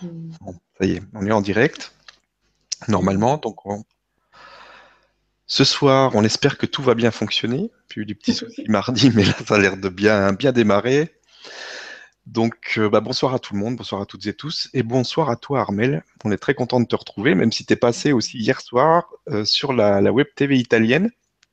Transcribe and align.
ça 0.00 0.86
y 0.86 0.92
est, 0.92 1.02
on 1.14 1.26
est 1.26 1.32
en 1.32 1.40
direct. 1.40 1.94
Normalement, 2.88 3.36
donc 3.38 3.56
ce 5.46 5.64
soir, 5.64 6.12
on 6.14 6.24
espère 6.24 6.56
que 6.58 6.66
tout 6.66 6.82
va 6.82 6.94
bien 6.94 7.10
fonctionner. 7.10 7.70
Puis 7.88 8.00
eu 8.00 8.06
des 8.06 8.14
petits 8.14 8.34
soucis 8.34 8.64
mardi, 8.68 9.10
mais 9.14 9.24
là, 9.24 9.34
ça 9.46 9.56
a 9.56 9.58
l'air 9.58 9.76
de 9.76 9.88
bien, 9.88 10.32
bien 10.32 10.52
démarrer. 10.52 11.14
Donc, 12.26 12.74
euh, 12.78 12.88
bah, 12.88 13.00
bonsoir 13.00 13.34
à 13.34 13.38
tout 13.38 13.52
le 13.52 13.60
monde, 13.60 13.76
bonsoir 13.76 14.00
à 14.00 14.06
toutes 14.06 14.26
et 14.26 14.32
tous, 14.32 14.70
et 14.72 14.82
bonsoir 14.82 15.28
à 15.28 15.36
toi 15.36 15.60
Armel. 15.60 16.04
On 16.24 16.30
est 16.30 16.38
très 16.38 16.54
content 16.54 16.80
de 16.80 16.86
te 16.86 16.96
retrouver, 16.96 17.34
même 17.34 17.52
si 17.52 17.66
tu 17.66 17.72
es 17.72 17.76
passé 17.76 18.12
aussi 18.12 18.38
hier 18.38 18.60
soir 18.60 19.10
euh, 19.28 19.44
sur 19.44 19.72
la, 19.72 20.00
web 20.12 20.28
TV 20.36 20.56
italienne, 20.56 21.10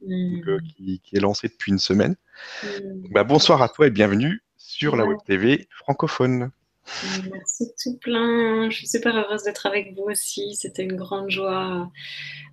euh, 0.07 0.59
qui, 0.77 1.01
est 1.13 1.19
lancée 1.19 1.47
depuis 1.47 1.71
une 1.71 1.79
semaine. 1.79 2.15
Mm. 2.63 3.11
Bah, 3.11 3.23
bonsoir 3.23 3.61
à 3.61 3.69
toi 3.69 3.87
et 3.87 3.89
bienvenue 3.89 4.41
sur 4.57 4.95
la 4.95 5.05
web 5.05 5.17
TV 5.25 5.67
francophone. 5.71 6.51
Merci 7.31 7.71
tout 7.81 7.97
plein. 7.97 8.69
Je 8.69 8.77
suis 8.77 8.87
super 8.87 9.15
heureuse 9.15 9.43
d'être 9.43 9.65
avec 9.65 9.93
vous 9.95 10.03
aussi. 10.03 10.55
C'était 10.55 10.83
une 10.83 10.95
grande 10.95 11.29
joie 11.29 11.91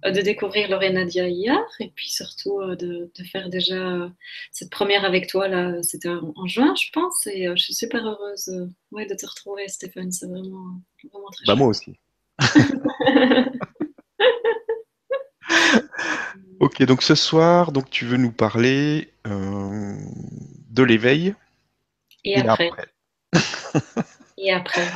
euh, 0.05 0.11
de 0.11 0.21
découvrir 0.21 0.69
Lorena 0.69 1.05
Dia 1.05 1.29
hier 1.29 1.62
et 1.80 1.91
puis 1.95 2.11
surtout 2.11 2.61
euh, 2.61 2.77
de, 2.77 3.11
faire 3.30 3.49
déjà 3.49 4.10
cette 4.52 4.71
première 4.71 5.05
avec 5.05 5.29
toi. 5.29 5.49
là. 5.49 5.83
C'était 5.83 6.09
en 6.09 6.47
juin, 6.47 6.74
je 6.74 6.91
pense. 6.93 7.27
Et 7.29 7.47
je 7.47 7.63
suis 7.63 7.74
super 7.74 8.05
heureuse 8.07 8.51
ouais, 8.91 9.07
de 9.07 9.15
te 9.15 9.27
retrouver, 9.27 9.69
Stéphane. 9.69 10.13
C'est 10.13 10.27
vraiment, 10.27 10.80
vraiment 11.13 11.30
très 11.30 11.45
bah, 11.47 11.55
Moi 11.55 11.69
aussi. 11.69 11.95
ok, 16.60 16.83
donc 16.84 17.02
ce 17.02 17.15
soir, 17.15 17.73
donc 17.73 17.91
tu 17.91 18.05
veux 18.05 18.16
nous 18.16 18.33
parler 18.33 19.12
de 19.24 20.82
l'éveil. 20.82 21.34
Et, 22.24 22.37
après. 22.41 22.70
Et 24.38 24.52
après 24.52 24.87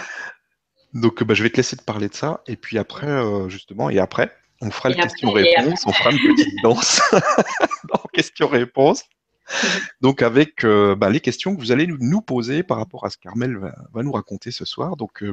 Donc, 0.93 1.23
bah, 1.25 1.35
je 1.35 1.43
vais 1.43 1.51
te 1.51 1.57
laisser 1.57 1.77
te 1.77 1.85
parler 1.85 2.09
de 2.09 2.15
ça. 2.15 2.43
Et 2.47 2.57
puis 2.57 2.79
après, 2.79 3.07
euh, 3.07 3.49
justement, 3.49 3.91
et 3.91 3.99
après, 3.99 4.31
on 4.61 4.71
fera 4.71 4.91
le 4.91 4.97
question-réponse. 4.97 5.87
On 5.87 5.93
fera 5.93 6.11
une 6.11 6.19
petite 6.19 6.63
danse 6.63 7.01
dans 7.93 8.03
question-réponse. 8.13 9.05
Donc, 10.01 10.23
avec 10.23 10.65
euh, 10.65 10.95
bah, 10.95 11.11
les 11.11 11.21
questions 11.21 11.55
que 11.55 11.61
vous 11.61 11.73
allez 11.73 11.87
nous 11.87 12.21
poser 12.21 12.63
par 12.63 12.77
rapport 12.77 13.05
à 13.07 13.11
ce 13.11 13.19
qu'Armel 13.19 13.57
va, 13.57 14.03
nous 14.03 14.13
raconter 14.13 14.51
ce 14.51 14.65
soir. 14.65 14.97
Donc, 14.97 15.23
euh, 15.23 15.33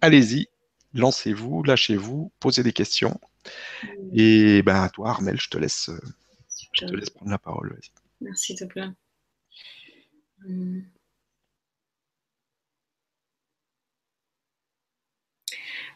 allez-y, 0.00 0.48
lancez-vous, 0.94 1.62
lâchez-vous, 1.62 2.32
posez 2.40 2.62
des 2.62 2.72
questions. 2.72 3.20
Et 4.12 4.62
ben, 4.62 4.82
à 4.82 4.88
toi, 4.88 5.10
Armel, 5.10 5.40
je 5.40 5.48
te 5.48 5.58
laisse, 5.58 5.90
je 6.72 6.86
te 6.86 6.94
laisse 6.94 7.10
prendre 7.10 7.30
la 7.30 7.38
parole. 7.38 7.78
Merci, 8.20 8.54
te 8.56 8.64
plaît. 8.64 8.88
Hum. 10.44 10.84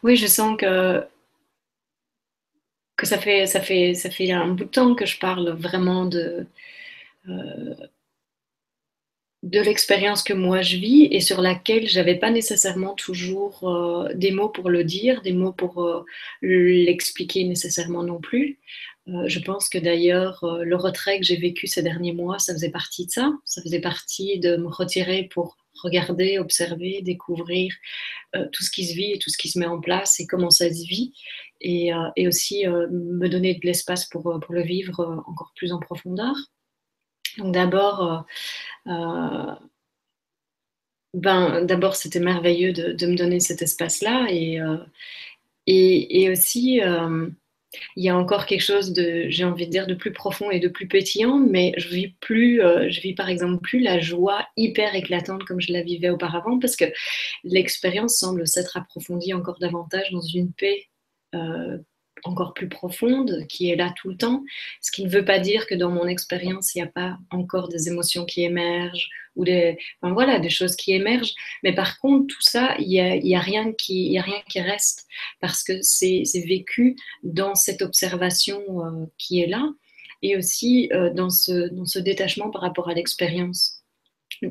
Oui, 0.03 0.17
je 0.17 0.27
sens 0.27 0.57
que, 0.57 1.07
que 2.97 3.05
ça, 3.05 3.17
fait, 3.17 3.47
ça, 3.47 3.61
fait, 3.61 3.93
ça 3.93 4.09
fait 4.09 4.31
un 4.31 4.49
bout 4.49 4.65
de 4.65 4.69
temps 4.69 4.95
que 4.95 5.05
je 5.05 5.17
parle 5.17 5.51
vraiment 5.51 6.05
de, 6.05 6.45
euh, 7.29 7.75
de 9.43 9.59
l'expérience 9.59 10.23
que 10.23 10.33
moi 10.33 10.61
je 10.61 10.77
vis 10.77 11.07
et 11.11 11.19
sur 11.19 11.41
laquelle 11.41 11.87
j'avais 11.87 12.15
pas 12.15 12.31
nécessairement 12.31 12.95
toujours 12.95 13.69
euh, 13.69 14.11
des 14.15 14.31
mots 14.31 14.49
pour 14.49 14.69
le 14.69 14.83
dire, 14.83 15.21
des 15.21 15.33
mots 15.33 15.53
pour 15.53 15.83
euh, 15.83 16.03
l'expliquer 16.41 17.43
nécessairement 17.43 18.03
non 18.03 18.19
plus. 18.19 18.59
je 19.05 19.39
pense 19.39 19.69
que 19.69 19.77
d'ailleurs, 19.77 20.45
le 20.63 20.75
retrait 20.77 21.19
que 21.19 21.25
j'ai 21.25 21.37
vécu 21.37 21.67
ces 21.67 21.83
derniers 21.83 22.13
mois, 22.13 22.39
ça 22.39 22.53
faisait 22.53 22.71
partie 22.71 23.05
de 23.05 23.11
ça. 23.11 23.33
Ça 23.43 23.61
faisait 23.61 23.81
partie 23.81 24.39
de 24.39 24.55
me 24.55 24.69
retirer 24.69 25.27
pour 25.33 25.57
regarder, 25.81 26.39
observer, 26.39 27.01
découvrir 27.01 27.73
euh, 28.35 28.47
tout 28.51 28.63
ce 28.63 28.71
qui 28.71 28.85
se 28.85 28.95
vit 28.95 29.13
et 29.13 29.19
tout 29.19 29.29
ce 29.29 29.37
qui 29.37 29.49
se 29.49 29.59
met 29.59 29.65
en 29.65 29.79
place 29.79 30.19
et 30.19 30.27
comment 30.27 30.49
ça 30.49 30.69
se 30.69 30.85
vit. 30.87 31.13
Et, 31.61 31.93
euh, 31.93 32.09
et 32.15 32.27
aussi 32.27 32.67
euh, 32.67 32.87
me 32.91 33.27
donner 33.29 33.55
de 33.55 33.65
l'espace 33.65 34.05
pour, 34.05 34.23
pour, 34.23 34.53
le 34.53 34.63
vivre 34.63 35.23
encore 35.27 35.51
plus 35.55 35.71
en 35.71 35.79
profondeur. 35.79 36.35
D'abord, 37.37 38.25
ben, 38.85 39.59
d'abord 41.65 41.95
c'était 41.95 42.19
merveilleux 42.19 42.73
de, 42.73 43.05
me 43.05 43.15
donner 43.15 43.39
cet 43.39 43.61
espace-là 43.61 44.27
et, 44.29 44.59
et, 45.67 46.23
et, 46.23 46.29
aussi 46.29 46.81
il 47.95 48.03
y 48.03 48.09
a 48.09 48.17
encore 48.17 48.45
quelque 48.45 48.61
chose 48.61 48.93
de, 48.93 49.25
j'ai 49.29 49.43
envie 49.43 49.65
de 49.65 49.71
dire, 49.71 49.87
de 49.87 49.93
plus 49.93 50.13
profond 50.13 50.51
et 50.51 50.59
de 50.59 50.67
plus 50.67 50.87
pétillant, 50.87 51.39
mais 51.39 51.73
je 51.77 51.89
vis 51.89 52.09
plus, 52.19 52.61
euh, 52.61 52.89
je 52.89 53.01
vis 53.01 53.13
par 53.13 53.29
exemple 53.29 53.61
plus 53.61 53.79
la 53.79 53.99
joie 53.99 54.47
hyper 54.57 54.95
éclatante 54.95 55.43
comme 55.43 55.61
je 55.61 55.71
la 55.71 55.81
vivais 55.81 56.09
auparavant, 56.09 56.59
parce 56.59 56.75
que 56.75 56.85
l'expérience 57.43 58.17
semble 58.17 58.47
s'être 58.47 58.77
approfondie 58.77 59.33
encore 59.33 59.59
davantage 59.59 60.11
dans 60.11 60.21
une 60.21 60.51
paix 60.53 60.87
euh, 61.35 61.77
encore 62.23 62.53
plus 62.53 62.69
profonde, 62.69 63.45
qui 63.47 63.69
est 63.69 63.75
là 63.75 63.93
tout 63.95 64.09
le 64.09 64.17
temps, 64.17 64.43
ce 64.81 64.91
qui 64.91 65.03
ne 65.03 65.09
veut 65.09 65.25
pas 65.25 65.39
dire 65.39 65.67
que 65.67 65.75
dans 65.75 65.91
mon 65.91 66.07
expérience, 66.07 66.73
il 66.73 66.79
n'y 66.79 66.87
a 66.87 66.91
pas 66.91 67.17
encore 67.31 67.67
des 67.67 67.87
émotions 67.87 68.25
qui 68.25 68.43
émergent 68.43 69.09
ou 69.35 69.45
des, 69.45 69.77
voilà, 70.01 70.39
des 70.39 70.49
choses 70.49 70.75
qui 70.75 70.93
émergent. 70.93 71.33
Mais 71.63 71.73
par 71.73 71.99
contre, 71.99 72.27
tout 72.27 72.41
ça, 72.41 72.75
il 72.79 72.87
n'y 72.87 72.99
a, 72.99 73.15
y 73.15 73.35
a, 73.35 73.39
rien 73.39 73.73
qui, 73.73 74.17
a 74.17 74.21
rien 74.21 74.41
qui 74.47 74.61
reste 74.61 75.05
parce 75.41 75.63
que 75.63 75.81
c'est 75.81 76.23
vécu 76.45 76.95
dans 77.23 77.55
cette 77.55 77.81
observation 77.81 78.61
euh, 78.85 79.05
qui 79.17 79.41
est 79.41 79.47
là 79.47 79.69
et 80.21 80.37
aussi 80.37 80.89
euh, 80.93 81.11
dans 81.13 81.29
ce 81.29 81.99
détachement 81.99 82.49
par 82.49 82.61
rapport 82.61 82.89
à 82.89 82.93
l'expérience 82.93 83.82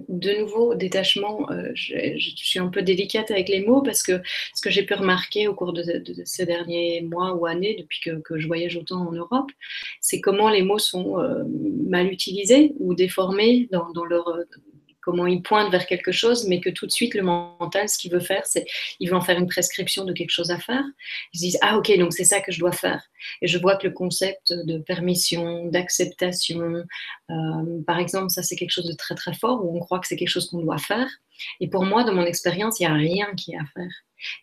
de 0.08 0.40
nouveau, 0.40 0.74
détachement, 0.74 1.50
euh, 1.50 1.70
je, 1.74 1.94
suis 2.18 2.58
un 2.58 2.68
peu 2.68 2.82
délicate 2.82 3.30
avec 3.30 3.48
les 3.48 3.64
mots 3.64 3.82
parce 3.82 4.02
que 4.02 4.20
ce 4.54 4.62
que 4.62 4.70
j'ai 4.70 4.84
pu 4.84 4.94
remarquer 4.94 5.48
au 5.48 5.54
cours 5.54 5.72
de, 5.72 5.82
ces 6.24 6.46
derniers 6.46 7.02
mois 7.02 7.34
ou 7.34 7.46
années, 7.46 7.76
depuis 7.78 8.00
que, 8.00 8.38
je 8.38 8.46
voyage 8.46 8.76
autant 8.76 9.06
en 9.08 9.12
Europe, 9.12 9.50
c'est 10.00 10.20
comment 10.20 10.48
les 10.48 10.62
mots 10.62 10.78
sont 10.78 11.18
euh, 11.18 11.44
mal 11.88 12.12
utilisés 12.12 12.74
ou 12.78 12.94
déformés 12.94 13.68
dans, 13.70 13.90
dans 13.92 14.04
leur, 14.04 14.38
comment 15.02 15.26
il 15.26 15.42
pointe 15.42 15.70
vers 15.70 15.86
quelque 15.86 16.12
chose, 16.12 16.46
mais 16.48 16.60
que 16.60 16.70
tout 16.70 16.86
de 16.86 16.92
suite, 16.92 17.14
le 17.14 17.22
mental, 17.22 17.88
ce 17.88 17.98
qu'il 17.98 18.12
veut 18.12 18.20
faire, 18.20 18.46
c'est 18.46 18.64
il 19.00 19.10
veut 19.10 19.16
en 19.16 19.20
faire 19.20 19.38
une 19.38 19.48
prescription 19.48 20.04
de 20.04 20.12
quelque 20.12 20.30
chose 20.30 20.50
à 20.50 20.58
faire. 20.58 20.84
Ils 21.34 21.38
se 21.38 21.44
disent, 21.44 21.58
ah 21.60 21.76
ok, 21.76 21.96
donc 21.98 22.12
c'est 22.12 22.24
ça 22.24 22.40
que 22.40 22.52
je 22.52 22.60
dois 22.60 22.72
faire. 22.72 23.02
Et 23.42 23.48
je 23.48 23.58
vois 23.58 23.76
que 23.76 23.86
le 23.86 23.92
concept 23.92 24.52
de 24.52 24.78
permission, 24.78 25.66
d'acceptation, 25.66 26.84
euh, 27.30 27.82
par 27.86 27.98
exemple, 27.98 28.30
ça 28.30 28.42
c'est 28.42 28.56
quelque 28.56 28.70
chose 28.70 28.86
de 28.86 28.94
très 28.94 29.14
très 29.14 29.34
fort, 29.34 29.64
où 29.64 29.76
on 29.76 29.80
croit 29.80 29.98
que 29.98 30.06
c'est 30.06 30.16
quelque 30.16 30.28
chose 30.28 30.48
qu'on 30.48 30.62
doit 30.62 30.78
faire. 30.78 31.08
Et 31.60 31.68
pour 31.68 31.84
moi, 31.84 32.04
dans 32.04 32.14
mon 32.14 32.24
expérience, 32.24 32.78
il 32.80 32.86
n'y 32.86 32.92
a 32.92 32.94
rien 32.94 33.34
qui 33.36 33.52
est 33.52 33.58
à 33.58 33.66
faire. 33.74 33.92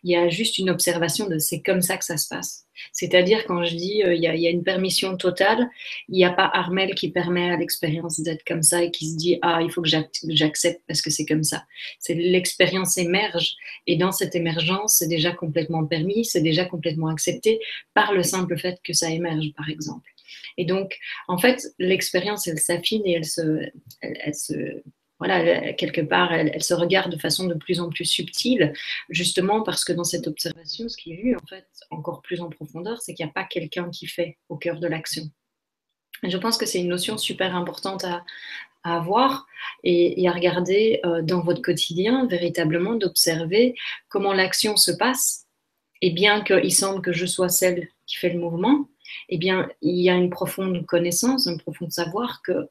Il 0.04 0.10
y 0.10 0.16
a 0.16 0.28
juste 0.28 0.58
une 0.58 0.70
observation 0.70 1.28
de 1.28 1.38
c'est 1.38 1.60
comme 1.60 1.82
ça 1.82 1.96
que 1.96 2.04
ça 2.04 2.16
se 2.16 2.28
passe. 2.28 2.66
C'est-à-dire, 2.92 3.44
quand 3.46 3.64
je 3.64 3.74
dis 3.74 4.02
euh, 4.02 4.14
il, 4.14 4.22
y 4.22 4.26
a, 4.26 4.50
une 4.50 4.62
permission 4.62 5.16
totale, 5.16 5.68
il 6.08 6.14
n'y 6.16 6.24
a 6.24 6.30
pas 6.30 6.50
Armel 6.52 6.94
qui 6.94 7.10
permet 7.10 7.50
à 7.50 7.56
l'expérience 7.56 8.20
d'être 8.20 8.44
comme 8.46 8.62
ça 8.62 8.82
et 8.82 8.90
qui 8.90 9.10
se 9.10 9.16
dit 9.16 9.38
ah, 9.42 9.60
il 9.62 9.70
faut 9.70 9.82
que 9.82 9.88
j'accepte 9.88 10.82
parce 10.86 11.02
que 11.02 11.10
c'est 11.10 11.26
comme 11.26 11.44
ça. 11.44 11.64
C'est 11.98 12.14
l'expérience 12.14 12.96
émerge 12.96 13.54
et 13.86 13.96
dans 13.96 14.12
cette 14.12 14.34
émergence, 14.34 14.96
c'est 14.98 15.08
déjà 15.08 15.32
complètement 15.32 15.84
permis, 15.84 16.24
c'est 16.24 16.40
déjà 16.40 16.64
complètement 16.64 17.08
accepté 17.08 17.60
par 17.94 18.12
le 18.12 18.22
simple 18.22 18.58
fait 18.58 18.78
que 18.82 18.92
ça 18.92 19.10
émerge, 19.10 19.52
par 19.56 19.68
exemple. 19.68 20.08
Et 20.56 20.64
donc, 20.64 20.96
en 21.28 21.38
fait, 21.38 21.62
l'expérience, 21.78 22.46
elle 22.46 22.58
s'affine 22.58 23.02
et 23.04 23.12
elle 23.12 23.24
se, 23.24 23.68
elle 24.00 24.34
se 24.34 24.82
voilà, 25.20 25.74
quelque 25.74 26.00
part, 26.00 26.32
elle, 26.32 26.62
se 26.62 26.72
regarde 26.72 27.12
de 27.12 27.18
façon 27.18 27.46
de 27.46 27.54
plus 27.54 27.78
en 27.78 27.90
plus 27.90 28.06
subtile, 28.06 28.72
justement 29.10 29.62
parce 29.62 29.84
que 29.84 29.92
dans 29.92 30.02
cette 30.02 30.26
observation, 30.26 30.88
ce 30.88 30.96
qui 30.96 31.12
est 31.12 31.16
vu 31.16 31.36
en 31.36 31.46
fait 31.46 31.68
encore 31.90 32.22
plus 32.22 32.40
en 32.40 32.48
profondeur, 32.48 33.00
c'est 33.02 33.12
qu'il 33.12 33.24
n'y 33.26 33.30
a 33.30 33.34
pas 33.34 33.44
quelqu'un 33.44 33.90
qui 33.90 34.06
fait 34.06 34.38
au 34.48 34.56
cœur 34.56 34.80
de 34.80 34.88
l'action. 34.88 35.24
Je 36.22 36.36
pense 36.38 36.56
que 36.56 36.64
c'est 36.64 36.80
une 36.80 36.88
notion 36.88 37.18
super 37.18 37.54
importante 37.54 38.04
à, 38.04 38.24
avoir 38.82 39.46
et, 39.84 40.26
à 40.26 40.32
regarder 40.32 41.00
euh, 41.04 41.20
dans 41.20 41.42
votre 41.42 41.60
quotidien, 41.60 42.26
véritablement 42.26 42.94
d'observer 42.94 43.74
comment 44.08 44.32
l'action 44.32 44.78
se 44.78 44.90
passe. 44.90 45.44
Et 46.00 46.12
bien 46.12 46.42
qu'il 46.42 46.72
semble 46.72 47.02
que 47.02 47.12
je 47.12 47.26
sois 47.26 47.50
celle 47.50 47.88
qui 48.06 48.16
fait 48.16 48.30
le 48.30 48.38
mouvement, 48.38 48.88
eh 49.28 49.38
bien, 49.38 49.68
il 49.82 50.00
y 50.00 50.10
a 50.10 50.14
une 50.14 50.30
profonde 50.30 50.84
connaissance, 50.86 51.46
un 51.46 51.56
profond 51.56 51.88
savoir 51.90 52.42
que 52.42 52.52
euh, 52.52 52.68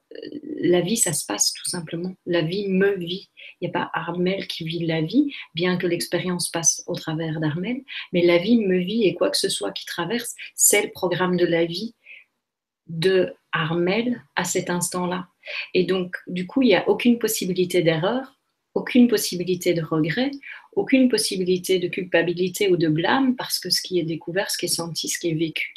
la 0.60 0.80
vie, 0.80 0.96
ça 0.96 1.12
se 1.12 1.24
passe 1.24 1.52
tout 1.52 1.68
simplement. 1.68 2.14
La 2.26 2.42
vie 2.42 2.68
me 2.68 2.96
vit. 2.96 3.30
Il 3.60 3.68
n'y 3.68 3.74
a 3.74 3.78
pas 3.78 3.90
Armel 3.92 4.46
qui 4.46 4.64
vit 4.64 4.86
la 4.86 5.02
vie, 5.02 5.32
bien 5.54 5.76
que 5.76 5.86
l'expérience 5.86 6.48
passe 6.48 6.82
au 6.86 6.94
travers 6.94 7.40
d'Armel, 7.40 7.82
mais 8.12 8.24
la 8.24 8.38
vie 8.38 8.58
me 8.58 8.78
vit 8.78 9.04
et 9.04 9.14
quoi 9.14 9.30
que 9.30 9.38
ce 9.38 9.48
soit 9.48 9.72
qui 9.72 9.86
traverse, 9.86 10.34
c'est 10.54 10.82
le 10.82 10.90
programme 10.90 11.36
de 11.36 11.46
la 11.46 11.64
vie 11.64 11.94
de 12.86 13.34
Armel 13.52 14.22
à 14.36 14.44
cet 14.44 14.70
instant-là. 14.70 15.28
Et 15.74 15.84
donc, 15.84 16.16
du 16.26 16.46
coup, 16.46 16.62
il 16.62 16.68
n'y 16.68 16.74
a 16.74 16.88
aucune 16.88 17.18
possibilité 17.18 17.82
d'erreur, 17.82 18.38
aucune 18.74 19.08
possibilité 19.08 19.74
de 19.74 19.82
regret, 19.82 20.30
aucune 20.72 21.08
possibilité 21.08 21.78
de 21.78 21.88
culpabilité 21.88 22.70
ou 22.70 22.76
de 22.76 22.88
blâme, 22.88 23.36
parce 23.36 23.58
que 23.58 23.70
ce 23.70 23.82
qui 23.82 23.98
est 23.98 24.04
découvert, 24.04 24.50
ce 24.50 24.58
qui 24.58 24.66
est 24.66 24.68
senti, 24.68 25.08
ce 25.08 25.18
qui 25.18 25.30
est 25.30 25.34
vécu 25.34 25.74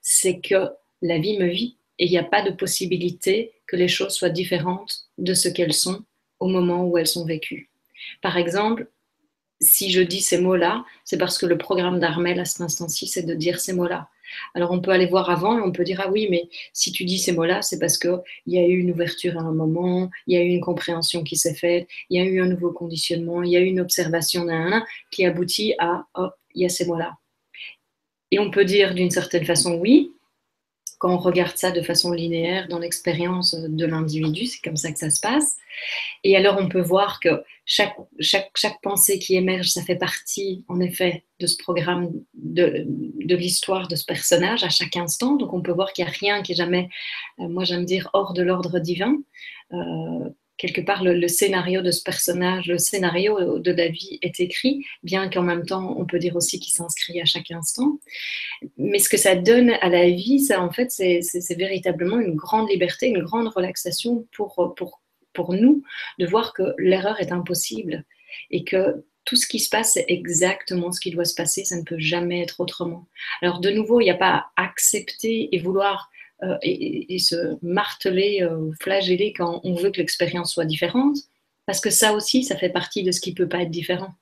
c'est 0.00 0.40
que 0.40 0.70
la 1.02 1.18
vie 1.18 1.38
me 1.38 1.46
vit 1.46 1.76
et 1.98 2.06
il 2.06 2.10
n'y 2.10 2.18
a 2.18 2.24
pas 2.24 2.42
de 2.42 2.50
possibilité 2.50 3.52
que 3.66 3.76
les 3.76 3.88
choses 3.88 4.14
soient 4.14 4.30
différentes 4.30 5.08
de 5.18 5.34
ce 5.34 5.48
qu'elles 5.48 5.72
sont 5.72 6.02
au 6.38 6.48
moment 6.48 6.84
où 6.84 6.98
elles 6.98 7.06
sont 7.06 7.24
vécues. 7.24 7.70
Par 8.22 8.36
exemple, 8.36 8.88
si 9.60 9.90
je 9.90 10.00
dis 10.00 10.20
ces 10.20 10.40
mots-là, 10.40 10.84
c'est 11.04 11.18
parce 11.18 11.38
que 11.38 11.46
le 11.46 11.58
programme 11.58 12.00
d'Armel 12.00 12.40
à 12.40 12.44
cet 12.44 12.62
instant-ci, 12.62 13.06
c'est 13.06 13.24
de 13.24 13.34
dire 13.34 13.60
ces 13.60 13.74
mots-là. 13.74 14.08
Alors 14.54 14.70
on 14.70 14.80
peut 14.80 14.92
aller 14.92 15.06
voir 15.06 15.28
avant 15.28 15.58
et 15.58 15.60
on 15.60 15.72
peut 15.72 15.84
dire 15.84 16.00
ah 16.04 16.10
oui 16.10 16.28
mais 16.30 16.48
si 16.72 16.92
tu 16.92 17.04
dis 17.04 17.18
ces 17.18 17.32
mots-là 17.32 17.62
c'est 17.62 17.80
parce 17.80 17.98
qu'il 17.98 18.20
y 18.46 18.58
a 18.58 18.64
eu 18.64 18.78
une 18.78 18.92
ouverture 18.92 19.36
à 19.36 19.42
un 19.42 19.52
moment, 19.52 20.08
il 20.28 20.34
y 20.34 20.40
a 20.40 20.42
eu 20.42 20.50
une 20.50 20.60
compréhension 20.60 21.24
qui 21.24 21.36
s'est 21.36 21.54
faite, 21.54 21.88
il 22.10 22.20
y 22.20 22.24
a 22.24 22.28
eu 22.28 22.40
un 22.40 22.46
nouveau 22.46 22.72
conditionnement, 22.72 23.42
il 23.42 23.50
y 23.50 23.56
a 23.56 23.60
eu 23.60 23.66
une 23.66 23.80
observation 23.80 24.44
d'un 24.44 24.84
qui 25.10 25.24
aboutit 25.24 25.74
à 25.78 26.06
hop 26.14 26.34
il 26.54 26.62
y 26.62 26.64
a 26.64 26.68
ces 26.68 26.86
mots-là. 26.86 27.19
Et 28.30 28.38
on 28.38 28.50
peut 28.50 28.64
dire 28.64 28.94
d'une 28.94 29.10
certaine 29.10 29.44
façon 29.44 29.74
oui, 29.74 30.12
quand 31.00 31.14
on 31.14 31.18
regarde 31.18 31.56
ça 31.56 31.70
de 31.70 31.80
façon 31.80 32.12
linéaire 32.12 32.68
dans 32.68 32.78
l'expérience 32.78 33.54
de 33.54 33.86
l'individu, 33.86 34.44
c'est 34.44 34.60
comme 34.60 34.76
ça 34.76 34.92
que 34.92 34.98
ça 34.98 35.08
se 35.08 35.20
passe. 35.20 35.56
Et 36.24 36.36
alors 36.36 36.58
on 36.58 36.68
peut 36.68 36.82
voir 36.82 37.20
que 37.20 37.42
chaque, 37.64 37.96
pensée 38.82 39.18
qui 39.18 39.34
émerge, 39.34 39.68
ça 39.68 39.82
fait 39.82 39.96
partie 39.96 40.62
en 40.68 40.78
effet 40.78 41.24
de 41.40 41.46
ce 41.46 41.56
programme, 41.56 42.10
de, 42.34 42.84
de 42.86 43.34
l'histoire 43.34 43.88
de 43.88 43.96
ce 43.96 44.04
personnage 44.04 44.62
à 44.62 44.68
chaque 44.68 44.96
instant. 44.96 45.36
Donc 45.36 45.54
on 45.54 45.62
peut 45.62 45.72
voir 45.72 45.94
qu'il 45.94 46.04
n'y 46.04 46.10
a 46.10 46.12
rien 46.12 46.42
qui 46.42 46.52
est 46.52 46.56
jamais, 46.56 46.90
euh, 47.38 47.48
moi 47.48 47.64
j'aime 47.64 47.86
dire, 47.86 48.10
hors 48.12 48.34
de 48.34 48.42
l'ordre 48.42 48.78
divin. 48.78 49.16
Euh, 49.72 50.28
quelque 50.60 50.82
part 50.82 51.02
le, 51.02 51.26
scénario 51.26 51.80
de 51.80 51.90
ce 51.90 52.02
personnage, 52.02 52.66
le 52.66 52.76
scénario 52.76 53.58
de 53.58 53.72
la 53.72 53.88
vie 53.88 54.18
est 54.20 54.40
écrit, 54.40 54.84
bien 55.02 55.30
qu'en 55.30 55.42
même 55.42 55.64
temps 55.64 55.96
on 55.98 56.04
peut 56.04 56.18
dire 56.18 56.36
aussi 56.36 56.60
qu'il 56.60 56.74
s'inscrit 56.74 57.18
à 57.20 57.24
chaque 57.24 57.50
instant. 57.50 57.98
Mais 58.76 58.98
ce 58.98 59.08
que 59.08 59.16
ça 59.16 59.36
donne 59.36 59.70
à 59.80 59.88
la 59.88 60.10
vie, 60.10 60.40
ça 60.40 60.60
en 60.60 60.70
fait, 60.70 60.90
c'est 60.90 61.56
véritablement 61.56 62.20
une 62.20 62.34
grande 62.34 62.68
liberté, 62.68 63.08
une 63.08 63.22
grande 63.22 63.48
relaxation 63.48 64.26
pour, 64.32 64.74
pour, 64.76 65.00
pour 65.32 65.54
nous 65.54 65.82
de 66.18 66.26
voir 66.26 66.52
que 66.52 66.74
l'erreur 66.76 67.18
est 67.20 67.32
impossible 67.32 68.04
et 68.50 68.62
que 68.62 69.02
tout 69.24 69.36
ce 69.36 69.46
qui 69.46 69.60
se 69.60 69.70
passe, 69.70 69.94
c'est 69.94 70.06
exactement 70.08 70.92
ce 70.92 71.00
qui 71.00 71.10
doit 71.10 71.24
se 71.24 71.34
passer, 71.34 71.64
ça 71.64 71.76
ne 71.76 71.84
peut 71.84 71.98
jamais 71.98 72.42
être 72.42 72.60
autrement. 72.60 73.06
Alors 73.40 73.60
de 73.60 73.70
nouveau, 73.70 74.00
il 74.00 74.04
n'y 74.04 74.10
a 74.10 74.14
pas 74.14 74.50
à 74.56 74.64
accepter 74.64 75.54
et 75.54 75.58
vouloir 75.58 76.10
euh, 76.42 76.56
et, 76.62 77.18
se 77.18 77.56
marteler, 77.62 78.42
euh, 78.42 78.72
flageller 78.80 79.32
quand 79.32 79.60
on 79.62 79.74
veut 79.74 79.90
que 79.90 79.98
l'expérience 79.98 80.54
soit 80.54 80.64
différente, 80.64 81.16
parce 81.66 81.80
que 81.80 81.90
ça 81.90 82.14
aussi, 82.14 82.44
ça 82.44 82.56
fait 82.56 82.70
partie 82.70 83.02
de 83.02 83.12
ce 83.12 83.20
qui 83.20 83.30
ne 83.30 83.36
peut 83.36 83.48
pas 83.48 83.62
être 83.62 83.70
différent. 83.70 84.14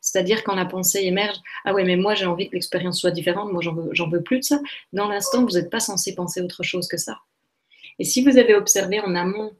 C'est-à-dire 0.00 0.44
quand 0.44 0.54
la 0.54 0.66
pensée 0.66 1.00
émerge, 1.02 1.36
ah 1.64 1.74
ouais, 1.74 1.84
mais 1.84 1.96
moi 1.96 2.14
j'ai 2.14 2.26
envie 2.26 2.48
que 2.48 2.54
l'expérience 2.54 3.00
soit 3.00 3.10
différente, 3.10 3.52
moi 3.52 3.60
j'en 3.60 3.74
veux, 3.74 3.90
veux 3.92 4.22
plus 4.22 4.38
de 4.38 4.44
ça. 4.44 4.60
Dans 4.92 5.08
l'instant, 5.08 5.44
vous 5.44 5.52
n'êtes 5.52 5.70
pas 5.70 5.80
censé 5.80 6.14
penser 6.14 6.40
autre 6.40 6.62
chose 6.62 6.86
que 6.86 6.96
ça. 6.96 7.18
Et 7.98 8.04
si 8.04 8.22
vous 8.22 8.38
avez 8.38 8.54
observé 8.54 9.00
en 9.00 9.14
amont 9.14 9.52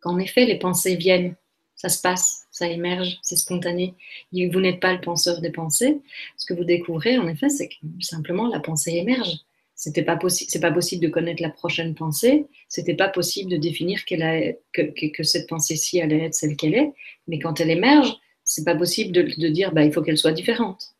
qu'en 0.00 0.18
effet 0.18 0.46
les 0.46 0.58
pensées 0.58 0.96
viennent, 0.96 1.34
ça 1.76 1.88
se 1.88 2.00
passe, 2.00 2.46
ça 2.50 2.66
émerge, 2.66 3.18
c'est 3.22 3.36
spontané, 3.36 3.94
vous 4.32 4.60
n'êtes 4.60 4.80
pas 4.80 4.92
le 4.92 5.00
penseur 5.00 5.40
des 5.40 5.50
pensées, 5.52 6.00
ce 6.36 6.46
que 6.46 6.54
vous 6.54 6.64
découvrez 6.64 7.18
en 7.18 7.28
effet, 7.28 7.48
c'est 7.48 7.68
que 7.68 7.74
simplement 8.00 8.48
la 8.48 8.60
pensée 8.60 8.92
émerge. 8.92 9.44
C'était 9.78 10.02
pas 10.02 10.16
possible, 10.16 10.50
c'est 10.50 10.58
pas 10.58 10.72
possible 10.72 11.04
de 11.04 11.08
connaître 11.08 11.40
la 11.40 11.50
prochaine 11.50 11.94
pensée. 11.94 12.46
C'était 12.68 12.96
pas 12.96 13.08
possible 13.08 13.48
de 13.48 13.56
définir 13.56 14.04
que, 14.04 15.22
cette 15.22 15.48
pensée-ci 15.48 16.00
allait 16.00 16.24
être 16.24 16.34
celle 16.34 16.56
qu'elle 16.56 16.74
est. 16.74 16.92
Mais 17.28 17.38
quand 17.38 17.60
elle 17.60 17.70
émerge, 17.70 18.12
c'est 18.42 18.64
pas 18.64 18.74
possible 18.74 19.12
de, 19.12 19.22
de 19.22 19.48
dire, 19.48 19.72
bah, 19.72 19.84
il 19.84 19.92
faut 19.92 20.02
qu'elle 20.02 20.18
soit 20.18 20.32
différente. 20.32 20.96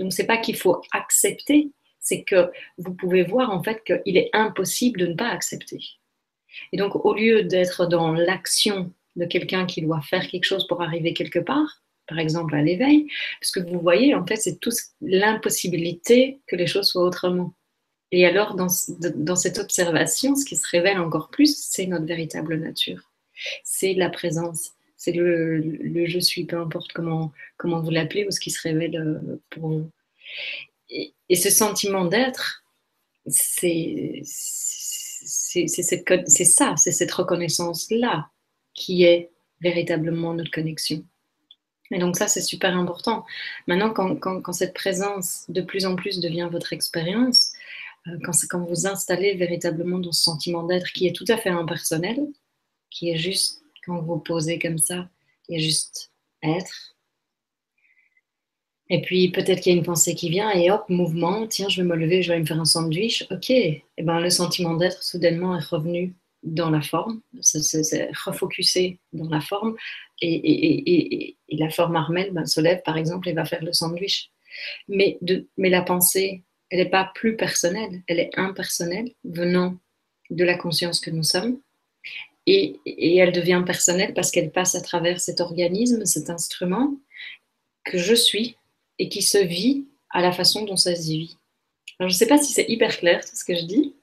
Donc 0.00 0.12
c'est 0.12 0.26
pas 0.26 0.38
qu'il 0.38 0.56
faut 0.56 0.82
accepter, 0.90 1.70
c'est 2.00 2.24
que 2.24 2.50
vous 2.78 2.94
pouvez 2.94 3.22
voir 3.22 3.50
en 3.52 3.62
fait 3.62 3.84
qu'il 3.84 4.16
est 4.16 4.30
impossible 4.32 4.98
de 4.98 5.06
ne 5.06 5.14
pas 5.14 5.28
accepter. 5.28 5.78
Et 6.72 6.78
donc 6.78 6.96
au 6.96 7.14
lieu 7.14 7.44
d'être 7.44 7.86
dans 7.86 8.12
l'action 8.12 8.92
de 9.14 9.24
quelqu'un 9.24 9.66
qui 9.66 9.82
doit 9.82 10.00
faire 10.00 10.26
quelque 10.26 10.44
chose 10.44 10.66
pour 10.66 10.82
arriver 10.82 11.14
quelque 11.14 11.38
part, 11.38 11.80
par 12.08 12.18
exemple 12.18 12.56
à 12.56 12.62
l'éveil, 12.62 13.06
parce 13.40 13.52
que 13.52 13.60
vous 13.60 13.78
voyez, 13.78 14.16
en 14.16 14.26
fait, 14.26 14.36
c'est 14.36 14.58
tout 14.58 14.72
l'impossibilité 15.00 16.40
que 16.48 16.56
les 16.56 16.66
choses 16.66 16.88
soient 16.88 17.04
autrement. 17.04 17.54
Et 18.12 18.24
alors, 18.24 18.54
dans, 18.54 18.68
cette 18.68 19.58
observation, 19.58 20.36
ce 20.36 20.44
qui 20.44 20.56
se 20.56 20.68
révèle 20.68 20.98
encore 20.98 21.28
plus, 21.30 21.56
c'est 21.56 21.86
notre 21.86 22.06
véritable 22.06 22.56
nature. 22.56 23.10
C'est 23.64 23.94
la 23.94 24.10
présence, 24.10 24.72
c'est 24.96 25.12
le, 25.12 26.06
je 26.06 26.18
suis, 26.18 26.44
peu 26.44 26.58
importe 26.58 26.92
comment, 26.92 27.32
comment 27.56 27.80
vous 27.80 27.90
l'appelez, 27.90 28.26
ou 28.26 28.30
ce 28.30 28.40
qui 28.40 28.50
se 28.50 28.62
révèle 28.62 28.96
euh, 28.96 29.42
pour 29.50 29.68
vous. 29.68 29.90
Et, 30.88 31.14
ce 31.34 31.50
sentiment 31.50 32.04
d'être, 32.04 32.64
c'est 33.26 34.22
ça, 36.44 36.76
c'est 36.76 36.92
cette 36.92 37.12
reconnaissance-là 37.12 38.30
qui 38.72 39.02
est 39.02 39.30
véritablement 39.60 40.34
notre 40.34 40.50
connexion. 40.52 41.04
Et 41.90 41.98
donc 41.98 42.16
ça, 42.16 42.28
c'est 42.28 42.40
super 42.40 42.76
important. 42.76 43.24
Maintenant, 43.66 43.90
quand, 43.90 44.52
cette 44.52 44.74
présence 44.74 45.44
de 45.48 45.60
plus 45.60 45.86
en 45.86 45.96
plus 45.96 46.20
devient 46.20 46.48
votre 46.50 46.72
expérience, 46.72 47.52
quand, 48.24 48.32
quand 48.48 48.64
vous 48.64 48.86
installez 48.86 49.34
véritablement 49.34 49.98
dans 49.98 50.12
ce 50.12 50.22
sentiment 50.22 50.64
d'être 50.64 50.92
qui 50.92 51.06
est 51.06 51.14
tout 51.14 51.24
à 51.28 51.36
fait 51.36 51.50
impersonnel, 51.50 52.18
qui 52.90 53.10
est 53.10 53.16
juste, 53.16 53.62
quand 53.84 54.00
vous 54.00 54.18
posez 54.18 54.58
comme 54.58 54.78
ça, 54.78 55.08
qui 55.44 55.56
est 55.56 55.60
juste 55.60 56.12
être. 56.42 56.96
Et 58.88 59.02
puis 59.02 59.30
peut-être 59.30 59.60
qu'il 59.60 59.72
y 59.72 59.74
a 59.74 59.78
une 59.78 59.84
pensée 59.84 60.14
qui 60.14 60.30
vient 60.30 60.50
et 60.50 60.70
hop, 60.70 60.84
mouvement, 60.88 61.46
tiens, 61.48 61.68
je 61.68 61.82
vais 61.82 61.88
me 61.88 61.96
lever, 61.96 62.22
je 62.22 62.32
vais 62.32 62.38
me 62.38 62.46
faire 62.46 62.60
un 62.60 62.64
sandwich. 62.64 63.26
Ok, 63.30 63.50
eh 63.50 63.82
ben, 63.98 64.20
le 64.20 64.30
sentiment 64.30 64.74
d'être 64.74 65.02
soudainement 65.02 65.56
est 65.56 65.64
revenu 65.64 66.14
dans 66.44 66.70
la 66.70 66.80
forme, 66.80 67.20
c'est 67.40 68.08
refocusé 68.24 69.00
dans 69.12 69.28
la 69.28 69.40
forme, 69.40 69.74
et, 70.22 71.36
la 71.48 71.70
forme 71.70 71.96
armelle 71.96 72.32
ben, 72.32 72.46
se 72.46 72.60
lève 72.60 72.82
par 72.84 72.96
exemple 72.96 73.28
et 73.28 73.32
va 73.32 73.44
faire 73.44 73.64
le 73.64 73.72
sandwich. 73.72 74.30
Mais 74.88 75.18
la 75.58 75.82
pensée 75.82 76.44
elle 76.70 76.78
n'est 76.78 76.90
pas 76.90 77.10
plus 77.14 77.36
personnelle, 77.36 78.02
elle 78.08 78.18
est 78.18 78.30
impersonnelle, 78.36 79.12
venant 79.24 79.76
de 80.30 80.44
la 80.44 80.56
conscience 80.56 81.00
que 81.00 81.10
nous 81.10 81.22
sommes. 81.22 81.60
Et, 82.46 82.78
elle 83.18 83.32
devient 83.32 83.62
personnelle 83.66 84.14
parce 84.14 84.30
qu'elle 84.30 84.52
passe 84.52 84.76
à 84.76 84.80
travers 84.80 85.20
cet 85.20 85.40
organisme, 85.40 86.04
cet 86.04 86.30
instrument 86.30 86.94
que 87.84 87.98
je 87.98 88.14
suis 88.14 88.56
et 88.98 89.08
qui 89.08 89.22
se 89.22 89.38
vit 89.38 89.86
à 90.10 90.22
la 90.22 90.32
façon 90.32 90.64
dont 90.64 90.76
ça 90.76 90.94
se 90.94 91.02
vit. 91.02 91.36
Alors, 91.98 92.08
je 92.08 92.14
ne 92.14 92.18
sais 92.18 92.26
pas 92.26 92.38
si 92.38 92.52
c'est 92.52 92.66
hyper 92.68 92.96
clair 92.96 93.24
tout 93.24 93.34
ce 93.34 93.44
que 93.44 93.56
je 93.56 93.64
dis. 93.64 93.94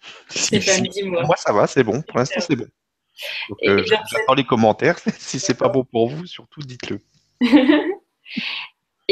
moi. 1.04 1.36
ça 1.36 1.52
va, 1.52 1.66
c'est 1.66 1.84
bon. 1.84 2.00
Pour 2.02 2.18
l'instant, 2.18 2.40
c'est 2.40 2.56
bon. 2.56 2.68
Euh, 3.64 3.84
j'attends 3.86 4.34
les 4.34 4.44
commentaires. 4.44 4.98
si 5.18 5.38
c'est 5.38 5.54
pas 5.54 5.68
bon 5.68 5.84
pour 5.84 6.08
vous, 6.08 6.26
surtout 6.26 6.60
dites-le. 6.60 7.00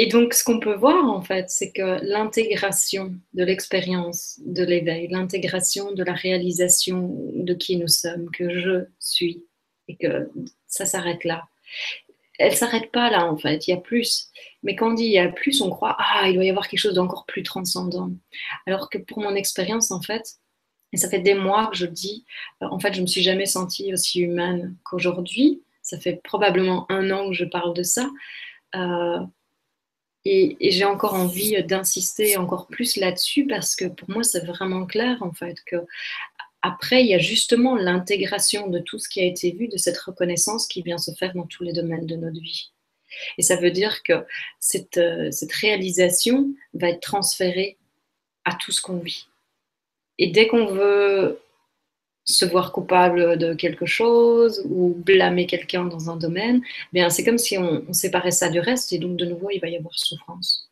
Et 0.00 0.07
donc, 0.07 0.33
ce 0.33 0.45
qu'on 0.45 0.61
peut 0.61 0.76
voir, 0.76 1.11
en 1.11 1.23
fait, 1.23 1.50
c'est 1.50 1.73
que 1.73 1.99
l'intégration 2.05 3.17
de 3.35 3.43
l'expérience 3.43 4.38
de 4.47 4.62
l'éveil, 4.62 5.09
l'intégration 5.09 5.90
de 5.90 6.05
la 6.05 6.12
réalisation 6.12 7.17
de 7.35 7.52
qui 7.52 7.76
nous 7.76 7.88
sommes, 7.88 8.31
que 8.31 8.61
je 8.61 8.85
suis, 9.00 9.43
et 9.88 9.97
que 9.97 10.31
ça 10.69 10.87
s'arrête 10.87 11.25
là. 11.25 11.49
Elle 12.38 12.55
s'arrête 12.55 12.93
pas 12.93 13.11
là, 13.11 13.26
en 13.26 13.37
fait, 13.37 13.67
il 13.67 13.73
y 13.73 13.75
a 13.75 13.76
plus. 13.76 14.28
Mais 14.62 14.76
quand 14.76 14.93
on 14.93 14.95
dit 14.95 15.02
il 15.02 15.11
y 15.11 15.19
a 15.19 15.31
plus, 15.31 15.61
on 15.62 15.71
croit, 15.71 15.97
ah, 15.99 16.28
il 16.28 16.35
doit 16.35 16.45
y 16.45 16.50
avoir 16.50 16.69
quelque 16.69 16.78
chose 16.78 16.95
d'encore 16.95 17.26
plus 17.26 17.43
transcendant. 17.43 18.12
Alors 18.67 18.90
que 18.90 18.99
pour 18.99 19.19
mon 19.19 19.35
expérience, 19.35 19.90
en 19.90 20.00
fait, 20.00 20.37
et 20.93 20.97
ça 20.97 21.11
fait 21.11 21.19
des 21.19 21.35
mois 21.35 21.67
que 21.73 21.76
je 21.76 21.87
dis, 21.87 22.25
euh, 22.62 22.69
en 22.71 22.78
fait, 22.78 22.95
je 22.95 23.00
me 23.00 23.09
suis 23.09 23.25
jamais 23.25 23.47
sentie 23.47 23.93
aussi 23.93 24.21
humaine 24.21 24.76
qu'aujourd'hui. 24.85 25.61
Ça 25.83 25.99
fait 25.99 26.21
probablement 26.23 26.87
un 26.88 27.11
an 27.11 27.31
que 27.31 27.35
je 27.35 27.47
parle 27.47 27.75
de 27.75 27.83
ça. 27.83 28.09
Euh, 28.76 29.19
et, 30.28 30.70
j'ai 30.70 30.85
encore 30.85 31.14
envie 31.14 31.62
d'insister 31.64 32.37
encore 32.37 32.66
plus 32.66 32.97
là-dessus 32.97 33.47
parce 33.47 33.75
que 33.76 33.87
pour 33.87 34.11
moi, 34.11 34.23
c'est 34.23 34.44
vraiment 34.44 34.87
clair 34.87 35.23
en 35.23 35.32
fait 35.32 35.56
que 35.64 35.76
après, 36.62 37.02
il 37.02 37.08
y 37.08 37.14
a 37.14 37.18
justement 37.18 37.76
l'intégration 37.76 38.68
de 38.68 38.80
tout 38.80 38.99
ce 38.99 39.08
qui 39.08 39.20
a 39.20 39.25
été 39.25 39.52
vu, 39.52 39.68
de 39.68 39.76
cette 39.76 39.99
reconnaissance 39.99 40.66
qui 40.66 40.82
vient 40.82 40.99
se 40.99 41.12
faire 41.12 41.32
dans 41.35 41.47
tous 41.47 41.62
les 41.62 41.73
domaines 41.73 42.06
de 42.06 42.16
notre 42.16 42.40
vie. 42.40 42.73
Et 43.38 43.42
ça 43.42 43.56
veut 43.56 43.70
dire 43.70 44.02
que 44.02 44.25
cette, 44.58 44.99
euh, 44.99 45.30
cette 45.30 45.52
réalisation 45.52 46.49
va 46.75 46.90
être 46.90 47.00
transférée 47.00 47.78
à 48.44 48.54
tout 48.54 48.73
ce 48.73 48.82
qu'on 48.82 48.99
vit. 48.99 49.28
Et 50.18 50.26
dès 50.26 50.49
qu'on 50.49 50.66
veut 50.66 51.40
se 52.28 52.44
voir 52.44 52.73
coupable 52.73 53.38
de 53.38 53.54
quelque 53.54 53.87
chose 53.87 54.62
ou 54.68 54.94
blâmer 54.94 55.47
quelqu'un 55.47 55.85
dans 55.85 56.11
un 56.11 56.16
domaine, 56.16 56.62
bien 56.92 57.08
c'est 57.08 57.25
comme 57.25 57.38
si 57.38 57.56
on, 57.56 57.92
séparait 57.92 58.30
ça 58.30 58.50
du 58.50 58.61
reste 58.61 58.92
et 58.92 58.99
donc 58.99 59.16
de 59.16 59.25
nouveau 59.25 59.50
il 59.50 59.61
va 59.61 59.68
y 59.68 59.76
avoir 59.76 59.94
souffrance. 59.99 60.70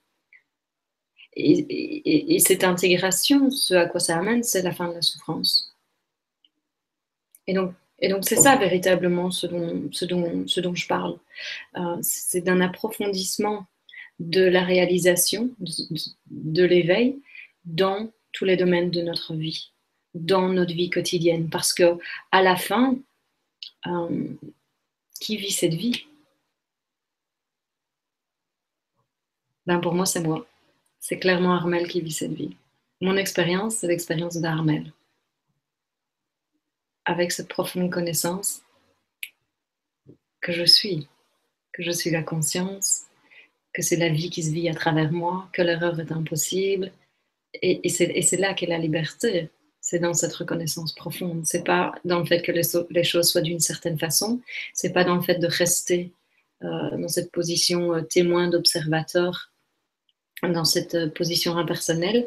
Et, 1.38 2.38
cette 2.38 2.64
intégration, 2.64 3.50
ce 3.50 3.74
à 3.74 3.86
quoi 3.86 4.00
ça 4.00 4.16
amène, 4.16 4.42
c'est 4.42 4.62
la 4.62 4.72
fin 4.72 4.88
de 4.88 4.94
la 4.94 5.02
souffrance. 5.02 5.74
Et 7.46 7.52
donc, 7.52 7.74
c'est 8.22 8.36
ça 8.36 8.56
véritablement 8.56 9.30
ce 9.30 9.46
dont 9.46 10.74
je 10.74 10.86
parle. 10.86 11.18
Euh, 11.76 11.98
c'est 12.00 12.40
d'un 12.40 12.62
approfondissement 12.62 13.66
de 14.18 14.42
la 14.42 14.64
réalisation, 14.64 15.50
de 16.30 16.64
l'éveil 16.64 17.20
dans 17.66 18.10
tous 18.32 18.46
les 18.46 18.56
domaines 18.56 18.90
de 18.90 19.02
notre 19.02 19.34
vie 19.34 19.72
dans 20.16 20.48
notre 20.48 20.74
vie 20.74 20.90
quotidienne. 20.90 21.48
Parce 21.50 21.72
que 21.72 21.98
à 22.32 22.42
la 22.42 22.56
fin, 22.56 22.96
euh, 23.86 24.28
qui 25.20 25.36
vit 25.36 25.52
cette 25.52 25.74
vie? 25.74 26.06
Ben 29.66 29.80
Pour 29.80 29.94
moi, 29.94 30.06
c'est 30.06 30.20
moi. 30.20 30.46
C'est 31.00 31.18
clairement 31.18 31.54
Armel 31.54 31.88
qui 31.88 32.00
vit 32.00 32.12
cette 32.12 32.32
vie. 32.32 32.56
Mon 33.00 33.16
expérience, 33.16 33.76
c'est 33.76 33.88
l'expérience 33.88 34.36
d'Armel. 34.36 34.92
Avec 37.04 37.32
cette 37.32 37.48
profonde 37.48 37.90
connaissance 37.90 38.62
que 40.40 40.52
je 40.52 40.64
suis, 40.64 41.08
que 41.72 41.82
je 41.82 41.90
suis 41.90 42.10
la 42.10 42.22
conscience, 42.22 43.04
que 43.72 43.82
c'est 43.82 43.96
la 43.96 44.08
vie 44.08 44.30
qui 44.30 44.42
se 44.42 44.50
vit 44.50 44.68
à 44.68 44.74
travers 44.74 45.12
moi, 45.12 45.48
que 45.52 45.62
l'erreur 45.62 45.98
est 46.00 46.12
impossible. 46.12 46.92
Et, 47.54 47.86
et 47.86 47.88
c'est 47.88 48.36
là 48.36 48.54
qu'est 48.54 48.66
la 48.66 48.78
liberté. 48.78 49.50
C'est 49.88 50.00
dans 50.00 50.14
cette 50.14 50.34
reconnaissance 50.34 50.92
profonde. 50.92 51.42
C'est 51.46 51.64
pas 51.64 51.94
dans 52.04 52.18
le 52.18 52.24
fait 52.24 52.42
que 52.42 52.50
les, 52.50 53.04
choses 53.04 53.30
soient 53.30 53.40
d'une 53.40 53.60
certaine 53.60 53.96
façon. 53.96 54.40
C'est 54.74 54.92
pas 54.92 55.04
dans 55.04 55.14
le 55.14 55.22
fait 55.22 55.38
de 55.38 55.46
rester 55.46 56.12
euh, 56.64 56.98
dans 56.98 57.06
cette 57.06 57.30
position 57.30 57.94
euh, 57.94 58.00
témoin 58.00 58.48
d'observateur, 58.48 59.52
dans 60.42 60.64
cette 60.64 60.96
euh, 60.96 61.08
position 61.08 61.56
impersonnelle, 61.56 62.26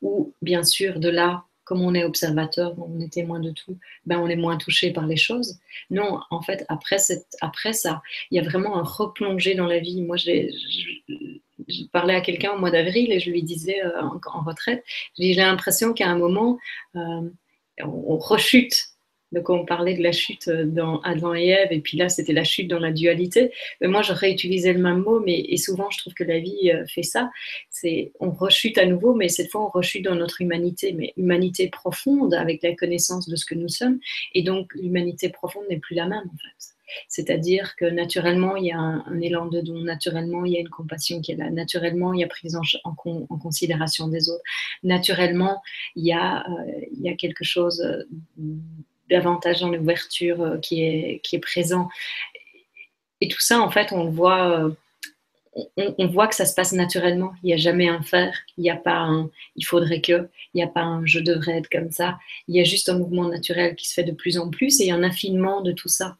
ou 0.00 0.32
bien 0.40 0.62
sûr 0.62 0.98
de 0.98 1.10
là 1.10 1.44
comme 1.64 1.82
on 1.82 1.94
est 1.94 2.04
observateur, 2.04 2.74
on 2.78 2.98
est 3.00 3.12
témoin 3.12 3.40
de 3.40 3.50
tout, 3.50 3.78
ben 4.06 4.18
on 4.18 4.28
est 4.28 4.36
moins 4.36 4.56
touché 4.56 4.90
par 4.90 5.06
les 5.06 5.16
choses. 5.16 5.58
Non, 5.90 6.20
en 6.30 6.40
fait, 6.40 6.64
après, 6.68 6.98
ça, 6.98 8.02
il 8.30 8.36
y 8.36 8.38
a 8.38 8.42
vraiment 8.42 8.78
un 8.78 8.82
replongé 8.82 9.54
dans 9.54 9.66
la 9.66 9.78
vie. 9.78 10.02
Moi, 10.02 10.16
j'ai 11.68 11.84
parlais 11.92 12.14
à 12.14 12.20
quelqu'un 12.20 12.52
au 12.52 12.58
mois 12.58 12.70
d'avril 12.70 13.12
et 13.12 13.20
je 13.20 13.30
lui 13.30 13.42
disais 13.42 13.84
euh, 13.84 14.02
en, 14.02 14.42
retraite, 14.42 14.84
j'ai 15.18 15.34
l'impression 15.34 15.92
qu'à 15.92 16.08
un 16.08 16.18
moment, 16.18 16.58
euh, 16.96 17.28
on 17.82 18.18
rechute 18.18 18.94
donc 19.34 19.50
on 19.50 19.64
parlait 19.64 19.94
de 19.94 20.02
la 20.02 20.12
chute 20.12 20.48
dans 20.48 21.00
Adam 21.00 21.34
et 21.34 21.48
Ève, 21.48 21.72
et 21.72 21.80
puis 21.80 21.98
là 21.98 22.08
c'était 22.08 22.32
la 22.32 22.44
chute 22.44 22.68
dans 22.68 22.78
la 22.78 22.92
dualité. 22.92 23.52
Mais 23.80 23.88
moi 23.88 24.02
j'aurais 24.02 24.30
utilisé 24.30 24.72
le 24.72 24.78
même 24.78 25.02
mot, 25.02 25.20
mais 25.20 25.40
et 25.40 25.56
souvent 25.56 25.90
je 25.90 25.98
trouve 25.98 26.14
que 26.14 26.24
la 26.24 26.38
vie 26.38 26.70
euh, 26.70 26.86
fait 26.86 27.02
ça. 27.02 27.30
C'est 27.68 28.12
on 28.20 28.30
rechute 28.30 28.78
à 28.78 28.86
nouveau, 28.86 29.14
mais 29.14 29.28
cette 29.28 29.50
fois 29.50 29.64
on 29.64 29.68
rechute 29.68 30.04
dans 30.04 30.14
notre 30.14 30.40
humanité, 30.40 30.92
mais 30.92 31.12
humanité 31.16 31.68
profonde 31.68 32.32
avec 32.34 32.62
la 32.62 32.74
connaissance 32.76 33.28
de 33.28 33.36
ce 33.36 33.44
que 33.44 33.56
nous 33.56 33.68
sommes. 33.68 33.98
Et 34.34 34.42
donc 34.42 34.72
l'humanité 34.74 35.28
profonde 35.30 35.64
n'est 35.68 35.80
plus 35.80 35.96
la 35.96 36.06
même 36.06 36.30
en 36.32 36.36
fait. 36.36 36.73
C'est-à-dire 37.08 37.76
que 37.76 37.84
naturellement, 37.84 38.56
il 38.56 38.66
y 38.66 38.72
a 38.72 38.78
un, 38.78 39.20
élan 39.20 39.46
de 39.46 39.60
don, 39.60 39.80
naturellement, 39.80 40.44
il 40.44 40.52
y 40.52 40.56
a 40.56 40.60
une 40.60 40.68
compassion 40.68 41.20
qui 41.20 41.32
est 41.32 41.36
là, 41.36 41.50
naturellement, 41.50 42.12
il 42.12 42.20
y 42.20 42.24
a 42.24 42.28
prise 42.28 42.56
en, 42.56 42.94
considération 43.38 44.08
des 44.08 44.28
autres, 44.28 44.42
naturellement, 44.82 45.62
il 45.96 46.06
y 46.06 46.12
a, 46.12 46.44
euh, 46.48 46.80
il 46.92 47.02
y 47.02 47.08
a 47.08 47.14
quelque 47.14 47.44
chose 47.44 47.80
euh, 47.80 48.04
davantage 49.10 49.60
dans 49.60 49.68
l'ouverture 49.68 50.42
euh, 50.42 50.58
qui, 50.58 50.82
est, 50.82 51.38
présent. 51.40 51.88
Et 53.20 53.28
tout 53.28 53.40
ça, 53.40 53.60
en 53.60 53.70
fait, 53.70 53.92
on 53.92 54.08
voit, 54.08 54.70
que 55.56 56.34
ça 56.34 56.46
se 56.46 56.54
passe 56.54 56.72
naturellement. 56.72 57.32
Il 57.42 57.46
n'y 57.46 57.54
a 57.54 57.56
jamais 57.56 57.88
un 57.88 58.02
faire, 58.02 58.34
il 58.56 58.62
n'y 58.62 58.70
a 58.70 58.76
pas 58.76 58.98
un 58.98 59.30
il 59.56 59.64
faudrait 59.64 60.00
que, 60.00 60.28
il 60.52 60.56
n'y 60.56 60.62
a 60.62 60.68
pas 60.68 60.82
un 60.82 61.04
je 61.06 61.20
devrais 61.20 61.58
être 61.58 61.70
comme 61.70 61.90
ça. 61.90 62.18
Il 62.48 62.56
y 62.56 62.60
a 62.60 62.64
juste 62.64 62.88
un 62.88 62.98
mouvement 62.98 63.28
naturel 63.28 63.76
qui 63.76 63.88
se 63.88 63.94
fait 63.94 64.04
de 64.04 64.12
plus 64.12 64.38
en 64.38 64.50
plus 64.50 64.80
et 64.80 64.90
un 64.90 65.02
affinement 65.02 65.60
de 65.60 65.72
tout 65.72 65.88
ça. 65.88 66.16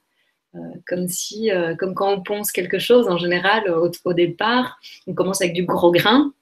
Euh, 0.54 0.58
comme 0.87 1.08
si, 1.08 1.50
comme 1.78 1.94
quand 1.94 2.12
on 2.12 2.23
ponce 2.23 2.52
quelque 2.52 2.78
chose, 2.78 3.08
en 3.08 3.18
général, 3.18 3.68
au, 3.70 3.90
au, 4.04 4.12
départ, 4.12 4.78
on 5.06 5.14
commence 5.14 5.40
avec 5.40 5.54
du 5.54 5.64
gros 5.64 5.90
grain, 5.90 6.32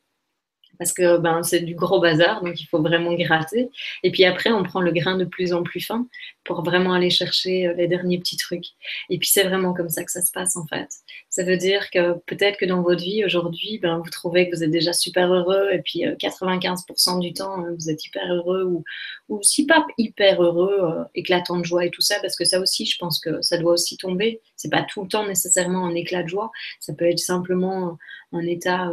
parce 0.82 0.92
que 0.92 1.16
ben, 1.18 1.44
c'est 1.44 1.60
du 1.60 1.76
gros 1.76 2.00
bazar, 2.00 2.42
donc 2.42 2.60
il 2.60 2.66
faut 2.66 2.82
vraiment 2.82 3.14
gratter. 3.14 3.70
Et 4.02 4.10
puis 4.10 4.24
après, 4.24 4.50
on 4.50 4.64
prend 4.64 4.80
le 4.80 4.90
grain 4.90 5.16
de 5.16 5.24
plus 5.24 5.52
en 5.52 5.62
plus 5.62 5.80
fin 5.80 6.08
pour 6.42 6.64
vraiment 6.64 6.92
aller 6.92 7.08
chercher 7.08 7.68
euh, 7.68 7.74
les 7.74 7.86
derniers 7.86 8.18
petits 8.18 8.36
trucs. 8.36 8.64
Et 9.08 9.16
puis 9.16 9.28
c'est 9.28 9.44
vraiment 9.44 9.74
comme 9.74 9.88
ça 9.88 10.02
que 10.02 10.10
ça 10.10 10.22
se 10.22 10.32
passe 10.32 10.56
en 10.56 10.66
fait. 10.66 10.88
Ça 11.30 11.44
veut 11.44 11.56
dire 11.56 11.88
que 11.92 12.14
peut-être 12.26 12.58
que 12.58 12.64
dans 12.64 12.82
votre 12.82 13.00
vie 13.00 13.24
aujourd'hui, 13.24 13.78
ben, 13.78 13.98
vous 13.98 14.10
trouvez 14.10 14.50
que 14.50 14.56
vous 14.56 14.64
êtes 14.64 14.72
déjà 14.72 14.92
super 14.92 15.32
heureux 15.32 15.68
et 15.70 15.78
puis 15.82 16.02
95% 16.04 17.16
euh, 17.16 17.20
du 17.20 17.32
temps, 17.32 17.60
hein, 17.60 17.76
vous 17.78 17.88
êtes 17.88 18.04
hyper 18.04 18.26
heureux 18.34 18.64
ou, 18.64 18.82
ou 19.28 19.40
si 19.44 19.66
pas 19.66 19.86
hyper 19.98 20.42
heureux, 20.42 20.80
euh, 20.82 21.04
éclatant 21.14 21.58
de 21.58 21.64
joie 21.64 21.84
et 21.84 21.90
tout 21.90 22.02
ça, 22.02 22.16
parce 22.20 22.34
que 22.34 22.44
ça 22.44 22.58
aussi, 22.58 22.86
je 22.86 22.98
pense 22.98 23.20
que 23.20 23.40
ça 23.40 23.56
doit 23.56 23.74
aussi 23.74 23.96
tomber. 23.96 24.40
C'est 24.56 24.70
pas 24.70 24.82
tout 24.82 25.02
le 25.04 25.08
temps 25.08 25.28
nécessairement 25.28 25.86
un 25.86 25.94
éclat 25.94 26.24
de 26.24 26.28
joie, 26.28 26.50
ça 26.80 26.92
peut 26.92 27.08
être 27.08 27.20
simplement 27.20 27.98
un 28.32 28.44
état 28.44 28.90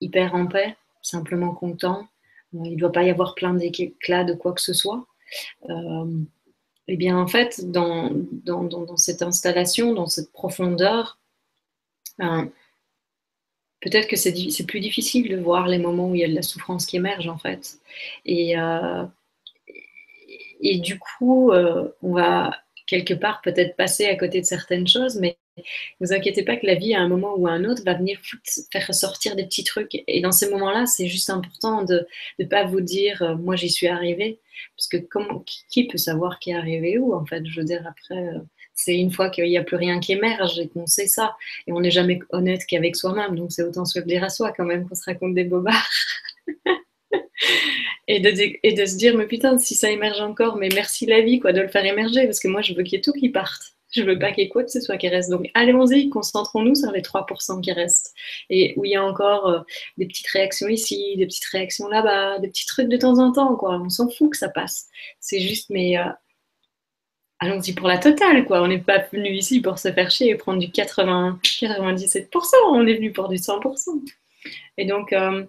hyper 0.00 0.34
en 0.36 0.46
paix 0.46 0.76
simplement 1.02 1.54
content. 1.54 2.06
Euh, 2.54 2.60
il 2.64 2.72
ne 2.72 2.78
doit 2.78 2.92
pas 2.92 3.02
y 3.02 3.10
avoir 3.10 3.34
plein 3.34 3.54
d'éclats 3.54 4.24
de 4.24 4.34
quoi 4.34 4.52
que 4.52 4.60
ce 4.60 4.72
soit. 4.72 5.06
Euh, 5.68 6.18
eh 6.88 6.96
bien, 6.96 7.18
en 7.18 7.26
fait, 7.26 7.70
dans, 7.70 8.10
cette 8.96 9.22
installation, 9.22 9.94
dans 9.94 10.06
cette 10.06 10.32
profondeur, 10.32 11.18
euh, 12.20 12.44
peut-être 13.80 14.08
que 14.08 14.16
c'est 14.16 14.66
plus 14.66 14.80
difficile 14.80 15.28
de 15.28 15.36
voir 15.36 15.68
les 15.68 15.78
moments 15.78 16.10
où 16.10 16.14
il 16.14 16.20
y 16.20 16.24
a 16.24 16.28
de 16.28 16.34
la 16.34 16.42
souffrance 16.42 16.86
qui 16.86 16.96
émerge, 16.96 17.28
en 17.28 17.38
fait. 17.38 17.78
Et, 18.24 18.54
et 20.60 20.78
du 20.78 20.98
coup, 20.98 21.52
on 21.52 22.12
va 22.12 22.50
quelque 22.86 23.14
part 23.14 23.40
peut-être 23.42 23.76
passer 23.76 24.06
à 24.06 24.16
côté 24.16 24.40
de 24.40 24.46
certaines 24.46 24.88
choses, 24.88 25.16
mais 25.18 25.38
ne 25.56 25.62
vous 26.00 26.12
inquiétez 26.12 26.42
pas 26.44 26.56
que 26.56 26.66
la 26.66 26.74
vie, 26.74 26.94
à 26.94 27.00
un 27.00 27.08
moment 27.08 27.34
ou 27.36 27.46
à 27.46 27.52
un 27.52 27.64
autre, 27.64 27.82
va 27.84 27.94
venir 27.94 28.20
faire 28.70 28.86
ressortir 28.86 29.36
des 29.36 29.44
petits 29.44 29.64
trucs. 29.64 30.02
Et 30.06 30.20
dans 30.20 30.32
ces 30.32 30.50
moments-là, 30.50 30.86
c'est 30.86 31.08
juste 31.08 31.30
important 31.30 31.84
de 31.84 32.06
ne 32.38 32.44
pas 32.44 32.64
vous 32.64 32.80
dire 32.80 33.22
euh, 33.22 33.36
moi 33.36 33.56
j'y 33.56 33.70
suis 33.70 33.88
arrivé. 33.88 34.40
Parce 34.76 34.88
que 34.88 34.96
qui 35.68 35.86
peut 35.86 35.98
savoir 35.98 36.38
qui 36.38 36.50
est 36.50 36.54
arrivé 36.54 36.98
où 36.98 37.14
en 37.14 37.24
fait? 37.26 37.44
Je 37.46 37.60
veux 37.60 37.66
dire, 37.66 37.84
après, 37.86 38.28
euh, 38.28 38.38
c'est 38.74 38.96
une 38.96 39.10
fois 39.10 39.30
qu'il 39.30 39.44
n'y 39.44 39.58
a 39.58 39.64
plus 39.64 39.76
rien 39.76 40.00
qui 40.00 40.12
émerge 40.12 40.58
et 40.58 40.68
qu'on 40.68 40.86
sait 40.86 41.06
ça. 41.06 41.36
Et 41.66 41.72
on 41.72 41.80
n'est 41.80 41.90
jamais 41.90 42.20
honnête 42.30 42.64
qu'avec 42.66 42.96
soi-même. 42.96 43.36
Donc 43.36 43.52
c'est 43.52 43.62
autant 43.62 43.84
se 43.84 43.98
le 43.98 44.06
dire 44.06 44.24
à 44.24 44.30
soi 44.30 44.52
quand 44.56 44.64
même 44.64 44.88
qu'on 44.88 44.94
se 44.94 45.04
raconte 45.04 45.34
des 45.34 45.44
bobards. 45.44 45.88
et, 48.08 48.20
de, 48.20 48.58
et 48.62 48.72
de 48.72 48.86
se 48.86 48.96
dire, 48.96 49.16
mais 49.16 49.26
putain, 49.26 49.58
si 49.58 49.74
ça 49.74 49.90
émerge 49.90 50.20
encore, 50.20 50.56
mais 50.56 50.68
merci 50.74 51.06
la 51.06 51.20
vie 51.20 51.40
quoi, 51.40 51.52
de 51.52 51.60
le 51.60 51.68
faire 51.68 51.84
émerger. 51.84 52.24
Parce 52.24 52.40
que 52.40 52.48
moi, 52.48 52.62
je 52.62 52.74
veux 52.74 52.82
qu'il 52.82 52.94
y 52.94 52.96
ait 52.96 53.02
tout 53.02 53.12
qui 53.12 53.28
parte. 53.28 53.74
Je 53.92 54.02
veux 54.02 54.18
pas 54.18 54.32
que 54.32 54.68
ce 54.68 54.80
soit 54.80 54.96
qui 54.96 55.08
reste. 55.08 55.30
Donc, 55.30 55.50
allons-y, 55.54 56.08
concentrons-nous 56.08 56.74
sur 56.74 56.90
les 56.92 57.02
3% 57.02 57.60
qui 57.60 57.72
restent. 57.72 58.14
Et 58.48 58.72
où 58.76 58.84
il 58.86 58.92
y 58.92 58.96
a 58.96 59.04
encore 59.04 59.48
euh, 59.48 59.60
des 59.98 60.06
petites 60.06 60.28
réactions 60.28 60.68
ici, 60.68 61.14
des 61.16 61.26
petites 61.26 61.44
réactions 61.44 61.88
là-bas, 61.88 62.38
des 62.38 62.48
petits 62.48 62.66
trucs 62.66 62.88
de 62.88 62.96
temps 62.96 63.18
en 63.18 63.32
temps. 63.32 63.58
On 63.62 63.90
s'en 63.90 64.08
fout 64.08 64.30
que 64.30 64.36
ça 64.38 64.48
passe. 64.48 64.88
C'est 65.20 65.40
juste, 65.40 65.68
mais 65.68 65.98
euh, 65.98 66.04
allons-y 67.38 67.74
pour 67.74 67.86
la 67.86 67.98
totale. 67.98 68.46
On 68.48 68.66
n'est 68.66 68.78
pas 68.78 69.04
venu 69.12 69.28
ici 69.28 69.60
pour 69.60 69.78
se 69.78 69.92
faire 69.92 70.10
chier 70.10 70.30
et 70.30 70.36
prendre 70.36 70.58
du 70.58 70.70
80, 70.70 71.38
97%. 71.42 72.28
On 72.70 72.86
est 72.86 72.94
venu 72.94 73.12
pour 73.12 73.28
du 73.28 73.36
100%. 73.36 74.02
Et 74.78 74.86
donc, 74.86 75.12
euh, 75.12 75.44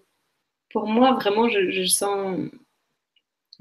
pour 0.70 0.88
moi, 0.88 1.14
vraiment, 1.14 1.48
je 1.48 1.86
sens 1.86 2.38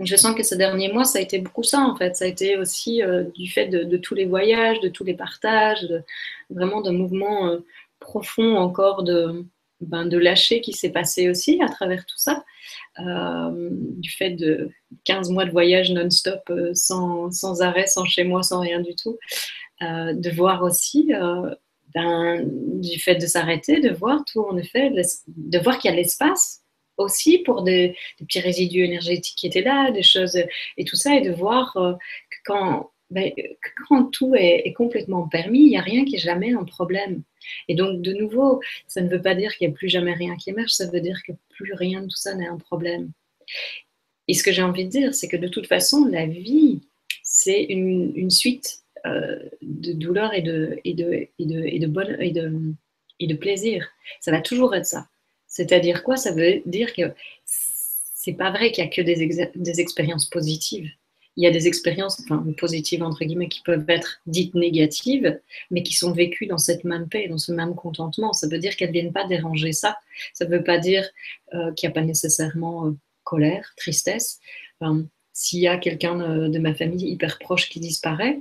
je 0.05 0.17
sens 0.17 0.35
que 0.35 0.43
ces 0.43 0.57
derniers 0.57 0.93
mois, 0.93 1.05
ça 1.05 1.19
a 1.19 1.23
été 1.23 1.39
beaucoup 1.39 1.63
ça, 1.63 1.81
en 1.81 1.97
fait. 1.97 2.17
Ça 2.17 2.25
a 2.25 2.29
été 2.29 2.57
aussi 2.57 3.03
euh, 3.03 3.25
du 3.35 3.51
fait 3.51 3.67
de, 3.67 3.97
tous 3.97 4.15
les 4.15 4.27
voyages, 4.27 4.81
de 4.81 4.89
tous 4.89 5.05
les 5.05 5.15
partages, 5.15 5.87
vraiment 6.51 6.81
d'un 6.81 6.93
mouvement 6.93 7.49
euh, 7.49 7.59
profond 8.01 8.57
encore 8.57 9.03
de, 9.03 9.45
ben, 9.81 10.07
de 10.07 10.19
lâcher 10.19 10.61
qui 10.61 10.73
s'est 10.73 10.91
passé 10.91 11.29
aussi 11.31 11.61
à 11.63 11.69
travers 11.69 12.05
tout 12.07 12.19
ça. 12.19 12.45
Euh, 13.01 13.69
du 13.71 14.11
fait 14.11 14.31
de 14.31 14.71
15 15.05 15.31
mois 15.31 15.45
de 15.45 15.51
voyage 15.51 15.91
non-stop, 15.91 16.53
sans, 16.75 17.31
sans, 17.31 17.63
arrêt, 17.63 17.87
sans 17.87 18.05
chez 18.05 18.25
moi, 18.25 18.43
sans 18.43 18.61
rien 18.61 18.81
du 18.81 18.95
tout. 18.95 19.19
de 19.81 20.31
voir 20.31 20.63
aussi, 20.63 21.13
ben, 21.95 22.45
du 22.45 22.99
fait 22.99 23.17
de 23.17 23.27
s'arrêter, 23.27 23.81
de 23.81 23.91
voir 23.91 24.25
tout, 24.31 24.41
en 24.41 24.57
effet, 24.57 24.91
de 25.27 25.59
voir 25.59 25.79
qu'il 25.79 25.91
y 25.91 25.95
a 25.95 25.97
l'espace 25.97 26.62
aussi 27.03 27.39
pour 27.39 27.63
des, 27.63 27.97
petits 28.19 28.41
résidus 28.41 28.85
énergétiques 28.85 29.37
qui 29.37 29.47
étaient 29.47 29.63
là, 29.63 29.91
des 29.91 30.03
choses 30.03 30.37
et 30.77 30.85
tout 30.85 30.97
ça, 30.97 31.15
et 31.17 31.21
de 31.21 31.33
voir 31.33 31.77
euh, 31.77 31.93
que 31.95 32.37
quand, 32.45 32.91
ben, 33.11 33.31
tout 34.13 34.35
est, 34.35 34.73
complètement 34.73 35.29
permis, 35.29 35.61
il 35.61 35.69
n'y 35.69 35.77
a 35.77 35.83
rien 35.83 36.05
qui 36.05 36.17
est 36.17 36.19
jamais 36.19 36.53
un 36.55 36.65
problème. 36.65 37.23
Et 37.69 37.75
donc, 37.75 38.01
de 38.01 38.13
nouveau, 38.13 38.61
ça 38.87 39.03
ne 39.03 39.09
veut 39.09 39.21
pas 39.21 39.35
dire 39.35 39.55
qu'il 39.57 39.69
n'y 39.69 39.75
a 39.75 39.77
plus 39.77 39.89
jamais 39.89 40.15
rien 40.15 40.37
qui 40.37 40.51
émerge, 40.51 40.71
ça 40.71 40.91
veut 40.91 41.01
dire 41.01 41.21
que 41.27 41.33
plus 41.51 41.75
rien 41.75 42.01
de 42.01 42.07
tout 42.07 42.17
ça 42.17 42.35
n'est 42.35 42.47
un 42.47 42.59
problème. 42.59 43.11
Et 44.29 44.35
ce 44.35 44.43
que 44.43 44.53
j'ai 44.53 44.63
envie 44.63 44.85
de 44.85 44.91
dire, 44.91 45.15
c'est 45.15 45.29
que 45.29 45.37
de 45.37 45.49
toute 45.49 45.67
façon, 45.67 46.07
la 46.07 46.27
vie, 46.27 46.81
c'est 47.23 47.65
une, 47.65 48.31
suite 48.31 48.79
euh, 49.05 49.39
de 49.61 49.93
douleurs 49.93 50.33
et 50.33 50.43
de, 50.43 50.79
et 50.85 50.95
de, 50.95 51.29
et 51.39 51.47
de, 51.47 51.65
et 51.65 51.79
de, 51.79 52.17
et 52.21 52.31
de, 52.31 52.75
et 53.21 53.27
de 53.27 53.35
plaisir. 53.35 53.89
Ça 54.21 54.31
va 54.31 54.41
toujours 54.41 54.75
être 54.75 54.87
ça. 54.87 55.07
C'est-à-dire 55.53 56.03
quoi? 56.03 56.17
Ça 56.17 56.33
veut 56.33 56.63
dire 56.65 56.95
que 56.95 57.13
c'est 57.45 58.33
pas 58.33 58.51
vrai 58.51 58.73
qu'il 58.73 58.83
y 58.83 58.87
a 58.87 58.91
que 58.91 59.03
des, 59.03 59.81
expériences 59.81 60.25
positives. 60.31 60.89
Il 61.37 61.45
y 61.45 61.47
a 61.47 61.51
des 61.51 61.67
expériences 61.67 62.21
enfin, 62.21 62.43
positives, 62.57 63.03
entre 63.03 63.23
guillemets, 63.23 63.51
qui 63.51 63.61
peuvent 63.61 63.85
être 63.89 64.23
dites 64.25 64.55
négatives, 64.55 65.39
mais 65.71 65.83
qui 65.83 65.93
sont 65.93 66.13
vécues 66.13 66.47
dans 66.47 66.57
cette 66.57 66.85
même 66.85 67.07
paix, 67.07 67.29
dans 67.29 67.37
ce 67.37 67.53
même 67.53 67.75
contentement. 67.75 68.33
Ça 68.33 68.49
veut 68.49 68.59
dire 68.59 68.77
qu'elles 68.77 68.89
ne 68.89 68.95
viennent 68.95 69.13
pas 69.13 69.27
déranger 69.27 69.73
ça. 69.73 69.99
Ça 70.33 70.47
ne 70.47 70.51
veut 70.51 70.65
pas 70.65 70.79
dire 70.79 71.07
euh, 71.53 71.71
qu'il 71.75 71.87
n'y 71.87 71.93
a 71.93 71.95
pas 71.95 72.07
nécessairement 72.07 72.87
euh, 72.87 72.97
colère, 73.23 73.75
tristesse. 73.77 74.41
s'il 75.35 75.61
y 75.61 75.69
a 75.69 75.77
quelqu'un 75.77 76.49
de 76.49 76.59
ma 76.59 76.75
famille 76.75 77.11
hyper 77.11 77.39
proche 77.39 77.69
qui 77.69 77.79
disparaît, 77.79 78.41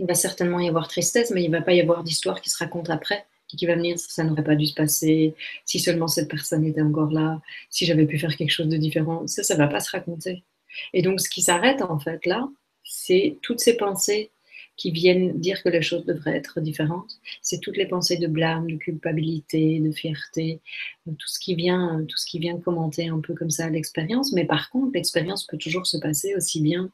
il 0.00 0.06
va 0.06 0.14
certainement 0.14 0.58
y 0.58 0.66
avoir 0.66 0.88
tristesse, 0.88 1.30
mais 1.30 1.44
il 1.44 1.50
ne 1.52 1.56
va 1.56 1.62
pas 1.62 1.72
y 1.72 1.80
avoir 1.80 2.02
d'histoire 2.02 2.40
qui 2.40 2.50
se 2.50 2.58
raconte 2.58 2.90
après 2.90 3.26
qui 3.56 3.66
va 3.66 3.76
venir, 3.76 3.98
ça 3.98 4.24
n'aurait 4.24 4.44
pas 4.44 4.56
dû 4.56 4.66
se 4.66 4.74
passer, 4.74 5.34
si 5.64 5.78
seulement 5.80 6.08
cette 6.08 6.28
personne 6.28 6.64
était 6.64 6.82
encore 6.82 7.10
là, 7.12 7.40
si 7.70 7.86
j'avais 7.86 8.06
pu 8.06 8.18
faire 8.18 8.36
quelque 8.36 8.50
chose 8.50 8.68
de 8.68 8.76
différent. 8.76 9.26
Ça, 9.26 9.42
ça 9.42 9.54
ne 9.54 9.58
va 9.58 9.68
pas 9.68 9.80
se 9.80 9.90
raconter. 9.90 10.44
Et 10.92 11.02
donc, 11.02 11.20
ce 11.20 11.28
qui 11.28 11.42
s'arrête 11.42 11.82
en 11.82 11.98
fait 11.98 12.24
là, 12.26 12.48
c'est 12.84 13.38
toutes 13.42 13.60
ces 13.60 13.76
pensées 13.76 14.30
qui 14.76 14.90
viennent 14.90 15.38
dire 15.38 15.62
que 15.62 15.68
les 15.68 15.82
choses 15.82 16.04
devraient 16.06 16.36
être 16.36 16.60
différentes. 16.60 17.20
C'est 17.42 17.60
toutes 17.60 17.76
les 17.76 17.86
pensées 17.86 18.16
de 18.16 18.26
blâme, 18.26 18.70
de 18.70 18.76
culpabilité, 18.76 19.80
de 19.80 19.92
fierté, 19.92 20.60
tout 21.04 21.28
ce 21.28 21.38
qui 21.38 21.54
vient, 21.54 22.04
tout 22.08 22.16
ce 22.16 22.26
qui 22.26 22.38
vient 22.38 22.58
commenter 22.58 23.08
un 23.08 23.20
peu 23.20 23.34
comme 23.34 23.50
ça 23.50 23.68
l'expérience. 23.68 24.32
Mais 24.32 24.44
par 24.44 24.70
contre, 24.70 24.92
l'expérience 24.94 25.46
peut 25.46 25.58
toujours 25.58 25.86
se 25.86 25.98
passer 25.98 26.34
aussi 26.34 26.60
bien 26.60 26.90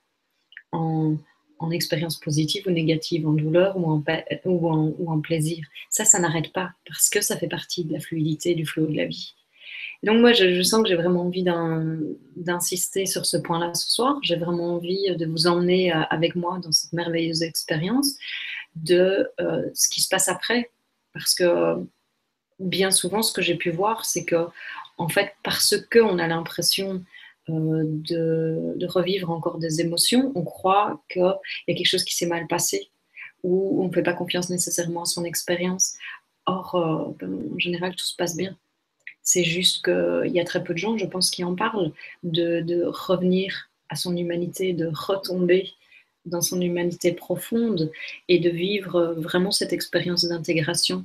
en, 0.73 1.17
en 1.59 1.71
expérience 1.71 2.17
positive 2.19 2.65
ou 2.67 2.71
négative, 2.71 3.27
en 3.27 3.33
douleur 3.33 3.77
ou 3.77 3.91
en, 3.91 4.95
ou 4.99 5.11
en, 5.11 5.21
plaisir. 5.21 5.67
Ça, 5.91 6.05
ça 6.05 6.19
n'arrête 6.19 6.53
pas 6.53 6.73
parce 6.87 7.09
que 7.09 7.21
ça 7.21 7.37
fait 7.37 7.49
partie 7.49 7.85
de 7.85 7.93
la 7.93 8.01
fluidité, 8.01 8.55
du 8.55 8.65
flot 8.65 8.87
de 8.87 8.97
la 8.97 9.07
vie. 9.07 9.35
donc 10.03 10.21
moi, 10.21 10.33
je, 10.33 10.63
sens 10.63 10.83
que 10.83 10.89
j'ai 10.89 10.95
vraiment 10.95 11.23
envie 11.23 11.45
d'insister 12.37 13.07
sur 13.07 13.27
ce 13.27 13.37
point-là 13.37 13.75
ce 13.75 13.91
soir. 13.91 14.19
J'ai 14.23 14.37
vraiment 14.37 14.75
envie 14.75 15.15
de 15.17 15.27
vous 15.27 15.47
emmener 15.47 15.93
euh, 15.93 16.03
avec 16.11 16.37
moi 16.37 16.59
dans 16.63 16.73
cette 16.73 16.93
merveilleuse 16.93 17.43
expérience 17.43 18.17
de 18.77 19.29
euh, 19.41 19.63
ce 19.75 19.89
qui 19.89 20.01
se 20.01 20.09
passe 20.09 20.29
après. 20.29 20.71
Parce 21.13 21.35
que 21.35 21.85
bien 22.59 22.91
souvent, 22.91 23.23
ce 23.23 23.33
que 23.33 23.43
j'ai 23.43 23.57
pu 23.57 23.71
voir, 23.71 24.05
c'est 24.05 24.25
que, 24.25 24.47
en 24.99 25.09
fait, 25.09 25.33
parce 25.43 25.77
qu'on 25.91 26.19
a 26.19 26.27
l'impression 26.27 27.05
euh, 27.51 27.85
de, 27.85 28.87
revivre 28.87 29.31
encore 29.31 29.59
des 29.59 29.81
émotions, 29.81 30.33
on 30.35 30.45
croit 30.45 31.03
qu'il 31.11 31.23
y 31.23 31.73
a 31.73 31.75
quelque 31.75 31.87
chose 31.87 32.05
qui 32.05 32.15
s'est 32.15 32.27
mal 32.27 32.47
passé 32.47 32.91
ou 33.43 33.83
on 33.83 33.89
ne 33.89 33.93
fait 33.93 34.03
pas 34.03 34.15
confiance 34.15 34.51
nécessairement 34.51 35.03
à 35.03 35.07
son 35.07 35.25
expérience. 35.25 35.95
Or, 36.47 36.75
euh, 36.75 37.13
ben, 37.19 37.51
en 37.55 37.59
général, 37.59 37.95
tout 37.95 38.05
se 38.05 38.17
passe 38.17 38.37
bien. 38.37 38.57
C'est 39.23 39.45
juste 39.45 39.85
qu'il 39.85 40.33
y 40.33 40.41
a 40.41 40.45
très 40.45 40.65
peu 40.65 40.73
de 40.73 40.79
gens, 40.79 40.97
je 40.97 41.07
pense, 41.07 41.31
qui 41.31 41.45
en 41.45 41.55
parlent, 41.55 41.93
de, 42.23 42.85
revenir 42.87 43.71
à 43.89 43.97
son 43.97 44.17
humanité, 44.17 44.73
de 44.73 44.91
retomber 44.93 45.73
dans 46.25 46.41
son 46.41 46.61
humanité 46.61 47.13
profonde 47.13 47.91
et 48.29 48.39
de 48.39 48.51
vivre 48.51 49.15
vraiment 49.19 49.51
cette 49.51 49.73
expérience 49.73 50.25
d'intégration 50.25 51.05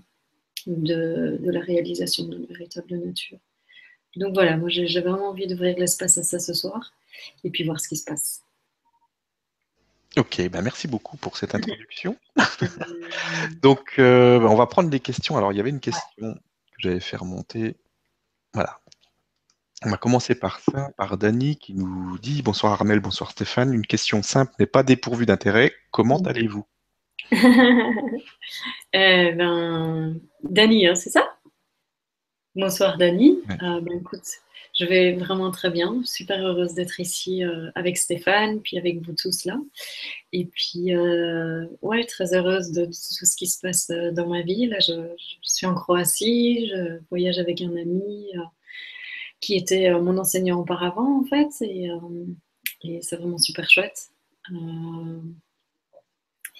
de, 0.65 1.37
de, 1.41 1.51
la 1.51 1.59
réalisation 1.59 2.25
de 2.25 2.37
la 2.37 2.57
véritable 2.57 2.97
nature. 2.97 3.39
Donc 4.15 4.33
voilà, 4.33 4.57
moi 4.57 4.69
j'ai 4.69 5.01
vraiment 5.01 5.29
envie 5.29 5.47
d'ouvrir 5.47 5.77
l'espace 5.77 6.17
à 6.17 6.23
ça 6.23 6.39
ce 6.39 6.53
soir 6.53 6.93
et 7.43 7.49
puis 7.49 7.63
voir 7.63 7.79
ce 7.79 7.87
qui 7.87 7.97
se 7.97 8.05
passe. 8.05 8.43
Ok, 10.17 10.47
ben 10.49 10.61
merci 10.61 10.87
beaucoup 10.87 11.17
pour 11.17 11.37
cette 11.37 11.55
introduction. 11.55 12.15
Donc 13.61 13.95
euh, 13.97 14.39
on 14.41 14.55
va 14.55 14.67
prendre 14.67 14.89
des 14.89 14.99
questions. 14.99 15.37
Alors 15.37 15.51
il 15.51 15.57
y 15.57 15.59
avait 15.59 15.71
une 15.71 15.79
question 15.79 16.33
que 16.35 16.79
j'avais 16.79 16.99
fait 16.99 17.17
remonter. 17.17 17.75
Voilà. 18.53 18.79
On 19.85 19.89
va 19.89 19.97
commencer 19.97 20.35
par 20.35 20.59
ça, 20.59 20.91
par 20.95 21.17
Dany 21.17 21.57
qui 21.57 21.73
nous 21.73 22.17
dit 22.19 22.41
Bonsoir 22.41 22.73
Armel, 22.73 22.99
bonsoir 22.99 23.31
Stéphane. 23.31 23.73
Une 23.73 23.85
question 23.85 24.21
simple 24.21 24.53
n'est 24.59 24.67
pas 24.67 24.83
dépourvue 24.83 25.25
d'intérêt. 25.25 25.73
Comment 25.91 26.19
allez-vous? 26.19 26.65
Eh 28.95 29.31
ben, 29.31 30.19
Dany, 30.43 30.85
hein, 30.85 30.93
c'est 30.93 31.09
ça? 31.09 31.35
Bonsoir 32.55 32.99
Dani. 32.99 33.39
Euh, 33.49 33.81
ben, 33.81 33.97
écoute, 33.99 34.27
je 34.79 34.85
vais 34.85 35.13
vraiment 35.13 35.49
très 35.49 35.71
bien. 35.71 36.03
Super 36.05 36.39
heureuse 36.39 36.75
d'être 36.75 36.99
ici 36.99 37.43
euh, 37.43 37.71
avec 37.73 37.97
Stéphane, 37.97 38.61
puis 38.61 38.77
avec 38.77 39.01
vous 39.01 39.13
tous 39.13 39.45
là. 39.45 39.59
Et 40.33 40.45
puis, 40.45 40.95
euh, 40.95 41.65
ouais, 41.81 42.05
très 42.05 42.35
heureuse 42.35 42.71
de, 42.71 42.85
tout 42.85 42.93
ce 42.93 43.35
qui 43.35 43.47
se 43.47 43.59
passe 43.59 43.87
dans 43.87 44.27
ma 44.27 44.43
vie. 44.43 44.67
Là, 44.67 44.77
je, 44.79 44.93
suis 45.41 45.65
en 45.65 45.73
Croatie, 45.73 46.69
je 46.69 46.99
voyage 47.09 47.39
avec 47.39 47.59
un 47.61 47.75
ami 47.75 48.27
qui 49.41 49.55
était 49.55 49.89
mon 49.99 50.19
enseignant 50.19 50.59
auparavant, 50.59 51.21
en 51.21 51.23
fait. 51.23 51.49
Et, 51.61 51.89
et 52.83 52.99
c'est 53.01 53.15
vraiment 53.15 53.39
super 53.39 53.67
chouette. 53.67 54.09
et 54.51 54.55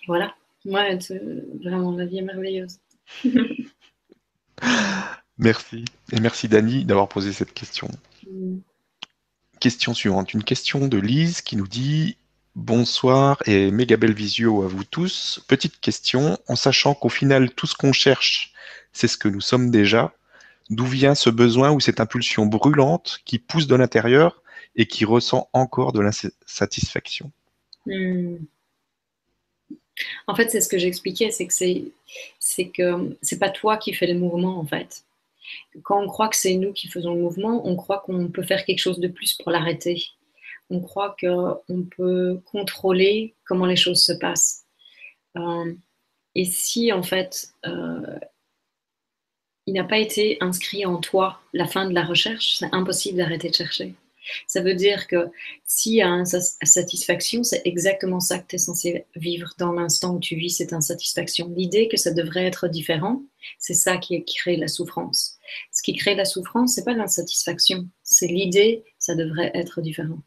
voilà. 0.08 0.34
Ouais, 0.66 0.98
vraiment, 1.64 1.92
la 1.92 2.06
vie 2.06 2.18
est 2.18 2.24
merveilleuse. 2.24 2.80
Merci. 5.38 5.86
Et 6.12 6.20
merci 6.20 6.48
Dani 6.48 6.86
d'avoir 6.86 7.08
posé 7.08 7.34
cette 7.34 7.54
question. 7.54 7.90
Mm. 8.30 8.58
Question 9.60 9.94
suivante. 9.94 10.34
Une 10.34 10.44
question 10.44 10.88
de 10.88 10.98
Lise 10.98 11.42
qui 11.42 11.56
nous 11.56 11.68
dit 11.68 12.18
Bonsoir 12.56 13.42
et 13.48 13.72
méga 13.72 13.98
belle 13.98 14.14
visio 14.14 14.64
à 14.64 14.68
vous 14.68 14.84
tous. 14.84 15.44
Petite 15.48 15.80
question, 15.80 16.38
en 16.48 16.56
sachant 16.56 16.94
qu'au 16.94 17.10
final, 17.10 17.50
tout 17.52 17.66
ce 17.66 17.74
qu'on 17.74 17.94
cherche, 17.94 18.54
c'est 18.92 19.08
ce 19.08 19.18
que 19.18 19.28
nous 19.28 19.42
sommes 19.42 19.72
déjà, 19.72 20.14
d'où 20.70 20.86
vient 20.86 21.16
ce 21.16 21.32
besoin 21.32 21.72
ou 21.72 21.80
cette 21.80 22.00
impulsion 22.00 22.46
brûlante 22.46 23.22
qui 23.26 23.40
pousse 23.40 23.66
de 23.66 23.76
l'intérieur 23.76 24.44
et 24.76 24.86
qui 24.86 25.04
ressent 25.04 25.50
encore 25.54 25.94
de 25.94 26.02
l'insatisfaction? 26.02 27.32
Mm. 27.88 28.36
En 30.28 30.36
fait, 30.36 30.50
c'est 30.50 30.62
ce 30.62 30.70
que 30.70 30.78
j'expliquais, 30.78 31.32
c'est 31.32 31.48
que 31.48 31.54
c'est, 31.54 31.86
c'est 32.40 32.68
que 32.68 33.18
c'est 33.24 33.40
pas 33.40 33.50
toi 33.50 33.78
qui 33.78 33.94
fais 33.94 34.08
le 34.08 34.20
mouvement 34.20 34.60
en 34.60 34.66
fait 34.66 35.04
quand 35.84 36.02
on 36.02 36.08
croit 36.08 36.30
que 36.30 36.36
c'est 36.36 36.56
nous 36.56 36.74
qui 36.74 36.88
faisons 36.88 37.16
le 37.16 37.22
mouvement, 37.22 37.68
on 37.68 37.76
croit 37.76 38.00
qu'on 38.06 38.30
peut 38.30 38.44
faire 38.44 38.66
quelque 38.66 38.80
chose 38.80 39.00
de 39.00 39.08
plus 39.08 39.34
pour 39.36 39.52
l'arrêter. 39.52 40.06
On 40.70 40.80
croit 40.80 41.16
qu'on 41.20 41.84
peut 41.96 42.40
contrôler 42.46 43.36
comment 43.46 43.66
les 43.66 43.76
choses 43.76 44.04
se 44.04 44.14
passent. 44.14 44.66
Euh, 45.38 45.74
et 46.36 46.46
si 46.46 46.92
en 46.92 47.04
fait 47.04 47.50
euh, 47.66 48.20
il 49.66 49.74
n'a 49.74 49.84
pas 49.84 49.98
été 49.98 50.38
inscrit 50.42 50.86
en 50.86 50.98
toi 50.98 51.40
la 51.54 51.68
fin 51.68 51.88
de 51.88 51.94
la 51.94 52.04
recherche, 52.04 52.56
c'est 52.58 52.74
impossible 52.74 53.18
d'arrêter 53.18 53.50
de 53.50 53.56
chercher. 53.56 53.96
Ça 54.48 54.62
veut 54.62 54.76
dire 54.76 55.08
que 55.08 55.28
s'il 55.66 55.94
y 55.94 56.02
a 56.02 56.08
une 56.08 56.26
insatisfaction, 56.62 57.44
c'est 57.44 57.62
exactement 57.66 58.20
ça 58.20 58.40
que 58.40 58.48
tu 58.48 58.56
es 58.56 58.60
censé 58.60 59.06
vivre 59.16 59.54
dans 59.58 59.72
l'instant 59.72 60.16
où 60.16 60.20
tu 60.20 60.36
vis 60.36 60.52
cette 60.52 60.74
insatisfaction. 60.74 61.52
L'idée 61.56 61.88
que 61.88 61.98
ça 61.98 62.12
devrait 62.12 62.46
être 62.46 62.68
différent, 62.68 63.22
c'est 63.60 63.74
ça 63.74 63.98
qui 63.98 64.24
crée 64.24 64.58
la 64.58 64.68
souffrance. 64.68 65.38
Ce 65.72 65.82
qui 65.84 65.94
crée 65.96 66.16
la 66.16 66.26
souffrance, 66.26 66.76
c'est 66.76 66.86
pas 66.86 66.94
l'insatisfaction, 66.94 67.88
c'est 68.04 68.28
l'idée 68.28 68.84
ça 69.00 69.16
devrait 69.16 69.52
être 69.54 69.82
différent. 69.82 70.20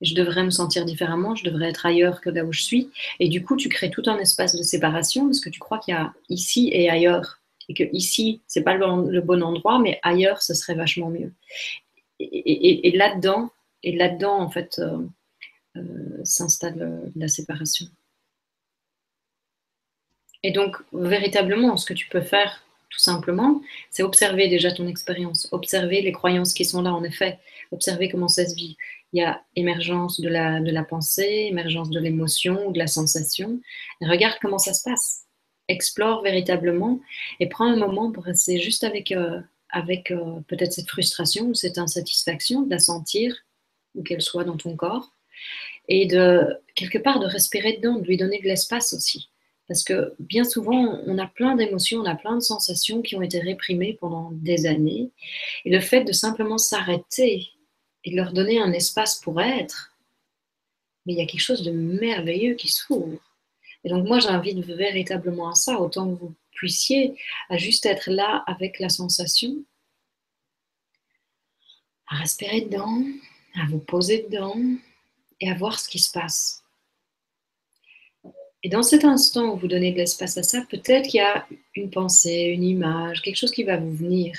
Je 0.00 0.14
devrais 0.14 0.42
me 0.42 0.50
sentir 0.50 0.84
différemment, 0.84 1.34
je 1.34 1.44
devrais 1.44 1.70
être 1.70 1.86
ailleurs 1.86 2.20
que 2.20 2.28
là 2.28 2.44
où 2.44 2.52
je 2.52 2.62
suis. 2.62 2.90
Et 3.20 3.28
du 3.28 3.42
coup, 3.42 3.56
tu 3.56 3.68
crées 3.68 3.90
tout 3.90 4.02
un 4.06 4.18
espace 4.18 4.54
de 4.54 4.62
séparation 4.62 5.24
parce 5.24 5.40
que 5.40 5.48
tu 5.48 5.60
crois 5.60 5.78
qu'il 5.78 5.94
y 5.94 5.96
a 5.96 6.12
ici 6.28 6.68
et 6.72 6.90
ailleurs 6.90 7.40
et 7.68 7.74
que 7.74 7.84
ici 7.92 8.42
c'est 8.46 8.62
pas 8.62 8.74
le 8.74 9.20
bon 9.20 9.42
endroit, 9.42 9.78
mais 9.78 9.98
ailleurs 10.02 10.42
ce 10.42 10.54
serait 10.54 10.74
vachement 10.74 11.08
mieux 11.08 11.32
et, 12.18 12.92
là-dedans, 12.96 13.50
et 13.82 13.92
là-dedans, 13.96 14.38
en 14.40 14.50
fait, 14.50 14.78
euh, 14.78 15.06
euh, 15.76 16.20
s'installe 16.24 16.82
euh, 16.82 17.10
la 17.16 17.28
séparation. 17.28 17.86
Et 20.42 20.52
donc, 20.52 20.76
véritablement, 20.92 21.76
ce 21.76 21.86
que 21.86 21.94
tu 21.94 22.08
peux 22.08 22.20
faire, 22.20 22.64
tout 22.90 22.98
simplement, 22.98 23.60
c'est 23.90 24.02
observer 24.02 24.48
déjà 24.48 24.70
ton 24.70 24.86
expérience, 24.86 25.48
observer 25.52 26.00
les 26.02 26.12
croyances 26.12 26.54
qui 26.54 26.64
sont 26.64 26.82
là, 26.82 26.92
en 26.94 27.02
effet, 27.02 27.38
observer 27.72 28.08
comment 28.08 28.28
ça 28.28 28.46
se 28.46 28.54
vit. 28.54 28.76
Il 29.12 29.20
y 29.20 29.24
a 29.24 29.42
émergence 29.56 30.20
de 30.20 30.28
la, 30.28 30.60
de 30.60 30.70
la 30.70 30.84
pensée, 30.84 31.46
émergence 31.48 31.90
de 31.90 31.98
l'émotion, 31.98 32.70
de 32.70 32.78
la 32.78 32.86
sensation. 32.86 33.60
regarde 34.00 34.36
comment 34.40 34.58
ça 34.58 34.74
se 34.74 34.82
passe. 34.88 35.24
Explore 35.68 36.22
véritablement 36.22 37.00
et 37.40 37.48
prends 37.48 37.66
un 37.66 37.76
moment 37.76 38.12
pour 38.12 38.24
rester 38.24 38.58
juste 38.60 38.84
avec, 38.84 39.14
avec 39.74 40.12
euh, 40.12 40.40
peut-être 40.46 40.72
cette 40.72 40.88
frustration 40.88 41.46
ou 41.46 41.54
cette 41.54 41.78
insatisfaction, 41.78 42.62
de 42.62 42.70
la 42.70 42.78
sentir, 42.78 43.34
ou 43.94 44.02
qu'elle 44.02 44.22
soit 44.22 44.44
dans 44.44 44.56
ton 44.56 44.76
corps, 44.76 45.12
et 45.88 46.06
de 46.06 46.46
quelque 46.74 46.98
part 46.98 47.18
de 47.18 47.26
respirer 47.26 47.76
dedans, 47.76 47.98
de 47.98 48.06
lui 48.06 48.16
donner 48.16 48.38
de 48.38 48.44
l'espace 48.44 48.94
aussi. 48.94 49.28
Parce 49.66 49.82
que 49.82 50.14
bien 50.18 50.44
souvent, 50.44 51.00
on 51.06 51.18
a 51.18 51.26
plein 51.26 51.56
d'émotions, 51.56 52.00
on 52.00 52.04
a 52.04 52.14
plein 52.14 52.36
de 52.36 52.42
sensations 52.42 53.02
qui 53.02 53.16
ont 53.16 53.22
été 53.22 53.40
réprimées 53.40 53.94
pendant 54.00 54.30
des 54.32 54.66
années. 54.66 55.10
Et 55.64 55.70
le 55.70 55.80
fait 55.80 56.04
de 56.04 56.12
simplement 56.12 56.58
s'arrêter 56.58 57.48
et 58.04 58.10
de 58.10 58.16
leur 58.16 58.32
donner 58.32 58.60
un 58.60 58.72
espace 58.72 59.16
pour 59.16 59.40
être, 59.40 59.92
mais 61.04 61.14
il 61.14 61.18
y 61.18 61.22
a 61.22 61.26
quelque 61.26 61.40
chose 61.40 61.62
de 61.62 61.72
merveilleux 61.72 62.54
qui 62.54 62.68
s'ouvre. 62.68 63.18
Et 63.84 63.88
donc 63.88 64.06
moi, 64.06 64.20
j'invite 64.20 64.64
véritablement 64.64 65.50
à 65.50 65.54
ça, 65.54 65.80
autant 65.80 66.08
que 66.08 66.20
vous 66.20 66.34
puissiez 66.54 67.14
à 67.50 67.56
juste 67.56 67.86
être 67.86 68.10
là 68.10 68.42
avec 68.46 68.78
la 68.78 68.88
sensation, 68.88 69.56
à 72.08 72.16
respirer 72.16 72.62
dedans, 72.62 73.02
à 73.54 73.66
vous 73.68 73.78
poser 73.78 74.26
dedans 74.28 74.60
et 75.40 75.50
à 75.50 75.54
voir 75.54 75.78
ce 75.78 75.88
qui 75.88 75.98
se 75.98 76.10
passe. 76.10 76.64
Et 78.62 78.70
dans 78.70 78.82
cet 78.82 79.04
instant 79.04 79.52
où 79.52 79.56
vous 79.58 79.68
donnez 79.68 79.92
de 79.92 79.98
l'espace 79.98 80.38
à 80.38 80.42
ça, 80.42 80.62
peut-être 80.70 81.08
qu'il 81.08 81.18
y 81.18 81.22
a 81.22 81.46
une 81.74 81.90
pensée, 81.90 82.44
une 82.54 82.64
image, 82.64 83.20
quelque 83.20 83.36
chose 83.36 83.50
qui 83.50 83.62
va 83.62 83.76
vous 83.76 83.92
venir, 83.92 84.34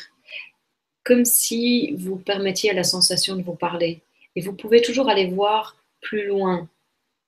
comme 1.03 1.25
si 1.25 1.91
vous 1.97 2.15
permettiez 2.15 2.71
à 2.71 2.73
la 2.73 2.83
sensation 2.83 3.35
de 3.35 3.43
vous 3.43 3.53
parler. 3.53 4.01
Et 4.35 4.41
vous 4.41 4.53
pouvez 4.53 4.81
toujours 4.81 5.09
aller 5.09 5.27
voir 5.27 5.77
plus 6.01 6.25
loin 6.25 6.67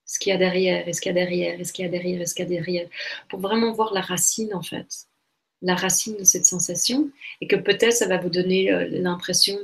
ce 0.07 0.19
qu'il 0.19 0.31
y 0.31 0.33
a 0.33 0.37
derrière, 0.37 0.87
et 0.87 0.93
ce 0.93 1.01
qu'il 1.01 1.09
y 1.09 1.11
a 1.11 1.21
derrière, 1.21 1.59
et 1.59 1.63
ce 1.65 1.73
qu'il 1.73 1.85
y 1.85 1.87
a 1.87 1.91
derrière, 1.91 2.21
et 2.21 2.25
ce 2.25 2.33
qu'il 2.33 2.45
y 2.45 2.47
a 2.47 2.49
derrière, 2.49 2.89
pour 3.29 3.39
vraiment 3.39 3.73
voir 3.73 3.93
la 3.93 4.01
racine 4.01 4.53
en 4.53 4.63
fait, 4.63 4.87
la 5.61 5.75
racine 5.75 6.15
de 6.17 6.23
cette 6.23 6.45
sensation, 6.45 7.09
et 7.41 7.47
que 7.47 7.57
peut-être 7.57 7.93
ça 7.93 8.07
va 8.07 8.17
vous 8.17 8.29
donner 8.29 8.71
euh, 8.71 8.87
l'impression 8.89 9.57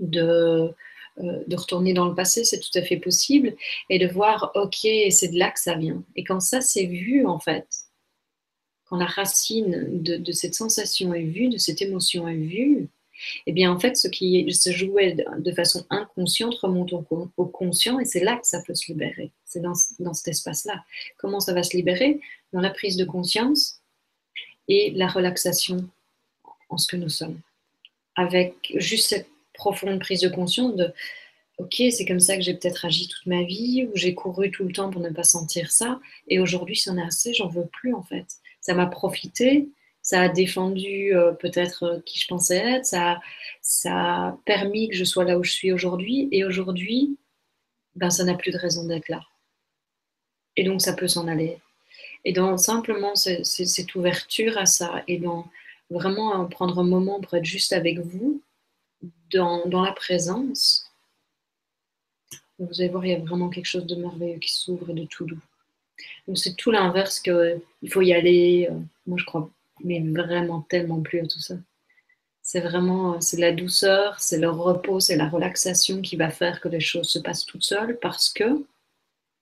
de, 0.00 0.74
euh, 1.18 1.44
de 1.46 1.56
retourner 1.56 1.94
dans 1.94 2.08
le 2.08 2.14
passé, 2.14 2.44
c'est 2.44 2.58
tout 2.58 2.76
à 2.76 2.82
fait 2.82 2.96
possible, 2.96 3.54
et 3.88 3.98
de 4.00 4.08
voir, 4.08 4.50
ok, 4.56 4.86
c'est 5.10 5.28
de 5.28 5.38
là 5.38 5.50
que 5.50 5.60
ça 5.60 5.76
vient. 5.76 6.02
Et 6.16 6.24
quand 6.24 6.40
ça 6.40 6.60
c'est 6.60 6.86
vu 6.86 7.24
en 7.26 7.38
fait, 7.38 7.66
quand 8.86 8.96
la 8.96 9.06
racine 9.06 10.02
de, 10.02 10.16
de 10.16 10.32
cette 10.32 10.54
sensation 10.54 11.14
est 11.14 11.22
vue, 11.22 11.48
de 11.48 11.58
cette 11.58 11.80
émotion 11.80 12.26
est 12.26 12.34
vue, 12.34 12.88
eh 13.46 13.52
bien, 13.52 13.72
en 13.72 13.78
fait, 13.78 13.96
ce 13.96 14.08
qui 14.08 14.52
se 14.52 14.70
jouait 14.70 15.16
de 15.38 15.52
façon 15.52 15.86
inconsciente 15.90 16.54
remonte 16.56 16.92
au, 16.92 17.46
conscient 17.46 17.98
et 17.98 18.04
c'est 18.04 18.24
là 18.24 18.36
que 18.36 18.46
ça 18.46 18.62
peut 18.66 18.74
se 18.74 18.90
libérer. 18.90 19.30
C'est 19.44 19.60
dans, 19.60 19.74
cet 19.74 20.28
espace-là. 20.28 20.84
Comment 21.18 21.40
ça 21.40 21.52
va 21.52 21.62
se 21.62 21.76
libérer? 21.76 22.20
Dans 22.52 22.60
la 22.60 22.70
prise 22.70 22.96
de 22.96 23.04
conscience 23.04 23.80
et 24.68 24.92
la 24.92 25.08
relaxation 25.08 25.88
en 26.68 26.78
ce 26.78 26.86
que 26.86 26.96
nous 26.96 27.08
sommes. 27.08 27.40
Avec 28.16 28.72
juste 28.76 29.08
cette 29.08 29.28
profonde 29.54 30.00
prise 30.00 30.20
de 30.20 30.28
conscience 30.28 30.76
de 30.76 30.92
Ok, 31.60 31.74
c'est 31.90 32.06
comme 32.06 32.20
ça 32.20 32.36
que 32.36 32.42
j'ai 32.42 32.54
peut-être 32.54 32.86
agi 32.86 33.06
toute 33.06 33.26
ma 33.26 33.42
vie, 33.42 33.84
ou 33.84 33.90
j'ai 33.94 34.14
couru 34.14 34.50
tout 34.50 34.64
le 34.64 34.72
temps 34.72 34.88
pour 34.88 35.02
ne 35.02 35.10
pas 35.10 35.24
sentir 35.24 35.70
ça, 35.70 36.00
et 36.26 36.40
aujourd'hui, 36.40 36.74
c'en 36.74 36.96
est 36.96 37.02
assez, 37.02 37.34
j'en 37.34 37.48
veux 37.48 37.66
plus 37.66 37.92
en 37.92 38.02
fait. 38.02 38.24
Ça 38.62 38.72
m'a 38.72 38.86
profité, 38.86 39.68
ça 40.10 40.22
a 40.22 40.28
défendu 40.28 41.14
euh, 41.14 41.30
peut-être 41.30 41.84
euh, 41.84 42.00
qui 42.04 42.18
je 42.18 42.26
pensais 42.26 42.56
être, 42.56 42.84
ça, 42.84 43.20
a 43.86 44.36
permis 44.44 44.88
que 44.88 44.96
je 44.96 45.04
sois 45.04 45.24
là 45.24 45.38
où 45.38 45.44
je 45.44 45.52
suis 45.52 45.70
aujourd'hui, 45.70 46.28
et 46.32 46.44
aujourd'hui, 46.44 47.16
ben, 47.94 48.10
ça 48.10 48.24
n'a 48.24 48.34
plus 48.34 48.50
de 48.50 48.58
raison 48.58 48.84
d'être 48.86 49.08
là. 49.08 49.20
Et 50.56 50.64
donc 50.64 50.82
ça 50.82 50.94
peut 50.94 51.06
s'en 51.06 51.28
aller. 51.28 51.58
Et 52.24 52.32
dans 52.32 52.58
simplement 52.58 53.14
cette 53.14 53.94
ouverture 53.94 54.58
à 54.58 54.66
ça, 54.66 55.04
et 55.06 55.18
dans 55.18 55.46
vraiment 55.90 56.44
prendre 56.46 56.80
un 56.80 56.88
moment 56.96 57.20
pour 57.20 57.34
être 57.34 57.44
juste 57.44 57.72
avec 57.72 58.00
vous, 58.00 58.42
dans, 59.32 59.64
dans 59.66 59.82
la 59.82 59.92
présence, 59.92 60.90
vous 62.58 62.80
allez 62.80 62.88
voir, 62.88 63.06
il 63.06 63.12
y 63.12 63.14
a 63.14 63.20
vraiment 63.20 63.48
quelque 63.48 63.66
chose 63.66 63.86
de 63.86 63.94
merveilleux 63.94 64.40
qui 64.40 64.52
s'ouvre 64.52 64.90
et 64.90 64.94
de 64.94 65.04
tout 65.04 65.24
doux. 65.24 65.40
Donc 66.26 66.36
c'est 66.36 66.56
tout 66.56 66.72
l'inverse 66.72 67.20
qu'il 67.20 67.60
faut 67.88 68.02
y 68.02 68.12
aller. 68.12 68.68
Euh, 68.68 68.74
moi, 69.06 69.16
je 69.16 69.24
crois 69.24 69.48
mais 69.84 70.00
vraiment 70.00 70.62
tellement 70.62 71.00
plus 71.00 71.20
à 71.20 71.26
tout 71.26 71.40
ça. 71.40 71.54
C'est 72.42 72.60
vraiment, 72.60 73.14
euh, 73.14 73.16
c'est 73.20 73.38
la 73.38 73.52
douceur, 73.52 74.18
c'est 74.20 74.38
le 74.38 74.50
repos, 74.50 75.00
c'est 75.00 75.16
la 75.16 75.28
relaxation 75.28 76.02
qui 76.02 76.16
va 76.16 76.30
faire 76.30 76.60
que 76.60 76.68
les 76.68 76.80
choses 76.80 77.08
se 77.08 77.18
passent 77.18 77.46
toutes 77.46 77.62
seules 77.62 77.98
parce 78.00 78.28
que, 78.30 78.64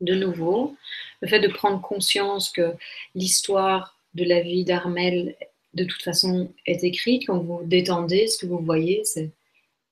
de 0.00 0.14
nouveau, 0.14 0.76
le 1.22 1.28
fait 1.28 1.40
de 1.40 1.48
prendre 1.48 1.80
conscience 1.80 2.50
que 2.50 2.74
l'histoire 3.14 3.98
de 4.14 4.24
la 4.24 4.40
vie 4.42 4.64
d'Armel, 4.64 5.36
de 5.74 5.84
toute 5.84 6.02
façon, 6.02 6.52
est 6.66 6.84
écrite, 6.84 7.26
quand 7.26 7.38
vous 7.38 7.62
détendez, 7.64 8.26
ce 8.26 8.38
que 8.38 8.46
vous 8.46 8.58
voyez, 8.58 9.04
c'est 9.04 9.30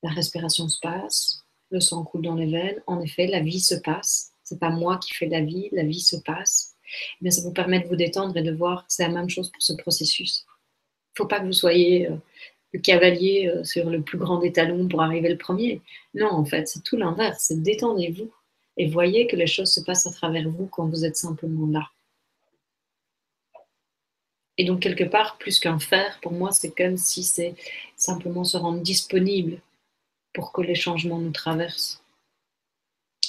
la 0.02 0.10
respiration 0.10 0.68
se 0.68 0.78
passe, 0.80 1.44
le 1.70 1.80
sang 1.80 2.04
coule 2.04 2.22
dans 2.22 2.34
les 2.34 2.50
veines. 2.50 2.82
En 2.86 3.00
effet, 3.00 3.26
la 3.26 3.40
vie 3.40 3.60
se 3.60 3.74
passe. 3.74 4.32
C'est 4.44 4.60
pas 4.60 4.70
moi 4.70 4.98
qui 4.98 5.14
fais 5.14 5.26
la 5.26 5.40
vie, 5.40 5.68
la 5.72 5.82
vie 5.82 6.00
se 6.00 6.16
passe. 6.16 6.75
Mais 7.20 7.30
ça 7.30 7.42
vous 7.42 7.52
permet 7.52 7.80
de 7.80 7.88
vous 7.88 7.96
détendre 7.96 8.36
et 8.36 8.42
de 8.42 8.52
voir 8.52 8.84
c'est 8.88 9.02
la 9.06 9.12
même 9.12 9.28
chose 9.28 9.50
pour 9.50 9.62
ce 9.62 9.72
processus. 9.74 10.44
Il 10.46 11.22
ne 11.22 11.24
faut 11.24 11.28
pas 11.28 11.40
que 11.40 11.46
vous 11.46 11.52
soyez 11.52 12.08
euh, 12.08 12.16
le 12.72 12.80
cavalier 12.80 13.48
euh, 13.48 13.64
sur 13.64 13.88
le 13.88 14.02
plus 14.02 14.18
grand 14.18 14.42
étalon 14.42 14.88
pour 14.88 15.02
arriver 15.02 15.28
le 15.28 15.38
premier. 15.38 15.80
Non, 16.14 16.30
en 16.30 16.44
fait, 16.44 16.68
c'est 16.68 16.82
tout 16.82 16.96
l'inverse. 16.96 17.52
Détendez-vous 17.52 18.30
et 18.76 18.88
voyez 18.88 19.26
que 19.26 19.36
les 19.36 19.46
choses 19.46 19.72
se 19.72 19.80
passent 19.80 20.06
à 20.06 20.12
travers 20.12 20.48
vous 20.48 20.66
quand 20.66 20.86
vous 20.86 21.04
êtes 21.04 21.16
simplement 21.16 21.66
là. 21.66 21.88
Et 24.58 24.64
donc, 24.64 24.80
quelque 24.80 25.04
part, 25.04 25.36
plus 25.38 25.58
qu'un 25.58 25.78
faire, 25.78 26.18
pour 26.22 26.32
moi, 26.32 26.50
c'est 26.50 26.74
comme 26.74 26.96
si 26.96 27.22
c'est 27.22 27.54
simplement 27.96 28.44
se 28.44 28.56
rendre 28.56 28.80
disponible 28.80 29.60
pour 30.32 30.52
que 30.52 30.62
les 30.62 30.74
changements 30.74 31.18
nous 31.18 31.30
traversent. 31.30 32.02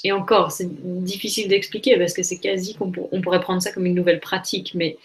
Et 0.03 0.11
encore, 0.11 0.51
c'est 0.51 0.67
difficile 1.03 1.47
d'expliquer 1.47 1.97
parce 1.97 2.13
que 2.13 2.23
c'est 2.23 2.37
quasi 2.37 2.75
qu'on 2.75 2.91
on 3.11 3.21
pourrait 3.21 3.41
prendre 3.41 3.61
ça 3.61 3.71
comme 3.71 3.85
une 3.85 3.95
nouvelle 3.95 4.19
pratique. 4.19 4.73
Mais 4.73 4.97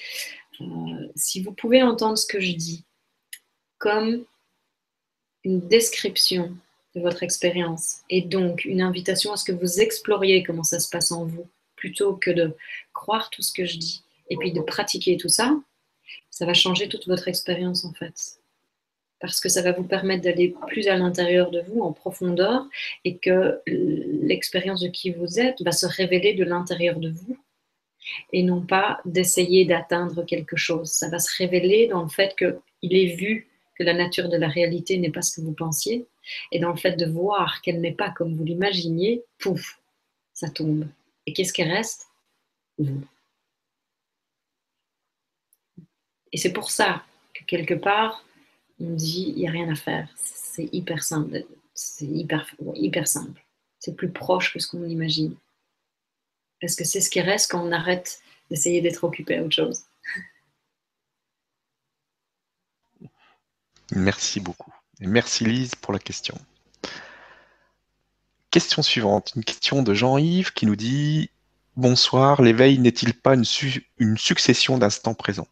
euh, 0.60 0.64
si 1.16 1.42
vous 1.42 1.52
pouvez 1.52 1.82
entendre 1.82 2.18
ce 2.18 2.26
que 2.26 2.40
je 2.40 2.52
dis 2.52 2.84
comme 3.78 4.24
une 5.44 5.60
description 5.60 6.56
de 6.94 7.00
votre 7.00 7.22
expérience 7.22 8.02
et 8.10 8.22
donc 8.22 8.64
une 8.64 8.82
invitation 8.82 9.32
à 9.32 9.36
ce 9.36 9.44
que 9.44 9.52
vous 9.52 9.80
exploriez 9.80 10.42
comment 10.42 10.62
ça 10.62 10.78
se 10.78 10.88
passe 10.88 11.10
en 11.10 11.24
vous, 11.24 11.48
plutôt 11.74 12.14
que 12.14 12.30
de 12.30 12.54
croire 12.92 13.30
tout 13.30 13.42
ce 13.42 13.52
que 13.52 13.64
je 13.64 13.76
dis 13.76 14.04
et 14.30 14.36
puis 14.36 14.52
de 14.52 14.60
pratiquer 14.60 15.16
tout 15.16 15.28
ça, 15.28 15.56
ça 16.30 16.46
va 16.46 16.54
changer 16.54 16.88
toute 16.88 17.08
votre 17.08 17.28
expérience 17.28 17.84
en 17.84 17.92
fait 17.92 18.41
parce 19.22 19.40
que 19.40 19.48
ça 19.48 19.62
va 19.62 19.70
vous 19.70 19.84
permettre 19.84 20.24
d'aller 20.24 20.54
plus 20.66 20.88
à 20.88 20.96
l'intérieur 20.96 21.52
de 21.52 21.60
vous, 21.60 21.80
en 21.80 21.92
profondeur, 21.92 22.66
et 23.04 23.18
que 23.18 23.62
l'expérience 23.66 24.80
de 24.80 24.88
qui 24.88 25.12
vous 25.12 25.38
êtes 25.38 25.62
va 25.62 25.70
se 25.70 25.86
révéler 25.86 26.34
de 26.34 26.42
l'intérieur 26.42 26.98
de 26.98 27.08
vous, 27.08 27.38
et 28.32 28.42
non 28.42 28.60
pas 28.60 29.00
d'essayer 29.04 29.64
d'atteindre 29.64 30.24
quelque 30.24 30.56
chose. 30.56 30.90
Ça 30.90 31.08
va 31.08 31.20
se 31.20 31.30
révéler 31.38 31.86
dans 31.86 32.02
le 32.02 32.08
fait 32.08 32.34
qu'il 32.36 32.96
est 32.96 33.14
vu 33.14 33.48
que 33.78 33.84
la 33.84 33.94
nature 33.94 34.28
de 34.28 34.36
la 34.36 34.48
réalité 34.48 34.98
n'est 34.98 35.12
pas 35.12 35.22
ce 35.22 35.36
que 35.36 35.40
vous 35.40 35.54
pensiez, 35.54 36.04
et 36.50 36.58
dans 36.58 36.70
le 36.70 36.76
fait 36.76 36.96
de 36.96 37.06
voir 37.06 37.62
qu'elle 37.62 37.80
n'est 37.80 37.92
pas 37.92 38.10
comme 38.10 38.34
vous 38.34 38.44
l'imaginiez, 38.44 39.22
pouf, 39.38 39.80
ça 40.32 40.50
tombe. 40.50 40.88
Et 41.26 41.32
qu'est-ce 41.32 41.52
qui 41.52 41.62
reste? 41.62 42.08
Vous. 42.76 43.04
Et 46.32 46.38
c'est 46.38 46.52
pour 46.52 46.72
ça 46.72 47.04
que 47.34 47.44
quelque 47.44 47.74
part, 47.74 48.24
on 48.82 48.94
dit 48.94 49.32
il 49.36 49.36
n'y 49.36 49.48
a 49.48 49.50
rien 49.50 49.70
à 49.70 49.74
faire. 49.74 50.08
C'est 50.16 50.68
hyper 50.72 51.02
simple. 51.02 51.44
C'est 51.74 52.04
hyper, 52.04 52.46
simple. 53.08 53.44
C'est 53.78 53.96
plus 53.96 54.10
proche 54.10 54.52
que 54.52 54.58
ce 54.58 54.68
qu'on 54.68 54.84
imagine. 54.84 55.34
Parce 56.60 56.76
que 56.76 56.84
c'est 56.84 57.00
ce 57.00 57.10
qui 57.10 57.20
reste 57.20 57.50
quand 57.50 57.66
on 57.66 57.72
arrête 57.72 58.20
d'essayer 58.50 58.80
d'être 58.80 59.04
occupé 59.04 59.38
à 59.38 59.42
autre 59.42 59.54
chose. 59.54 59.84
Merci 63.92 64.40
beaucoup. 64.40 64.72
Merci 65.00 65.44
Lise 65.44 65.74
pour 65.74 65.92
la 65.92 65.98
question. 65.98 66.38
Question 68.50 68.82
suivante, 68.82 69.32
une 69.34 69.44
question 69.44 69.82
de 69.82 69.94
Jean-Yves 69.94 70.52
qui 70.52 70.66
nous 70.66 70.76
dit 70.76 71.30
Bonsoir, 71.76 72.42
l'éveil 72.42 72.78
n'est-il 72.78 73.14
pas 73.14 73.34
une 73.34 74.18
succession 74.18 74.76
d'instants 74.76 75.14
présents? 75.14 75.48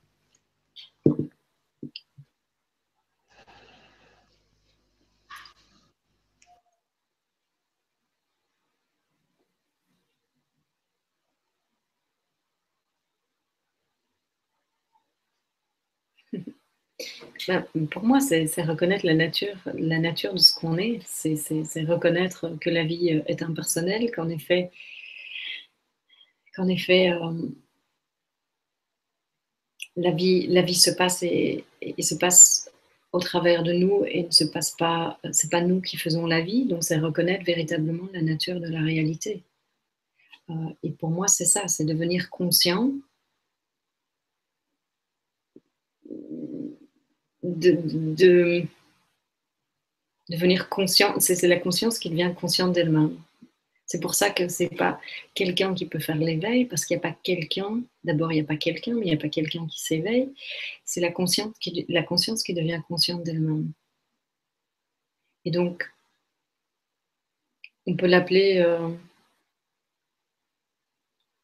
Bah, 17.48 17.64
pour 17.90 18.05
moi, 18.05 18.20
c'est 18.20 18.44
reconnaître 18.62 19.07
la 19.07 19.14
nature, 19.14 19.57
la 19.74 19.98
nature 19.98 20.35
de 20.35 20.38
ce 20.38 20.55
qu'on 20.55 20.79
est. 20.79 21.00
C'est 21.05 21.85
reconnaître 21.85 22.57
que 22.61 22.70
la 22.70 22.85
vie 22.85 23.14
euh, 23.14 23.22
est 23.26 23.42
impersonnelle, 23.42 24.11
qu'en 24.11 24.29
effet, 24.29 24.70
qu'en 26.55 26.68
effet 26.68 27.11
euh, 27.11 27.33
la, 29.96 30.11
vie, 30.12 30.46
la 30.48 30.62
vie 30.62 30.74
se 30.74 30.90
passe 30.90 31.22
et, 31.22 31.64
se 32.00 32.14
passe 32.14 32.70
au 33.12 33.20
travers 33.20 33.62
de 33.62 33.72
nous 33.72 34.05
et 34.07 34.24
ne 34.24 34.31
se 34.31 34.44
passe 34.44 34.72
pas, 34.72 35.18
c'est 35.33 35.50
pas 35.50 35.62
nous 35.62 35.81
qui 35.81 35.96
faisons 35.96 36.26
la 36.26 36.40
vie, 36.40 36.66
donc 36.66 36.85
c'est 36.85 36.98
reconnaître 36.98 37.44
véritablement 37.44 38.09
la 38.12 38.22
nature 38.22 38.61
de 38.61 38.68
la 38.68 38.81
réalité. 38.81 39.42
Euh, 40.50 40.55
et 40.83 40.90
pour 40.90 41.11
moi, 41.11 41.29
c'est 41.29 41.44
ça, 41.44 41.68
c'est 41.68 41.85
devenir 41.85 42.31
conscient 42.31 42.92
de, 47.42 48.64
devenir 50.29 50.68
conscient. 50.68 51.18
C'est 51.18 51.46
la 51.48 51.59
conscience 51.59 51.98
qui 51.98 52.11
devient 52.11 52.33
consciente 52.38 52.72
d'elle-même. 52.72 53.16
C'est 53.87 54.00
pour 54.00 54.14
ça 54.14 54.31
que 54.31 54.46
c'est 54.48 54.68
pas 54.68 55.00
quelqu'un 55.35 55.74
qui 55.74 55.85
peut 55.85 55.98
faire 55.98 56.16
l'éveil, 56.16 56.64
parce 56.64 56.85
qu'il 56.85 56.96
n'y 56.96 57.05
a 57.05 57.09
pas 57.11 57.16
quelqu'un. 57.24 57.81
D'abord, 58.05 58.31
il 58.31 58.37
n'y 58.37 58.40
a 58.40 58.44
pas 58.44 58.57
quelqu'un, 58.57 58.94
mais 58.94 59.07
il 59.07 59.09
n'y 59.09 59.14
a 59.14 59.20
pas 59.20 59.29
quelqu'un 59.29 59.66
qui 59.66 59.81
s'éveille. 59.81 60.33
C'est 60.85 61.00
la 61.00 61.11
conscience 61.11 61.59
qui, 61.59 61.87
la 61.88 62.05
conscience 62.05 62.44
qui 62.44 62.55
devient 62.55 62.81
consciente 62.87 63.24
d'elle-même. 63.24 63.72
Et 65.44 65.50
donc, 65.50 65.90
on 67.87 67.96
peut 67.96 68.07
l'appeler 68.07 68.59
euh, 68.59 68.88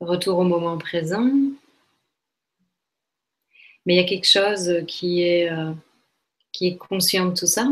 retour 0.01 0.39
au 0.39 0.45
moment 0.45 0.79
présent, 0.79 1.29
mais 3.85 3.95
il 3.95 3.97
y 3.97 4.01
a 4.01 4.05
quelque 4.05 4.29
chose 4.29 4.85
qui 4.87 5.23
est, 5.23 5.51
euh, 5.51 5.73
qui 6.57 6.69
est 6.69 6.77
conscient 6.77 7.27
de 7.27 7.35
tout 7.35 7.47
ça, 7.47 7.69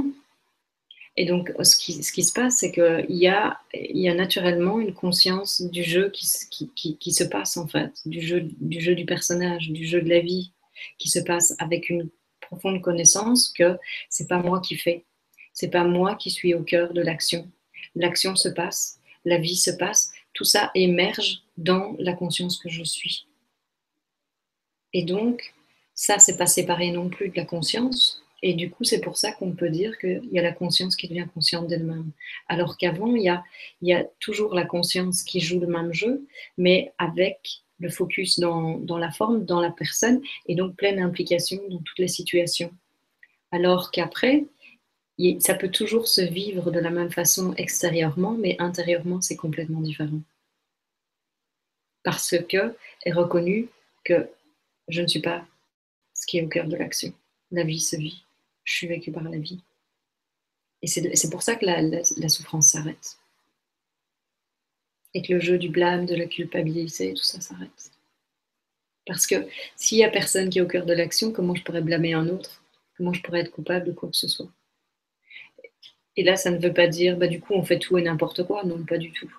Et 1.17 1.25
donc, 1.25 1.53
ce 1.63 1.77
qui, 1.77 2.03
se 2.03 2.33
passe, 2.33 2.59
c'est 2.59 2.73
qu'il 2.73 3.17
y 3.17 3.29
a, 3.29 3.59
il 3.73 3.99
y 3.99 4.09
a 4.09 4.15
naturellement 4.15 4.79
une 4.79 4.93
conscience 4.93 5.63
du 5.63 5.83
jeu 5.83 6.11
qui, 6.11 6.27
se 6.27 7.25
passe, 7.25 7.57
en 7.57 7.67
fait, 7.67 7.93
du 8.05 8.21
jeu, 8.21 8.41
du 8.43 8.81
jeu 8.81 8.95
du 8.95 9.07
personnage, 9.07 9.71
du 9.71 9.87
jeu 9.87 10.03
de 10.03 10.11
la 10.11 10.21
vie, 10.21 10.53
qui 10.99 11.09
se 11.09 11.21
passe 11.21 11.55
avec 11.59 11.89
une 11.89 12.11
profonde 12.41 12.83
connaissance 12.83 13.49
que 13.49 13.79
c'est 14.11 14.29
pas 14.29 14.39
moi 14.39 14.61
qui 14.61 14.77
fais, 14.77 15.05
c'est 15.55 15.71
pas 15.71 15.85
moi 15.85 16.15
qui 16.17 16.31
suis 16.31 16.53
au 16.53 16.63
cœur 16.63 16.93
de 16.93 17.01
l'action. 17.01 17.51
L'action 17.95 18.37
se 18.37 18.51
passe, 18.51 18.99
la 19.25 19.39
vie 19.39 19.57
se 19.57 19.71
passe, 19.71 20.13
tout 20.35 20.45
ça 20.45 20.71
émerge 20.75 21.43
dans 21.57 21.97
la 21.99 22.13
conscience 22.13 22.59
que 22.59 22.69
je 22.69 22.85
suis. 22.85 23.27
Et 24.93 25.05
donc, 25.05 25.55
ça, 25.95 26.19
c'est 26.19 26.37
pas 26.37 26.47
séparé 26.47 26.91
non 26.91 27.09
plus 27.09 27.31
de 27.31 27.37
la 27.37 27.47
conscience, 27.47 28.24
et 28.47 28.53
du 28.53 28.71
coup, 28.71 28.85
c'est 28.85 29.01
pour 29.01 29.17
ça 29.17 29.33
qu'on 29.33 29.53
peut 29.53 29.71
dire 29.71 29.97
qu'il 29.99 30.29
y 30.31 30.39
a 30.39 30.43
la 30.43 30.53
conscience 30.53 30.97
qui 30.97 31.09
devient 31.09 31.27
consciente 31.33 31.67
d'elle-même. 31.67 32.11
Alors 32.47 32.77
qu'avant, 32.77 33.17
il 33.17 33.23
y, 33.81 33.93
a, 33.95 34.05
toujours 34.21 34.55
la 34.55 34.67
conscience 34.67 35.23
qui 35.23 35.41
joue 35.41 35.61
le 35.61 35.67
même 35.67 35.95
jeu, 35.95 36.27
mais 36.59 36.93
avec 36.99 37.63
le 37.79 37.89
focus 37.89 38.39
dans, 38.39 38.77
dans 38.77 38.99
la 38.99 39.11
forme, 39.11 39.47
dans 39.47 39.63
la 39.63 39.71
personne, 39.71 40.21
et 40.47 40.57
donc 40.57 40.77
pleine 40.77 41.01
implication 41.01 41.59
dans 41.71 41.79
toutes 41.79 41.99
les 41.99 42.09
situations. 42.09 42.71
Alors 43.51 43.91
qu'après, 43.91 44.45
ça 45.39 45.55
peut 45.55 45.71
toujours 45.71 46.07
se 46.07 46.21
vivre 46.21 46.71
de 46.71 46.81
la 46.81 46.91
même 46.91 47.11
façon 47.11 47.55
extérieurement, 47.55 48.33
mais 48.33 48.57
intérieurement, 48.59 49.23
c'est 49.23 49.37
complètement 49.37 49.81
différent. 49.81 50.21
Parce 52.03 52.35
que 52.47 52.77
est 53.07 53.13
reconnu 53.13 53.69
que 54.05 54.29
je 54.89 55.01
ne 55.01 55.07
suis 55.07 55.23
pas 55.23 55.47
ce 56.13 56.27
qui 56.27 56.37
est 56.37 56.43
au 56.43 56.49
cœur 56.49 56.69
de 56.69 56.77
l'action. 56.77 57.15
La 57.51 57.65
vie 57.65 57.81
se 57.81 57.97
vit 57.97 58.24
je 58.65 58.75
suis 58.75 58.87
vécu 58.87 59.13
par 59.13 59.23
la 59.23 59.39
vie. 59.39 59.63
Et 60.83 60.87
c'est 60.87 61.31
pour 61.31 61.43
ça 61.43 61.57
que 61.57 61.65
la, 61.65 62.29
souffrance 62.29 62.69
s'arrête. 62.69 63.19
Et 65.15 65.23
que 65.23 65.33
le 65.33 65.41
jeu 65.41 65.57
du 65.57 65.71
blâme, 65.71 66.05
de 66.05 66.15
la 66.15 66.27
culpabilité, 66.27 67.15
tout 67.15 67.23
ça 67.23 67.41
s'arrête. 67.41 67.91
Parce 69.07 69.27
que 69.27 69.47
s'il 69.77 69.99
n'y 69.99 70.05
a 70.05 70.11
personne 70.11 70.51
qui 70.51 70.59
est 70.59 70.63
au 70.63 70.67
cœur 70.67 70.85
de 70.85 70.93
l'action, 70.93 71.33
comment 71.33 71.55
je 71.55 71.63
pourrais 71.63 71.81
blâmer 71.81 72.15
un 72.15 72.29
autre? 72.29 72.63
Comment 72.97 73.13
je 73.13 73.23
pourrais 73.23 73.41
être 73.41 73.51
coupable 73.51 73.87
de 73.87 73.93
quoi 73.93 74.11
que 74.11 74.17
ce 74.17 74.29
soit? 74.29 74.51
Et 76.17 76.23
là, 76.23 76.37
ça 76.37 76.51
ne 76.51 76.59
veut 76.59 76.73
pas 76.73 76.87
dire, 76.87 77.17
bah, 77.17 77.27
du 77.29 77.41
coup, 77.41 77.55
on 77.55 77.65
fait 77.65 77.79
tout 77.79 77.99
et 77.99 78.03
n'importe 78.03 78.45
quoi. 78.45 78.65
Non, 78.65 78.85
pas 78.85 78.99
du 78.99 79.11
tout. 79.13 79.33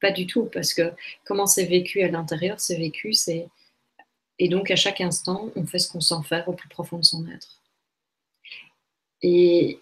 Pas 0.00 0.10
du 0.10 0.26
tout, 0.26 0.44
parce 0.46 0.74
que 0.74 0.92
comment 1.24 1.46
c'est 1.46 1.64
vécu 1.64 2.02
à 2.02 2.08
l'intérieur, 2.08 2.60
c'est 2.60 2.76
vécu, 2.76 3.14
c'est... 3.14 3.48
Et 4.38 4.48
donc, 4.48 4.70
à 4.70 4.76
chaque 4.76 5.00
instant, 5.00 5.50
on 5.56 5.66
fait 5.66 5.78
ce 5.78 5.90
qu'on 5.90 6.00
sent 6.00 6.22
faire 6.24 6.48
au 6.48 6.52
plus 6.52 6.68
profond 6.68 6.98
de 6.98 7.04
son 7.04 7.26
être. 7.28 7.57
Et, 9.22 9.80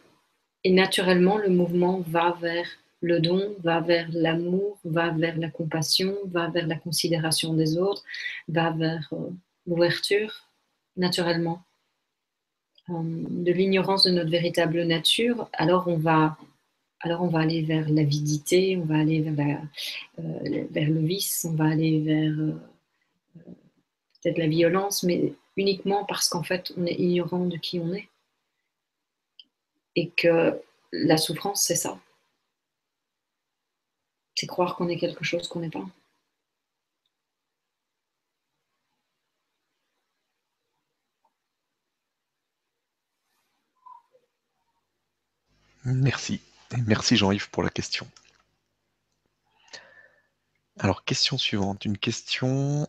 naturellement, 0.64 1.38
le 1.38 1.48
mouvement 1.48 2.00
va 2.00 2.36
vers 2.40 2.66
le 3.00 3.20
don, 3.20 3.54
va 3.62 3.80
vers 3.80 4.08
l'amour, 4.10 4.78
va 4.84 5.10
vers 5.10 5.38
la 5.38 5.50
compassion, 5.50 6.16
va 6.26 6.48
vers 6.48 6.66
la 6.66 6.76
considération 6.76 7.54
des 7.54 7.78
autres, 7.78 8.02
va 8.48 8.70
vers 8.70 9.08
euh, 9.12 9.30
l'ouverture, 9.66 10.48
naturellement. 10.96 11.62
Euh, 12.88 12.94
de 12.94 13.52
l'ignorance 13.52 14.04
de 14.04 14.10
notre 14.10 14.30
véritable 14.30 14.82
nature, 14.84 15.48
alors 15.52 15.88
on 15.88 15.98
va 15.98 16.36
alors 17.00 17.22
on 17.22 17.28
va 17.28 17.40
aller 17.40 17.62
vers 17.62 17.88
l'avidité, 17.90 18.76
on 18.78 18.86
va 18.86 18.96
aller 18.96 19.20
vers, 19.20 19.62
euh, 20.18 20.64
vers, 20.70 20.88
le 20.88 21.00
vice, 21.00 21.46
on 21.48 21.54
va 21.54 21.66
aller 21.66 22.00
vers 22.00 22.34
peut-être 24.22 24.38
la 24.38 24.48
violence, 24.48 25.02
mais 25.02 25.34
uniquement 25.56 26.04
parce 26.06 26.28
qu'en 26.28 26.42
fait 26.42 26.72
on 26.76 26.86
est 26.86 26.98
ignorant 26.98 27.44
de 27.44 27.58
qui 27.58 27.78
on 27.78 27.92
est 27.92 28.08
et 29.96 30.10
que 30.10 30.60
la 30.92 31.16
souffrance, 31.16 31.62
c'est 31.62 31.76
ça. 31.76 31.98
C'est 34.34 34.46
croire 34.46 34.76
qu'on 34.76 34.88
est 34.88 34.98
quelque 34.98 35.24
chose 35.24 35.48
qu'on 35.48 35.60
n'est 35.60 35.70
pas. 35.70 35.86
Merci. 45.84 46.40
merci 46.86 47.16
Jean-Yves 47.16 47.48
pour 47.50 47.62
la 47.62 47.70
question. 47.70 48.06
Alors, 50.78 51.04
question 51.04 51.38
suivante. 51.38 51.84
Une 51.84 51.96
question 51.96 52.86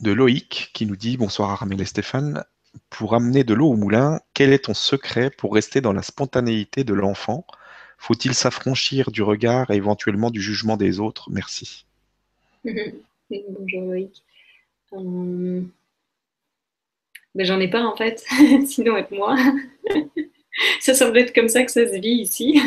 de 0.00 0.12
Loïc 0.12 0.70
qui 0.74 0.86
nous 0.86 0.96
dit 0.96 1.16
Bonsoir 1.16 1.50
Armel 1.50 1.80
et 1.80 1.84
Stéphane 1.84 2.44
pour 2.90 3.14
amener 3.14 3.44
de 3.44 3.54
l'eau 3.54 3.68
au 3.68 3.76
moulin, 3.76 4.20
quel 4.34 4.52
est 4.52 4.64
ton 4.64 4.74
secret 4.74 5.30
pour 5.30 5.54
rester 5.54 5.80
dans 5.80 5.92
la 5.92 6.02
spontanéité 6.02 6.84
de 6.84 6.94
l'enfant? 6.94 7.46
Faut-il 7.98 8.34
s'affranchir 8.34 9.10
du 9.10 9.22
regard 9.22 9.70
et 9.70 9.76
éventuellement 9.76 10.30
du 10.30 10.40
jugement 10.40 10.76
des 10.76 11.00
autres? 11.00 11.30
Merci. 11.30 11.86
Bonjour 12.64 13.82
Loïc. 13.82 14.22
Euh, 14.92 15.62
ben, 17.34 17.46
j'en 17.46 17.60
ai 17.60 17.68
pas 17.68 17.82
en 17.82 17.96
fait, 17.96 18.24
sinon 18.66 18.96
être 18.96 19.10
moi. 19.10 19.36
ça 20.80 20.94
semble 20.94 21.18
être 21.18 21.34
comme 21.34 21.48
ça 21.48 21.64
que 21.64 21.70
ça 21.70 21.86
se 21.86 21.98
vit 21.98 22.20
ici. 22.20 22.60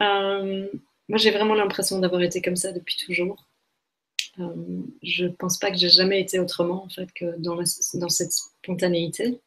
Euh, 0.00 0.68
moi 1.08 1.18
j'ai 1.18 1.32
vraiment 1.32 1.54
l'impression 1.54 1.98
d'avoir 1.98 2.22
été 2.22 2.40
comme 2.40 2.56
ça 2.56 2.72
depuis 2.72 2.96
toujours. 2.96 3.47
Euh, 4.40 4.82
je 5.02 5.24
ne 5.24 5.30
pense 5.30 5.58
pas 5.58 5.70
que 5.70 5.76
j'ai 5.76 5.88
jamais 5.88 6.20
été 6.20 6.38
autrement 6.38 6.84
en 6.84 6.88
fait 6.88 7.12
que 7.12 7.36
dans, 7.38 7.64
cette 7.64 8.32
spontanéité. 8.32 9.40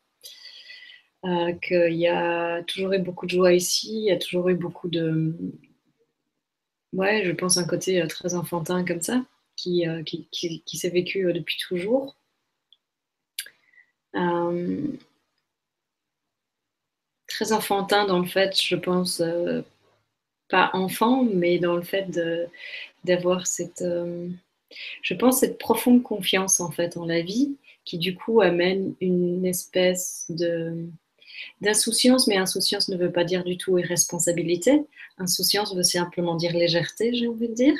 Euh, 1.23 1.53
qu'il 1.53 1.93
y 1.93 2.07
a 2.07 2.63
toujours 2.63 2.93
eu 2.93 2.99
beaucoup 2.99 3.27
de 3.27 3.31
joie 3.31 3.53
ici, 3.53 3.89
il 3.93 4.05
y 4.05 4.11
a 4.11 4.17
toujours 4.17 4.49
eu 4.49 4.55
beaucoup 4.55 4.89
de... 4.89 5.35
Ouais, 6.93 7.23
je 7.23 7.31
pense 7.31 7.57
un 7.57 7.67
côté 7.67 8.01
euh, 8.01 8.07
très 8.07 8.33
enfantin 8.33 8.83
comme 8.83 9.01
ça, 9.01 9.23
qui, 9.55 9.85
qui, 10.05 10.27
qui, 10.65 10.77
s'est 10.77 10.89
vécu 10.89 11.31
depuis 11.33 11.57
toujours. 11.59 12.15
très 17.27 17.53
enfantin 17.53 18.05
dans 18.05 18.19
le 18.19 18.25
fait, 18.27 18.59
je 18.61 18.75
pense, 18.75 19.21
pas 20.49 20.69
enfant, 20.73 21.23
mais 21.23 21.59
dans 21.59 21.75
le 21.75 21.83
fait 21.83 22.09
d'avoir 23.03 23.47
cette 23.47 23.83
je 25.01 25.13
pense 25.13 25.39
cette 25.39 25.57
profonde 25.57 26.03
confiance 26.03 26.59
en 26.59 26.71
fait 26.71 26.97
en 26.97 27.05
la 27.05 27.21
vie 27.21 27.55
qui 27.85 27.97
du 27.97 28.15
coup 28.15 28.41
amène 28.41 28.95
une 29.01 29.45
espèce 29.45 30.25
de 30.29 30.87
d'insouciance, 31.59 32.27
mais 32.27 32.37
insouciance 32.37 32.89
ne 32.89 32.97
veut 32.97 33.11
pas 33.11 33.23
dire 33.23 33.43
du 33.43 33.57
tout 33.57 33.77
irresponsabilité. 33.77 34.83
Insouciance 35.17 35.75
veut 35.75 35.83
simplement 35.83 36.35
dire 36.35 36.53
légèreté, 36.53 37.13
j'ai 37.13 37.27
envie 37.27 37.49
de 37.49 37.53
dire. 37.53 37.75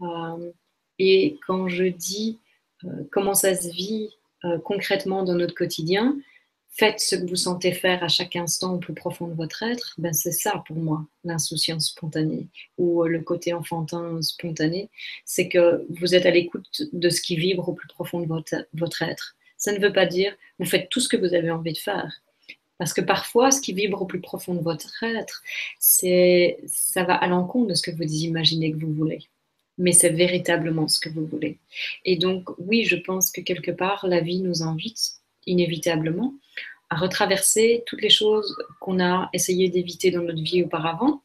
Euh, 0.00 0.50
et 0.98 1.38
quand 1.46 1.68
je 1.68 1.84
dis 1.84 2.38
euh, 2.84 2.88
comment 3.10 3.34
ça 3.34 3.54
se 3.54 3.68
vit 3.68 4.10
euh, 4.44 4.58
concrètement 4.58 5.22
dans 5.22 5.34
notre 5.34 5.54
quotidien, 5.54 6.16
faites 6.70 7.00
ce 7.00 7.16
que 7.16 7.26
vous 7.26 7.36
sentez 7.36 7.72
faire 7.72 8.02
à 8.04 8.08
chaque 8.08 8.36
instant 8.36 8.74
au 8.74 8.78
plus 8.78 8.94
profond 8.94 9.26
de 9.26 9.34
votre 9.34 9.62
être, 9.62 9.94
ben 9.98 10.12
c'est 10.12 10.32
ça 10.32 10.62
pour 10.66 10.76
moi, 10.76 11.06
l'insouciance 11.24 11.88
spontanée 11.88 12.46
ou 12.78 13.04
euh, 13.04 13.08
le 13.08 13.20
côté 13.20 13.52
enfantin 13.52 14.20
spontané. 14.22 14.90
C'est 15.24 15.48
que 15.48 15.86
vous 15.90 16.14
êtes 16.14 16.26
à 16.26 16.30
l'écoute 16.30 16.82
de 16.92 17.10
ce 17.10 17.20
qui 17.20 17.36
vibre 17.36 17.68
au 17.68 17.72
plus 17.72 17.88
profond 17.88 18.20
de 18.20 18.26
votre, 18.26 18.54
votre 18.74 19.02
être. 19.02 19.36
Ça 19.56 19.72
ne 19.72 19.80
veut 19.80 19.92
pas 19.92 20.06
dire 20.06 20.34
vous 20.58 20.66
faites 20.66 20.88
tout 20.88 21.00
ce 21.00 21.08
que 21.08 21.16
vous 21.16 21.34
avez 21.34 21.50
envie 21.50 21.72
de 21.72 21.78
faire. 21.78 22.22
Parce 22.78 22.92
que 22.92 23.00
parfois, 23.00 23.50
ce 23.50 23.60
qui 23.60 23.72
vibre 23.72 24.02
au 24.02 24.06
plus 24.06 24.20
profond 24.20 24.54
de 24.54 24.62
votre 24.62 25.02
être, 25.02 25.42
c'est, 25.80 26.58
ça 26.66 27.02
va 27.02 27.14
à 27.14 27.26
l'encontre 27.26 27.66
de 27.68 27.74
ce 27.74 27.82
que 27.82 27.90
vous 27.90 28.04
imaginez 28.04 28.70
que 28.70 28.78
vous 28.78 28.92
voulez. 28.92 29.18
Mais 29.78 29.92
c'est 29.92 30.10
véritablement 30.10 30.86
ce 30.86 31.00
que 31.00 31.08
vous 31.08 31.26
voulez. 31.26 31.58
Et 32.04 32.16
donc, 32.16 32.48
oui, 32.58 32.84
je 32.84 32.96
pense 32.96 33.32
que 33.32 33.40
quelque 33.40 33.72
part, 33.72 34.06
la 34.06 34.20
vie 34.20 34.40
nous 34.40 34.62
invite 34.62 35.17
inévitablement 35.46 36.34
à 36.90 36.96
retraverser 36.96 37.82
toutes 37.86 38.02
les 38.02 38.10
choses 38.10 38.56
qu'on 38.80 39.00
a 39.00 39.28
essayé 39.32 39.68
d'éviter 39.68 40.10
dans 40.10 40.22
notre 40.22 40.42
vie 40.42 40.62
auparavant. 40.62 41.22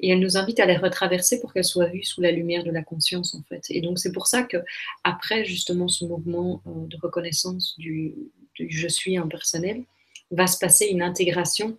Et 0.00 0.10
elle 0.10 0.20
nous 0.20 0.36
invite 0.36 0.60
à 0.60 0.66
les 0.66 0.76
retraverser 0.76 1.40
pour 1.40 1.52
qu'elles 1.52 1.64
soient 1.64 1.88
vues 1.88 2.04
sous 2.04 2.20
la 2.20 2.30
lumière 2.30 2.64
de 2.64 2.70
la 2.70 2.82
conscience, 2.82 3.34
en 3.34 3.42
fait. 3.42 3.64
Et 3.70 3.80
donc, 3.80 3.98
c'est 3.98 4.12
pour 4.12 4.26
ça 4.26 4.42
que 4.42 4.58
après 5.04 5.44
justement 5.44 5.88
ce 5.88 6.04
mouvement 6.04 6.62
euh, 6.66 6.86
de 6.86 6.96
reconnaissance 7.02 7.74
du, 7.78 8.14
du 8.54 8.68
je 8.70 8.88
suis 8.88 9.16
impersonnel, 9.16 9.84
va 10.30 10.46
se 10.46 10.58
passer 10.58 10.86
une 10.86 11.02
intégration 11.02 11.78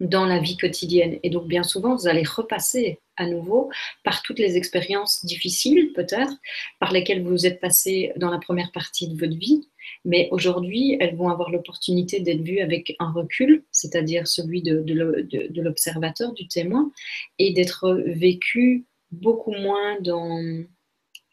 dans 0.00 0.26
la 0.26 0.38
vie 0.38 0.56
quotidienne. 0.56 1.18
Et 1.22 1.30
donc, 1.30 1.46
bien 1.46 1.62
souvent, 1.62 1.96
vous 1.96 2.08
allez 2.08 2.22
repasser 2.22 3.00
à 3.16 3.26
nouveau 3.26 3.68
par 4.04 4.22
toutes 4.22 4.38
les 4.38 4.56
expériences 4.56 5.24
difficiles, 5.24 5.92
peut-être, 5.94 6.32
par 6.78 6.92
lesquelles 6.92 7.22
vous 7.22 7.46
êtes 7.46 7.60
passé 7.60 8.12
dans 8.16 8.30
la 8.30 8.38
première 8.38 8.70
partie 8.70 9.08
de 9.08 9.18
votre 9.18 9.36
vie. 9.36 9.68
Mais 10.04 10.28
aujourd'hui, 10.30 10.96
elles 11.00 11.16
vont 11.16 11.28
avoir 11.28 11.50
l'opportunité 11.50 12.20
d'être 12.20 12.42
vues 12.42 12.60
avec 12.60 12.94
un 13.00 13.10
recul, 13.10 13.64
c'est-à-dire 13.72 14.28
celui 14.28 14.62
de, 14.62 14.80
de, 14.80 15.60
l'observateur, 15.60 16.32
du 16.32 16.46
témoin, 16.46 16.92
et 17.38 17.52
d'être 17.52 17.90
vécues 18.06 18.86
beaucoup 19.10 19.52
moins 19.52 19.98
dans, 20.00 20.38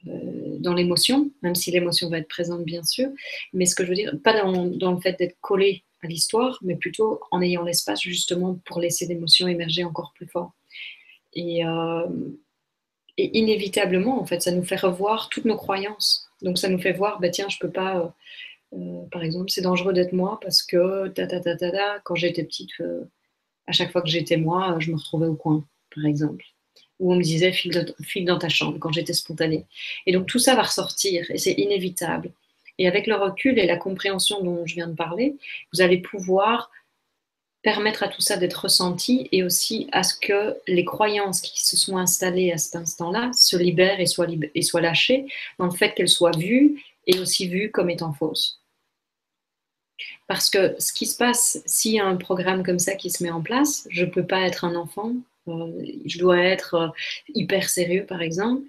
euh, 0.08 0.58
dans 0.60 0.74
l'émotion, 0.74 1.30
même 1.44 1.56
si 1.56 1.70
l'émotion 1.70 2.10
va 2.10 2.20
être 2.20 2.28
présente, 2.28 2.64
bien 2.64 2.84
sûr. 2.84 3.10
Mais 3.54 3.66
ce 3.66 3.76
que 3.76 3.84
je 3.84 3.90
veux 3.90 3.96
dire, 3.96 4.18
pas 4.24 4.42
dans, 4.42 4.66
dans 4.66 4.94
le 4.94 5.02
fait 5.02 5.18
d'être 5.20 5.38
collé 5.42 5.84
l'histoire, 6.08 6.60
mais 6.62 6.76
plutôt 6.76 7.22
en 7.32 7.42
ayant 7.42 7.64
l'espace 7.64 8.02
justement 8.02 8.60
pour 8.66 8.80
laisser 8.80 9.06
l'émotion 9.06 9.48
émerger 9.48 9.84
encore 9.84 10.14
plus 10.16 10.28
fort. 10.28 10.54
Et, 11.34 11.66
euh, 11.66 12.08
et, 13.18 13.38
inévitablement, 13.38 14.22
en 14.22 14.26
fait, 14.26 14.42
ça 14.42 14.52
nous 14.52 14.64
fait 14.64 14.76
revoir 14.78 15.30
toutes 15.30 15.46
nos 15.46 15.58
croyances. 15.58 16.28
Donc 16.42 16.58
ça 16.58 16.70
nous 16.70 16.80
fait 16.80 16.94
voir, 16.94 17.20
bah, 17.20 17.30
tiens, 17.30 17.50
je 17.50 17.58
peux 17.60 17.72
pas, 17.72 18.00
euh, 18.00 18.08
euh, 18.78 19.06
par 19.12 19.24
exemple, 19.24 19.50
c'est 19.50 19.62
dangereux 19.62 19.94
d'être 19.94 20.14
moi 20.14 20.40
parce 20.42 20.64
que 20.64 21.08
ta, 21.10 21.28
ta, 21.28 21.40
ta, 21.40 21.56
ta, 21.56 22.00
quand 22.04 22.16
j'étais 22.16 22.44
petite, 22.44 22.72
à 23.68 23.72
chaque 23.72 23.92
fois 23.92 24.02
que 24.02 24.10
j'étais 24.10 24.38
moi, 24.38 24.78
je 24.80 24.92
me 24.92 24.98
retrouvais 24.98 25.28
au 25.28 25.36
coin, 25.36 25.66
par 25.94 26.06
exemple. 26.06 26.46
Ou 27.00 27.14
on 27.14 27.18
me 27.18 27.24
disait, 27.24 27.52
file 27.52 28.26
dans 28.26 28.40
ta 28.40 28.50
chambre 28.50 28.78
quand 28.80 28.92
j'étais 28.92 29.14
spontanée. 29.14 29.66
Et 30.06 30.14
donc 30.14 30.28
tout 30.28 30.40
ça 30.40 30.56
va 30.56 30.64
ressortir 30.64 31.30
et 31.30 31.38
c'est 31.38 31.54
inévitable. 31.54 32.32
Et 32.78 32.88
avec 32.88 33.08
le 33.08 33.16
recul 33.16 33.58
et 33.58 33.66
la 33.66 33.78
compréhension 33.78 34.44
dont 34.44 34.66
je 34.66 34.76
viens 34.76 34.88
de 34.88 34.96
parler, 34.96 35.36
vous 35.74 35.82
allez 35.82 35.98
pouvoir 35.98 36.72
permettre 37.66 38.04
à 38.04 38.08
tout 38.08 38.22
ça 38.22 38.38
d'être 38.38 38.66
ressenti 38.66 39.28
et 39.32 39.44
aussi 39.44 39.88
à 39.92 40.04
ce 40.04 40.14
que 40.14 40.56
les 40.68 40.86
croyances 40.86 41.42
qui 41.42 41.66
se 41.66 41.76
sont 41.76 41.98
installées 41.98 42.52
à 42.52 42.60
cet 42.60 42.76
instant-là 42.76 43.32
se 43.34 43.58
libèrent 43.58 44.00
et 44.00 44.06
soient, 44.06 44.82
lâchées 44.82 45.26
dans 45.58 45.66
le 45.66 45.72
fait 45.72 45.94
qu'elles 45.96 46.08
soient 46.08 46.38
vues 46.38 46.84
et 47.08 47.20
aussi 47.20 47.48
vues 47.48 47.72
comme 47.72 47.90
étant 47.90 48.14
fausses. 48.14 48.62
Parce 50.28 50.52
que 50.52 50.76
ce 50.78 50.94
qui 50.94 51.08
se 51.08 51.18
passe, 51.18 51.64
s'il 51.66 51.94
y 51.94 52.00
a 52.00 52.06
un 52.06 52.18
programme 52.18 52.64
comme 52.64 52.80
ça 52.80 52.94
qui 52.94 53.10
se 53.10 53.24
met 53.24 53.32
en 53.32 53.42
place, 53.42 53.88
je 53.90 54.06
ne 54.06 54.12
peux 54.12 54.26
pas 54.26 54.42
être 54.42 54.64
un 54.64 54.76
enfant, 54.76 55.14
je 55.48 56.20
dois 56.20 56.40
être 56.40 56.74
euh, 56.76 56.88
hyper 57.34 57.70
sérieux 57.70 58.06
par 58.06 58.22
exemple, 58.22 58.64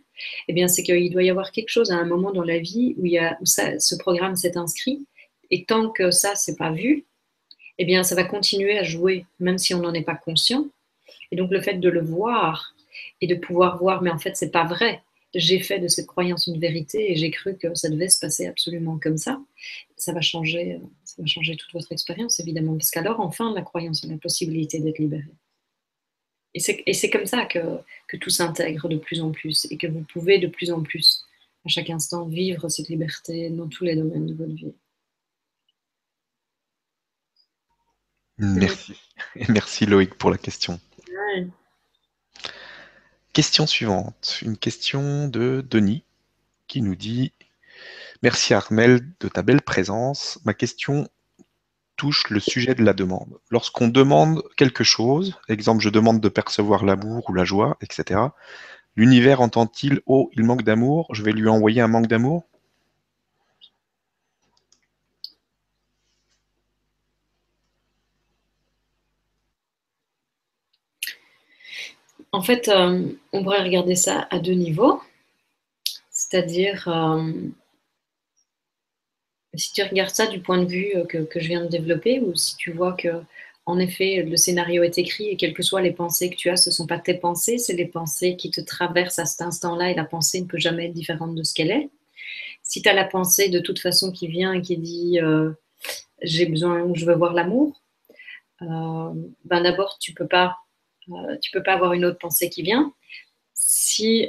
eh 0.48 0.52
bien, 0.52 0.68
c'est 0.68 0.82
qu'il 0.82 1.12
doit 1.12 1.22
y 1.22 1.30
avoir 1.30 1.52
quelque 1.52 1.68
chose 1.68 1.90
à 1.90 1.96
un 1.96 2.04
moment 2.04 2.32
dans 2.32 2.44
la 2.44 2.58
vie 2.58 2.94
où, 2.98 3.06
il 3.06 3.12
y 3.12 3.18
a, 3.18 3.38
ce 3.44 3.96
programme 3.96 4.36
s'est 4.36 4.56
inscrit. 4.56 5.06
Et 5.50 5.64
tant 5.64 5.90
que 5.90 6.10
ça, 6.10 6.34
c'est 6.34 6.56
pas 6.56 6.72
vu, 6.72 7.04
eh 7.78 7.84
bien, 7.84 8.02
ça 8.02 8.14
va 8.14 8.24
continuer 8.24 8.78
à 8.78 8.82
jouer, 8.82 9.26
même 9.38 9.58
si 9.58 9.74
on 9.74 9.80
n'en 9.80 9.94
est 9.94 10.02
pas 10.02 10.14
conscient. 10.16 10.66
Et 11.30 11.36
donc, 11.36 11.50
le 11.50 11.60
fait 11.60 11.74
de 11.74 11.88
le 11.88 12.02
voir 12.02 12.74
et 13.20 13.26
de 13.26 13.34
pouvoir 13.34 13.78
voir, 13.78 14.02
mais 14.02 14.10
en 14.10 14.18
fait, 14.18 14.36
c'est 14.36 14.50
pas 14.50 14.64
vrai. 14.64 15.02
J'ai 15.34 15.60
fait 15.60 15.78
de 15.78 15.88
cette 15.88 16.06
croyance 16.06 16.46
une 16.46 16.58
vérité 16.58 17.12
et 17.12 17.16
j'ai 17.16 17.30
cru 17.30 17.56
que 17.58 17.74
ça 17.74 17.90
devait 17.90 18.08
se 18.08 18.18
passer 18.18 18.46
absolument 18.46 18.98
comme 18.98 19.18
ça. 19.18 19.40
Ça 19.96 20.12
va 20.12 20.20
changer, 20.20 20.80
ça 21.04 21.16
va 21.20 21.26
changer 21.26 21.56
toute 21.56 21.72
votre 21.72 21.92
expérience, 21.92 22.40
évidemment, 22.40 22.74
parce 22.76 22.90
qu'alors, 22.90 23.20
enfin, 23.20 23.52
la 23.54 23.62
croyance 23.62 24.04
a 24.04 24.08
la 24.08 24.16
possibilité 24.16 24.80
d'être 24.80 24.98
libérée. 24.98 25.24
Et 26.56 26.94
c'est 26.94 27.10
comme 27.10 27.26
ça 27.26 27.44
que, 27.44 27.58
que 28.08 28.16
tout 28.16 28.30
s'intègre 28.30 28.88
de 28.88 28.96
plus 28.96 29.20
en 29.20 29.30
plus 29.30 29.66
et 29.70 29.76
que 29.76 29.86
vous 29.86 30.04
pouvez 30.12 30.38
de 30.38 30.46
plus 30.46 30.70
en 30.70 30.82
plus, 30.82 31.24
à 31.66 31.68
chaque 31.68 31.90
instant, 31.90 32.24
vivre 32.24 32.68
cette 32.70 32.88
liberté 32.88 33.50
dans 33.50 33.68
tous 33.68 33.84
les 33.84 33.94
domaines 33.94 34.26
de 34.26 34.34
votre 34.34 34.54
vie. 34.54 34.72
Merci. 38.38 38.94
Et 39.36 39.50
merci 39.50 39.86
Loïc 39.86 40.14
pour 40.14 40.30
la 40.30 40.38
question. 40.38 40.80
Question 43.32 43.66
suivante. 43.66 44.38
Une 44.42 44.56
question 44.56 45.28
de 45.28 45.62
Denis 45.68 46.04
qui 46.68 46.80
nous 46.80 46.96
dit 46.96 47.32
Merci 48.22 48.54
Armel 48.54 49.00
de 49.20 49.28
ta 49.28 49.42
belle 49.42 49.60
présence. 49.60 50.38
Ma 50.44 50.54
question 50.54 51.08
touche 51.96 52.28
le 52.30 52.40
sujet 52.40 52.74
de 52.74 52.84
la 52.84 52.92
demande. 52.92 53.38
Lorsqu'on 53.50 53.88
demande 53.88 54.42
quelque 54.56 54.84
chose, 54.84 55.38
exemple 55.48 55.82
je 55.82 55.90
demande 55.90 56.20
de 56.20 56.28
percevoir 56.28 56.84
l'amour 56.84 57.28
ou 57.28 57.34
la 57.34 57.44
joie, 57.44 57.76
etc., 57.80 58.20
l'univers 58.96 59.40
entend-il 59.40 60.00
Oh, 60.06 60.30
il 60.34 60.44
manque 60.44 60.62
d'amour, 60.62 61.08
je 61.12 61.22
vais 61.22 61.32
lui 61.32 61.48
envoyer 61.48 61.80
un 61.80 61.88
manque 61.88 62.06
d'amour? 62.08 62.44
En 72.32 72.42
fait, 72.42 72.68
euh, 72.68 73.02
on 73.32 73.42
pourrait 73.42 73.62
regarder 73.62 73.96
ça 73.96 74.26
à 74.30 74.38
deux 74.38 74.52
niveaux, 74.52 75.00
c'est-à-dire 76.10 76.88
euh, 76.88 77.32
si 79.56 79.72
tu 79.72 79.82
regardes 79.82 80.14
ça 80.14 80.26
du 80.26 80.40
point 80.40 80.62
de 80.62 80.68
vue 80.68 80.92
euh, 80.96 81.04
que, 81.04 81.40
je 81.40 81.48
viens 81.48 81.64
de 81.64 81.68
développer, 81.68 82.20
ou 82.20 82.34
si 82.34 82.56
tu 82.56 82.72
vois 82.72 82.92
que, 82.92 83.08
en 83.64 83.78
effet, 83.78 84.22
le 84.22 84.36
scénario 84.36 84.82
est 84.82 84.98
écrit 84.98 85.28
et 85.28 85.36
quelles 85.36 85.54
que 85.54 85.62
soient 85.62 85.82
les 85.82 85.92
pensées 85.92 86.30
que 86.30 86.36
tu 86.36 86.50
as, 86.50 86.56
ce 86.56 86.70
ne 86.70 86.74
sont 86.74 86.86
pas 86.86 86.98
tes 86.98 87.14
pensées, 87.14 87.58
c'est 87.58 87.74
les 87.74 87.86
pensées 87.86 88.36
qui 88.36 88.50
te 88.50 88.60
traversent 88.60 89.18
à 89.18 89.26
cet 89.26 89.42
instant-là 89.42 89.90
et 89.90 89.94
la 89.94 90.04
pensée 90.04 90.40
ne 90.40 90.46
peut 90.46 90.58
jamais 90.58 90.86
être 90.86 90.92
différente 90.92 91.34
de 91.34 91.42
ce 91.42 91.54
qu'elle 91.54 91.70
est. 91.70 91.88
Si 92.62 92.82
tu 92.82 92.88
as 92.88 92.92
la 92.92 93.04
pensée 93.04 93.48
de 93.48 93.60
toute 93.60 93.78
façon 93.78 94.12
qui 94.12 94.28
vient 94.28 94.52
et 94.52 94.62
qui 94.62 94.76
dit 94.76 95.20
euh, 95.20 95.52
j'ai 96.22 96.46
besoin 96.46 96.82
ou 96.82 96.94
je 96.96 97.04
veux 97.04 97.14
voir 97.14 97.32
l'amour, 97.32 97.80
euh, 98.62 99.12
ben 99.44 99.62
d'abord 99.62 99.98
tu 100.00 100.12
peux 100.14 100.26
tu 101.40 101.50
peux 101.52 101.62
pas 101.62 101.74
avoir 101.74 101.92
une 101.92 102.04
autre 102.04 102.18
pensée 102.18 102.50
qui 102.50 102.62
vient. 102.62 102.92
Si 103.54 104.28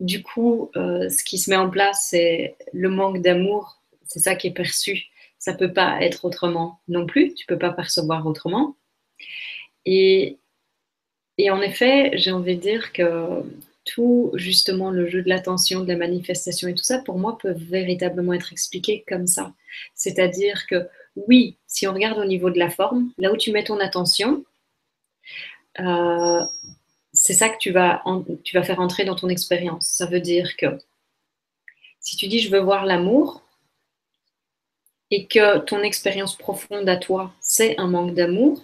du 0.00 0.22
coup, 0.22 0.70
ce 0.74 1.24
qui 1.24 1.38
se 1.38 1.50
met 1.50 1.56
en 1.56 1.68
place, 1.68 2.08
c'est 2.10 2.56
le 2.72 2.88
manque 2.88 3.20
d'amour 3.20 3.76
c'est 4.06 4.20
ça 4.20 4.34
qui 4.34 4.48
est 4.48 4.52
perçu. 4.52 5.06
Ça 5.38 5.52
ne 5.52 5.58
peut 5.58 5.72
pas 5.72 6.00
être 6.02 6.24
autrement 6.24 6.80
non 6.88 7.06
plus. 7.06 7.34
Tu 7.34 7.44
ne 7.48 7.54
peux 7.54 7.58
pas 7.58 7.72
percevoir 7.72 8.26
autrement. 8.26 8.76
Et, 9.84 10.38
en 11.50 11.60
effet, 11.60 12.12
j'ai 12.14 12.32
envie 12.32 12.56
de 12.56 12.60
dire 12.60 12.92
que 12.92 13.42
tout 13.84 14.32
justement 14.34 14.90
le 14.90 15.08
jeu 15.08 15.22
de 15.22 15.28
l'attention, 15.28 15.84
de 15.84 15.88
la 15.88 15.96
manifestation 15.96 16.68
et 16.68 16.74
tout 16.74 16.82
ça, 16.82 16.98
pour 16.98 17.18
moi, 17.18 17.38
peut 17.38 17.54
véritablement 17.56 18.32
être 18.32 18.52
expliqué 18.52 19.04
comme 19.06 19.26
ça. 19.26 19.54
C'est-à-dire 19.94 20.66
que 20.66 20.88
oui, 21.14 21.56
si 21.66 21.86
on 21.86 21.94
regarde 21.94 22.18
au 22.18 22.24
niveau 22.24 22.50
de 22.50 22.58
la 22.58 22.70
forme, 22.70 23.12
là 23.18 23.32
où 23.32 23.36
tu 23.36 23.52
mets 23.52 23.64
ton 23.64 23.78
attention, 23.78 24.44
euh, 25.80 26.40
c'est 27.12 27.32
ça 27.34 27.48
que 27.48 27.58
tu 27.58 27.70
vas, 27.70 28.02
tu 28.44 28.56
vas 28.56 28.64
faire 28.64 28.80
entrer 28.80 29.04
dans 29.04 29.14
ton 29.14 29.28
expérience. 29.28 29.86
Ça 29.86 30.06
veut 30.06 30.20
dire 30.20 30.56
que 30.56 30.78
si 32.00 32.16
tu 32.16 32.28
dis 32.28 32.40
je 32.40 32.50
veux 32.50 32.60
voir 32.60 32.86
l'amour, 32.86 33.45
et 35.10 35.26
que 35.26 35.58
ton 35.58 35.82
expérience 35.82 36.36
profonde 36.36 36.88
à 36.88 36.96
toi, 36.96 37.32
c'est 37.40 37.78
un 37.78 37.86
manque 37.86 38.14
d'amour, 38.14 38.60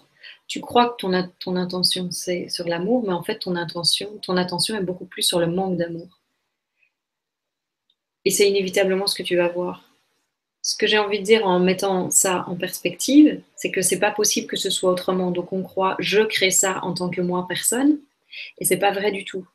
tu 0.52 0.60
crois 0.60 0.90
que 0.90 0.96
ton, 0.98 1.30
ton 1.38 1.56
intention, 1.56 2.10
c'est 2.10 2.48
sur 2.48 2.68
l'amour, 2.68 3.04
mais 3.06 3.12
en 3.12 3.22
fait, 3.22 3.38
ton 3.38 3.56
intention, 3.56 4.18
ton 4.18 4.36
attention 4.36 4.76
est 4.76 4.82
beaucoup 4.82 5.06
plus 5.06 5.22
sur 5.22 5.40
le 5.40 5.46
manque 5.46 5.76
d'amour. 5.76 6.20
Et 8.24 8.30
c'est 8.30 8.48
inévitablement 8.48 9.06
ce 9.06 9.14
que 9.14 9.22
tu 9.22 9.36
vas 9.36 9.48
voir. 9.48 9.88
Ce 10.60 10.76
que 10.76 10.86
j'ai 10.86 10.98
envie 10.98 11.18
de 11.18 11.24
dire 11.24 11.46
en 11.46 11.58
mettant 11.58 12.10
ça 12.10 12.44
en 12.46 12.54
perspective, 12.54 13.42
c'est 13.56 13.70
que 13.70 13.82
c'est 13.82 13.98
pas 13.98 14.12
possible 14.12 14.46
que 14.46 14.56
ce 14.56 14.70
soit 14.70 14.92
autrement. 14.92 15.30
Donc 15.30 15.52
on 15.52 15.62
croit, 15.62 15.96
je 15.98 16.20
crée 16.20 16.52
ça 16.52 16.80
en 16.84 16.94
tant 16.94 17.08
que 17.08 17.20
moi, 17.20 17.46
personne, 17.48 17.98
et 18.58 18.64
c'est 18.64 18.76
pas 18.76 18.92
vrai 18.92 19.10
du 19.10 19.24
tout. 19.24 19.46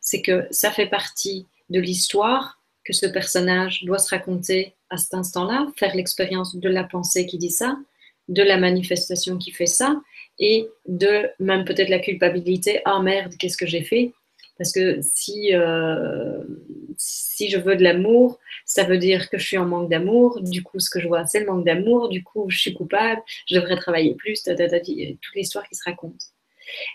C'est 0.00 0.22
que 0.22 0.46
ça 0.50 0.70
fait 0.70 0.88
partie 0.88 1.46
de 1.68 1.80
l'histoire 1.80 2.60
que 2.84 2.92
ce 2.92 3.06
personnage 3.06 3.84
doit 3.84 3.98
se 3.98 4.10
raconter 4.10 4.74
à 4.90 4.96
cet 4.96 5.14
instant-là, 5.14 5.68
faire 5.76 5.94
l'expérience 5.94 6.56
de 6.56 6.68
la 6.68 6.84
pensée 6.84 7.26
qui 7.26 7.38
dit 7.38 7.50
ça, 7.50 7.76
de 8.28 8.42
la 8.42 8.58
manifestation 8.58 9.38
qui 9.38 9.50
fait 9.50 9.66
ça, 9.66 10.00
et 10.38 10.68
de 10.86 11.28
même 11.38 11.64
peut-être 11.64 11.88
la 11.88 11.98
culpabilité, 11.98 12.80
ah 12.84 13.00
merde, 13.00 13.34
qu'est-ce 13.38 13.56
que 13.56 13.66
j'ai 13.66 13.82
fait? 13.82 14.12
Parce 14.58 14.72
que 14.72 15.00
si, 15.00 15.54
euh, 15.54 16.42
si 16.98 17.48
je 17.48 17.58
veux 17.58 17.76
de 17.76 17.82
l'amour, 17.82 18.38
ça 18.66 18.84
veut 18.84 18.98
dire 18.98 19.30
que 19.30 19.38
je 19.38 19.46
suis 19.46 19.58
en 19.58 19.64
manque 19.64 19.88
d'amour, 19.88 20.42
du 20.42 20.62
coup 20.62 20.78
ce 20.78 20.90
que 20.90 21.00
je 21.00 21.08
vois 21.08 21.26
c'est 21.26 21.40
le 21.40 21.46
manque 21.46 21.64
d'amour, 21.64 22.10
du 22.10 22.22
coup 22.22 22.50
je 22.50 22.58
suis 22.58 22.74
coupable, 22.74 23.22
je 23.48 23.54
devrais 23.54 23.76
travailler 23.76 24.14
plus, 24.14 24.42
toute 24.42 25.34
l'histoire 25.34 25.66
qui 25.66 25.74
se 25.74 25.84
raconte. 25.84 26.20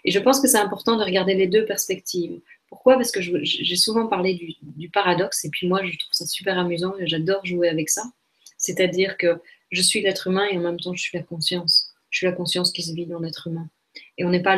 Et 0.04 0.12
je 0.12 0.20
pense 0.20 0.40
que 0.40 0.48
c'est 0.48 0.60
important 0.60 0.96
de 0.98 1.04
regarder 1.04 1.34
les 1.34 1.48
deux 1.48 1.66
perspectives. 1.66 2.40
Pourquoi? 2.76 2.96
Parce 2.96 3.12
que 3.12 3.22
j'ai 3.22 3.76
souvent 3.78 4.08
parlé 4.08 4.34
du, 4.34 4.90
paradoxe 4.90 5.46
et 5.46 5.50
puis 5.50 5.66
moi 5.66 5.80
je 5.86 5.98
trouve 5.98 6.12
ça 6.12 6.26
super 6.26 6.60
amusant 6.60 6.94
et 7.00 7.08
j'adore 7.08 7.46
jouer 7.46 7.70
avec 7.70 7.90
ça. 7.90 8.04
C'est-à-dire 8.58 9.18
que 9.18 9.42
je 9.72 9.82
suis 9.82 10.02
l'être 10.02 10.28
humain 10.28 10.46
et 10.52 10.58
en 10.58 10.62
même 10.62 10.78
temps 10.78 10.94
je 10.94 11.02
suis 11.02 11.18
la 11.18 11.24
conscience. 11.24 11.94
Je 12.10 12.18
suis 12.18 12.28
la 12.28 12.34
conscience 12.34 12.74
qui 12.74 12.84
se 12.84 12.94
vit 12.94 13.06
dans 13.06 13.20
l'être 13.20 13.48
humain. 13.48 13.70
Et 14.18 14.26
on 14.26 14.30
n'est 14.30 14.42
pas 14.42 14.58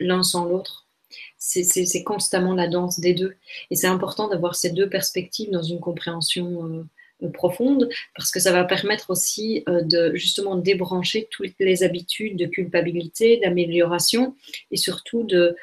l'un 0.00 0.22
sans 0.24 0.46
l'autre. 0.46 0.88
C'est 1.36 2.02
constamment 2.02 2.54
la 2.54 2.66
danse 2.66 2.98
des 2.98 3.14
deux. 3.14 3.36
Et 3.70 3.76
c'est 3.76 3.86
important 3.86 4.26
d'avoir 4.26 4.56
ces 4.56 4.70
deux 4.70 4.88
perspectives 4.88 5.52
dans 5.52 5.62
une 5.62 5.78
compréhension 5.78 6.66
euh, 6.66 6.84
euh, 7.24 7.30
profonde 7.30 7.88
parce 8.16 8.30
que 8.30 8.38
ça 8.38 8.52
va 8.52 8.62
permettre 8.62 9.10
aussi 9.10 9.64
euh, 9.68 9.82
de 9.82 10.14
justement 10.14 10.54
débrancher 10.54 11.28
toutes 11.30 11.54
les 11.58 11.82
habitudes 11.82 12.36
de 12.36 12.46
culpabilité, 12.46 13.38
d'amélioration 13.38 14.36
et 14.70 14.76
surtout 14.76 15.24
de 15.24 15.56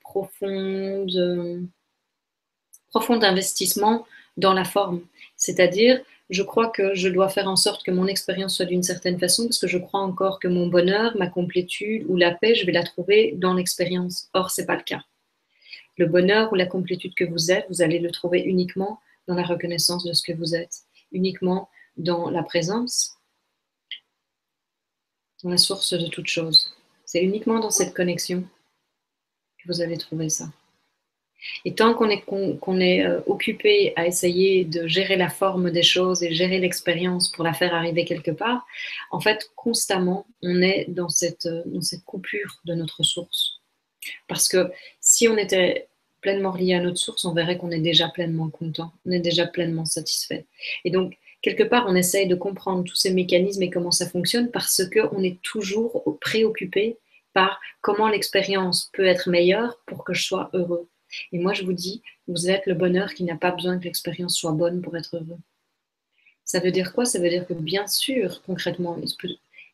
profonde, 0.00 1.68
profond 2.88 3.22
investissement 3.22 4.06
dans 4.36 4.54
la 4.54 4.64
forme. 4.64 5.02
C'est-à-dire, 5.36 6.00
je 6.30 6.42
crois 6.42 6.68
que 6.68 6.94
je 6.94 7.08
dois 7.08 7.28
faire 7.28 7.48
en 7.48 7.56
sorte 7.56 7.84
que 7.84 7.90
mon 7.90 8.06
expérience 8.06 8.56
soit 8.56 8.66
d'une 8.66 8.82
certaine 8.82 9.18
façon 9.18 9.44
parce 9.44 9.58
que 9.58 9.66
je 9.66 9.78
crois 9.78 10.00
encore 10.00 10.38
que 10.40 10.48
mon 10.48 10.66
bonheur, 10.66 11.16
ma 11.16 11.28
complétude 11.28 12.04
ou 12.08 12.16
la 12.16 12.32
paix, 12.32 12.54
je 12.54 12.66
vais 12.66 12.72
la 12.72 12.84
trouver 12.84 13.34
dans 13.36 13.54
l'expérience. 13.54 14.28
Or, 14.34 14.50
ce 14.50 14.60
n'est 14.60 14.66
pas 14.66 14.76
le 14.76 14.82
cas. 14.82 15.02
Le 15.96 16.06
bonheur 16.06 16.52
ou 16.52 16.54
la 16.54 16.66
complétude 16.66 17.14
que 17.14 17.24
vous 17.24 17.50
êtes, 17.50 17.66
vous 17.68 17.82
allez 17.82 17.98
le 17.98 18.10
trouver 18.10 18.40
uniquement 18.40 19.00
dans 19.26 19.34
la 19.34 19.42
reconnaissance 19.42 20.04
de 20.04 20.12
ce 20.12 20.22
que 20.22 20.32
vous 20.32 20.54
êtes, 20.54 20.82
uniquement 21.12 21.68
dans 21.96 22.30
la 22.30 22.42
présence 22.42 23.18
dans 25.42 25.50
la 25.50 25.56
source 25.56 25.92
de 25.92 26.08
toute 26.08 26.26
chose. 26.26 26.74
C'est 27.04 27.22
uniquement 27.22 27.60
dans 27.60 27.70
cette 27.70 27.94
connexion 27.94 28.44
vous 29.68 29.80
allez 29.80 29.98
trouver 29.98 30.28
ça. 30.28 30.46
Et 31.64 31.74
tant 31.74 31.94
qu'on 31.94 32.10
est, 32.10 33.06
euh, 33.06 33.20
occupé 33.26 33.92
à 33.96 34.06
essayer 34.06 34.64
de 34.64 34.86
gérer 34.86 35.16
la 35.16 35.28
forme 35.28 35.70
des 35.70 35.84
choses 35.84 36.22
et 36.22 36.34
gérer 36.34 36.58
l'expérience 36.58 37.30
pour 37.30 37.44
la 37.44 37.52
faire 37.52 37.74
arriver 37.74 38.04
quelque 38.04 38.32
part, 38.32 38.66
en 39.12 39.20
fait, 39.20 39.50
constamment, 39.54 40.26
on 40.42 40.62
est 40.62 40.86
dans 40.88 41.08
cette, 41.08 41.46
euh, 41.46 41.62
dans 41.66 41.80
cette 41.80 42.04
coupure 42.04 42.60
de 42.64 42.74
notre 42.74 43.04
source. 43.04 43.60
Parce 44.26 44.48
que 44.48 44.70
si 45.00 45.28
on 45.28 45.36
était 45.36 45.88
pleinement 46.20 46.54
lié 46.54 46.74
à 46.74 46.80
notre 46.80 46.98
source, 46.98 47.24
on 47.24 47.34
verrait 47.34 47.58
qu'on 47.58 47.70
est 47.70 47.80
déjà 47.80 48.08
pleinement 48.08 48.50
content, 48.50 48.92
on 49.06 49.12
est 49.12 49.20
déjà 49.20 49.46
pleinement 49.46 49.84
satisfait. 49.84 50.46
Et 50.84 50.90
donc, 50.90 51.16
quelque 51.42 51.62
part, 51.62 51.86
on 51.88 51.94
essaye 51.94 52.26
de 52.26 52.34
comprendre 52.34 52.82
tous 52.84 52.96
ces 52.96 53.12
mécanismes 53.12 53.62
et 53.62 53.70
comment 53.70 53.92
ça 53.92 54.08
fonctionne 54.08 54.50
parce 54.50 54.82
qu'on 54.92 55.22
est 55.22 55.40
toujours 55.42 56.18
préoccupé 56.20 56.98
comment 57.80 58.08
l'expérience 58.08 58.90
peut 58.92 59.06
être 59.06 59.28
meilleure 59.30 59.78
pour 59.86 60.04
que 60.04 60.14
je 60.14 60.24
sois 60.24 60.50
heureux. 60.52 60.88
Et 61.32 61.38
moi, 61.38 61.52
je 61.54 61.64
vous 61.64 61.72
dis, 61.72 62.02
vous 62.26 62.50
êtes 62.50 62.66
le 62.66 62.74
bonheur 62.74 63.14
qui 63.14 63.24
n'a 63.24 63.36
pas 63.36 63.50
besoin 63.50 63.78
que 63.78 63.84
l'expérience 63.84 64.36
soit 64.36 64.52
bonne 64.52 64.82
pour 64.82 64.96
être 64.96 65.16
heureux. 65.16 65.38
Ça 66.44 66.60
veut 66.60 66.70
dire 66.70 66.92
quoi? 66.92 67.04
Ça 67.04 67.18
veut 67.18 67.28
dire 67.28 67.46
que 67.46 67.54
bien 67.54 67.86
sûr, 67.86 68.42
concrètement, 68.42 68.98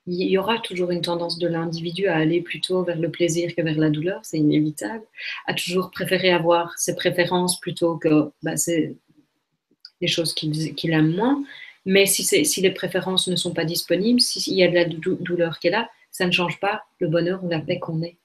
il 0.06 0.28
y 0.28 0.36
aura 0.38 0.58
toujours 0.58 0.90
une 0.90 1.00
tendance 1.00 1.38
de 1.38 1.46
l'individu 1.46 2.08
à 2.08 2.16
aller 2.16 2.42
plutôt 2.42 2.82
vers 2.82 2.98
le 2.98 3.10
plaisir 3.10 3.54
que 3.54 3.62
vers 3.62 3.78
la 3.78 3.90
douleur, 3.90 4.20
c'est 4.24 4.38
inévitable, 4.38 5.04
à 5.46 5.54
toujours 5.54 5.90
préférer 5.90 6.30
avoir 6.30 6.76
ses 6.78 6.94
préférences 6.94 7.58
plutôt 7.60 7.96
que 7.96 8.30
bah, 8.42 8.54
les 10.00 10.08
choses 10.08 10.34
qu'il 10.34 10.92
aime 10.92 11.14
moins. 11.14 11.42
Mais 11.86 12.06
si, 12.06 12.24
si, 12.24 12.60
les 12.60 12.70
préférences 12.70 13.28
ne 13.28 13.36
sont 13.36 13.52
pas 13.52 13.64
disponibles, 13.64 14.20
s'il 14.20 14.54
y 14.54 14.62
a 14.62 14.68
de 14.68 14.74
la 14.74 14.86
douleur 14.86 15.58
qui 15.58 15.68
est 15.68 15.70
là, 15.70 15.88
ça 16.14 16.26
ne 16.26 16.30
change 16.30 16.60
pas 16.60 16.84
le 17.00 17.08
bonheur 17.08 17.42
ou 17.44 17.48
la 17.48 17.58
paix 17.58 17.80
qu'on 17.80 18.00
est. 18.00 18.16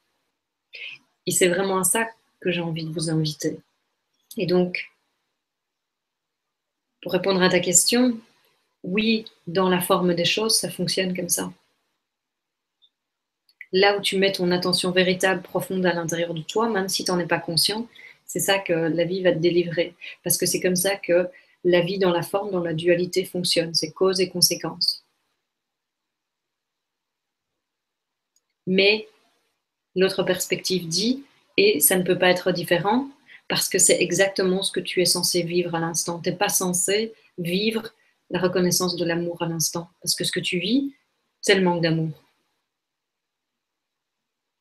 Et 1.26 1.32
c'est 1.32 1.48
vraiment 1.48 1.84
ça 1.84 2.08
que 2.40 2.52
j'ai 2.52 2.62
envie 2.62 2.86
de 2.86 2.94
vous 2.94 3.10
inviter. 3.10 3.60
Et 4.38 4.46
donc, 4.46 4.92
pour 7.02 7.12
répondre 7.12 7.42
à 7.42 7.50
ta 7.50 7.60
question, 7.60 8.20
oui, 8.84 9.26
dans 9.48 9.70
la 9.70 9.82
forme 9.82 10.14
des 10.14 10.24
choses, 10.24 10.56
ça 10.56 10.70
fonctionne 10.70 11.16
comme 11.16 11.30
ça. 11.30 11.52
Là 13.72 13.98
où 13.98 14.02
tu 14.02 14.18
mets 14.18 14.34
ton 14.34 14.52
attention 14.52 14.92
véritable, 14.92 15.42
profonde 15.42 15.86
à 15.86 15.94
l'intérieur 15.94 16.36
de 16.36 16.44
toi, 16.44 16.70
même 16.70 16.90
si 16.90 17.04
tu 17.04 17.12
n'en 17.12 17.20
es 17.20 17.26
pas 17.26 17.40
conscient, 17.40 17.88
c'est 18.28 18.40
ça 18.40 18.60
que 18.60 18.74
la 18.74 19.04
vie 19.04 19.24
va 19.24 19.32
te 19.32 19.40
délivrer. 19.40 19.96
Parce 20.24 20.38
que 20.38 20.46
c'est 20.46 20.60
comme 20.60 20.76
ça 20.76 20.96
que 20.96 21.28
la 21.64 21.82
vie 21.82 21.98
dans 21.98 22.12
la 22.12 22.22
forme, 22.22 22.52
dans 22.52 22.64
la 22.64 22.76
dualité 22.76 23.26
fonctionne. 23.26 23.74
C'est 23.74 23.92
cause 23.92 24.20
et 24.20 24.30
conséquence. 24.30 25.04
Mais 28.70 29.08
l'autre 29.96 30.22
perspective 30.22 30.88
dit, 30.88 31.24
et 31.58 31.80
ça 31.80 31.98
ne 31.98 32.04
peut 32.04 32.20
pas 32.20 32.30
être 32.30 32.52
différent 32.52 33.10
parce 33.48 33.68
que 33.68 33.80
c'est 33.80 34.00
exactement 34.00 34.62
ce 34.62 34.72
que 34.72 34.80
tu 34.80 35.02
es 35.02 35.06
censé 35.06 35.42
vivre 35.42 35.74
à 35.74 35.80
l'instant. 35.80 36.20
Tu 36.20 36.30
n'es 36.30 36.36
pas 36.36 36.50
censé 36.50 37.12
vivre 37.40 37.90
la 38.30 38.40
reconnaissance 38.40 38.96
de 38.96 39.04
l'amour 39.04 39.42
à 39.42 39.48
l'instant 39.48 39.90
parce 40.04 40.14
que 40.14 40.24
ce 40.24 40.32
que 40.32 40.40
tu 40.40 40.60
vis, 40.60 40.94
c'est 41.42 41.56
le 41.56 41.64
manque 41.64 41.82
d'amour. 41.82 42.12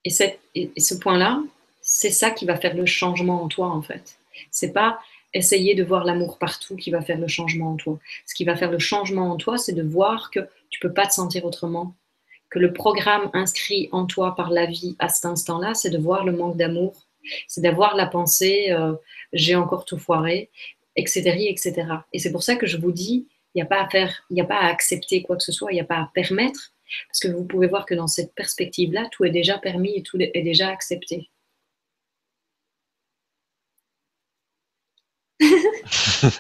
Et, 0.05 0.11
ce 0.11 0.95
point-là, 0.95 1.43
c'est 1.83 2.11
ça 2.11 2.31
qui 2.31 2.47
va 2.47 2.57
faire 2.57 2.75
le 2.75 2.87
changement 2.87 3.43
en 3.43 3.49
toi 3.49 3.67
en 3.67 3.83
fait. 3.83 4.19
C'est 4.51 4.73
pas 4.73 5.01
essayer 5.35 5.75
de 5.75 5.85
voir 5.85 6.05
l'amour 6.05 6.39
partout 6.39 6.77
qui 6.77 6.91
va 6.91 7.03
faire 7.03 7.19
le 7.19 7.29
changement 7.29 7.73
en 7.73 7.77
toi. 7.77 7.99
Ce 8.25 8.35
qui 8.35 8.45
va 8.45 8.57
faire 8.57 8.71
le 8.71 8.79
changement 8.79 9.33
en 9.33 9.37
toi, 9.37 9.59
c'est 9.59 9.75
de 9.75 9.83
voir 9.83 10.31
que 10.31 10.41
tu 10.71 10.81
peux 10.81 10.95
pas 10.95 11.07
te 11.07 11.13
sentir 11.13 11.45
autrement 11.45 11.95
que 12.51 12.59
le 12.59 12.73
programme 12.73 13.31
inscrit 13.35 13.89
en 13.93 14.07
toi 14.07 14.35
par 14.35 14.51
la 14.51 14.67
vie 14.67 14.97
à 14.99 15.09
cet 15.09 15.27
instant-là, 15.27 15.75
c'est 15.75 15.91
de 15.91 15.99
voir 15.99 16.25
le 16.25 16.33
manque 16.33 16.57
d'amour, 16.57 17.07
c'est 17.47 17.61
d'avoir 17.61 17.95
la 17.97 18.07
pensée 18.07 18.71
euh, 18.71 18.95
j'ai 19.33 19.55
encore 19.55 19.85
tout 19.85 19.99
foiré, 19.99 20.51
etc., 20.97 21.21
etc. 21.49 21.87
Et 22.13 22.19
c'est 22.19 22.33
pour 22.33 22.43
ça 22.43 22.57
que 22.57 22.67
je 22.67 22.79
vous 22.79 22.93
dis, 22.93 23.29
il 23.55 23.59
n'y 23.59 23.63
a 23.63 23.67
pas 23.67 23.83
à 23.83 23.89
faire, 23.89 24.25
il 24.31 24.35
n'y 24.35 24.41
a 24.41 24.47
pas 24.47 24.59
à 24.59 24.67
accepter 24.67 25.23
quoi 25.23 25.37
que 25.37 25.43
ce 25.43 25.53
soit, 25.53 25.73
il 25.73 25.75
n'y 25.75 25.81
a 25.81 25.85
pas 25.85 25.99
à 25.99 26.11
permettre, 26.15 26.73
parce 27.09 27.21
que 27.21 27.29
vous 27.29 27.45
pouvez 27.45 27.67
voir 27.67 27.85
que 27.87 27.95
dans 27.95 28.07
cette 28.07 28.35
perspective-là, 28.35 29.09
tout 29.13 29.25
est 29.25 29.31
déjà 29.31 29.59
permis 29.59 29.97
et 29.97 30.03
tout 30.03 30.19
est 30.21 30.43
déjà 30.43 30.69
accepté. 30.69 31.29
Est-ce 35.41 36.39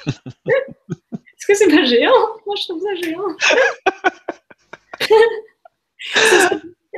que 1.47 1.55
c'est 1.55 1.69
pas 1.69 1.85
géant? 1.85 2.13
Moi, 2.47 2.57
je 2.57 2.69
trouve 2.69 2.83
ça 2.83 2.95
géant. 2.97 3.37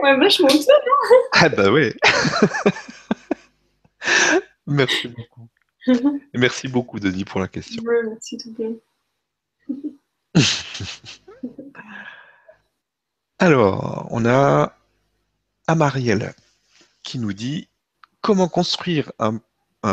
ouais, 0.03 0.17
vachement 0.19 0.49
ça, 0.49 0.73
non? 0.87 1.17
Ah 1.33 1.49
bah 1.49 1.71
oui. 1.71 1.93
merci 4.67 5.09
beaucoup. 5.09 5.49
Merci 6.35 6.69
beaucoup, 6.69 7.01
Denis, 7.01 7.25
pour 7.25 7.41
la 7.41 7.49
question. 7.49 7.83
Ouais, 7.83 8.03
merci 8.05 8.37
tout 8.37 8.53
bien. 8.53 8.73
Alors, 13.39 14.07
on 14.11 14.27
a 14.27 14.77
Amarielle 15.67 16.35
qui 17.03 17.19
nous 17.19 17.33
dit 17.33 17.71
comment 18.21 18.49
construire 18.49 19.11
un, 19.19 19.41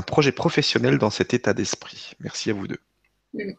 projet 0.01 0.33
professionnel 0.33 0.97
dans 0.97 1.09
cet 1.09 1.33
état 1.33 1.53
d'esprit? 1.53 2.11
Merci 2.19 2.49
à 2.49 2.53
vous 2.53 2.67
deux. 2.67 2.81
Mm. 3.33 3.53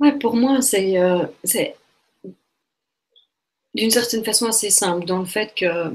Ouais, 0.00 0.12
pour 0.18 0.36
moi, 0.36 0.58
euh, 0.74 1.26
c'est 1.44 1.76
d'une 3.74 3.90
certaine 3.90 4.24
façon 4.24 4.46
assez 4.46 4.70
simple, 4.70 5.06
dans 5.06 5.18
le 5.18 5.24
fait 5.24 5.54
que 5.54 5.92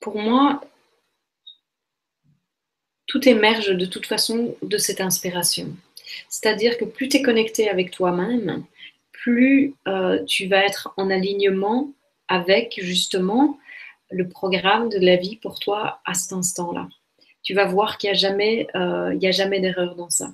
pour 0.00 0.18
moi, 0.18 0.62
tout 3.06 3.28
émerge 3.28 3.68
de 3.68 3.86
toute 3.86 4.06
façon 4.06 4.56
de 4.62 4.78
cette 4.78 5.00
inspiration. 5.00 5.68
C'est-à-dire 6.28 6.78
que 6.78 6.84
plus 6.84 7.08
tu 7.08 7.18
es 7.18 7.22
connecté 7.22 7.68
avec 7.68 7.90
toi-même, 7.90 8.64
plus 9.12 9.74
euh, 9.86 10.22
tu 10.24 10.46
vas 10.46 10.64
être 10.64 10.92
en 10.96 11.10
alignement 11.10 11.92
avec 12.28 12.78
justement 12.82 13.58
le 14.10 14.28
programme 14.28 14.88
de 14.88 14.98
la 14.98 15.16
vie 15.16 15.36
pour 15.36 15.58
toi 15.58 16.00
à 16.04 16.14
cet 16.14 16.32
instant-là. 16.32 16.88
Tu 17.42 17.54
vas 17.54 17.66
voir 17.66 17.98
qu'il 17.98 18.10
n'y 18.10 18.18
a 18.18 18.36
euh, 18.76 19.32
jamais 19.32 19.60
d'erreur 19.60 19.96
dans 19.96 20.10
ça. 20.10 20.32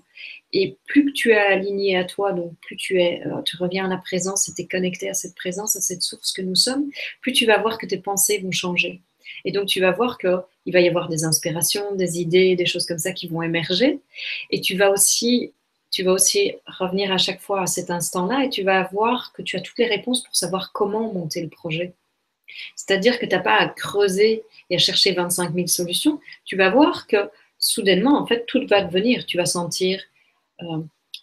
Et 0.53 0.79
plus 0.87 1.07
que 1.07 1.13
tu 1.13 1.31
es 1.31 1.37
aligné 1.37 1.97
à 1.97 2.05
toi, 2.05 2.33
donc 2.33 2.55
plus 2.61 2.77
tu 2.77 3.01
es, 3.01 3.23
euh, 3.27 3.43
tu 3.43 3.57
reviens 3.57 3.87
à 3.87 3.89
la 3.89 3.99
présence 3.99 4.49
et 4.49 4.55
tu 4.55 4.63
es 4.63 4.67
connecté 4.67 5.09
à 5.09 5.15
cette 5.15 5.35
présence, 5.35 5.77
à 5.77 5.81
cette 5.81 6.03
source 6.03 6.33
que 6.33 6.43
nous 6.43 6.57
sommes, 6.57 6.91
plus 7.21 7.33
tu 7.33 7.47
vas 7.47 7.59
voir 7.59 7.79
que 7.79 7.87
tes 7.87 7.99
pensées 7.99 8.39
vont 8.39 8.51
changer. 8.51 9.01
Et 9.45 9.53
donc 9.53 9.67
tu 9.67 9.81
vas 9.81 9.93
voir 9.93 10.19
qu'il 10.19 10.73
va 10.73 10.81
y 10.81 10.89
avoir 10.89 11.09
des 11.09 11.25
inspirations, 11.25 11.95
des 11.95 12.21
idées, 12.21 12.57
des 12.57 12.67
choses 12.67 12.87
comme 12.87 12.99
ça 12.99 13.13
qui 13.13 13.29
vont 13.29 13.43
émerger. 13.43 14.01
Et 14.51 14.61
tu 14.61 14.77
vas 14.77 14.91
aussi, 14.91 15.53
tu 15.91 16.03
vas 16.03 16.13
aussi 16.13 16.55
revenir 16.67 17.13
à 17.13 17.19
chaque 17.19 17.41
fois 17.41 17.63
à 17.63 17.67
cet 17.67 17.91
instant-là 17.91 18.45
et 18.45 18.51
tu 18.51 18.63
vas 18.63 18.89
voir 18.93 19.33
que 19.33 19.43
tu 19.43 19.57
as 19.57 19.61
toutes 19.61 19.79
les 19.79 19.87
réponses 19.87 20.25
pour 20.25 20.35
savoir 20.35 20.73
comment 20.73 21.13
monter 21.13 21.43
le 21.43 21.49
projet. 21.49 21.95
C'est-à-dire 22.75 23.19
que 23.19 23.27
tu 23.27 23.35
n'as 23.35 23.43
pas 23.43 23.57
à 23.57 23.69
creuser 23.69 24.43
et 24.69 24.75
à 24.75 24.79
chercher 24.79 25.13
25 25.13 25.55
000 25.55 25.67
solutions. 25.69 26.21
Tu 26.45 26.57
vas 26.57 26.71
voir 26.71 27.07
que 27.07 27.31
soudainement, 27.59 28.21
en 28.21 28.27
fait, 28.27 28.45
tout 28.47 28.67
va 28.67 28.83
devenir. 28.83 29.25
Tu 29.27 29.37
vas 29.37 29.47
sentir 29.47 30.03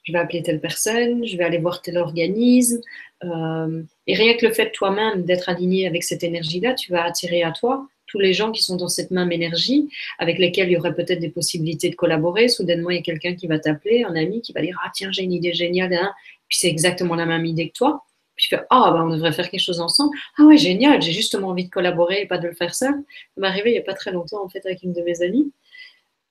je 0.08 0.14
vais 0.14 0.20
appeler 0.20 0.42
telle 0.42 0.62
personne, 0.62 1.26
je 1.26 1.36
vais 1.38 1.44
aller 1.44 1.58
voir 1.58 1.82
tel 1.82 1.98
organisme. 1.98 2.80
Euh, 3.24 3.84
et 4.08 4.16
rien 4.16 4.36
que 4.36 4.46
le 4.46 4.54
fait 4.54 4.72
toi-même 4.72 5.24
d'être 5.24 5.50
aligné 5.50 5.86
avec 5.86 6.04
cette 6.04 6.24
énergie-là, 6.24 6.76
tu 6.76 6.92
vas 6.92 7.04
attirer 7.04 7.44
à 7.44 7.52
toi 7.52 7.88
tous 8.08 8.20
les 8.20 8.34
gens 8.34 8.54
qui 8.54 8.64
sont 8.64 8.78
dans 8.78 8.88
cette 8.88 9.12
même 9.12 9.34
énergie, 9.34 9.90
avec 10.18 10.38
lesquels 10.40 10.70
il 10.70 10.74
y 10.74 10.78
aurait 10.78 10.96
peut-être 10.96 11.20
des 11.20 11.30
possibilités 11.30 11.90
de 11.90 11.96
collaborer. 11.96 12.48
Soudainement, 12.48 12.90
il 12.90 12.96
y 12.96 13.00
a 13.00 13.02
quelqu'un 13.02 13.36
qui 13.36 13.48
va 13.48 13.60
t'appeler, 13.60 14.06
un 14.06 14.16
ami 14.16 14.42
qui 14.42 14.54
va 14.54 14.62
dire 14.62 14.80
Ah, 14.84 14.90
tiens, 14.94 15.12
j'ai 15.12 15.24
une 15.24 15.34
idée 15.34 15.52
géniale. 15.52 15.94
Hein. 15.94 16.14
Puis 16.48 16.58
c'est 16.60 16.70
exactement 16.70 17.16
la 17.16 17.26
même 17.26 17.46
idée 17.46 17.68
que 17.68 17.74
toi. 17.74 18.06
Puis 18.38 18.48
tu 18.48 18.56
fais 18.56 18.64
Ah, 18.70 18.92
ben, 18.94 19.04
on 19.04 19.10
devrait 19.10 19.34
faire 19.34 19.50
quelque 19.50 19.60
chose 19.60 19.82
ensemble. 19.82 20.16
Ah, 20.38 20.44
ouais, 20.44 20.58
génial, 20.58 21.02
j'ai 21.02 21.12
justement 21.12 21.50
envie 21.50 21.66
de 21.66 21.70
collaborer 21.70 22.22
et 22.22 22.26
pas 22.28 22.38
de 22.38 22.48
le 22.48 22.54
faire 22.54 22.74
seul. 22.74 22.94
Ça 22.94 23.42
m'est 23.42 23.48
arrivé 23.48 23.72
il 23.72 23.74
n'y 23.74 23.80
a 23.80 23.84
pas 23.84 23.94
très 23.94 24.12
longtemps, 24.14 24.42
en 24.42 24.48
fait, 24.48 24.66
avec 24.66 24.84
une 24.84 24.94
de 24.94 25.02
mes 25.02 25.22
amies. 25.22 25.52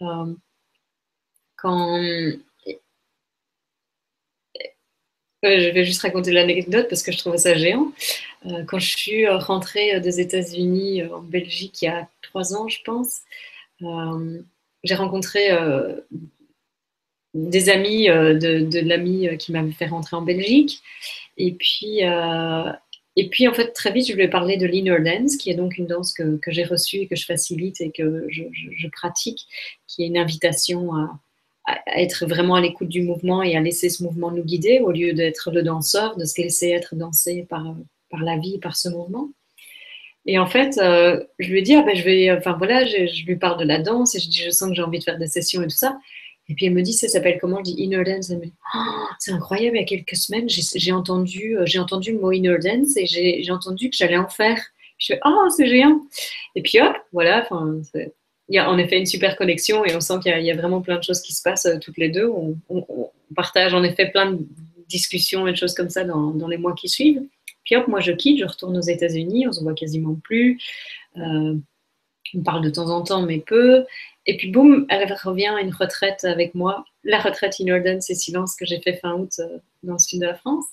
Euh, 0.00 0.32
quand 1.56 1.98
je 5.46 5.70
vais 5.70 5.84
juste 5.84 6.02
raconter 6.02 6.32
l'anecdote 6.32 6.86
parce 6.88 7.02
que 7.02 7.12
je 7.12 7.18
trouvais 7.18 7.38
ça 7.38 7.54
géant. 7.54 7.92
Euh, 8.46 8.64
quand 8.64 8.78
je 8.78 8.96
suis 8.96 9.28
rentrée 9.28 9.94
euh, 9.94 10.00
des 10.00 10.20
États-Unis 10.20 11.02
euh, 11.02 11.16
en 11.16 11.22
Belgique 11.22 11.82
il 11.82 11.86
y 11.86 11.88
a 11.88 12.08
trois 12.22 12.54
ans, 12.54 12.68
je 12.68 12.78
pense, 12.84 13.20
j'ai 14.84 14.94
rencontré 14.94 15.50
des 17.34 17.68
amis 17.68 18.06
de, 18.06 18.80
l'ami 18.80 19.28
qui 19.38 19.52
m'avait 19.52 19.72
fait 19.72 19.86
rentrer 19.86 20.16
en 20.16 20.22
Belgique. 20.22 20.80
Et 21.36 21.52
puis, 21.52 22.00
et 23.16 23.28
puis, 23.28 23.48
en 23.48 23.54
fait, 23.54 23.72
très 23.72 23.92
vite, 23.92 24.08
je 24.08 24.14
lui 24.14 24.24
ai 24.24 24.28
parlé 24.28 24.56
de 24.56 24.66
l'inner 24.66 25.00
dance, 25.00 25.36
qui 25.36 25.50
est 25.50 25.54
donc 25.54 25.76
une 25.76 25.86
danse 25.86 26.14
que, 26.14 26.38
j'ai 26.48 26.64
reçue 26.64 26.98
et 26.98 27.06
que 27.06 27.16
je 27.16 27.26
facilite 27.26 27.80
et 27.80 27.90
que 27.90 28.26
je, 28.30 28.88
pratique, 28.88 29.40
qui 29.86 30.04
est 30.04 30.06
une 30.06 30.18
invitation 30.18 30.94
à, 30.94 31.20
être 31.96 32.26
vraiment 32.26 32.54
à 32.54 32.60
l'écoute 32.60 32.88
du 32.88 33.02
mouvement 33.02 33.42
et 33.42 33.56
à 33.56 33.60
laisser 33.60 33.88
ce 33.88 34.02
mouvement 34.02 34.30
nous 34.30 34.44
guider 34.44 34.80
au 34.80 34.92
lieu 34.92 35.12
d'être 35.12 35.50
le 35.50 35.62
danseur, 35.62 36.16
de 36.16 36.24
se 36.24 36.40
laisser 36.40 36.68
être 36.68 36.94
dansé 36.94 37.46
par, 37.48 37.74
par 38.10 38.22
la 38.22 38.38
vie, 38.38 38.58
par 38.58 38.76
ce 38.76 38.88
mouvement. 38.88 39.30
Et 40.26 40.38
en 40.38 40.46
fait, 40.46 40.78
euh, 40.78 41.22
je 41.38 41.50
lui 41.50 41.60
ai 41.60 41.62
dit, 41.62 41.74
ah 41.74 41.82
ben, 41.82 41.96
je 41.96 42.02
vais, 42.02 42.32
enfin 42.32 42.54
voilà, 42.58 42.84
je, 42.84 43.24
lui 43.24 43.36
parle 43.36 43.58
de 43.60 43.64
la 43.64 43.80
danse 43.80 44.14
et 44.16 44.20
je 44.20 44.28
dis, 44.28 44.42
je 44.42 44.50
sens 44.50 44.68
que 44.68 44.74
j'ai 44.74 44.82
envie 44.82 44.98
de 44.98 45.04
faire 45.04 45.18
des 45.18 45.28
sessions 45.28 45.62
et 45.62 45.66
tout 45.66 45.76
ça. 45.76 45.98
Et 46.48 46.54
puis 46.54 46.66
elle 46.66 46.74
me 46.74 46.82
dit, 46.82 46.92
ça 46.92 47.08
s'appelle 47.08 47.38
comment? 47.40 47.58
Je 47.58 47.72
dis 47.72 47.82
Inner 47.82 48.04
Dance. 48.04 48.30
Elle 48.30 48.38
me 48.38 48.44
dit, 48.44 48.54
oh, 48.74 49.04
c'est 49.18 49.32
incroyable, 49.32 49.76
il 49.76 49.80
y 49.80 49.82
a 49.82 49.86
quelques 49.86 50.16
semaines, 50.16 50.48
j'ai 50.48 50.92
entendu, 50.92 51.56
euh, 51.58 51.80
entendu 51.80 52.12
le 52.12 52.20
mot 52.20 52.32
Inner 52.32 52.58
Dance 52.58 52.96
et 52.96 53.06
j'ai 53.06 53.50
entendu 53.50 53.90
que 53.90 53.96
j'allais 53.96 54.16
en 54.16 54.28
faire. 54.28 54.60
Je 54.98 55.14
fais, 55.14 55.20
oh, 55.24 55.48
c'est 55.54 55.66
géant. 55.66 56.00
Et 56.54 56.62
puis 56.62 56.80
hop, 56.80 56.96
voilà, 57.12 57.42
enfin, 57.42 57.80
y 58.54 58.58
a 58.58 58.70
en 58.70 58.78
effet 58.78 58.98
une 58.98 59.06
super 59.06 59.36
connexion 59.36 59.84
et 59.84 59.94
on 59.96 60.00
sent 60.00 60.14
qu'il 60.22 60.40
y, 60.40 60.50
a 60.50 60.56
vraiment 60.56 60.80
plein 60.80 60.98
de 60.98 61.02
choses 61.02 61.20
qui 61.20 61.32
se 61.32 61.42
passent 61.42 61.66
euh, 61.66 61.78
toutes 61.78 61.98
les 61.98 62.08
deux. 62.08 62.28
On, 62.28 62.56
partage 63.34 63.74
en 63.74 63.82
effet 63.82 64.08
plein 64.08 64.30
de 64.30 64.38
discussions 64.88 65.48
et 65.48 65.50
de 65.50 65.56
choses 65.56 65.74
comme 65.74 65.90
ça 65.90 66.04
dans, 66.04 66.48
les 66.48 66.58
mois 66.58 66.74
qui 66.74 66.88
suivent. 66.88 67.22
Puis 67.64 67.74
hop, 67.74 67.88
moi 67.88 68.00
je 68.00 68.12
quitte, 68.12 68.38
je 68.38 68.44
retourne 68.44 68.76
aux 68.78 68.82
États-Unis, 68.82 69.48
on 69.48 69.52
se 69.52 69.62
voit 69.62 69.74
quasiment 69.74 70.14
plus. 70.22 70.60
Euh, 71.16 71.56
on 72.34 72.42
parle 72.44 72.62
de 72.62 72.70
temps 72.70 72.88
en 72.88 73.02
temps, 73.02 73.22
mais 73.22 73.40
peu. 73.40 73.84
Et 74.26 74.36
puis 74.36 74.48
boum, 74.50 74.86
elle 74.88 75.12
revient 75.24 75.48
à 75.48 75.60
une 75.60 75.74
retraite 75.74 76.24
avec 76.24 76.54
moi, 76.54 76.84
la 77.02 77.20
retraite 77.20 77.56
in 77.60 77.72
Order, 77.72 77.98
c'est 78.00 78.14
Silence 78.14 78.56
que 78.56 78.64
j'ai 78.64 78.80
fait 78.80 78.94
fin 78.94 79.14
août 79.14 79.32
euh, 79.40 79.58
dans 79.82 79.94
le 79.94 79.98
sud 79.98 80.20
de 80.20 80.26
la 80.26 80.34
France. 80.34 80.66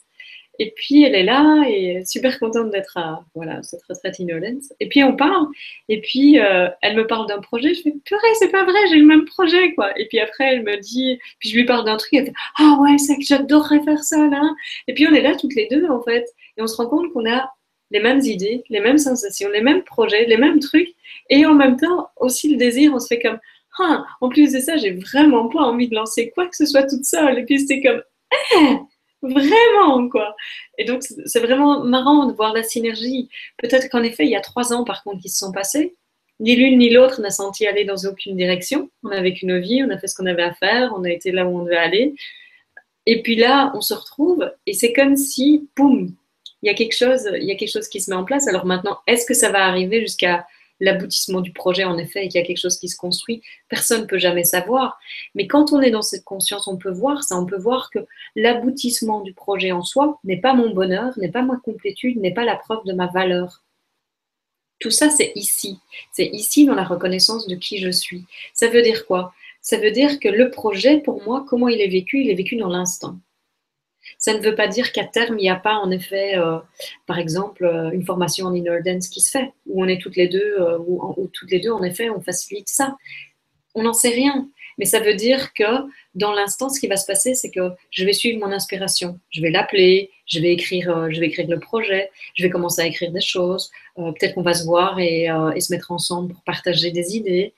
Et 0.59 0.71
puis 0.75 1.03
elle 1.03 1.15
est 1.15 1.23
là 1.23 1.63
et 1.67 2.03
super 2.05 2.39
contente 2.39 2.69
d'être 2.69 2.97
à 2.97 3.25
voilà, 3.33 3.63
cette 3.63 3.81
retraite 3.89 4.19
Innolence. 4.19 4.71
Et 4.79 4.87
puis 4.87 5.03
on 5.03 5.15
parle, 5.15 5.47
et 5.89 5.99
puis 6.01 6.39
euh, 6.39 6.69
elle 6.81 6.95
me 6.95 7.07
parle 7.07 7.27
d'un 7.27 7.39
projet, 7.39 7.73
je 7.73 7.81
fais 7.81 7.93
purée, 8.05 8.21
c'est 8.39 8.51
pas 8.51 8.63
vrai, 8.63 8.79
j'ai 8.89 8.97
le 8.97 9.05
même 9.05 9.25
projet 9.25 9.73
quoi. 9.73 9.97
Et 9.99 10.07
puis 10.07 10.19
après 10.19 10.45
elle 10.45 10.63
me 10.63 10.77
dit, 10.77 11.17
puis 11.39 11.49
je 11.49 11.55
lui 11.55 11.65
parle 11.65 11.85
d'un 11.85 11.97
truc, 11.97 12.13
elle 12.13 12.25
fait 12.25 12.33
ah 12.59 12.77
ouais, 12.81 12.97
c'est 12.97 13.17
que 13.17 13.23
j'adorerais 13.23 13.81
faire 13.83 14.03
ça 14.03 14.27
là. 14.27 14.41
Et 14.87 14.93
puis 14.93 15.07
on 15.07 15.13
est 15.13 15.21
là 15.21 15.35
toutes 15.35 15.55
les 15.55 15.67
deux 15.67 15.87
en 15.87 16.01
fait, 16.03 16.25
et 16.57 16.61
on 16.61 16.67
se 16.67 16.77
rend 16.77 16.87
compte 16.87 17.11
qu'on 17.13 17.29
a 17.29 17.51
les 17.91 17.99
mêmes 17.99 18.21
idées, 18.21 18.63
les 18.69 18.79
mêmes 18.79 18.97
sensations, 18.97 19.49
les 19.49 19.61
mêmes 19.61 19.83
projets, 19.83 20.25
les 20.25 20.37
mêmes 20.37 20.59
trucs, 20.59 20.89
et 21.29 21.45
en 21.45 21.53
même 21.53 21.77
temps 21.77 22.09
aussi 22.17 22.51
le 22.51 22.57
désir, 22.57 22.93
on 22.93 22.99
se 22.99 23.07
fait 23.07 23.21
comme 23.21 23.39
ah, 23.79 24.05
en 24.21 24.29
plus 24.29 24.51
de 24.53 24.59
ça, 24.59 24.77
j'ai 24.77 24.91
vraiment 24.91 25.49
pas 25.49 25.61
envie 25.61 25.87
de 25.87 25.95
lancer 25.95 26.31
quoi 26.31 26.47
que 26.47 26.55
ce 26.55 26.65
soit 26.65 26.83
toute 26.83 27.05
seule. 27.05 27.39
Et 27.39 27.43
puis 27.43 27.59
c'est 27.59 27.81
comme 27.81 28.03
eh, 28.55 28.77
Vraiment, 29.23 30.09
quoi. 30.09 30.35
Et 30.77 30.83
donc, 30.85 31.01
c'est 31.01 31.39
vraiment 31.39 31.83
marrant 31.83 32.25
de 32.25 32.33
voir 32.33 32.53
la 32.53 32.61
synergie. 32.61 33.29
Peut-être 33.57 33.89
qu'en 33.89 34.03
effet, 34.03 34.25
il 34.25 34.31
y 34.31 34.35
a 34.35 34.41
trois 34.41 34.73
ans, 34.73 34.83
par 34.83 35.03
contre, 35.03 35.21
qui 35.21 35.29
se 35.29 35.39
sont 35.39 35.51
passés. 35.51 35.95
Ni 36.39 36.55
l'une 36.55 36.77
ni 36.77 36.89
l'autre 36.89 37.21
n'a 37.21 37.29
senti 37.29 37.65
aller 37.65 37.85
dans 37.85 38.05
aucune 38.05 38.35
direction. 38.35 38.89
On 39.03 39.09
a 39.09 39.21
vécu 39.21 39.45
nos 39.45 39.61
vies, 39.61 39.83
on 39.83 39.89
a 39.91 39.97
fait 39.97 40.07
ce 40.07 40.15
qu'on 40.15 40.25
avait 40.25 40.43
à 40.43 40.53
faire, 40.53 40.93
on 40.95 41.03
a 41.03 41.09
été 41.09 41.31
là 41.31 41.45
où 41.45 41.57
on 41.57 41.63
devait 41.63 41.77
aller. 41.77 42.15
Et 43.05 43.21
puis 43.21 43.35
là, 43.35 43.71
on 43.75 43.81
se 43.81 43.93
retrouve 43.93 44.51
et 44.65 44.73
c'est 44.73 44.93
comme 44.93 45.15
si, 45.15 45.69
boum, 45.75 46.13
il 46.61 46.67
y 46.67 46.69
a 46.69 46.73
quelque 46.73 46.95
chose, 46.95 47.29
il 47.35 47.43
y 47.43 47.51
a 47.51 47.55
quelque 47.55 47.71
chose 47.71 47.87
qui 47.87 48.01
se 48.01 48.09
met 48.09 48.15
en 48.15 48.23
place. 48.23 48.47
Alors 48.47 48.65
maintenant, 48.65 48.99
est-ce 49.07 49.25
que 49.25 49.33
ça 49.33 49.51
va 49.51 49.65
arriver 49.65 50.01
jusqu'à 50.01 50.47
l'aboutissement 50.79 51.41
du 51.41 51.53
projet, 51.53 51.83
en 51.83 51.97
effet, 51.97 52.25
et 52.25 52.27
qu'il 52.27 52.39
y 52.39 52.43
a 52.43 52.45
quelque 52.45 52.57
chose 52.57 52.77
qui 52.77 52.89
se 52.89 52.97
construit, 52.97 53.41
personne 53.69 54.01
ne 54.01 54.07
peut 54.07 54.17
jamais 54.17 54.43
savoir. 54.43 54.99
Mais 55.35 55.47
quand 55.47 55.73
on 55.73 55.81
est 55.81 55.91
dans 55.91 56.01
cette 56.01 56.23
conscience, 56.23 56.67
on 56.67 56.77
peut 56.77 56.91
voir 56.91 57.23
ça, 57.23 57.37
on 57.37 57.45
peut 57.45 57.57
voir 57.57 57.89
que 57.89 57.99
l'aboutissement 58.35 59.21
du 59.21 59.33
projet 59.33 59.71
en 59.71 59.83
soi 59.83 60.19
n'est 60.23 60.41
pas 60.41 60.53
mon 60.53 60.71
bonheur, 60.71 61.17
n'est 61.17 61.31
pas 61.31 61.43
ma 61.43 61.57
complétude, 61.57 62.19
n'est 62.19 62.33
pas 62.33 62.45
la 62.45 62.55
preuve 62.55 62.83
de 62.85 62.93
ma 62.93 63.07
valeur. 63.07 63.63
Tout 64.79 64.91
ça, 64.91 65.09
c'est 65.09 65.31
ici. 65.35 65.79
C'est 66.11 66.25
ici 66.25 66.65
dans 66.65 66.75
la 66.75 66.83
reconnaissance 66.83 67.47
de 67.47 67.55
qui 67.55 67.77
je 67.77 67.89
suis. 67.89 68.25
Ça 68.53 68.67
veut 68.67 68.81
dire 68.81 69.05
quoi? 69.05 69.33
Ça 69.61 69.77
veut 69.77 69.91
dire 69.91 70.19
que 70.19 70.27
le 70.27 70.51
projet, 70.51 70.99
pour 70.99 71.23
moi, 71.23 71.45
comment 71.47 71.69
il 71.69 71.79
est 71.79 71.87
vécu 71.87 72.21
Il 72.21 72.29
est 72.29 72.35
vécu 72.35 72.57
dans 72.57 72.67
l'instant. 72.67 73.17
Ça 74.17 74.33
ne 74.33 74.39
veut 74.39 74.55
pas 74.55 74.67
dire 74.67 74.91
qu'à 74.91 75.05
terme, 75.05 75.37
il 75.37 75.43
n'y 75.43 75.49
a 75.49 75.55
pas 75.55 75.75
en 75.75 75.91
effet, 75.91 76.37
euh, 76.37 76.59
par 77.05 77.19
exemple, 77.19 77.65
euh, 77.65 77.91
une 77.91 78.05
formation 78.05 78.47
en 78.47 78.53
inner 78.53 78.79
dance 78.85 79.07
qui 79.09 79.21
se 79.21 79.31
fait, 79.31 79.51
où 79.65 79.83
on 79.83 79.87
est 79.87 80.01
toutes 80.01 80.15
les 80.15 80.27
deux, 80.27 80.55
euh, 80.59 80.77
ou 80.79 81.29
toutes 81.33 81.51
les 81.51 81.59
deux, 81.59 81.71
en 81.71 81.83
effet, 81.83 82.09
on 82.09 82.21
facilite 82.21 82.69
ça. 82.69 82.95
On 83.75 83.83
n'en 83.83 83.93
sait 83.93 84.09
rien. 84.09 84.49
Mais 84.77 84.85
ça 84.85 84.99
veut 84.99 85.13
dire 85.13 85.53
que 85.53 85.63
dans 86.15 86.31
l'instant, 86.31 86.69
ce 86.69 86.79
qui 86.79 86.87
va 86.87 86.97
se 86.97 87.05
passer, 87.05 87.35
c'est 87.35 87.51
que 87.51 87.71
je 87.91 88.05
vais 88.05 88.13
suivre 88.13 88.39
mon 88.39 88.51
inspiration. 88.51 89.19
Je 89.29 89.41
vais 89.41 89.51
l'appeler, 89.51 90.09
je 90.25 90.39
vais 90.39 90.51
écrire, 90.51 91.11
je 91.11 91.19
vais 91.19 91.27
écrire 91.27 91.47
le 91.47 91.59
projet, 91.59 92.09
je 92.33 92.43
vais 92.43 92.49
commencer 92.49 92.81
à 92.81 92.87
écrire 92.87 93.11
des 93.11 93.21
choses. 93.21 93.71
Peut-être 93.95 94.33
qu'on 94.33 94.41
va 94.41 94.55
se 94.55 94.65
voir 94.65 94.99
et, 94.99 95.27
se 95.59 95.71
mettre 95.71 95.91
ensemble 95.91 96.33
pour 96.33 96.41
partager 96.43 96.89
des 96.89 97.15
idées. 97.15 97.53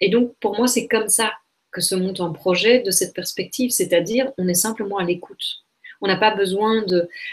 et 0.00 0.08
donc, 0.08 0.32
pour 0.40 0.56
moi, 0.56 0.66
c'est 0.66 0.86
comme 0.88 1.08
ça 1.08 1.32
que 1.70 1.80
se 1.80 1.94
monte 1.94 2.20
un 2.20 2.32
projet 2.32 2.80
de 2.80 2.90
cette 2.90 3.14
perspective, 3.14 3.70
c'est-à-dire 3.70 4.32
on 4.38 4.48
est 4.48 4.54
simplement 4.54 4.98
à 4.98 5.04
l'écoute. 5.04 5.64
On 6.00 6.06
n'a 6.06 6.16
pas 6.16 6.34
besoin 6.34 6.84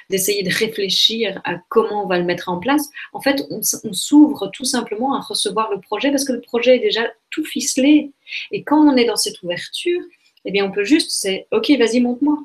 d'essayer 0.09 0.43
de, 0.43 0.51
réfléchir 0.51 1.39
à 1.43 1.57
comment 1.69 2.03
on 2.03 2.07
va 2.07 2.17
le 2.17 2.25
mettre 2.25 2.49
en 2.49 2.57
place. 2.57 2.89
En 3.13 3.21
fait, 3.21 3.45
on, 3.51 3.61
s'ouvre 3.93 4.47
tout 4.47 4.65
simplement 4.65 5.15
à 5.15 5.21
recevoir 5.21 5.71
le 5.71 5.79
projet 5.79 6.09
parce 6.09 6.25
que 6.25 6.33
le 6.33 6.41
projet 6.41 6.77
est 6.77 6.79
déjà 6.79 7.11
tout 7.29 7.45
ficelé. 7.45 8.11
Et 8.51 8.63
quand 8.63 8.79
on 8.79 8.97
est 8.97 9.05
dans 9.05 9.15
cette 9.15 9.41
ouverture, 9.43 10.01
eh 10.45 10.51
bien, 10.51 10.65
on 10.65 10.71
peut 10.71 10.83
juste, 10.83 11.11
c'est 11.11 11.47
OK, 11.51 11.69
vas-y, 11.77 11.99
monte-moi. 11.99 12.39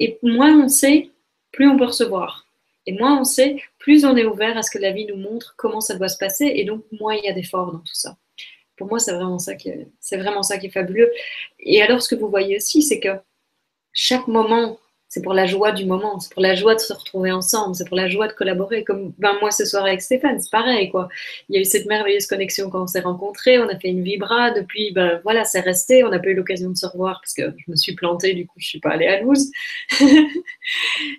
Et 0.00 0.18
moins 0.22 0.64
on 0.64 0.68
sait, 0.68 1.10
plus 1.52 1.68
on 1.68 1.76
peut 1.76 1.86
recevoir. 1.86 2.48
Et 2.86 2.92
moins 2.92 3.20
on 3.20 3.24
sait, 3.24 3.62
plus 3.78 4.04
on 4.04 4.16
est 4.16 4.24
ouvert 4.26 4.58
à 4.58 4.62
ce 4.62 4.70
que 4.70 4.78
la 4.78 4.90
vie 4.90 5.06
nous 5.06 5.16
montre 5.16 5.54
comment 5.56 5.80
ça 5.80 5.96
doit 5.96 6.08
se 6.08 6.18
passer. 6.18 6.52
Et 6.56 6.64
donc, 6.64 6.84
moins 6.90 7.14
il 7.14 7.24
y 7.24 7.28
a 7.28 7.32
d'efforts 7.32 7.72
dans 7.72 7.78
tout 7.78 7.94
ça 7.94 8.16
pour 8.76 8.88
moi, 8.88 8.98
c'est 8.98 9.12
vraiment 9.12 9.38
ça 9.38 9.54
qui 9.54 9.68
est, 9.68 10.68
fabuleux. 10.70 11.10
Et 11.60 11.82
alors, 11.82 12.02
ce 12.02 12.14
que 12.14 12.20
vous 12.20 12.28
voyez 12.28 12.56
aussi, 12.56 12.82
c'est 12.82 13.00
que 13.00 13.16
chaque 13.92 14.26
moment 14.26 14.78
c'est 15.08 15.22
pour 15.22 15.34
la 15.34 15.46
joie 15.46 15.70
du 15.70 15.84
moment, 15.86 16.18
c'est 16.18 16.32
pour 16.32 16.42
la 16.42 16.54
joie 16.54 16.74
de 16.74 16.80
se 16.80 16.92
retrouver 16.92 17.30
ensemble, 17.30 17.76
c'est 17.76 17.86
pour 17.86 17.96
la 17.96 18.08
joie 18.08 18.26
de 18.26 18.32
collaborer. 18.32 18.82
Comme 18.82 19.12
ben, 19.18 19.36
moi 19.40 19.50
ce 19.50 19.64
soir 19.64 19.84
avec 19.84 20.02
Stéphane, 20.02 20.40
c'est 20.40 20.50
pareil. 20.50 20.90
quoi. 20.90 21.08
Il 21.48 21.54
y 21.54 21.58
a 21.58 21.60
eu 21.60 21.64
cette 21.64 21.86
merveilleuse 21.86 22.26
connexion 22.26 22.68
quand 22.68 22.82
on 22.82 22.86
s'est 22.86 23.00
rencontrés, 23.00 23.58
on 23.58 23.68
a 23.68 23.78
fait 23.78 23.88
une 23.88 24.02
vibra, 24.02 24.50
depuis, 24.50 24.90
ben, 24.92 25.20
voilà, 25.22 25.44
c'est 25.44 25.60
resté, 25.60 26.02
on 26.04 26.08
n'a 26.08 26.18
pas 26.18 26.28
eu 26.28 26.34
l'occasion 26.34 26.70
de 26.70 26.76
se 26.76 26.86
revoir 26.86 27.20
parce 27.20 27.34
que 27.34 27.54
je 27.56 27.70
me 27.70 27.76
suis 27.76 27.94
plantée, 27.94 28.34
du 28.34 28.46
coup 28.46 28.54
je 28.58 28.66
suis 28.66 28.80
pas 28.80 28.90
allée 28.90 29.06
à 29.06 29.20
Louz. 29.20 29.50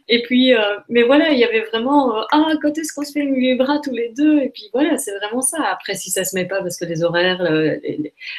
et 0.09 0.23
puis, 0.23 0.53
euh, 0.53 0.77
mais 0.89 1.03
voilà, 1.03 1.29
il 1.31 1.39
y 1.39 1.45
avait 1.45 1.61
vraiment, 1.61 2.17
euh, 2.17 2.23
ah, 2.31 2.51
quand 2.61 2.77
est-ce 2.77 2.93
qu'on 2.93 3.03
se 3.03 3.13
fait 3.13 3.21
une 3.21 3.36
vibra 3.36 3.79
tous 3.83 3.93
les 3.93 4.09
deux? 4.17 4.41
Et 4.41 4.49
puis 4.49 4.69
voilà, 4.73 4.97
c'est 4.97 5.15
vraiment 5.19 5.41
ça. 5.41 5.63
Après, 5.71 5.95
si 5.95 6.09
ça 6.09 6.25
se 6.25 6.36
met 6.36 6.45
pas 6.45 6.61
parce 6.61 6.77
que 6.77 6.86
les 6.86 7.03
horaires, 7.03 7.41
euh, 7.41 7.77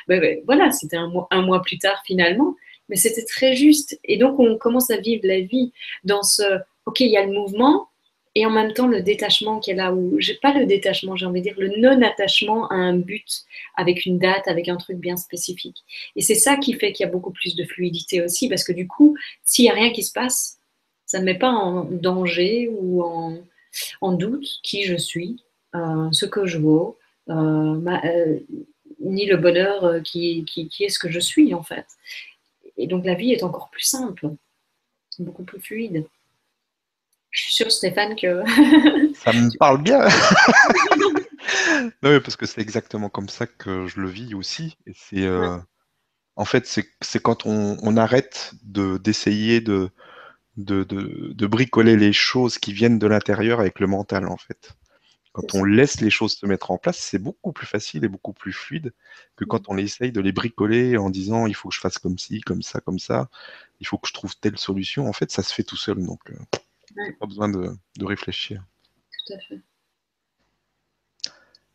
ben, 0.09 0.21
ben, 0.21 0.41
voilà, 0.45 0.71
c'était 0.71 0.97
un 0.97 1.09
mois, 1.09 1.29
un 1.31 1.43
mois 1.43 1.63
plus 1.63 1.79
tard 1.79 2.03
finalement 2.07 2.55
mais 2.89 2.97
c'était 2.97 3.25
très 3.25 3.55
juste. 3.55 3.99
Et 4.05 4.17
donc, 4.17 4.39
on 4.39 4.57
commence 4.59 4.91
à 4.91 4.99
vivre 4.99 5.23
la 5.25 5.41
vie 5.41 5.73
dans 6.05 6.23
ce, 6.23 6.43
OK, 6.87 7.01
il 7.01 7.11
y 7.11 7.17
a 7.17 7.25
le 7.25 7.33
mouvement, 7.33 7.89
et 8.37 8.45
en 8.45 8.51
même 8.51 8.75
temps 8.75 8.87
le 8.87 9.01
détachement 9.01 9.61
qui 9.61 9.71
est 9.71 9.75
là 9.75 9.95
où, 9.95 10.19
pas 10.43 10.53
le 10.53 10.67
détachement, 10.67 11.17
j'ai 11.17 11.25
envie 11.25 11.41
de 11.41 11.45
dire, 11.45 11.55
le 11.57 11.81
non-attachement 11.81 12.69
à 12.69 12.75
un 12.75 12.99
but 12.99 13.45
avec 13.77 14.05
une 14.05 14.19
date, 14.19 14.47
avec 14.47 14.69
un 14.69 14.77
truc 14.77 14.99
bien 14.99 15.17
spécifique. 15.17 15.79
Et 16.17 16.21
c'est 16.21 16.35
ça 16.35 16.59
qui 16.59 16.75
fait 16.75 16.93
qu'il 16.93 17.07
y 17.07 17.09
a 17.09 17.13
beaucoup 17.13 17.31
plus 17.31 17.57
de 17.57 17.65
fluidité 17.65 18.23
aussi, 18.23 18.51
parce 18.51 18.63
que 18.63 18.73
du 18.73 18.87
coup, 18.87 19.17
s'il 19.43 19.65
n'y 19.65 19.71
a 19.71 19.75
rien 19.75 19.91
qui 19.91 20.03
se 20.03 20.13
passe, 20.13 20.59
ça 21.07 21.19
ne 21.19 21.25
met 21.25 21.39
pas 21.39 21.49
en 21.49 21.85
danger 21.85 22.69
ou 22.71 23.03
en, 23.03 23.39
en 24.03 24.13
doute 24.13 24.47
qui 24.63 24.83
je 24.83 24.97
suis, 24.97 25.43
euh, 25.75 26.13
ce 26.13 26.27
que 26.27 26.45
je 26.45 26.59
vaux, 26.59 26.99
euh, 27.31 27.81
euh, 28.05 28.39
ni 29.01 29.25
le 29.25 29.39
bonheur 29.39 30.03
qui, 30.03 30.45
qui, 30.45 30.69
qui, 30.69 30.85
est 30.85 30.89
ce 30.91 30.99
que 30.99 31.11
je 31.11 31.21
suis 31.21 31.55
en 31.55 31.63
fait. 31.63 31.87
Et 32.77 32.87
donc 32.87 33.05
la 33.05 33.15
vie 33.15 33.33
est 33.33 33.43
encore 33.43 33.71
plus 33.71 33.85
simple, 33.85 34.31
beaucoup 35.19 35.45
plus 35.45 35.61
fluide. 35.61 36.07
Je 37.31 37.43
suis 37.43 37.53
sûre, 37.53 37.71
Stéphane, 37.71 38.17
que. 38.17 38.43
Ça 39.15 39.33
me 39.33 39.57
parle 39.59 39.83
bien 39.83 40.01
Non, 42.03 42.21
parce 42.21 42.37
que 42.37 42.47
c'est 42.47 42.61
exactement 42.61 43.09
comme 43.09 43.29
ça 43.29 43.47
que 43.47 43.87
je 43.87 44.01
le 44.01 44.09
vis 44.09 44.35
aussi. 44.35 44.79
Et 44.87 44.93
c'est. 44.95 45.27
Euh, 45.27 45.59
en 46.37 46.45
fait, 46.45 46.67
c'est 46.67 47.23
quand 47.23 47.47
on, 47.47 47.97
arrête 47.97 48.53
d'essayer 48.63 49.61
de, 49.63 49.91
de, 50.59 50.85
de, 50.85 51.47
bricoler 51.47 51.97
les 51.97 52.13
choses 52.13 52.59
qui 52.59 52.75
viennent 52.75 52.99
de 52.99 53.07
l'intérieur 53.07 53.59
avec 53.59 53.81
le 53.81 53.87
mental, 53.87 54.29
en 54.29 54.37
fait. 54.37 54.77
Quand 55.37 55.55
on 55.55 55.65
laisse 55.65 56.01
les 56.01 56.09
choses 56.09 56.33
se 56.33 56.47
mettre 56.47 56.71
en 56.71 56.79
place, 56.79 56.97
c'est 56.97 57.19
beaucoup 57.19 57.53
plus 57.53 57.67
facile 57.67 58.07
et 58.07 58.09
beaucoup 58.09 58.33
plus 58.33 58.55
fluide 58.55 58.95
que 59.37 59.45
quand 59.45 59.69
mmh. 59.69 59.73
on 59.73 59.77
essaye 59.77 60.11
de 60.11 60.23
les 60.23 60.33
bricoler 60.33 60.97
en 60.97 61.11
disant 61.11 61.47
il 61.47 61.55
faut 61.55 61.69
que 61.69 61.75
je 61.75 61.81
fasse 61.81 61.99
comme 61.99 62.17
ci, 62.17 62.41
comme 62.41 62.63
ça, 62.63 62.81
comme 62.81 62.99
ça, 62.99 63.29
il 63.81 63.87
faut 63.87 63.99
que 63.99 64.09
je 64.09 64.15
trouve 64.15 64.35
telle 64.39 64.57
solution. 64.57 65.07
En 65.07 65.13
fait, 65.13 65.31
ça 65.31 65.43
se 65.43 65.53
fait 65.53 65.63
tout 65.63 65.77
seul, 65.77 66.03
donc 66.03 66.21
euh, 66.31 67.13
pas 67.21 67.27
besoin 67.27 67.51
de, 67.51 67.77
réfléchir. 68.01 68.65
Tout 69.27 69.35
à 69.35 69.39
fait. 69.41 69.61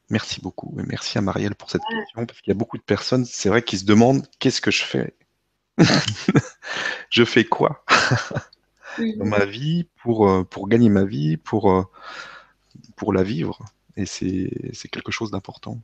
Merci 0.10 0.42
beaucoup 0.42 0.76
et 0.80 0.84
merci 0.88 1.20
à 1.20 1.22
Marielle 1.22 1.54
pour 1.54 1.70
cette 1.70 1.84
question 1.84 2.26
parce 2.26 2.42
qu'il 2.42 2.50
y 2.50 2.56
a 2.56 2.58
beaucoup 2.58 2.80
de 2.80 2.84
personnes, 2.84 3.26
c'est 3.26 3.50
vrai, 3.50 3.62
qui 3.62 3.78
se 3.78 3.86
demandent 3.86 4.26
qu'est-ce 4.40 4.60
que 4.60 4.72
je 4.72 4.84
fais? 4.84 5.16
Je 7.12 7.26
fais 7.26 7.46
quoi? 7.46 7.86
Dans 8.98 9.26
ma 9.26 9.46
vie 9.46 9.88
pour, 10.02 10.28
euh, 10.28 10.44
pour 10.44 10.68
gagner 10.68 10.90
ma 10.90 11.04
vie, 11.04 11.38
pour, 11.38 11.72
euh, 11.72 11.84
pour 12.96 13.14
la 13.14 13.24
vivre. 13.24 13.60
Et 13.98 14.06
c'est 14.06 14.88
quelque 14.92 15.12
chose 15.12 15.32
d'important. 15.32 15.80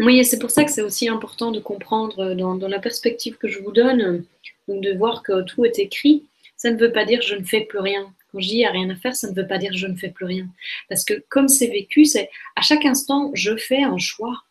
Oui, 0.00 0.24
c'est 0.24 0.38
pour 0.38 0.50
ça 0.50 0.64
que 0.64 0.70
c'est 0.70 0.82
aussi 0.82 1.08
important 1.08 1.50
de 1.50 1.58
comprendre 1.58 2.34
dans, 2.34 2.56
la 2.56 2.78
perspective 2.78 3.36
que 3.36 3.48
je 3.48 3.58
vous 3.60 3.72
donne, 3.72 4.24
de 4.68 4.96
voir 4.96 5.22
que 5.22 5.42
tout 5.42 5.64
est 5.64 5.78
écrit. 5.78 6.24
Ça 6.56 6.70
ne 6.70 6.78
veut 6.78 6.92
pas 6.92 7.04
dire 7.04 7.20
je 7.22 7.34
ne 7.34 7.44
fais 7.44 7.62
plus 7.62 7.80
rien. 7.80 8.12
Quand 8.30 8.40
je 8.40 8.48
dis 8.48 8.54
il 8.54 8.58
n'y 8.58 8.66
a 8.66 8.70
rien 8.70 8.90
à 8.90 8.96
faire, 8.96 9.16
ça 9.16 9.30
ne 9.30 9.34
veut 9.34 9.46
pas 9.46 9.58
dire 9.58 9.72
je 9.74 9.86
ne 9.86 9.96
fais 9.96 10.10
plus 10.10 10.26
rien. 10.26 10.46
Parce 10.88 11.04
que 11.04 11.14
comme 11.28 11.48
c'est 11.48 11.68
vécu, 11.68 12.04
c'est 12.04 12.30
à 12.56 12.62
chaque 12.62 12.84
instant, 12.84 13.30
je 13.34 13.56
fais 13.56 13.82
un 13.82 13.98
choix. 13.98 14.42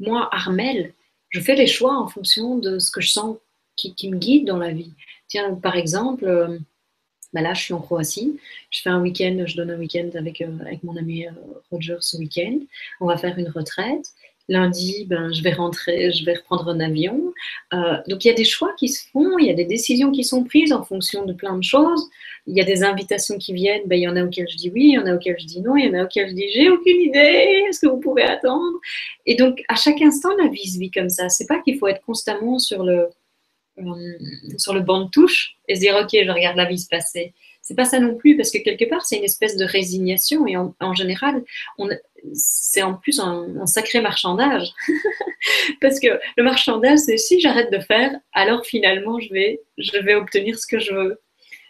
Moi, 0.00 0.28
Armel, 0.32 0.94
je 1.30 1.40
fais 1.40 1.54
les 1.54 1.66
choix 1.66 1.96
en 1.96 2.08
fonction 2.08 2.58
de 2.58 2.78
ce 2.78 2.90
que 2.90 3.00
je 3.00 3.10
sens 3.10 3.36
qui, 3.76 4.08
me 4.08 4.16
guide 4.16 4.46
dans 4.46 4.56
la 4.56 4.72
vie. 4.72 4.92
Tiens, 5.28 5.54
par 5.54 5.76
exemple, 5.76 6.26
euh, 6.26 6.58
bah 7.34 7.40
là, 7.42 7.52
je 7.52 7.62
suis 7.62 7.74
en 7.74 7.80
Croatie. 7.80 8.38
Je 8.70 8.80
fais 8.80 8.90
un 8.90 9.02
week-end, 9.02 9.44
je 9.44 9.56
donne 9.56 9.70
un 9.70 9.78
week-end 9.78 10.08
avec, 10.14 10.40
euh, 10.40 10.56
avec 10.60 10.84
mon 10.84 10.96
ami 10.96 11.26
euh, 11.26 11.30
Roger 11.70 11.96
ce 12.00 12.16
week-end. 12.16 12.60
On 13.00 13.06
va 13.06 13.16
faire 13.16 13.36
une 13.38 13.48
retraite. 13.48 14.06
Lundi, 14.48 15.06
ben, 15.08 15.32
je 15.32 15.42
vais 15.42 15.52
rentrer, 15.52 16.12
je 16.12 16.24
vais 16.24 16.34
reprendre 16.34 16.68
un 16.68 16.78
avion. 16.78 17.32
Euh, 17.72 17.96
donc 18.08 18.24
il 18.24 18.28
y 18.28 18.30
a 18.30 18.34
des 18.34 18.44
choix 18.44 18.72
qui 18.78 18.88
se 18.88 19.08
font, 19.10 19.38
il 19.38 19.46
y 19.46 19.50
a 19.50 19.54
des 19.54 19.64
décisions 19.64 20.12
qui 20.12 20.22
sont 20.22 20.44
prises 20.44 20.72
en 20.72 20.84
fonction 20.84 21.24
de 21.24 21.32
plein 21.32 21.56
de 21.56 21.64
choses. 21.64 22.08
Il 22.46 22.54
y 22.54 22.60
a 22.60 22.64
des 22.64 22.84
invitations 22.84 23.38
qui 23.38 23.54
viennent, 23.54 23.82
ben, 23.86 23.96
il 23.96 24.02
y 24.02 24.08
en 24.08 24.16
a 24.16 24.22
auxquelles 24.22 24.48
je 24.48 24.56
dis 24.56 24.70
oui, 24.72 24.90
il 24.90 24.94
y 24.94 24.98
en 24.98 25.06
a 25.06 25.14
auxquelles 25.14 25.40
je 25.40 25.46
dis 25.46 25.60
non, 25.62 25.76
il 25.76 25.86
y 25.86 25.88
en 25.88 25.98
a 25.98 26.04
auxquelles 26.04 26.28
je 26.28 26.34
dis 26.34 26.50
j'ai 26.52 26.68
aucune 26.70 27.00
idée, 27.00 27.64
est-ce 27.68 27.80
que 27.80 27.86
vous 27.86 28.00
pouvez 28.00 28.22
attendre? 28.22 28.78
Et 29.26 29.34
donc 29.34 29.62
à 29.68 29.76
chaque 29.76 30.00
instant, 30.02 30.36
la 30.36 30.48
vie 30.48 30.68
se 30.68 30.78
vit 30.78 30.90
comme 30.90 31.08
ça. 31.08 31.30
C'est 31.30 31.46
pas 31.46 31.60
qu'il 31.60 31.78
faut 31.78 31.88
être 31.88 32.02
constamment 32.02 32.58
sur 32.58 32.84
le, 32.84 33.08
euh, 33.78 34.18
sur 34.58 34.74
le 34.74 34.80
banc 34.80 35.04
de 35.04 35.10
touche 35.10 35.56
et 35.68 35.74
se 35.74 35.80
dire 35.80 35.96
ok, 35.96 36.10
je 36.12 36.30
regarde 36.30 36.56
la 36.56 36.66
vie 36.66 36.78
se 36.78 36.88
passer 36.88 37.34
c'est 37.64 37.74
pas 37.74 37.86
ça 37.86 37.98
non 37.98 38.14
plus, 38.14 38.36
parce 38.36 38.50
que 38.50 38.58
quelque 38.58 38.84
part, 38.84 39.06
c'est 39.06 39.16
une 39.16 39.24
espèce 39.24 39.56
de 39.56 39.64
résignation, 39.64 40.46
et 40.46 40.54
en, 40.54 40.94
général, 40.94 41.42
c'est 42.34 42.82
en 42.82 42.92
plus 42.92 43.18
un, 43.20 43.64
sacré 43.64 44.02
marchandage. 44.02 44.68
parce 45.80 45.98
que 45.98 46.20
le 46.36 46.44
marchandage, 46.44 46.98
c'est 46.98 47.16
si 47.16 47.40
j'arrête 47.40 47.72
de 47.72 47.78
faire, 47.78 48.12
alors 48.34 48.66
finalement, 48.66 49.18
je 49.18 49.32
vais, 49.32 49.62
je 49.78 49.96
vais 49.98 50.14
obtenir 50.14 50.58
ce 50.58 50.66
que 50.66 50.78
je 50.78 50.92
veux. 50.92 51.22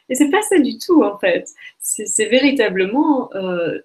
Et 0.08 0.16
c'est 0.16 0.30
pas 0.30 0.42
ça 0.42 0.58
du 0.58 0.78
tout, 0.78 1.04
en 1.04 1.16
fait. 1.16 1.46
C'est 1.78 2.26
véritablement 2.26 3.32
euh, 3.36 3.78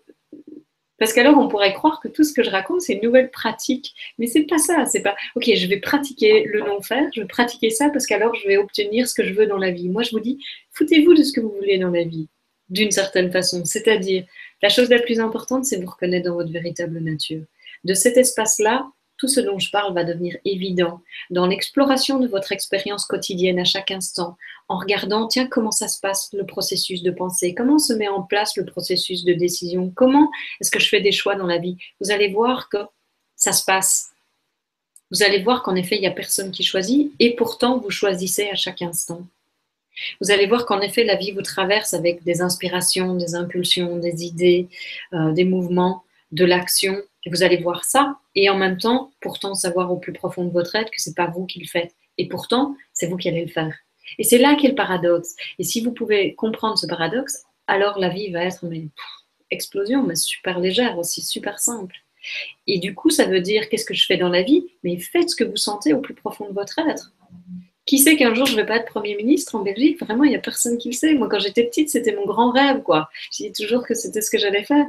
parce 0.99 1.13
qu'alors, 1.13 1.37
on 1.37 1.47
pourrait 1.47 1.73
croire 1.73 1.99
que 2.01 2.07
tout 2.07 2.23
ce 2.23 2.33
que 2.33 2.43
je 2.43 2.49
raconte, 2.49 2.81
c'est 2.81 2.93
une 2.93 3.03
nouvelle 3.03 3.31
pratique. 3.31 3.93
Mais 4.17 4.27
c'est 4.27 4.43
pas 4.43 4.57
ça. 4.57 4.85
C'est 4.85 5.01
pas, 5.01 5.15
OK, 5.35 5.49
je 5.55 5.67
vais 5.67 5.79
pratiquer 5.79 6.43
le 6.43 6.59
non-faire, 6.59 7.09
je 7.15 7.21
vais 7.21 7.27
pratiquer 7.27 7.69
ça 7.69 7.89
parce 7.89 8.05
qu'alors, 8.05 8.35
je 8.35 8.47
vais 8.47 8.57
obtenir 8.57 9.07
ce 9.07 9.13
que 9.13 9.23
je 9.23 9.33
veux 9.33 9.47
dans 9.47 9.57
la 9.57 9.71
vie. 9.71 9.89
Moi, 9.89 10.03
je 10.03 10.11
vous 10.11 10.19
dis, 10.19 10.37
foutez-vous 10.71 11.13
de 11.13 11.23
ce 11.23 11.33
que 11.33 11.39
vous 11.39 11.53
voulez 11.57 11.77
dans 11.77 11.91
la 11.91 12.03
vie, 12.03 12.27
d'une 12.69 12.91
certaine 12.91 13.31
façon. 13.31 13.63
C'est-à-dire, 13.65 14.25
la 14.61 14.69
chose 14.69 14.89
la 14.89 14.99
plus 14.99 15.19
importante, 15.19 15.65
c'est 15.65 15.81
vous 15.81 15.89
reconnaître 15.89 16.27
dans 16.27 16.35
votre 16.35 16.51
véritable 16.51 16.99
nature. 16.99 17.43
De 17.85 17.93
cet 17.93 18.17
espace-là, 18.17 18.85
tout 19.19 19.27
ce 19.27 19.41
dont 19.41 19.59
je 19.59 19.69
parle 19.69 19.93
va 19.93 20.03
devenir 20.03 20.37
évident 20.45 21.01
dans 21.29 21.45
l'exploration 21.45 22.19
de 22.19 22.27
votre 22.27 22.51
expérience 22.51 23.05
quotidienne 23.05 23.59
à 23.59 23.65
chaque 23.65 23.91
instant, 23.91 24.37
en 24.69 24.77
regardant, 24.77 25.27
tiens, 25.27 25.45
comment 25.45 25.71
ça 25.71 25.87
se 25.87 25.99
passe 25.99 26.29
le 26.33 26.45
processus 26.45 27.03
de 27.03 27.11
pensée, 27.11 27.53
comment 27.53 27.77
se 27.77 27.93
met 27.93 28.07
en 28.07 28.23
place 28.23 28.55
le 28.55 28.65
processus 28.65 29.25
de 29.25 29.33
décision, 29.33 29.91
comment 29.93 30.31
est-ce 30.61 30.71
que 30.71 30.79
je 30.79 30.87
fais 30.87 31.01
des 31.01 31.11
choix 31.11 31.35
dans 31.35 31.45
la 31.45 31.57
vie? 31.57 31.77
Vous 31.99 32.11
allez 32.11 32.29
voir 32.29 32.69
que 32.69 32.77
ça 33.35 33.51
se 33.51 33.63
passe. 33.63 34.11
Vous 35.11 35.21
allez 35.21 35.43
voir 35.43 35.63
qu'en 35.63 35.75
effet, 35.75 35.95
il 35.97 36.01
n'y 36.01 36.07
a 36.07 36.11
personne 36.11 36.51
qui 36.51 36.63
choisit 36.63 37.11
et 37.19 37.35
pourtant, 37.35 37.77
vous 37.79 37.91
choisissez 37.91 38.49
à 38.49 38.55
chaque 38.55 38.81
instant. 38.81 39.27
Vous 40.21 40.31
allez 40.31 40.47
voir 40.47 40.65
qu'en 40.65 40.79
effet, 40.79 41.03
la 41.03 41.15
vie 41.15 41.31
vous 41.31 41.41
traverse 41.41 41.93
avec 41.93 42.23
des 42.23 42.41
inspirations, 42.41 43.15
des 43.15 43.35
impulsions, 43.35 43.97
des 43.97 44.23
idées, 44.23 44.69
euh, 45.13 45.33
des 45.33 45.43
mouvements, 45.43 46.03
de 46.31 46.45
l'action 46.45 47.01
et 47.25 47.29
vous 47.29 47.43
allez 47.43 47.57
voir 47.57 47.83
ça, 47.83 48.17
et 48.35 48.49
en 48.49 48.57
même 48.57 48.77
temps, 48.77 49.11
pourtant 49.21 49.53
savoir 49.55 49.91
au 49.91 49.97
plus 49.97 50.13
profond 50.13 50.45
de 50.45 50.51
votre 50.51 50.75
être 50.75 50.91
que 50.91 51.01
c'est 51.01 51.15
pas 51.15 51.27
vous 51.27 51.45
qui 51.45 51.59
le 51.59 51.67
faites. 51.67 51.95
Et 52.17 52.27
pourtant, 52.27 52.75
c'est 52.93 53.07
vous 53.07 53.17
qui 53.17 53.29
allez 53.29 53.45
le 53.45 53.51
faire. 53.51 53.73
Et 54.17 54.23
c'est 54.23 54.37
là 54.37 54.55
qu'est 54.55 54.69
le 54.69 54.75
paradoxe. 54.75 55.35
Et 55.59 55.63
si 55.63 55.81
vous 55.81 55.91
pouvez 55.91 56.33
comprendre 56.35 56.77
ce 56.77 56.87
paradoxe, 56.87 57.43
alors 57.67 57.99
la 57.99 58.09
vie 58.09 58.31
va 58.31 58.43
être 58.43 58.65
une 58.65 58.89
explosion, 59.51 60.03
mais 60.03 60.15
super 60.15 60.59
légère 60.59 60.97
aussi, 60.97 61.21
super 61.21 61.59
simple. 61.59 61.95
Et 62.67 62.79
du 62.79 62.95
coup, 62.95 63.09
ça 63.09 63.25
veut 63.25 63.41
dire 63.41 63.69
qu'est-ce 63.69 63.85
que 63.85 63.93
je 63.93 64.05
fais 64.05 64.17
dans 64.17 64.29
la 64.29 64.41
vie? 64.41 64.65
Mais 64.83 64.97
faites 64.97 65.29
ce 65.29 65.35
que 65.35 65.43
vous 65.43 65.57
sentez 65.57 65.93
au 65.93 66.01
plus 66.01 66.13
profond 66.13 66.47
de 66.49 66.53
votre 66.53 66.79
être. 66.79 67.13
Qui 67.85 67.97
sait 67.97 68.17
qu'un 68.17 68.35
jour 68.35 68.45
je 68.45 68.55
vais 68.55 68.65
pas 68.65 68.77
être 68.77 68.85
Premier 68.85 69.15
ministre 69.15 69.55
en 69.55 69.63
Belgique? 69.63 69.99
Vraiment, 69.99 70.23
il 70.23 70.29
n'y 70.29 70.35
a 70.35 70.39
personne 70.39 70.77
qui 70.77 70.89
le 70.89 70.93
sait. 70.93 71.15
Moi, 71.15 71.27
quand 71.29 71.39
j'étais 71.39 71.63
petite, 71.63 71.89
c'était 71.89 72.15
mon 72.15 72.25
grand 72.25 72.51
rêve, 72.51 72.83
quoi. 72.83 73.09
Je 73.31 73.45
dis 73.45 73.51
toujours 73.51 73.85
que 73.85 73.95
c'était 73.95 74.21
ce 74.21 74.29
que 74.29 74.37
j'allais 74.37 74.63
faire. 74.63 74.85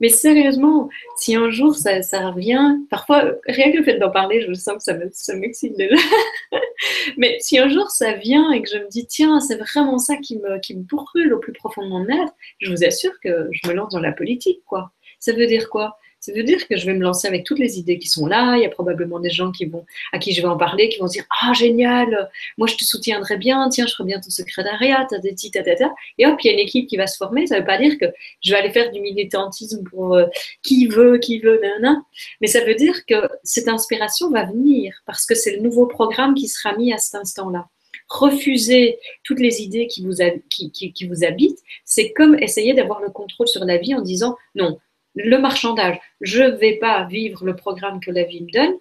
Mais 0.00 0.08
sérieusement, 0.08 0.88
si 1.16 1.36
un 1.36 1.50
jour 1.50 1.76
ça, 1.76 2.00
revient, 2.30 2.76
parfois, 2.90 3.32
rien 3.46 3.70
que 3.70 3.78
le 3.78 3.84
fait 3.84 3.98
d'en 3.98 4.10
parler, 4.10 4.40
je 4.40 4.52
sens 4.54 4.76
que 4.76 4.82
ça, 4.82 4.96
ça 5.12 5.36
m'excite 5.36 5.76
déjà. 5.76 5.94
Mais 7.16 7.38
si 7.40 7.58
un 7.58 7.68
jour 7.68 7.90
ça 7.90 8.14
vient 8.14 8.50
et 8.52 8.62
que 8.62 8.68
je 8.68 8.78
me 8.78 8.88
dis, 8.88 9.06
tiens, 9.06 9.40
c'est 9.40 9.56
vraiment 9.56 9.98
ça 9.98 10.16
qui 10.16 10.38
me, 10.38 10.58
qui 10.58 10.76
me 10.76 10.82
brûle 10.82 11.32
au 11.32 11.38
plus 11.38 11.52
profond 11.52 11.84
de 11.84 11.88
mon 11.90 12.08
être, 12.08 12.32
je 12.58 12.70
vous 12.70 12.84
assure 12.84 13.12
que 13.22 13.48
je 13.52 13.68
me 13.68 13.74
lance 13.74 13.92
dans 13.92 14.00
la 14.00 14.12
politique, 14.12 14.62
quoi. 14.66 14.90
Ça 15.20 15.32
veut 15.32 15.46
dire 15.46 15.70
quoi? 15.70 15.96
Ça 16.24 16.32
veut 16.32 16.42
dire 16.42 16.66
que 16.66 16.78
je 16.78 16.86
vais 16.86 16.94
me 16.94 17.02
lancer 17.02 17.28
avec 17.28 17.44
toutes 17.44 17.58
les 17.58 17.78
idées 17.78 17.98
qui 17.98 18.08
sont 18.08 18.26
là. 18.26 18.56
Il 18.56 18.62
y 18.62 18.64
a 18.64 18.70
probablement 18.70 19.20
des 19.20 19.28
gens 19.28 19.52
à 20.12 20.18
qui 20.18 20.32
je 20.32 20.40
vais 20.40 20.48
en 20.48 20.56
parler, 20.56 20.88
qui 20.88 20.98
vont 20.98 21.06
dire 21.06 21.26
Ah, 21.42 21.52
génial, 21.52 22.30
moi 22.56 22.66
je 22.66 22.76
te 22.76 22.84
soutiendrai 22.84 23.36
bien, 23.36 23.68
tiens, 23.68 23.86
je 23.86 23.92
ferai 23.92 24.04
bien 24.04 24.20
ton 24.20 24.30
secrétariat, 24.30 25.06
ta, 25.10 25.16
Et 25.18 26.26
hop, 26.26 26.40
il 26.42 26.46
y 26.46 26.48
a 26.48 26.52
une 26.54 26.60
équipe 26.60 26.88
qui 26.88 26.96
va 26.96 27.06
se 27.06 27.18
former. 27.18 27.46
Ça 27.46 27.56
ne 27.56 27.60
veut 27.60 27.66
pas 27.66 27.76
dire 27.76 27.98
que 27.98 28.06
je 28.42 28.52
vais 28.52 28.58
aller 28.58 28.70
faire 28.70 28.90
du 28.90 29.02
militantisme 29.02 29.84
pour 29.84 30.14
euh, 30.14 30.24
qui 30.62 30.86
veut, 30.86 31.18
qui 31.18 31.40
veut, 31.40 31.60
nanana. 31.60 32.00
Mais 32.40 32.46
ça 32.46 32.64
veut 32.64 32.74
dire 32.74 33.04
que 33.04 33.28
cette 33.42 33.68
inspiration 33.68 34.30
va 34.30 34.46
venir 34.46 34.94
parce 35.04 35.26
que 35.26 35.34
c'est 35.34 35.54
le 35.54 35.60
nouveau 35.60 35.86
programme 35.86 36.34
qui 36.34 36.48
sera 36.48 36.74
mis 36.74 36.90
à 36.94 36.96
cet 36.96 37.16
instant-là 37.16 37.68
refuser 38.08 38.98
toutes 39.24 39.40
les 39.40 39.62
idées 39.62 39.86
qui 39.86 40.04
vous, 40.04 40.16
qui 40.48 41.08
vous 41.08 41.24
habitent, 41.24 41.58
c'est 41.84 42.12
comme 42.12 42.34
essayer 42.38 42.74
d'avoir 42.74 43.00
le 43.00 43.08
contrôle 43.08 43.48
sur 43.48 43.64
la 43.64 43.78
vie 43.78 43.94
en 43.94 44.02
disant 44.02 44.36
non, 44.54 44.78
le 45.14 45.38
marchandage. 45.38 46.00
Je 46.20 46.42
ne 46.42 46.56
vais 46.56 46.76
pas 46.76 47.04
vivre 47.04 47.44
le 47.44 47.56
programme 47.56 48.00
que 48.00 48.10
la 48.10 48.24
vie 48.24 48.42
me 48.42 48.50
donne 48.50 48.78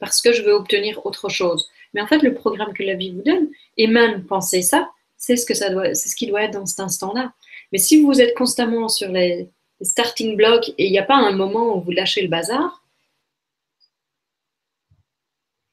parce 0.00 0.20
que 0.20 0.32
je 0.32 0.42
veux 0.42 0.52
obtenir 0.52 1.04
autre 1.04 1.28
chose. 1.28 1.68
Mais 1.92 2.00
en 2.00 2.06
fait, 2.06 2.22
le 2.22 2.34
programme 2.34 2.72
que 2.72 2.82
la 2.82 2.94
vie 2.94 3.10
vous 3.10 3.22
donne, 3.22 3.48
et 3.76 3.86
même 3.86 4.24
penser 4.24 4.62
ça, 4.62 4.90
c'est 5.16 5.36
ce, 5.36 5.46
que 5.46 5.54
ça 5.54 5.70
doit, 5.70 5.94
c'est 5.94 6.08
ce 6.08 6.16
qui 6.16 6.26
doit 6.26 6.44
être 6.44 6.52
dans 6.52 6.66
cet 6.66 6.80
instant-là. 6.80 7.32
Mais 7.72 7.78
si 7.78 8.02
vous 8.02 8.20
êtes 8.20 8.36
constamment 8.36 8.88
sur 8.88 9.10
les, 9.10 9.50
starting 9.80 10.36
blocks 10.36 10.70
et 10.78 10.86
il 10.86 10.90
n'y 10.90 10.98
a 10.98 11.04
pas 11.04 11.16
un 11.16 11.32
moment 11.32 11.76
où 11.76 11.80
vous 11.80 11.90
lâchez 11.90 12.22
le 12.22 12.28
bazar, 12.28 12.84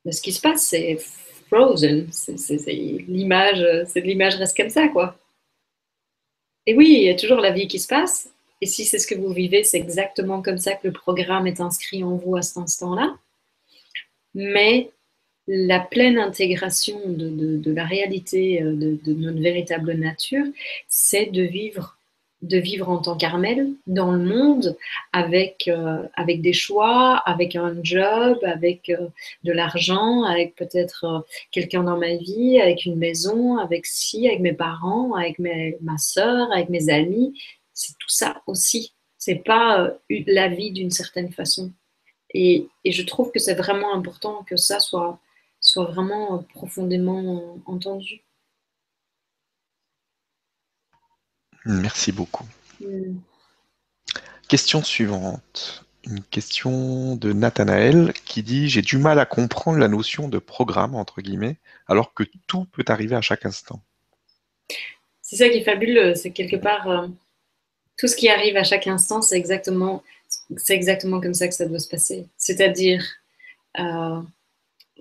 ben, 0.03 0.11
ce 0.11 0.21
qui 0.21 0.31
se 0.31 0.41
passe, 0.41 0.67
c'est 0.67 0.97
frozen. 1.47 2.07
C'est, 2.11 2.71
l'image, 3.07 3.65
c'est 3.87 4.01
l'image 4.01 4.35
reste 4.35 4.55
comme 4.55 4.69
ça, 4.69 4.87
quoi. 4.89 5.17
Et 6.67 6.75
oui, 6.75 6.87
il 6.99 7.03
y 7.03 7.09
a 7.09 7.15
toujours 7.15 7.39
la 7.39 7.51
vie 7.51 7.67
qui 7.67 7.79
se 7.79 7.87
passe, 7.87 8.29
et 8.61 8.65
si 8.65 8.85
c'est 8.85 8.99
ce 8.99 9.07
que 9.07 9.15
vous 9.15 9.31
vivez, 9.31 9.63
c'est 9.63 9.77
exactement 9.77 10.41
comme 10.41 10.57
ça 10.57 10.73
que 10.75 10.87
le 10.87 10.93
programme 10.93 11.47
est 11.47 11.59
inscrit 11.59 12.03
en 12.03 12.15
vous 12.15 12.35
à 12.35 12.41
cet 12.41 12.57
instant-là. 12.57 13.15
Mais 14.33 14.91
la 15.47 15.79
pleine 15.79 16.17
intégration 16.17 16.99
de, 17.05 17.71
la 17.71 17.85
réalité 17.85 18.61
euh, 18.61 18.73
de, 18.75 19.13
notre 19.13 19.39
véritable 19.39 19.93
nature, 19.93 20.45
c'est 20.87 21.27
de 21.27 21.43
vivre, 21.43 21.97
de 22.41 22.57
vivre 22.57 22.89
en 22.89 22.97
tant 22.97 23.15
qu'Armel 23.15 23.69
dans 23.87 24.11
le 24.11 24.23
monde 24.23 24.75
avec, 25.13 25.67
euh, 25.67 26.03
avec 26.15 26.41
des 26.41 26.53
choix, 26.53 27.17
avec 27.25 27.55
un 27.55 27.75
job, 27.83 28.39
avec 28.43 28.89
euh, 28.89 29.07
de 29.43 29.51
l'argent, 29.51 30.23
avec 30.23 30.55
peut-être 30.55 31.25
quelqu'un 31.51 31.83
dans 31.83 31.97
ma 31.97 32.15
vie, 32.15 32.59
avec 32.59 32.85
une 32.85 32.95
maison, 32.95 33.57
avec 33.57 33.85
si, 33.85 34.27
avec 34.27 34.39
mes 34.39 34.53
parents, 34.53 35.13
avec 35.13 35.39
ma 35.39 35.97
soeur, 35.97 36.51
avec 36.51 36.69
mes 36.69 36.89
amis, 36.89 37.33
c'est 37.75 37.93
tout 37.99 38.09
ça 38.09 38.41
aussi. 38.47 38.95
C'est 39.19 39.35
pas 39.35 39.81
euh, 39.81 39.91
la 40.25 40.47
vie 40.47 40.71
d'une 40.71 40.89
certaine 40.89 41.31
façon. 41.31 41.71
Et, 42.33 42.67
je 42.83 43.03
trouve 43.03 43.31
que 43.31 43.39
c'est 43.39 43.53
vraiment 43.53 43.93
important 43.93 44.43
que 44.43 44.55
ça 44.55 44.79
soit, 44.79 45.19
soit 45.59 45.85
vraiment 45.85 46.43
profondément 46.53 47.57
entendu. 47.65 48.23
Merci 51.65 52.11
beaucoup. 52.11 52.45
Mm. 52.79 53.17
Question 54.47 54.83
suivante. 54.83 55.85
Une 56.03 56.21
question 56.21 57.15
de 57.15 57.33
Nathanaël 57.33 58.13
qui 58.25 58.43
dit 58.43 58.69
J'ai 58.69 58.83
du 58.83 58.97
mal 58.97 59.19
à 59.19 59.25
comprendre 59.25 59.79
la 59.79 59.87
notion 59.87 60.29
de 60.29 60.37
programme, 60.37 60.93
entre 60.93 61.21
guillemets, 61.21 61.57
alors 61.87 62.13
que 62.13 62.23
tout 62.47 62.65
peut 62.65 62.85
arriver 62.87 63.15
à 63.15 63.21
chaque 63.21 63.45
instant. 63.45 63.81
C'est 65.21 65.37
ça 65.37 65.49
qui 65.49 65.57
est 65.57 65.63
fabuleux. 65.63 66.13
C'est 66.13 66.31
quelque 66.31 66.57
part, 66.57 66.87
euh, 66.87 67.07
tout 67.97 68.07
ce 68.07 68.15
qui 68.15 68.29
arrive 68.29 68.57
à 68.57 68.63
chaque 68.63 68.87
instant, 68.87 69.21
c'est 69.21 69.37
exactement, 69.37 70.03
c'est 70.57 70.75
exactement 70.75 71.21
comme 71.21 71.33
ça 71.33 71.47
que 71.47 71.53
ça 71.53 71.65
doit 71.65 71.79
se 71.79 71.87
passer. 71.87 72.27
C'est-à-dire, 72.37 73.03
euh, 73.79 74.21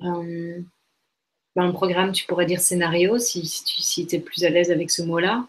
euh, 0.03 0.61
un 1.57 1.73
programme, 1.73 2.13
tu 2.13 2.27
pourrais 2.27 2.47
dire 2.47 2.61
scénario, 2.61 3.19
si, 3.19 3.43
tu 4.09 4.17
es 4.17 4.19
plus 4.19 4.45
à 4.45 4.51
l'aise 4.51 4.71
avec 4.71 4.91
ce 4.91 5.03
mot-là, 5.03 5.47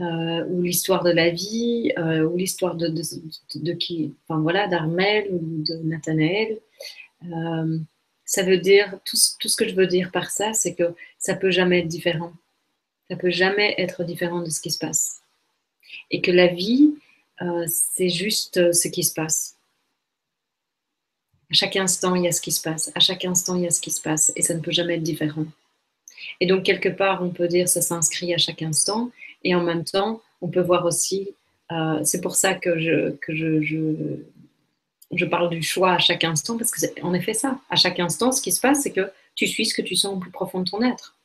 euh, 0.00 0.44
ou 0.46 0.62
l'histoire 0.62 1.02
de 1.02 1.10
la 1.10 1.30
vie, 1.30 1.92
ou 1.98 2.36
l'histoire 2.36 2.74
de, 2.76 3.72
qui, 3.74 4.14
enfin 4.28 4.40
voilà, 4.40 4.68
d'Armel 4.68 5.28
ou 5.30 5.40
de 5.62 5.76
Nathanaël. 5.84 6.58
Euh, 7.24 7.78
ça 8.24 8.42
veut 8.42 8.58
dire, 8.58 8.98
tout, 9.04 9.16
ce 9.16 9.56
que 9.56 9.66
je 9.68 9.74
veux 9.74 9.86
dire 9.86 10.10
par 10.12 10.30
ça, 10.30 10.52
c'est 10.52 10.74
que 10.74 10.94
ça 11.18 11.34
peut 11.34 11.50
jamais 11.50 11.80
être 11.80 11.88
différent. 11.88 12.32
Ça 13.10 13.16
peut 13.16 13.30
jamais 13.30 13.74
être 13.78 14.04
différent 14.04 14.40
de 14.40 14.50
ce 14.50 14.60
qui 14.60 14.70
se 14.70 14.78
passe. 14.78 15.22
Et 16.10 16.20
que 16.20 16.30
la 16.30 16.48
vie, 16.48 16.94
euh, 17.42 17.64
c'est 17.66 18.08
juste 18.08 18.72
ce 18.72 18.88
qui 18.88 19.04
se 19.04 19.14
passe. 19.14 19.56
À 21.50 21.54
chaque 21.54 21.76
instant, 21.76 22.14
il 22.14 22.24
y 22.24 22.28
a 22.28 22.32
ce 22.32 22.40
qui 22.40 22.52
se 22.52 22.60
passe. 22.60 22.92
À 22.94 23.00
chaque 23.00 23.24
instant, 23.24 23.56
il 23.56 23.62
y 23.62 23.66
a 23.66 23.70
ce 23.70 23.80
qui 23.80 23.90
se 23.90 24.02
passe. 24.02 24.32
Et 24.36 24.42
ça 24.42 24.54
ne 24.54 24.60
peut 24.60 24.72
jamais 24.72 24.94
être 24.96 25.02
différent. 25.02 25.46
Et 26.40 26.46
donc, 26.46 26.62
quelque 26.62 26.88
part, 26.88 27.22
on 27.22 27.30
peut 27.30 27.48
dire 27.48 27.68
ça 27.68 27.80
s'inscrit 27.80 28.34
à 28.34 28.38
chaque 28.38 28.62
instant. 28.62 29.10
Et 29.44 29.54
en 29.54 29.62
même 29.62 29.84
temps, 29.84 30.20
on 30.40 30.48
peut 30.48 30.60
voir 30.60 30.84
aussi, 30.84 31.30
euh, 31.72 32.00
c'est 32.04 32.20
pour 32.20 32.36
ça 32.36 32.54
que, 32.54 32.78
je, 32.78 33.10
que 33.16 33.34
je, 33.34 33.62
je, 33.62 33.76
je, 35.12 35.24
parle 35.24 35.50
du 35.50 35.62
choix 35.62 35.92
à 35.92 35.98
chaque 35.98 36.24
instant, 36.24 36.58
parce 36.58 36.70
que 36.70 36.80
c'est 36.80 37.00
en 37.02 37.14
effet 37.14 37.34
ça. 37.34 37.60
À 37.70 37.76
chaque 37.76 37.98
instant, 38.00 38.32
ce 38.32 38.42
qui 38.42 38.52
se 38.52 38.60
passe, 38.60 38.82
c'est 38.82 38.92
que 38.92 39.10
tu 39.34 39.46
suis 39.46 39.66
ce 39.66 39.74
que 39.74 39.82
tu 39.82 39.96
sens 39.96 40.14
au 40.14 40.18
plus 40.18 40.30
profond 40.30 40.60
de 40.60 40.68
ton 40.68 40.82
être. 40.82 41.16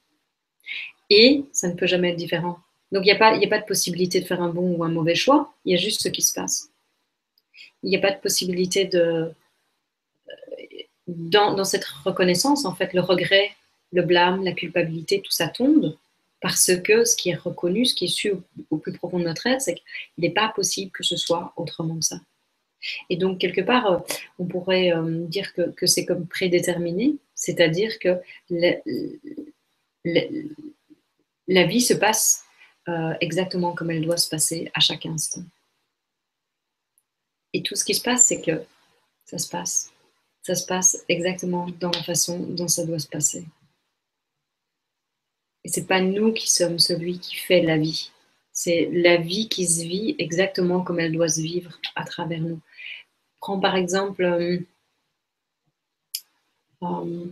Et 1.10 1.44
ça 1.52 1.68
ne 1.68 1.74
peut 1.74 1.88
jamais 1.88 2.12
être 2.12 2.18
différent. 2.18 2.60
Donc, 2.94 3.04
il 3.04 3.08
n'y 3.08 3.12
a, 3.12 3.18
pas, 3.18 3.36
a 3.36 3.48
pas 3.48 3.60
de 3.60 3.66
possibilité 3.66 4.22
de 4.22 4.26
faire 4.26 4.42
un 4.42 4.50
bon 4.50 4.78
ou 4.78 4.84
un 4.86 4.90
mauvais 4.90 5.16
choix, 5.16 5.54
il 5.66 5.74
y 5.74 5.76
a 5.76 5.82
juste 5.82 6.02
ce 6.02 6.10
qui 6.10 6.22
se 6.22 6.34
passe. 6.34 6.70
Il 7.82 7.90
n'y 7.90 7.98
a 7.98 8.00
pas 8.00 8.12
de 8.12 8.22
possibilité 8.22 8.86
de... 8.86 9.32
Dans, 11.08 11.66
cette 11.66 11.84
reconnaissance, 11.84 12.64
en 12.64 12.74
fait, 12.74 12.94
le 12.94 13.02
regret 13.02 13.52
le 13.94 14.02
blâme, 14.02 14.44
la 14.44 14.54
culpabilité, 14.54 15.22
tout 15.22 15.32
ça 15.32 15.48
tombe 15.48 15.96
parce 16.42 16.72
que 16.84 17.06
ce 17.06 17.16
qui 17.16 17.30
est 17.30 17.36
reconnu, 17.36 17.86
ce 17.86 17.96
qui 17.96 18.06
est 18.06 18.10
su 18.10 18.34
au, 18.70 18.78
plus 18.78 18.92
profond 18.92 19.18
de 19.18 19.24
notre 19.24 19.48
être, 19.48 19.62
c'est 19.62 19.76
qu'il 19.76 19.84
n'est 20.18 20.32
pas 20.32 20.52
possible 20.54 20.92
que 20.92 21.04
ce 21.04 21.16
soit 21.16 21.54
autrement 21.56 21.96
que 21.98 22.04
ça. 22.04 22.20
Et 23.10 23.16
donc, 23.16 23.40
quelque 23.40 23.62
part, 23.62 23.90
euh, 23.90 24.00
on 24.40 24.46
pourrait 24.46 24.92
euh, 24.92 25.26
dire 25.28 25.54
que, 25.54 25.88
c'est 25.88 26.06
comme 26.06 26.28
prédéterminé, 26.28 27.16
c'est-à-dire 27.34 27.98
que 27.98 28.18
la, 28.50 28.76
vie 31.64 31.80
se 31.80 31.94
passe 31.94 32.43
euh, 32.90 33.14
exactement 33.22 33.74
comme 33.74 33.92
elle 33.92 34.04
doit 34.04 34.18
se 34.18 34.30
passer 34.30 34.72
à 34.74 34.80
chaque 34.80 35.06
instant. 35.06 35.44
Et 37.54 37.64
tout 37.64 37.76
ce 37.76 37.86
qui 37.86 37.94
se 37.94 38.02
passe, 38.02 38.26
c'est 38.26 38.42
que 38.42 38.64
ça 39.26 39.38
se 39.38 39.48
passe. 39.48 39.92
Ça 40.42 40.56
se 40.56 40.66
passe 40.66 41.04
exactement 41.08 41.68
dans 41.80 41.92
la 41.92 42.04
façon 42.04 42.40
dont 42.40 42.68
ça 42.68 42.86
doit 42.86 43.00
se 43.00 43.08
passer. 43.08 43.46
Et 45.64 45.70
c'est 45.70 45.88
pas 45.88 46.02
nous 46.02 46.34
qui 46.34 46.52
sommes 46.52 46.80
celui 46.80 47.20
qui 47.20 47.36
fait 47.38 47.62
la 47.62 47.78
vie. 47.78 48.12
C'est 48.52 48.90
la 48.92 49.18
vie 49.18 49.48
qui 49.48 49.66
se 49.66 49.84
vit 49.84 50.16
exactement 50.20 50.84
comme 50.84 51.00
elle 51.00 51.14
doit 51.14 51.30
se 51.30 51.42
vivre 51.42 51.80
à 51.96 52.04
travers 52.04 52.42
nous. 52.42 52.60
Prends 53.40 53.60
par 53.60 53.76
exemple 53.76 54.24
euh, 54.24 54.60
euh, 56.84 57.26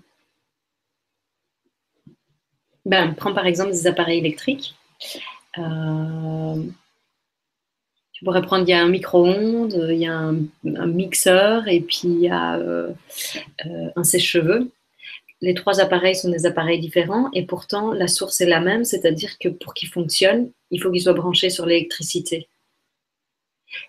ben, 2.85 3.13
prends 3.13 3.33
par 3.33 3.45
exemple 3.45 3.71
des 3.71 3.87
appareils 3.87 4.19
électriques. 4.19 4.75
Euh, 5.57 6.63
tu 8.13 8.25
pourrais 8.25 8.41
prendre, 8.41 8.63
il 8.67 8.71
y 8.71 8.73
a 8.73 8.81
un 8.81 8.89
micro-ondes, 8.89 9.87
il 9.89 9.97
y 9.97 10.05
a 10.05 10.17
un, 10.17 10.87
mixeur 10.87 11.67
et 11.67 11.81
puis 11.81 12.01
il 12.05 12.21
y 12.21 12.29
a 12.29 12.59
un 13.95 14.03
sèche-cheveux 14.03 14.71
les 15.41 15.55
trois 15.55 15.79
appareils 15.79 16.15
sont 16.15 16.29
des 16.29 16.45
appareils 16.45 16.79
différents 16.79 17.29
et 17.33 17.45
pourtant 17.45 17.93
la 17.93 18.07
source 18.07 18.41
est 18.41 18.45
la 18.45 18.59
même, 18.59 18.85
c'est-à-dire 18.85 19.37
que 19.39 19.49
pour 19.49 19.73
qu'ils 19.73 19.89
fonctionnent, 19.89 20.51
il 20.69 20.81
faut 20.81 20.91
qu'ils 20.91 21.01
soient 21.01 21.13
branchés 21.13 21.49
sur 21.49 21.65
l'électricité. 21.65 22.47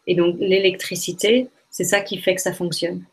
Et 0.06 0.14
donc 0.14 0.36
l'électricité, 0.40 1.48
c'est 1.70 1.84
ça 1.84 2.00
qui 2.00 2.18
fait 2.18 2.34
que 2.34 2.40
ça 2.40 2.54
fonctionne. 2.54 3.04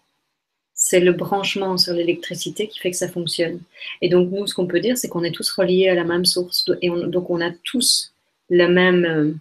C'est 0.73 1.01
le 1.01 1.11
branchement 1.11 1.77
sur 1.77 1.93
l'électricité 1.93 2.69
qui 2.69 2.79
fait 2.79 2.91
que 2.91 2.97
ça 2.97 3.09
fonctionne. 3.09 3.59
Et 4.01 4.07
donc 4.07 4.31
nous, 4.31 4.47
ce 4.47 4.53
qu'on 4.53 4.67
peut 4.67 4.79
dire, 4.79 4.97
c'est 4.97 5.09
qu'on 5.09 5.25
est 5.25 5.35
tous 5.35 5.51
reliés 5.51 5.89
à 5.89 5.95
la 5.95 6.05
même 6.05 6.23
source. 6.23 6.65
Et 6.81 6.89
donc 6.89 7.29
on 7.29 7.41
a 7.41 7.51
tous 7.65 8.13
le 8.49 8.67
même, 8.67 9.05
euh, 9.05 9.33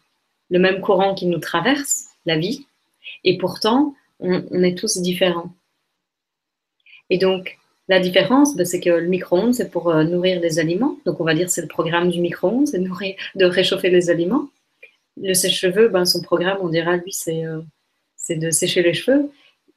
le 0.50 0.58
même 0.58 0.80
courant 0.80 1.14
qui 1.14 1.26
nous 1.26 1.38
traverse, 1.38 2.06
la 2.26 2.38
vie. 2.38 2.66
Et 3.24 3.38
pourtant, 3.38 3.94
on, 4.20 4.62
est 4.62 4.76
tous 4.76 4.98
différents. 4.98 5.52
Et 7.10 7.18
donc, 7.18 7.58
la 7.88 8.00
différence, 8.00 8.54
ben, 8.54 8.66
c'est 8.66 8.80
que 8.80 8.90
le 8.90 9.08
micro-ondes, 9.08 9.54
c'est 9.54 9.70
pour 9.70 9.90
euh, 9.90 10.04
nourrir 10.04 10.40
les 10.40 10.58
aliments. 10.58 10.98
Donc, 11.06 11.20
on 11.20 11.24
va 11.24 11.34
dire 11.34 11.48
c'est 11.50 11.62
le 11.62 11.68
programme 11.68 12.10
du 12.10 12.20
micro-ondes, 12.20 12.66
c'est 12.66 12.78
de 12.80 13.44
réchauffer 13.44 13.90
les 13.90 14.10
aliments. 14.10 14.48
Le 15.20 15.34
sèche-cheveux, 15.34 15.88
ben, 15.88 16.04
son 16.04 16.20
programme, 16.20 16.58
on 16.60 16.68
dira, 16.68 16.96
lui, 16.96 17.14
euh, 17.28 17.60
c'est 18.16 18.36
de 18.36 18.50
sécher 18.50 18.82
les 18.82 18.94
cheveux. 18.94 19.30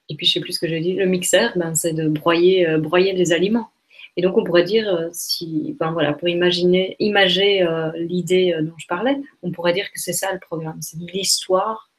Et 0.09 0.15
puis, 0.15 0.25
je 0.25 0.33
sais 0.33 0.39
plus 0.41 0.53
ce 0.53 0.59
que 0.59 0.67
j'ai 0.67 0.81
dit, 0.81 0.93
le 0.93 1.05
mixeur, 1.05 1.51
ben, 1.55 1.73
c'est 1.73 1.93
de 1.93 2.07
broyer, 2.07 2.77
broyer 2.77 3.13
les 3.13 3.31
aliments. 3.31 3.69
Et 4.17 4.21
donc, 4.21 4.37
on 4.37 4.43
pourrait 4.43 4.63
dire, 4.63 5.09
si, 5.13 5.75
ben, 5.79 5.91
voilà, 5.91 6.13
pour 6.13 6.27
imaginer, 6.27 6.95
imager 6.99 7.65
l'idée 7.95 8.55
dont 8.61 8.75
je 8.77 8.87
parlais, 8.87 9.17
on 9.41 9.51
pourrait 9.51 9.73
dire 9.73 9.89
que 9.91 9.99
c'est 9.99 10.13
ça 10.13 10.33
le 10.33 10.39
programme. 10.39 10.81
C'est 10.81 10.97
l'histoire, 10.97 11.89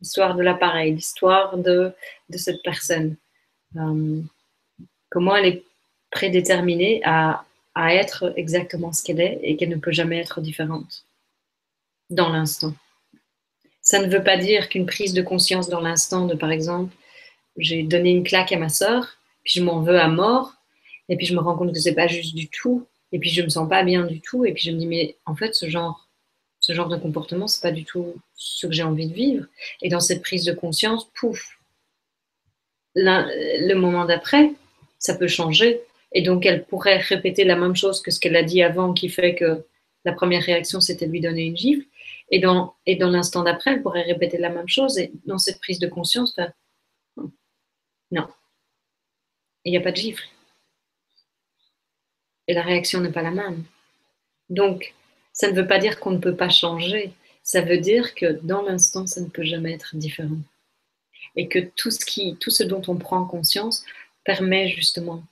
l'histoire 0.00 0.34
de 0.34 0.42
l'appareil, 0.42 0.92
l'histoire 0.92 1.56
de, 1.58 1.92
cette 2.36 2.62
personne 2.62 3.16
comment 5.14 5.36
elle 5.36 5.46
est 5.46 5.62
prédéterminée 6.10 7.00
à, 7.04 7.44
être 7.76 8.32
exactement 8.36 8.92
ce 8.92 9.02
qu'elle 9.02 9.20
est 9.20 9.40
et 9.42 9.56
qu'elle 9.56 9.68
ne 9.68 9.76
peut 9.76 9.92
jamais 9.92 10.18
être 10.18 10.40
différente 10.40 11.04
dans 12.08 12.28
l'instant. 12.28 12.72
Ça 13.80 14.00
ne 14.00 14.08
veut 14.08 14.22
pas 14.22 14.36
dire 14.36 14.68
qu'une 14.68 14.86
prise 14.86 15.12
de 15.12 15.22
conscience 15.22 15.68
dans 15.68 15.80
l'instant 15.80 16.26
de, 16.26 16.34
par 16.34 16.52
exemple, 16.52 16.94
j'ai 17.56 17.82
donné 17.82 18.10
une 18.10 18.22
claque 18.22 18.52
à 18.52 18.58
ma 18.58 18.68
soeur, 18.68 19.18
puis 19.42 19.54
je 19.58 19.64
m'en 19.64 19.82
veux 19.82 19.98
à 19.98 20.06
mort, 20.06 20.54
et 21.08 21.16
puis 21.16 21.26
je 21.26 21.34
me 21.34 21.40
rends 21.40 21.56
compte 21.56 21.72
que 21.72 21.80
c'est 21.80 21.94
pas 21.94 22.06
juste 22.06 22.34
du 22.34 22.48
tout, 22.48 22.86
et 23.12 23.18
puis 23.18 23.30
je 23.30 23.42
me 23.42 23.48
sens 23.48 23.68
pas 23.68 23.82
bien 23.82 24.04
du 24.04 24.20
tout, 24.20 24.44
et 24.44 24.52
puis 24.52 24.62
je 24.64 24.70
me 24.70 24.78
dis 24.78 24.86
mais 24.86 25.16
en 25.26 25.34
fait 25.34 25.54
ce 25.54 25.68
genre, 25.68 26.08
ce 26.60 26.72
genre 26.72 26.88
de 26.88 26.96
comportement 26.96 27.46
c'est 27.46 27.62
pas 27.62 27.72
du 27.72 27.84
tout 27.84 28.14
ce 28.34 28.66
que 28.66 28.72
j'ai 28.72 28.82
envie 28.82 29.08
de 29.08 29.14
vivre. 29.14 29.46
Et 29.82 29.88
dans 29.88 30.00
cette 30.00 30.22
prise 30.22 30.44
de 30.44 30.52
conscience, 30.52 31.08
pouf, 31.14 31.58
le 32.94 33.74
moment 33.74 34.04
d'après, 34.04 34.52
ça 34.98 35.14
peut 35.14 35.28
changer. 35.28 35.82
Et 36.12 36.22
donc, 36.22 36.46
elle 36.46 36.64
pourrait 36.64 36.98
répéter 36.98 37.44
la 37.44 37.56
même 37.56 37.74
chose 37.74 38.00
que 38.00 38.10
ce 38.10 38.20
qu'elle 38.20 38.36
a 38.36 38.42
dit 38.42 38.62
avant, 38.62 38.92
qui 38.92 39.08
fait 39.08 39.34
que 39.34 39.64
la 40.04 40.12
première 40.12 40.42
réaction, 40.42 40.80
c'était 40.80 41.06
de 41.06 41.12
lui 41.12 41.20
donner 41.20 41.42
une 41.44 41.56
gifle. 41.56 41.86
Et 42.30 42.38
dans, 42.38 42.74
et 42.86 42.96
dans 42.96 43.10
l'instant 43.10 43.42
d'après, 43.42 43.72
elle 43.72 43.82
pourrait 43.82 44.02
répéter 44.02 44.38
la 44.38 44.48
même 44.48 44.68
chose. 44.68 44.98
Et 44.98 45.12
dans 45.26 45.38
cette 45.38 45.60
prise 45.60 45.78
de 45.78 45.88
conscience, 45.88 46.34
ben, 46.36 46.52
non. 48.10 48.28
Il 49.64 49.72
n'y 49.72 49.76
a 49.76 49.80
pas 49.80 49.92
de 49.92 49.96
gifle. 49.96 50.24
Et 52.48 52.54
la 52.54 52.62
réaction 52.62 53.00
n'est 53.00 53.12
pas 53.12 53.22
la 53.22 53.30
même. 53.30 53.64
Donc, 54.50 54.94
ça 55.32 55.50
ne 55.50 55.56
veut 55.56 55.66
pas 55.66 55.78
dire 55.78 55.98
qu'on 55.98 56.12
ne 56.12 56.18
peut 56.18 56.36
pas 56.36 56.48
changer. 56.48 57.12
Ça 57.42 57.60
veut 57.60 57.78
dire 57.78 58.14
que 58.14 58.38
dans 58.42 58.62
l'instant, 58.62 59.06
ça 59.06 59.20
ne 59.20 59.28
peut 59.28 59.44
jamais 59.44 59.72
être 59.72 59.96
différent. 59.96 60.38
Et 61.36 61.48
que 61.48 61.58
tout 61.58 61.90
ce, 61.90 62.04
qui, 62.04 62.36
tout 62.36 62.50
ce 62.50 62.62
dont 62.62 62.82
on 62.86 62.96
prend 62.96 63.24
conscience 63.24 63.84
permet 64.24 64.68
justement 64.68 65.22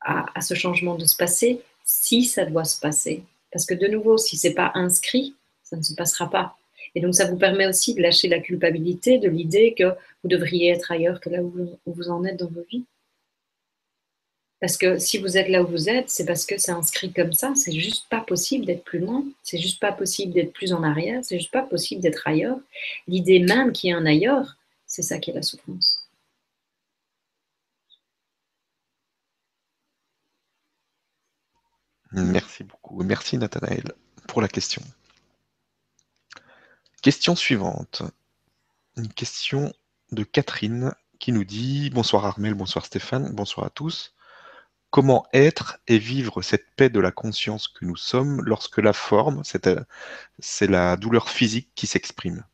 à, 0.00 0.40
ce 0.40 0.54
changement 0.54 0.96
de 0.96 1.04
se 1.04 1.16
passer 1.16 1.60
si 1.84 2.24
ça 2.24 2.44
doit 2.44 2.64
se 2.64 2.78
passer. 2.80 3.22
Parce 3.50 3.66
que 3.66 3.74
de 3.74 3.86
nouveau, 3.86 4.18
si 4.18 4.36
c'est 4.36 4.54
pas 4.54 4.72
inscrit, 4.74 5.34
ça 5.62 5.76
ne 5.76 5.82
se 5.82 5.94
passera 5.94 6.30
pas. 6.30 6.56
Et 6.94 7.00
donc, 7.00 7.14
ça 7.14 7.30
vous 7.30 7.36
permet 7.36 7.66
aussi 7.66 7.94
de 7.94 8.02
lâcher 8.02 8.28
la 8.28 8.40
culpabilité 8.40 9.18
de 9.18 9.28
l'idée 9.28 9.74
que 9.76 9.84
vous 10.22 10.28
devriez 10.28 10.70
être 10.70 10.92
ailleurs 10.92 11.20
que 11.20 11.30
là 11.30 11.42
où 11.42 11.78
vous, 11.86 12.10
en 12.10 12.24
êtes 12.24 12.38
dans 12.38 12.50
vos 12.50 12.64
vies. 12.70 12.84
Parce 14.62 14.76
que 14.76 14.96
si 14.96 15.18
vous 15.18 15.36
êtes 15.36 15.48
là 15.48 15.64
où 15.64 15.66
vous 15.66 15.88
êtes, 15.88 16.08
c'est 16.08 16.24
parce 16.24 16.46
que 16.46 16.56
c'est 16.56 16.70
inscrit 16.70 17.12
comme 17.12 17.32
ça. 17.32 17.52
C'est 17.56 17.72
juste 17.72 18.08
pas 18.08 18.20
possible 18.20 18.64
d'être 18.64 18.84
plus 18.84 19.00
loin. 19.00 19.24
C'est 19.42 19.58
juste 19.58 19.80
pas 19.80 19.90
possible 19.90 20.32
d'être 20.32 20.52
plus 20.52 20.72
en 20.72 20.84
arrière. 20.84 21.18
C'est 21.24 21.36
juste 21.36 21.50
pas 21.50 21.64
possible 21.64 22.00
d'être 22.00 22.28
ailleurs. 22.28 22.60
L'idée 23.08 23.40
même 23.40 23.72
qu'il 23.72 23.90
y 23.90 23.92
a 23.92 23.96
un 23.96 24.06
ailleurs, 24.06 24.56
c'est 24.86 25.02
ça 25.02 25.18
qui 25.18 25.32
est 25.32 25.34
la 25.34 25.42
souffrance. 25.42 26.08
Merci 32.12 32.62
beaucoup. 32.62 33.02
Merci 33.02 33.38
Nathanaël 33.38 33.90
pour 34.28 34.40
la 34.40 34.48
question. 34.48 34.82
Question 37.02 37.34
suivante. 37.34 38.02
Une 38.96 39.12
question 39.12 39.72
de 40.12 40.22
Catherine 40.22 40.94
qui 41.18 41.32
nous 41.32 41.42
dit 41.42 41.90
Bonsoir 41.90 42.26
Armel, 42.26 42.54
bonsoir 42.54 42.86
Stéphane, 42.86 43.34
bonsoir 43.34 43.66
à 43.66 43.70
tous. 43.70 44.14
Comment 44.92 45.26
être 45.32 45.80
et 45.88 45.98
vivre 45.98 46.40
cette 46.40 46.76
paix 46.76 46.88
de 46.88 47.00
la 47.00 47.10
conscience 47.10 47.66
que 47.66 47.84
nous 47.84 47.96
sommes 47.96 48.40
lorsque 48.44 48.78
la 48.78 48.92
forme, 48.92 49.42
c'est 49.42 50.68
la 50.68 50.96
douleur 50.96 51.28
physique 51.30 51.72
qui 51.74 51.88
s'exprime 51.88 52.44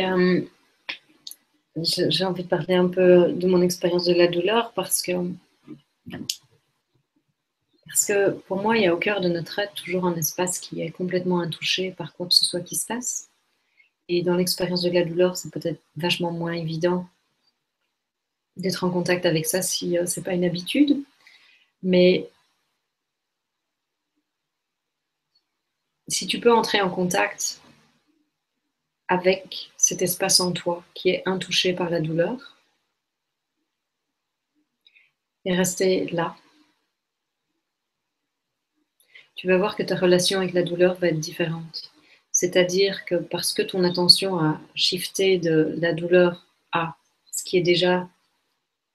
hum, 0.00 0.46
j'ai 1.76 2.24
envie 2.24 2.44
de 2.44 2.48
parler 2.48 2.74
un 2.74 2.88
peu 2.88 3.32
de 3.32 3.46
mon 3.46 3.62
expérience 3.62 4.04
de 4.04 4.12
la 4.12 4.28
douleur 4.28 4.72
parce 4.74 5.02
que, 5.02 5.12
parce 7.86 8.06
que 8.06 8.30
pour 8.30 8.60
moi, 8.60 8.76
il 8.76 8.84
y 8.84 8.86
a 8.86 8.94
au 8.94 8.98
cœur 8.98 9.20
de 9.20 9.28
notre 9.28 9.58
être 9.58 9.74
toujours 9.74 10.04
un 10.04 10.14
espace 10.14 10.58
qui 10.58 10.82
est 10.82 10.90
complètement 10.90 11.40
intouché 11.40 11.92
par 11.92 12.12
quoi 12.14 12.26
que 12.26 12.34
ce 12.34 12.44
soit 12.44 12.60
qui 12.60 12.76
se 12.76 12.86
passe. 12.86 13.28
Et 14.08 14.22
dans 14.22 14.36
l'expérience 14.36 14.82
de 14.82 14.90
la 14.90 15.04
douleur, 15.04 15.36
c'est 15.36 15.50
peut-être 15.50 15.80
vachement 15.96 16.32
moins 16.32 16.52
évident 16.52 17.06
d'être 18.56 18.84
en 18.84 18.90
contact 18.90 19.24
avec 19.24 19.46
ça 19.46 19.62
si 19.62 19.96
euh, 19.96 20.06
ce 20.06 20.20
n'est 20.20 20.24
pas 20.24 20.34
une 20.34 20.44
habitude. 20.44 21.02
Mais 21.82 22.28
si 26.08 26.26
tu 26.26 26.38
peux 26.38 26.52
entrer 26.52 26.80
en 26.80 26.90
contact 26.90 27.60
avec 29.08 29.71
cet 29.82 30.00
espace 30.00 30.38
en 30.38 30.52
toi 30.52 30.84
qui 30.94 31.10
est 31.10 31.24
intouché 31.26 31.72
par 31.72 31.90
la 31.90 32.00
douleur 32.00 32.56
et 35.44 35.52
rester 35.56 36.06
là, 36.10 36.36
tu 39.34 39.48
vas 39.48 39.58
voir 39.58 39.74
que 39.74 39.82
ta 39.82 39.96
relation 39.96 40.38
avec 40.38 40.52
la 40.52 40.62
douleur 40.62 40.94
va 40.94 41.08
être 41.08 41.18
différente. 41.18 41.90
C'est-à-dire 42.30 43.04
que 43.04 43.16
parce 43.16 43.52
que 43.52 43.62
ton 43.62 43.82
attention 43.82 44.38
a 44.38 44.60
shifté 44.76 45.38
de 45.38 45.74
la 45.80 45.92
douleur 45.92 46.46
à 46.70 46.94
ce 47.32 47.42
qui 47.42 47.58
est 47.58 47.62
déjà 47.62 48.08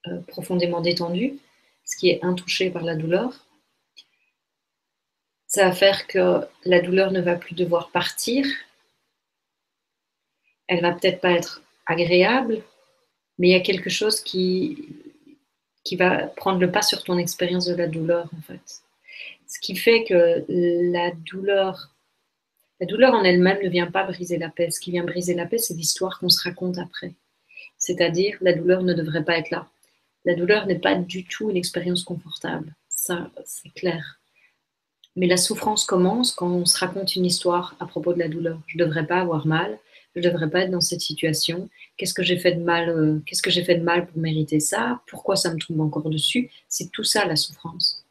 euh, 0.06 0.20
profondément 0.22 0.80
détendu, 0.80 1.38
ce 1.84 1.98
qui 1.98 2.08
est 2.08 2.24
intouché 2.24 2.70
par 2.70 2.82
la 2.82 2.96
douleur, 2.96 3.44
ça 5.48 5.68
va 5.68 5.72
faire 5.72 6.06
que 6.06 6.46
la 6.64 6.80
douleur 6.80 7.10
ne 7.12 7.20
va 7.20 7.34
plus 7.34 7.54
devoir 7.54 7.90
partir. 7.90 8.46
Elle 10.68 10.82
va 10.82 10.92
peut-être 10.92 11.20
pas 11.20 11.32
être 11.32 11.62
agréable, 11.86 12.62
mais 13.38 13.48
il 13.48 13.52
y 13.52 13.56
a 13.56 13.60
quelque 13.60 13.90
chose 13.90 14.20
qui, 14.20 14.88
qui 15.84 15.96
va 15.96 16.26
prendre 16.26 16.60
le 16.60 16.70
pas 16.70 16.82
sur 16.82 17.02
ton 17.02 17.18
expérience 17.18 17.66
de 17.66 17.74
la 17.74 17.86
douleur, 17.86 18.28
en 18.36 18.42
fait. 18.42 18.82
Ce 19.46 19.58
qui 19.60 19.74
fait 19.74 20.04
que 20.04 20.44
la 20.92 21.10
douleur, 21.12 21.94
la 22.80 22.86
douleur 22.86 23.14
en 23.14 23.24
elle-même 23.24 23.62
ne 23.62 23.68
vient 23.68 23.90
pas 23.90 24.04
briser 24.04 24.36
la 24.36 24.50
paix. 24.50 24.70
Ce 24.70 24.78
qui 24.78 24.90
vient 24.90 25.04
briser 25.04 25.34
la 25.34 25.46
paix, 25.46 25.58
c'est 25.58 25.74
l'histoire 25.74 26.18
qu'on 26.18 26.28
se 26.28 26.42
raconte 26.42 26.78
après. 26.78 27.14
C'est-à-dire, 27.78 28.36
la 28.42 28.52
douleur 28.52 28.82
ne 28.82 28.92
devrait 28.92 29.24
pas 29.24 29.38
être 29.38 29.50
là. 29.50 29.66
La 30.24 30.34
douleur 30.34 30.66
n'est 30.66 30.78
pas 30.78 30.94
du 30.94 31.24
tout 31.24 31.48
une 31.48 31.56
expérience 31.56 32.04
confortable. 32.04 32.74
Ça, 32.90 33.30
c'est 33.46 33.70
clair. 33.70 34.20
Mais 35.16 35.26
la 35.26 35.38
souffrance 35.38 35.84
commence 35.84 36.32
quand 36.32 36.50
on 36.50 36.66
se 36.66 36.78
raconte 36.78 37.16
une 37.16 37.24
histoire 37.24 37.74
à 37.80 37.86
propos 37.86 38.12
de 38.12 38.18
la 38.18 38.28
douleur. 38.28 38.60
Je 38.66 38.76
ne 38.76 38.84
devrais 38.84 39.06
pas 39.06 39.20
avoir 39.20 39.46
mal, 39.46 39.78
je 40.20 40.26
ne 40.26 40.32
devrais 40.32 40.50
pas 40.50 40.60
être 40.62 40.70
dans 40.70 40.80
cette 40.80 41.00
situation. 41.00 41.68
Qu'est-ce 41.96 42.14
que 42.14 42.22
j'ai 42.22 42.38
fait 42.38 42.52
de 42.52 42.62
mal 42.62 42.88
euh, 42.88 43.20
Qu'est-ce 43.26 43.42
que 43.42 43.50
j'ai 43.50 43.64
fait 43.64 43.76
de 43.76 43.82
mal 43.82 44.06
pour 44.06 44.18
mériter 44.18 44.60
ça? 44.60 45.00
Pourquoi 45.06 45.36
ça 45.36 45.52
me 45.52 45.58
tombe 45.58 45.80
encore 45.80 46.10
dessus? 46.10 46.50
C'est 46.68 46.90
tout 46.90 47.04
ça 47.04 47.24
la 47.24 47.36
souffrance. 47.36 48.04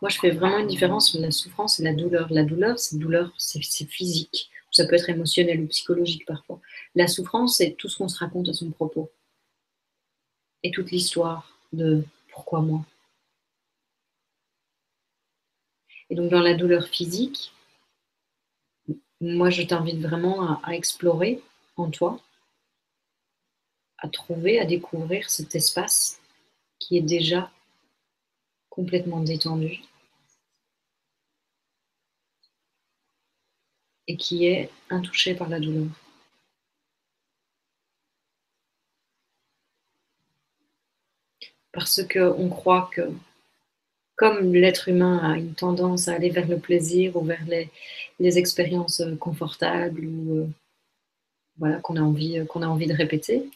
Moi, 0.00 0.08
je 0.08 0.18
fais 0.18 0.30
vraiment 0.30 0.58
une 0.58 0.66
différence 0.66 1.14
entre 1.14 1.22
la 1.22 1.30
souffrance 1.30 1.80
et 1.80 1.84
la 1.84 1.94
douleur. 1.94 2.32
La 2.32 2.44
douleur, 2.44 2.78
c'est 2.78 2.98
douleur, 2.98 3.32
c'est 3.38 3.62
physique. 3.62 4.50
Ça 4.70 4.86
peut 4.86 4.94
être 4.94 5.08
émotionnel 5.08 5.60
ou 5.60 5.66
psychologique 5.68 6.26
parfois. 6.26 6.60
La 6.94 7.06
souffrance, 7.06 7.58
c'est 7.58 7.72
tout 7.72 7.88
ce 7.88 7.98
qu'on 7.98 8.08
se 8.08 8.18
raconte 8.18 8.48
à 8.48 8.52
son 8.52 8.70
propos. 8.70 9.10
Et 10.62 10.70
toute 10.70 10.90
l'histoire 10.90 11.58
de 11.72 12.04
pourquoi 12.32 12.60
moi 12.60 12.84
Et 16.10 16.14
donc 16.14 16.30
dans 16.30 16.40
la 16.40 16.54
douleur 16.54 16.86
physique, 16.86 17.52
moi 19.20 19.50
je 19.50 19.62
t'invite 19.62 20.00
vraiment 20.00 20.62
à, 20.62 20.74
explorer 20.74 21.42
en 21.76 21.90
toi, 21.90 22.20
à 23.98 24.08
trouver, 24.08 24.60
à 24.60 24.64
découvrir 24.64 25.30
cet 25.30 25.54
espace 25.54 26.20
qui 26.78 26.98
est 26.98 27.02
déjà 27.02 27.50
complètement 28.70 29.20
détendu 29.20 29.82
et 34.06 34.16
qui 34.16 34.46
est 34.46 34.70
intouché 34.90 35.34
par 35.34 35.48
la 35.48 35.60
douleur. 35.60 35.88
Parce 41.72 42.02
qu'on 42.06 42.48
croit 42.48 42.90
que 42.92 43.12
comme 44.18 44.52
l'être 44.52 44.88
humain 44.88 45.18
a 45.18 45.38
une 45.38 45.54
tendance 45.54 46.08
à 46.08 46.14
aller 46.14 46.28
vers 46.28 46.48
le 46.48 46.58
plaisir 46.58 47.16
ou 47.16 47.24
vers 47.24 47.44
les, 47.46 47.70
expériences 48.38 49.00
euh, 49.00 49.14
confortables 49.14 50.04
ou 50.04 50.38
euh, 50.38 50.48
voilà, 51.56 51.76
qu'on 51.80 51.96
a, 51.96 52.00
envie, 52.00 52.40
euh, 52.40 52.44
qu'on 52.44 52.62
a 52.62 52.66
envie 52.66 52.88
de 52.88 52.94
répéter, 52.94 53.48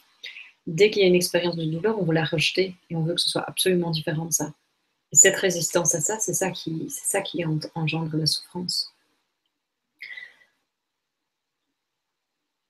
dès 0.65 0.89
qu'il 0.89 1.01
y 1.01 1.05
a 1.05 1.09
une 1.09 1.15
expérience 1.15 1.57
de 1.57 1.65
douleur, 1.65 1.99
on 1.99 2.05
veut 2.05 2.13
la 2.13 2.23
rejeter 2.23 2.75
et 2.89 2.95
on 2.95 3.03
veut 3.03 3.13
que 3.13 3.21
ce 3.21 3.29
soit 3.29 3.43
absolument 3.45 3.91
différent 3.91 4.25
de 4.25 4.31
ça. 4.31 4.53
Et 5.11 5.17
cette 5.17 5.35
résistance 5.35 5.95
à 5.95 6.01
ça, 6.01 6.17
c'est 6.19 6.33
ça 6.33 6.49
qui, 6.49 6.89
c'est 6.89 7.07
ça 7.11 7.21
qui 7.21 7.43
engendre 7.75 8.15
la 8.15 8.25
souffrance. 8.25 8.93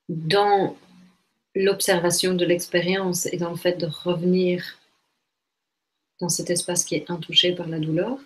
Dans 0.10 0.76
l'observation 1.54 2.34
de 2.34 2.44
l'expérience 2.44 3.28
et 3.28 3.38
dans 3.38 3.52
le 3.52 3.56
fait 3.56 3.78
de 3.78 3.86
revenir 3.86 4.80
dans 6.24 6.30
cet 6.30 6.50
espace 6.50 6.86
qui 6.86 6.96
est 6.96 7.12
intouché 7.12 7.54
par 7.54 7.68
la 7.68 7.80
douleur, 7.80 8.18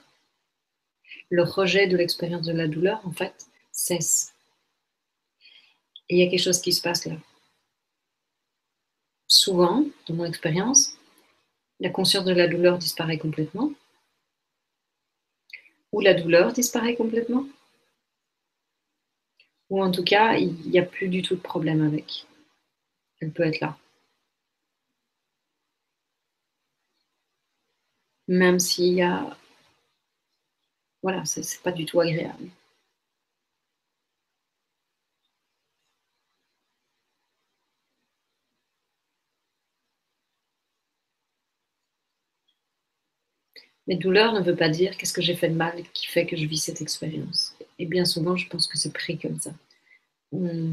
le 1.31 1.41
rejet 1.41 1.87
de 1.87 1.97
l'expérience 1.97 2.45
de 2.45 2.53
la 2.53 2.67
douleur, 2.67 3.01
en 3.07 3.11
fait, 3.11 3.47
cesse. 3.71 4.35
Et 6.07 6.15
il 6.15 6.19
y 6.19 6.27
a 6.27 6.29
quelque 6.29 6.43
chose 6.43 6.61
qui 6.61 6.71
se 6.71 6.81
passe 6.81 7.05
là. 7.07 7.15
Souvent, 9.25 9.83
dans 10.07 10.13
mon 10.13 10.25
expérience, 10.25 10.95
la 11.79 11.89
conscience 11.89 12.25
de 12.25 12.33
la 12.33 12.47
douleur 12.47 12.77
disparaît 12.77 13.17
complètement, 13.17 13.71
ou 15.91 15.99
la 15.99 16.13
douleur 16.13 16.53
disparaît 16.53 16.95
complètement, 16.95 17.47
ou 19.71 19.81
en 19.81 19.89
tout 19.89 20.03
cas, 20.03 20.35
il 20.35 20.53
n'y 20.69 20.77
a 20.77 20.83
plus 20.83 21.09
du 21.09 21.23
tout 21.23 21.35
de 21.35 21.41
problème 21.41 21.81
avec. 21.81 22.27
Elle 23.19 23.31
peut 23.31 23.43
être 23.43 23.59
là. 23.59 23.75
Même 28.27 28.59
s'il 28.59 28.93
y 28.93 29.01
a. 29.01 29.35
Voilà, 31.01 31.25
c'est 31.25 31.63
pas 31.63 31.71
du 31.71 31.85
tout 31.85 31.99
agréable. 31.99 32.51
Mais 43.87 43.95
douleur 43.95 44.33
ne 44.33 44.41
veut 44.41 44.55
pas 44.55 44.69
dire 44.69 44.97
qu'est-ce 44.97 45.13
que 45.13 45.21
j'ai 45.21 45.35
fait 45.35 45.49
de 45.49 45.55
mal 45.55 45.81
qui 45.93 46.07
fait 46.07 46.27
que 46.27 46.35
je 46.37 46.45
vis 46.45 46.57
cette 46.57 46.81
expérience. 46.81 47.55
Et 47.79 47.85
bien 47.87 48.05
souvent, 48.05 48.35
je 48.35 48.47
pense 48.47 48.67
que 48.67 48.77
c'est 48.77 48.93
pris 48.93 49.17
comme 49.17 49.39
ça. 49.39 49.51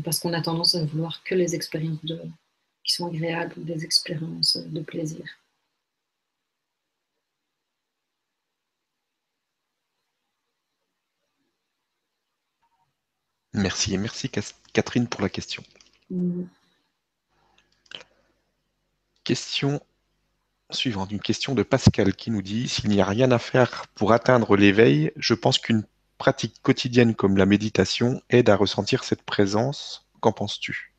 Parce 0.04 0.20
qu'on 0.20 0.32
a 0.32 0.42
tendance 0.42 0.74
à 0.74 0.84
vouloir 0.84 1.22
que 1.24 1.34
les 1.34 1.54
expériences 1.54 2.00
qui 2.84 2.94
sont 2.94 3.08
agréables, 3.08 3.64
des 3.64 3.84
expériences 3.84 4.56
de 4.56 4.80
plaisir. 4.80 5.24
Merci, 13.54 13.94
et 13.94 13.98
merci 13.98 14.30
Catherine 14.72 15.06
pour 15.06 15.22
la 15.22 15.28
question. 15.28 15.62
Mm. 16.10 16.42
Question 19.22 19.80
suivante, 20.70 21.12
une 21.12 21.20
question 21.20 21.54
de 21.54 21.62
Pascal 21.62 22.14
qui 22.14 22.30
nous 22.30 22.42
dit 22.42 22.68
S'il 22.68 22.90
n'y 22.90 23.00
a 23.00 23.06
rien 23.06 23.30
à 23.30 23.38
faire 23.38 23.86
pour 23.94 24.12
atteindre 24.12 24.56
l'éveil, 24.56 25.12
je 25.16 25.34
pense 25.34 25.58
qu'une 25.58 25.84
pratique 26.18 26.56
quotidienne 26.62 27.14
comme 27.14 27.36
la 27.36 27.46
méditation 27.46 28.20
aide 28.28 28.50
à 28.50 28.56
ressentir 28.56 29.04
cette 29.04 29.22
présence. 29.22 30.06
Qu'en 30.20 30.32
penses-tu? 30.32 30.92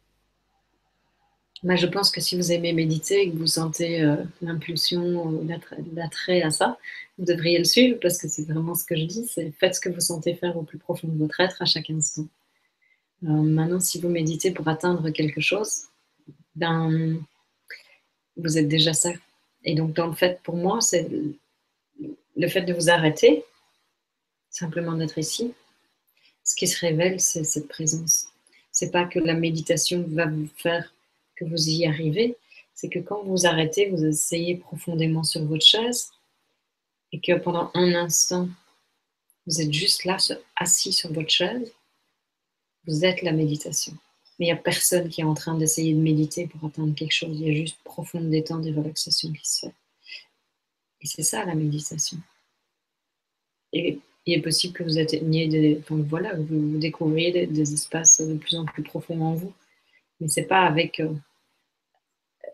Bah, 1.63 1.75
Je 1.75 1.87
pense 1.87 2.11
que 2.11 2.21
si 2.21 2.35
vous 2.37 2.51
aimez 2.51 2.73
méditer 2.73 3.23
et 3.23 3.31
que 3.31 3.37
vous 3.37 3.47
sentez 3.47 4.01
euh, 4.01 4.17
l'impulsion, 4.41 5.45
l'attrait 5.93 6.41
à 6.41 6.51
ça, 6.51 6.77
vous 7.17 7.25
devriez 7.25 7.57
le 7.57 7.63
suivre 7.63 7.97
parce 8.01 8.17
que 8.17 8.27
c'est 8.27 8.43
vraiment 8.43 8.75
ce 8.75 8.85
que 8.85 8.95
je 8.95 9.03
dis 9.03 9.27
c'est 9.27 9.51
faites 9.51 9.75
ce 9.75 9.81
que 9.81 9.89
vous 9.89 10.01
sentez 10.01 10.35
faire 10.35 10.57
au 10.57 10.63
plus 10.63 10.77
profond 10.77 11.07
de 11.07 11.17
votre 11.17 11.39
être 11.39 11.61
à 11.61 11.65
chaque 11.65 11.89
instant. 11.89 12.27
Euh, 13.23 13.27
maintenant, 13.27 13.79
si 13.79 13.99
vous 13.99 14.09
méditez 14.09 14.51
pour 14.51 14.67
atteindre 14.67 15.09
quelque 15.09 15.41
chose, 15.41 15.85
ben, 16.55 17.19
vous 18.37 18.57
êtes 18.57 18.67
déjà 18.67 18.93
ça. 18.93 19.11
Et 19.63 19.75
donc, 19.75 19.93
dans 19.93 20.07
le 20.07 20.13
fait, 20.13 20.41
pour 20.43 20.55
moi, 20.55 20.81
c'est 20.81 21.09
le 22.35 22.47
fait 22.47 22.61
de 22.61 22.73
vous 22.73 22.89
arrêter, 22.89 23.43
simplement 24.49 24.93
d'être 24.93 25.17
ici. 25.17 25.53
Ce 26.43 26.55
qui 26.55 26.67
se 26.67 26.79
révèle, 26.79 27.19
c'est 27.19 27.43
cette 27.43 27.67
présence. 27.67 28.27
C'est 28.71 28.91
pas 28.91 29.05
que 29.05 29.19
la 29.19 29.33
méditation 29.33 30.05
va 30.09 30.27
vous 30.27 30.49
faire 30.57 30.93
que 31.35 31.45
vous 31.45 31.69
y 31.69 31.85
arrivez, 31.85 32.37
c'est 32.73 32.89
que 32.89 32.99
quand 32.99 33.23
vous 33.23 33.45
arrêtez, 33.45 33.89
vous 33.89 34.05
asseyez 34.05 34.55
profondément 34.57 35.23
sur 35.23 35.43
votre 35.45 35.65
chaise 35.65 36.11
et 37.11 37.19
que 37.19 37.37
pendant 37.37 37.71
un 37.73 37.93
instant, 37.95 38.49
vous 39.45 39.61
êtes 39.61 39.71
juste 39.71 40.05
là, 40.05 40.17
assis 40.55 40.91
sur 40.91 41.11
votre 41.13 41.29
chaise, 41.29 41.71
vous 42.87 43.05
êtes 43.05 43.21
la 43.21 43.31
méditation. 43.31 43.93
Mais 44.37 44.47
il 44.47 44.49
n'y 44.49 44.51
a 44.51 44.57
personne 44.57 45.09
qui 45.09 45.21
est 45.21 45.25
en 45.25 45.33
train 45.33 45.57
d'essayer 45.57 45.93
de 45.93 45.99
méditer 45.99 46.47
pour 46.47 46.67
atteindre 46.67 46.93
quelque 46.93 47.13
chose. 47.13 47.39
Il 47.39 47.47
y 47.47 47.51
a 47.51 47.53
juste 47.53 47.77
profonde 47.83 48.29
détente 48.29 48.65
et 48.65 48.71
relaxation 48.71 49.31
qui 49.31 49.47
se 49.49 49.67
fait. 49.67 49.73
Et 51.01 51.07
c'est 51.07 51.23
ça 51.23 51.45
la 51.45 51.55
méditation. 51.55 52.17
Et 53.71 53.99
il 54.25 54.33
est 54.33 54.41
possible 54.41 54.73
que 54.73 54.83
vous 54.83 54.97
atteigniez 54.97 55.47
des, 55.47 55.77
enfin, 55.79 55.97
voilà, 56.01 56.33
vous, 56.35 56.77
découvriez 56.77 57.47
des, 57.47 57.73
espaces 57.73 58.21
de 58.21 58.35
plus 58.35 58.55
en 58.55 58.65
plus 58.65 58.83
profonds 58.83 59.21
en 59.21 59.35
vous. 59.35 59.53
Mais 60.19 60.27
c'est 60.27 60.47
pas 60.47 60.65
avec 60.65 60.99
euh, 60.99 61.13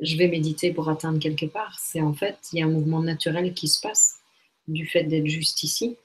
je 0.01 0.17
vais 0.17 0.27
méditer 0.27 0.73
pour 0.73 0.89
atteindre 0.89 1.19
quelque 1.19 1.45
part. 1.45 1.79
C'est 1.79 2.01
en 2.01 2.13
fait, 2.13 2.37
il 2.51 2.59
y 2.59 2.61
a 2.61 2.65
un 2.65 2.69
mouvement 2.69 3.01
naturel 3.01 3.53
qui 3.53 3.67
se 3.67 3.79
passe 3.79 4.19
du 4.67 4.85
fait 4.85 5.03
d'être 5.03 5.27
juste 5.27 5.63
ici, 5.63 5.97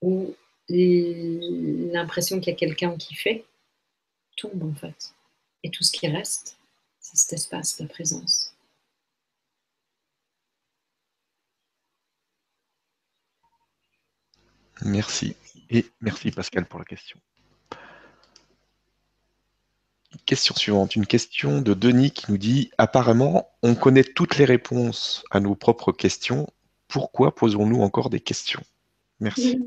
où 0.00 0.34
l'impression 0.70 2.40
qu'il 2.40 2.52
y 2.52 2.56
a 2.56 2.58
quelqu'un 2.58 2.96
qui 2.96 3.14
fait 3.14 3.44
tombe 4.36 4.62
en 4.62 4.74
fait. 4.74 5.14
Et 5.62 5.70
tout 5.70 5.84
ce 5.84 5.92
qui 5.92 6.08
reste, 6.08 6.58
c'est 7.00 7.16
cet 7.16 7.32
espace, 7.34 7.78
la 7.80 7.86
présence. 7.86 8.54
Merci. 14.82 15.36
Et 15.68 15.86
merci 16.00 16.30
Pascal 16.30 16.66
pour 16.66 16.78
la 16.78 16.86
question. 16.86 17.20
Question 20.26 20.54
suivante, 20.56 20.96
une 20.96 21.06
question 21.06 21.60
de 21.60 21.74
Denis 21.74 22.10
qui 22.10 22.30
nous 22.30 22.38
dit 22.38 22.70
Apparemment, 22.78 23.50
on 23.62 23.74
connaît 23.74 24.04
toutes 24.04 24.38
les 24.38 24.44
réponses 24.44 25.22
à 25.30 25.38
nos 25.38 25.54
propres 25.54 25.92
questions. 25.92 26.48
Pourquoi 26.88 27.34
posons-nous 27.34 27.82
encore 27.82 28.10
des 28.10 28.20
questions? 28.20 28.62
Merci. 29.20 29.60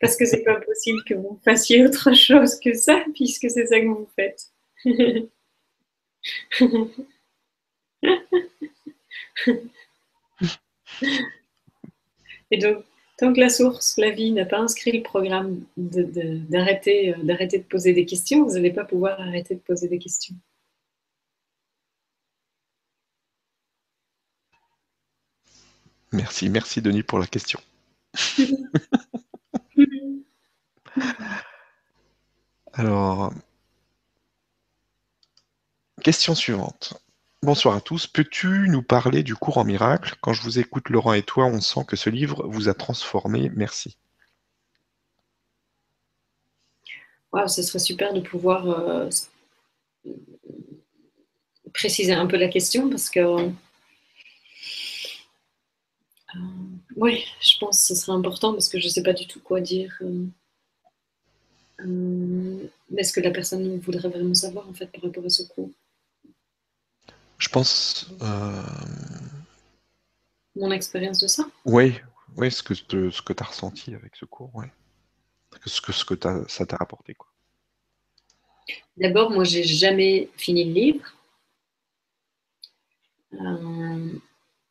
Parce 0.00 0.16
que 0.16 0.26
c'est 0.26 0.42
pas 0.42 0.60
possible 0.60 1.02
que 1.04 1.14
vous 1.14 1.40
fassiez 1.44 1.84
autre 1.86 2.14
chose 2.14 2.60
que 2.60 2.74
ça, 2.74 3.02
puisque 3.14 3.50
c'est 3.50 3.66
ça 3.66 3.80
que 3.80 3.86
vous 3.86 4.08
faites. 4.14 4.52
Et 12.50 12.58
donc, 12.58 12.84
tant 13.18 13.32
que 13.32 13.40
la 13.40 13.48
source, 13.48 13.96
la 13.96 14.10
vie, 14.10 14.32
n'a 14.32 14.44
pas 14.44 14.58
inscrit 14.58 14.92
le 14.92 15.02
programme 15.02 15.64
d'arrêter 15.76 17.14
de, 17.14 17.22
de, 17.22 17.56
de 17.56 17.62
poser 17.62 17.92
des 17.92 18.06
questions, 18.06 18.44
vous 18.44 18.52
n'allez 18.54 18.72
pas 18.72 18.84
pouvoir 18.84 19.20
arrêter 19.20 19.54
de 19.54 19.60
poser 19.60 19.88
des 19.88 19.98
questions. 19.98 20.36
Merci, 26.12 26.48
merci 26.48 26.80
Denis 26.80 27.02
pour 27.02 27.18
la 27.18 27.26
question. 27.26 27.60
Alors, 32.72 33.32
question 36.02 36.34
suivante. 36.34 36.94
Bonsoir 37.42 37.76
à 37.76 37.80
tous. 37.80 38.06
Peux-tu 38.06 38.68
nous 38.68 38.82
parler 38.82 39.22
du 39.22 39.34
cours 39.34 39.58
en 39.58 39.64
miracle? 39.64 40.16
Quand 40.20 40.32
je 40.32 40.42
vous 40.42 40.58
écoute, 40.58 40.88
Laurent 40.88 41.12
et 41.12 41.22
toi, 41.22 41.46
on 41.46 41.60
sent 41.60 41.84
que 41.86 41.96
ce 41.96 42.10
livre 42.10 42.46
vous 42.48 42.68
a 42.68 42.74
transformé. 42.74 43.50
Merci. 43.54 43.96
Wow, 47.32 47.48
ce 47.48 47.62
serait 47.62 47.78
super 47.78 48.12
de 48.14 48.20
pouvoir 48.20 48.68
euh, 48.68 49.08
préciser 51.72 52.14
un 52.14 52.26
peu 52.26 52.36
la 52.36 52.48
question 52.48 52.88
parce 52.88 53.10
que 53.10 53.20
euh, 53.20 53.50
oui, 56.96 57.24
je 57.40 57.58
pense 57.58 57.80
que 57.80 57.94
ce 57.94 57.94
serait 57.94 58.16
important 58.16 58.52
parce 58.52 58.68
que 58.68 58.80
je 58.80 58.86
ne 58.86 58.90
sais 58.90 59.02
pas 59.02 59.12
du 59.12 59.26
tout 59.26 59.40
quoi 59.40 59.60
dire. 59.60 59.96
Euh, 60.02 60.26
est-ce 61.78 63.12
que 63.12 63.20
la 63.20 63.30
personne 63.30 63.78
voudrait 63.78 64.08
vraiment 64.08 64.34
savoir 64.34 64.68
en 64.68 64.72
fait 64.72 64.86
par 64.86 65.02
rapport 65.02 65.24
à 65.24 65.30
ce 65.30 65.42
cours? 65.42 65.70
Je 67.38 67.48
pense. 67.48 68.10
Euh, 68.22 68.62
Mon 70.54 70.70
expérience 70.70 71.20
de 71.20 71.26
ça? 71.26 71.46
Oui, 71.64 71.94
oui, 72.36 72.50
ce 72.50 72.62
que, 72.62 72.74
ce 72.74 73.22
que 73.22 73.32
tu 73.32 73.42
as 73.42 73.46
ressenti 73.46 73.94
avec 73.94 74.16
ce 74.16 74.24
cours, 74.24 74.50
oui. 74.54 74.66
Ce 75.64 75.80
que, 75.80 75.92
ce 75.92 76.04
que 76.04 76.14
ça 76.48 76.66
t'a 76.66 76.76
apporté. 76.76 77.14
Quoi. 77.14 77.28
D'abord, 78.96 79.30
moi, 79.30 79.44
j'ai 79.44 79.64
jamais 79.64 80.28
fini 80.36 80.64
le 80.64 80.72
livre. 80.72 81.14
Euh, 83.34 84.12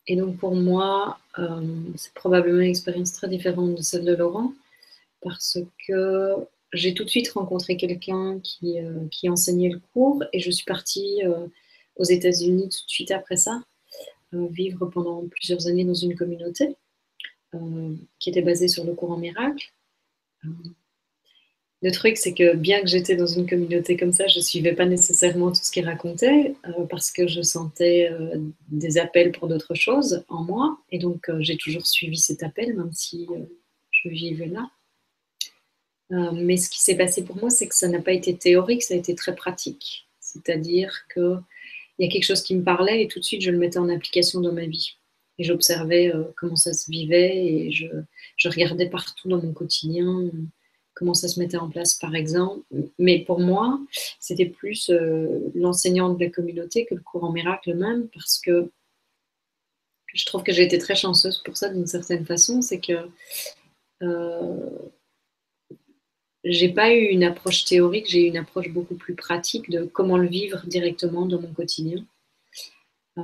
et 0.07 0.15
donc, 0.15 0.37
pour 0.37 0.55
moi, 0.55 1.19
euh, 1.39 1.61
c'est 1.95 2.13
probablement 2.13 2.61
une 2.61 2.69
expérience 2.69 3.13
très 3.13 3.27
différente 3.27 3.75
de 3.75 3.81
celle 3.81 4.05
de 4.05 4.15
Laurent, 4.15 4.53
parce 5.21 5.57
que 5.87 6.35
j'ai 6.73 6.93
tout 6.93 7.03
de 7.03 7.09
suite 7.09 7.29
rencontré 7.29 7.77
quelqu'un 7.77 8.39
qui, 8.41 8.77
qui, 9.11 9.29
enseignait 9.29 9.69
le 9.69 9.79
cours 9.93 10.23
et 10.33 10.39
je 10.39 10.51
suis 10.51 10.65
partie 10.65 11.21
aux 11.95 12.03
États-Unis 12.03 12.69
tout 12.69 12.85
de 12.85 12.89
suite 12.89 13.11
après 13.11 13.37
ça, 13.37 13.61
euh, 14.33 14.47
vivre 14.47 14.85
pendant 14.87 15.25
plusieurs 15.27 15.67
années 15.67 15.85
dans 15.85 15.93
une 15.93 16.15
communauté 16.15 16.75
euh, 17.53 17.95
qui 18.19 18.29
était 18.29 18.41
basée 18.41 18.67
sur 18.67 18.83
le 18.83 18.93
courant 18.93 19.17
miracle. 19.17 19.71
Euh, 20.45 20.49
le 21.81 21.91
truc, 21.91 22.17
c'est 22.17 22.33
que 22.33 22.55
bien 22.55 22.81
que 22.81 22.87
j'étais 22.87 23.15
dans 23.15 23.27
une 23.27 23.47
communauté 23.47 23.95
comme 23.95 24.11
ça, 24.11 24.27
je 24.27 24.39
ne 24.39 24.43
suivais 24.43 24.73
pas 24.73 24.85
nécessairement 24.85 25.51
tout 25.51 25.61
ce 25.61 25.71
qu'il 25.71 25.85
racontait 25.85 26.55
parce 26.89 27.11
que 27.11 27.27
je 27.27 27.41
sentais 27.41 28.09
des 28.69 28.97
appels 28.97 29.31
pour 29.31 29.47
d'autres 29.47 29.75
choses 29.75 30.23
en 30.27 30.43
moi. 30.43 30.79
Et 30.89 30.97
donc, 30.97 31.29
j'ai 31.41 31.57
toujours 31.57 31.85
suivi 31.85 32.17
cet 32.17 32.41
appel, 32.41 32.75
même 32.75 32.91
si 32.91 33.27
je 33.91 34.09
vivais 34.09 34.47
là. 34.47 34.67
Mais 36.09 36.57
ce 36.57 36.69
qui 36.69 36.81
s'est 36.81 36.97
passé 36.97 37.23
pour 37.23 37.37
moi, 37.37 37.49
c'est 37.49 37.67
que 37.67 37.75
ça 37.75 37.87
n'a 37.87 38.01
pas 38.01 38.13
été 38.13 38.37
théorique, 38.37 38.83
ça 38.83 38.93
a 38.93 38.97
été 38.97 39.15
très 39.15 39.35
pratique. 39.35 40.07
C'est-à-dire 40.19 41.05
que 41.09 41.37
il 41.97 42.05
y 42.05 42.09
a 42.09 42.11
quelque 42.11 42.25
chose 42.25 42.43
qui 42.43 42.55
me 42.55 42.63
parlait 42.63 43.03
et 43.03 43.07
tout 43.07 43.19
de 43.19 43.23
suite 43.23 43.41
je 43.41 43.51
le 43.51 43.57
mettais 43.57 43.77
en 43.79 43.89
application 43.89 44.41
dans 44.41 44.51
ma 44.51 44.65
vie. 44.65 44.97
Et 45.37 45.43
j'observais 45.43 46.13
euh, 46.13 46.25
comment 46.37 46.55
ça 46.55 46.73
se 46.73 46.91
vivait 46.91 47.37
et 47.37 47.71
je, 47.71 47.87
regardais 48.47 48.89
partout 48.89 49.29
dans 49.29 49.41
mon 49.41 49.53
quotidien 49.53 50.29
comment 50.95 51.13
ça 51.13 51.27
se 51.27 51.39
mettait 51.39 51.57
en 51.57 51.69
place 51.69 51.95
par 51.95 52.15
exemple. 52.15 52.65
Mais 52.97 53.19
pour 53.19 53.39
moi, 53.39 53.79
c'était 54.19 54.45
plus 54.45 54.89
euh, 54.89 55.51
l'enseignant 55.53 56.13
de 56.13 56.23
la 56.23 56.31
communauté 56.31 56.85
que 56.85 56.95
le 56.95 57.01
courant 57.01 57.31
miracle 57.31 57.75
même 57.75 58.07
parce 58.13 58.39
que 58.39 58.71
je 60.13 60.25
trouve 60.25 60.43
que 60.43 60.53
j'ai 60.53 60.63
été 60.63 60.77
très 60.77 60.95
chanceuse 60.95 61.43
pour 61.43 61.57
ça 61.57 61.69
d'une 61.69 61.85
certaine 61.85 62.25
façon. 62.25 62.61
C'est 62.61 62.79
que 62.79 63.09
euh, 64.01 64.69
j'ai 66.45 66.69
pas 66.69 66.93
eu 66.93 67.05
une 67.07 67.23
approche 67.23 67.65
théorique, 67.65 68.07
j'ai 68.07 68.25
eu 68.25 68.27
une 68.27 68.37
approche 68.37 68.69
beaucoup 68.69 68.95
plus 68.95 69.15
pratique 69.15 69.69
de 69.69 69.85
comment 69.85 70.17
le 70.17 70.27
vivre 70.27 70.65
directement 70.67 71.25
dans 71.25 71.41
mon 71.41 71.53
quotidien. 71.53 72.05
Euh, 73.17 73.23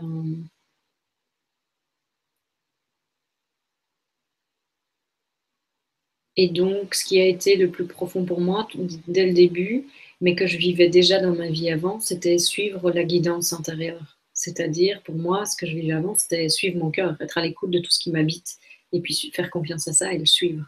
et 6.36 6.50
donc, 6.50 6.96
ce 6.96 7.06
qui 7.06 7.20
a 7.22 7.26
été 7.26 7.56
le 7.56 7.70
plus 7.70 7.86
profond 7.86 8.26
pour 8.26 8.42
moi 8.42 8.68
dès 9.08 9.28
le 9.28 9.34
début, 9.34 9.88
mais 10.22 10.36
que 10.36 10.48
je 10.48 10.58
vivais 10.58 10.90
déjà 10.90 11.20
dans 11.20 11.36
ma 11.36 11.50
vie 11.50 11.70
avant, 11.72 12.00
c'était 12.00 12.38
suivre 12.38 12.92
la 12.92 13.04
guidance 13.04 13.54
intérieure. 13.54 14.18
C'est-à-dire, 14.34 15.04
pour 15.04 15.16
moi, 15.16 15.46
ce 15.46 15.56
que 15.58 15.68
je 15.68 15.76
vivais 15.76 15.94
avant, 15.94 16.16
c'était 16.16 16.50
suivre 16.50 16.78
mon 16.80 16.90
cœur, 16.92 17.16
être 17.20 17.38
à 17.38 17.42
l'écoute 17.42 17.72
de 17.72 17.80
tout 17.80 17.92
ce 17.92 18.00
qui 18.00 18.12
m'habite, 18.12 18.58
et 18.94 19.02
puis 19.02 19.32
faire 19.34 19.52
confiance 19.52 19.88
à 19.88 19.94
ça 19.94 20.14
et 20.14 20.18
le 20.18 20.26
suivre. 20.26 20.66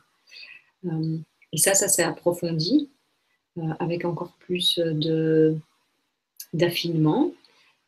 Euh, 0.85 1.17
et 1.53 1.57
ça, 1.57 1.75
ça 1.75 1.87
s'est 1.87 2.03
approfondi 2.03 2.89
euh, 3.59 3.61
avec 3.79 4.03
encore 4.03 4.33
plus 4.39 4.79
de, 4.79 5.55
d'affinement, 6.51 7.31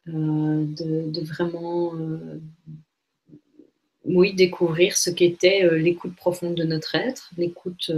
euh, 0.08 0.64
de, 0.64 1.22
vraiment 1.22 1.96
euh, 1.96 2.40
oui, 4.06 4.36
découvrir 4.36 4.96
ce 4.96 5.10
qu'était 5.10 5.68
l'écoute 5.80 6.16
profonde 6.16 6.54
de 6.54 6.64
notre 6.64 6.94
être, 6.94 7.32
l'écoute, 7.38 7.92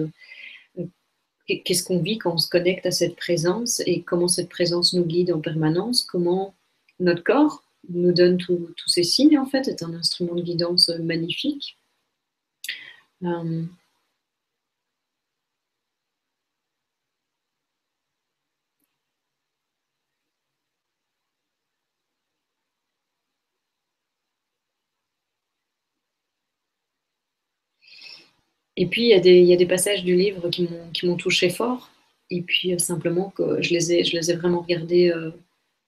qu'est-ce 1.46 1.84
qu'on 1.84 2.02
vit 2.02 2.18
quand 2.18 2.34
on 2.34 2.38
se 2.38 2.50
connecte 2.50 2.86
à 2.86 2.92
cette 2.92 3.18
présence 3.18 3.82
et 3.86 4.02
comment 4.04 4.30
cette 4.30 4.48
présence 4.48 4.94
nous 4.94 5.04
guide 5.04 5.34
en 5.34 5.42
permanence, 5.42 6.04
comment 6.04 6.56
notre 7.02 7.24
corps 7.24 7.64
nous 7.90 8.14
donne 8.14 8.38
tous 8.38 8.74
ces 8.88 9.04
signes 9.04 9.38
en 9.38 9.46
fait, 9.46 9.68
est 9.68 9.84
un 9.84 9.94
instrument 9.94 10.36
de 10.36 10.42
guidance 10.42 10.90
magnifique. 11.02 11.78
Et 28.80 28.86
puis, 28.86 29.10
il 29.10 29.10
y, 29.10 29.54
a 29.54 29.58
des, 29.58 29.66
passages 29.66 30.04
du 30.04 30.16
livre 30.16 30.50
qui 30.50 30.70
m'ont 31.06 31.18
touché 31.18 31.50
fort. 31.50 31.90
Et 32.30 32.44
puis, 32.44 32.74
euh, 32.74 32.78
simplement, 32.78 33.32
que 33.32 33.62
je 33.62 33.74
les 33.74 33.92
ai, 33.92 34.36
vraiment 34.36 34.62
regardés 34.62 35.10
euh, 35.10 35.32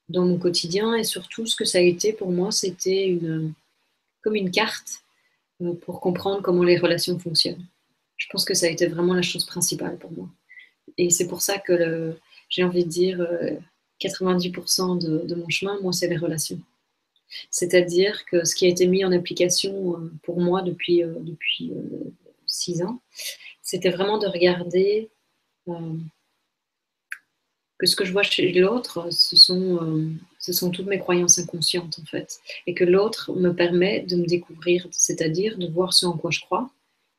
dans 0.08 0.24
mon 0.24 0.38
quotidien. 0.38 0.94
Et 0.94 1.04
surtout, 1.04 1.46
ce 1.46 1.54
que 1.54 1.64
ça 1.64 1.78
a 1.78 1.82
été 1.82 2.12
pour 2.12 2.32
moi, 2.32 2.50
c'était 2.50 3.06
une, 3.06 3.52
comme 4.22 4.34
une 4.34 4.50
carte 4.50 5.04
euh, 5.62 5.74
pour 5.74 6.00
comprendre 6.00 6.42
comment 6.42 6.64
les 6.64 6.78
relations 6.78 7.16
fonctionnent. 7.18 7.64
Je 8.16 8.26
pense 8.28 8.44
que 8.44 8.54
ça 8.54 8.66
a 8.66 8.70
été 8.70 8.86
vraiment 8.86 9.14
la 9.14 9.22
chose 9.22 9.46
principale 9.46 9.96
pour 9.96 10.10
moi. 10.10 10.28
Et 10.98 11.10
c'est 11.10 11.28
pour 11.28 11.42
ça 11.42 11.58
que 11.58 12.16
j'ai 12.48 12.64
envie 12.64 12.84
de 12.84 12.90
dire, 12.90 13.26
90% 14.02 14.98
de, 14.98 15.34
mon 15.34 15.48
chemin, 15.48 15.80
moi, 15.80 15.92
c'est 15.92 16.08
les 16.08 16.18
relations. 16.18 16.60
C'est-à-dire 17.50 18.24
que 18.26 18.44
ce 18.44 18.54
qui 18.54 18.66
a 18.66 18.68
été 18.68 18.86
mis 18.86 19.04
en 19.04 19.12
application 19.12 20.10
pour 20.22 20.40
moi 20.40 20.60
depuis, 20.60 21.02
depuis 21.02 21.72
six 22.50 22.82
ans, 22.82 23.00
c'était 23.62 23.90
vraiment 23.90 24.18
de 24.18 24.26
regarder 24.26 25.10
que 27.80 27.86
ce 27.86 27.96
que 27.96 28.04
je 28.04 28.12
vois 28.12 28.22
chez 28.22 28.52
l'autre, 28.52 29.10
ce 29.10 29.36
sont, 29.36 30.10
ce 30.38 30.52
sont 30.52 30.70
toutes 30.70 30.86
mes 30.86 30.98
croyances 30.98 31.38
inconscientes 31.38 31.98
en 32.00 32.04
fait. 32.04 32.40
Et 32.66 32.74
que 32.74 32.84
l'autre 32.84 33.32
me 33.32 33.54
permet 33.54 34.00
de 34.00 34.16
me 34.16 34.26
découvrir, 34.26 34.86
c'est-à-dire 34.90 35.56
de 35.56 35.66
voir 35.66 35.94
ce 35.94 36.06
en 36.06 36.16
quoi 36.16 36.30
je 36.30 36.40
crois, 36.40 36.70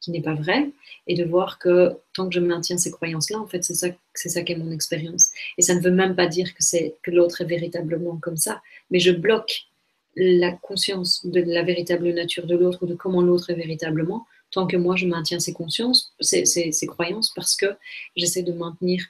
qui 0.02 0.12
n'est 0.12 0.22
pas 0.22 0.34
vrai, 0.34 0.70
et 1.08 1.16
de 1.16 1.24
voir 1.24 1.60
que 1.60 1.96
tant 2.14 2.28
que 2.28 2.34
je 2.34 2.40
maintiens 2.40 2.78
ces 2.78 2.92
croyances-là, 2.92 3.40
en 3.40 3.48
fait, 3.48 3.64
c'est 3.64 3.76
ça, 3.76 3.88
c'est 4.14 4.30
ça 4.30 4.42
qui 4.42 4.52
est 4.52 4.58
mon 4.58 4.72
expérience. 4.72 5.30
Et 5.58 5.62
ça 5.62 5.76
ne 5.76 5.82
veut 5.82 5.92
même 5.92 6.16
pas 6.16 6.28
dire 6.28 6.54
que, 6.54 6.64
c'est, 6.64 6.96
que 7.04 7.12
l'autre 7.12 7.42
est 7.42 7.46
véritablement 7.46 8.18
comme 8.18 8.38
ça, 8.38 8.62
mais 8.90 9.00
je 9.00 9.12
bloque 9.12 9.68
la 10.16 10.52
conscience 10.52 11.26
de 11.26 11.42
la 11.42 11.64
véritable 11.64 12.12
nature 12.14 12.46
de 12.46 12.58
l'autre 12.58 12.84
ou 12.84 12.88
de 12.88 12.96
comment 12.96 13.22
l'autre 13.22 13.50
est 13.52 13.56
véritablement, 13.56 14.26
tant 14.52 14.68
que 14.68 14.78
moi 14.78 14.96
je 14.96 15.08
maintiens 15.08 15.40
ces 15.40 15.54
consciences, 15.54 16.14
ces, 16.20 16.46
ces, 16.46 16.88
croyances, 16.88 17.32
parce 17.36 17.56
que 17.56 17.78
j'essaie 18.16 18.44
de 18.44 18.54
maintenir 18.54 19.06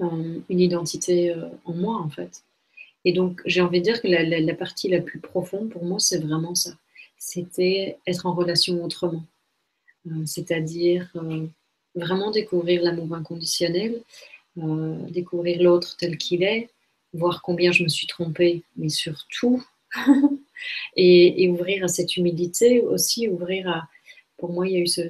euh, 0.00 0.40
une 0.48 0.60
identité 0.60 1.30
euh, 1.30 1.48
en 1.64 1.74
moi, 1.74 1.96
en 1.96 2.08
fait. 2.08 2.42
Et 3.04 3.12
donc, 3.12 3.40
j'ai 3.46 3.60
envie 3.60 3.80
de 3.80 3.84
dire 3.84 4.00
que 4.00 4.08
la, 4.08 4.54
partie 4.54 4.88
la 4.88 5.00
plus 5.00 5.20
profonde 5.20 5.70
pour 5.70 5.84
moi, 5.84 5.98
c'est 5.98 6.18
vraiment 6.18 6.54
ça. 6.54 6.70
C'était 7.18 7.98
être 8.06 8.26
en 8.26 8.34
relation 8.34 8.82
autrement. 8.82 9.24
Euh, 10.06 10.24
c'est-à-dire 10.24 11.12
vraiment 11.94 12.30
découvrir 12.30 12.82
l'amour 12.82 13.14
inconditionnel, 13.14 14.02
découvrir 14.56 15.62
l'autre 15.62 15.96
tel 15.98 16.16
qu'il 16.18 16.42
est, 16.42 16.70
voir 17.12 17.42
combien 17.42 17.72
je 17.72 17.82
me 17.82 17.88
suis 17.88 18.06
trompée, 18.06 18.62
mais 18.76 18.88
surtout, 18.88 19.62
et, 20.96 21.48
ouvrir 21.48 21.84
à 21.84 21.88
cette 21.88 22.16
humilité 22.16 22.80
aussi, 22.80 23.28
ouvrir 23.28 23.68
à... 23.68 23.88
Pour 24.40 24.52
moi, 24.52 24.66
il 24.66 24.72
y 24.72 24.76
a 24.76 24.80
eu 24.80 24.86
ce, 24.86 25.08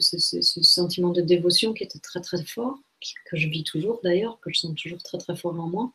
sentiment 0.62 1.10
de 1.10 1.22
dévotion 1.22 1.72
qui 1.72 1.84
était 1.84 2.00
très 2.00 2.20
très 2.20 2.44
fort, 2.44 2.78
que 3.26 3.36
je 3.36 3.48
vis 3.48 3.64
toujours 3.64 4.00
d'ailleurs, 4.04 4.38
que 4.40 4.52
je 4.52 4.58
sens 4.58 4.74
toujours 4.74 5.02
très 5.02 5.18
très 5.18 5.36
fort 5.36 5.58
en 5.58 5.68
moi 5.68 5.92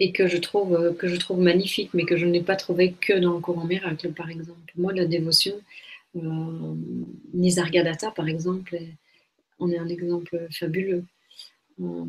et 0.00 0.12
que 0.12 0.26
je 0.26 0.38
trouve 0.38 0.74
euh, 0.74 0.92
que 0.94 1.08
je 1.08 1.16
trouve 1.16 1.40
magnifique, 1.40 1.90
mais 1.94 2.04
que 2.04 2.16
je 2.16 2.26
n'ai 2.26 2.42
pas 2.42 2.56
trouvé 2.56 2.92
que 2.94 3.18
dans 3.18 3.34
le 3.34 3.40
courant 3.40 3.66
miracle, 3.66 4.12
par 4.12 4.30
exemple. 4.30 4.72
Moi, 4.76 4.92
la 4.94 5.06
dévotion, 5.06 5.60
euh, 6.16 6.74
Nisargadatta, 7.34 8.10
par 8.10 8.28
exemple, 8.28 8.78
on 9.58 9.70
est 9.70 9.78
un 9.78 9.88
exemple 9.88 10.48
fabuleux. 10.50 11.04
Euh, 11.80 12.04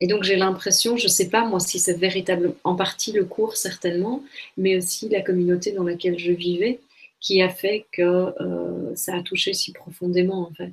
et 0.00 0.06
donc 0.06 0.22
j'ai 0.24 0.36
l'impression, 0.36 0.96
je 0.96 1.04
ne 1.04 1.10
sais 1.10 1.28
pas 1.28 1.44
moi 1.44 1.60
si 1.60 1.78
c'est 1.78 1.98
véritable, 1.98 2.54
en 2.64 2.74
partie 2.74 3.12
le 3.12 3.24
cours 3.24 3.56
certainement, 3.56 4.24
mais 4.56 4.76
aussi 4.76 5.08
la 5.08 5.20
communauté 5.20 5.72
dans 5.72 5.84
laquelle 5.84 6.18
je 6.18 6.32
vivais, 6.32 6.80
qui 7.20 7.42
a 7.42 7.50
fait 7.50 7.86
que 7.92 8.02
euh, 8.02 8.94
ça 8.96 9.16
a 9.16 9.22
touché 9.22 9.52
si 9.52 9.72
profondément 9.72 10.48
en 10.48 10.52
fait, 10.54 10.72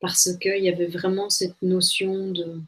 parce 0.00 0.36
qu'il 0.36 0.62
y 0.62 0.68
avait 0.68 0.86
vraiment 0.86 1.30
cette 1.30 1.60
notion 1.62 2.30
de 2.30 2.60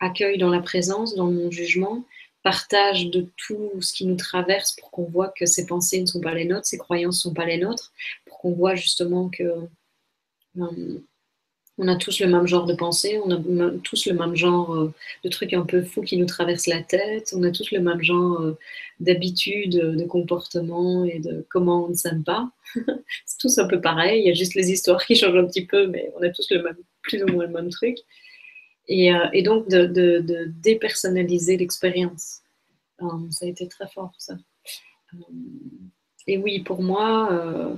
accueil 0.00 0.38
dans 0.38 0.50
la 0.50 0.60
présence, 0.60 1.14
dans 1.14 1.30
mon 1.30 1.50
jugement, 1.50 2.04
partage 2.42 3.10
de 3.10 3.26
tout 3.36 3.70
ce 3.80 3.92
qui 3.92 4.06
nous 4.06 4.16
traverse 4.16 4.76
pour 4.76 4.90
qu'on 4.90 5.04
voit 5.04 5.32
que 5.36 5.46
ces 5.46 5.66
pensées 5.66 6.00
ne 6.00 6.06
sont 6.06 6.20
pas 6.20 6.34
les 6.34 6.44
nôtres, 6.44 6.66
ces 6.66 6.78
croyances 6.78 7.16
ne 7.16 7.30
sont 7.30 7.34
pas 7.34 7.46
les 7.46 7.58
nôtres, 7.58 7.92
pour 8.24 8.38
qu'on 8.38 8.52
voit 8.52 8.74
justement 8.74 9.28
que 9.28 9.42
euh, 10.58 11.00
on 11.78 11.88
a 11.88 11.96
tous 11.96 12.20
le 12.20 12.26
même 12.26 12.46
genre 12.46 12.64
de 12.64 12.74
pensée, 12.74 13.20
on 13.24 13.30
a 13.30 13.70
tous 13.82 14.06
le 14.06 14.14
même 14.14 14.34
genre 14.34 14.74
euh, 14.74 14.94
de 15.24 15.28
trucs 15.28 15.52
un 15.52 15.64
peu 15.64 15.82
fous 15.82 16.02
qui 16.02 16.16
nous 16.16 16.26
traversent 16.26 16.66
la 16.68 16.82
tête, 16.82 17.34
on 17.36 17.42
a 17.42 17.50
tous 17.50 17.70
le 17.70 17.80
même 17.80 18.02
genre 18.02 18.40
euh, 18.40 18.58
d'habitudes, 19.00 19.76
de 19.76 20.04
comportements 20.04 21.04
et 21.04 21.18
de 21.18 21.46
comment 21.50 21.84
on 21.84 21.88
ne 21.90 21.94
s'aime 21.94 22.24
pas. 22.24 22.50
C'est 23.26 23.38
tous 23.38 23.58
un 23.58 23.68
peu 23.68 23.80
pareil, 23.80 24.22
il 24.22 24.26
y 24.26 24.30
a 24.30 24.34
juste 24.34 24.54
les 24.54 24.70
histoires 24.70 25.04
qui 25.04 25.14
changent 25.14 25.36
un 25.36 25.46
petit 25.46 25.66
peu, 25.66 25.86
mais 25.86 26.10
on 26.18 26.22
a 26.22 26.30
tous 26.30 26.50
le 26.50 26.62
même, 26.62 26.78
plus 27.02 27.22
ou 27.22 27.26
moins 27.26 27.46
le 27.46 27.52
même 27.52 27.70
truc. 27.70 27.98
Euh, 28.90 29.28
et, 29.32 29.42
donc 29.42 29.68
de, 29.68 30.46
dépersonnaliser 30.62 31.56
l'expérience. 31.56 32.42
Euh, 33.02 33.30
ça 33.30 33.46
a 33.46 33.48
été 33.48 33.66
très 33.68 33.88
fort, 33.88 34.12
ça. 34.18 34.34
Euh, 35.14 35.18
et 36.26 36.38
oui, 36.38 36.60
pour 36.60 36.82
moi, 36.82 37.76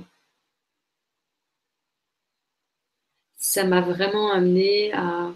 ça 3.49 3.63
m'a 3.63 3.81
vraiment 3.81 4.31
amené 4.31 4.93
à, 4.93 5.33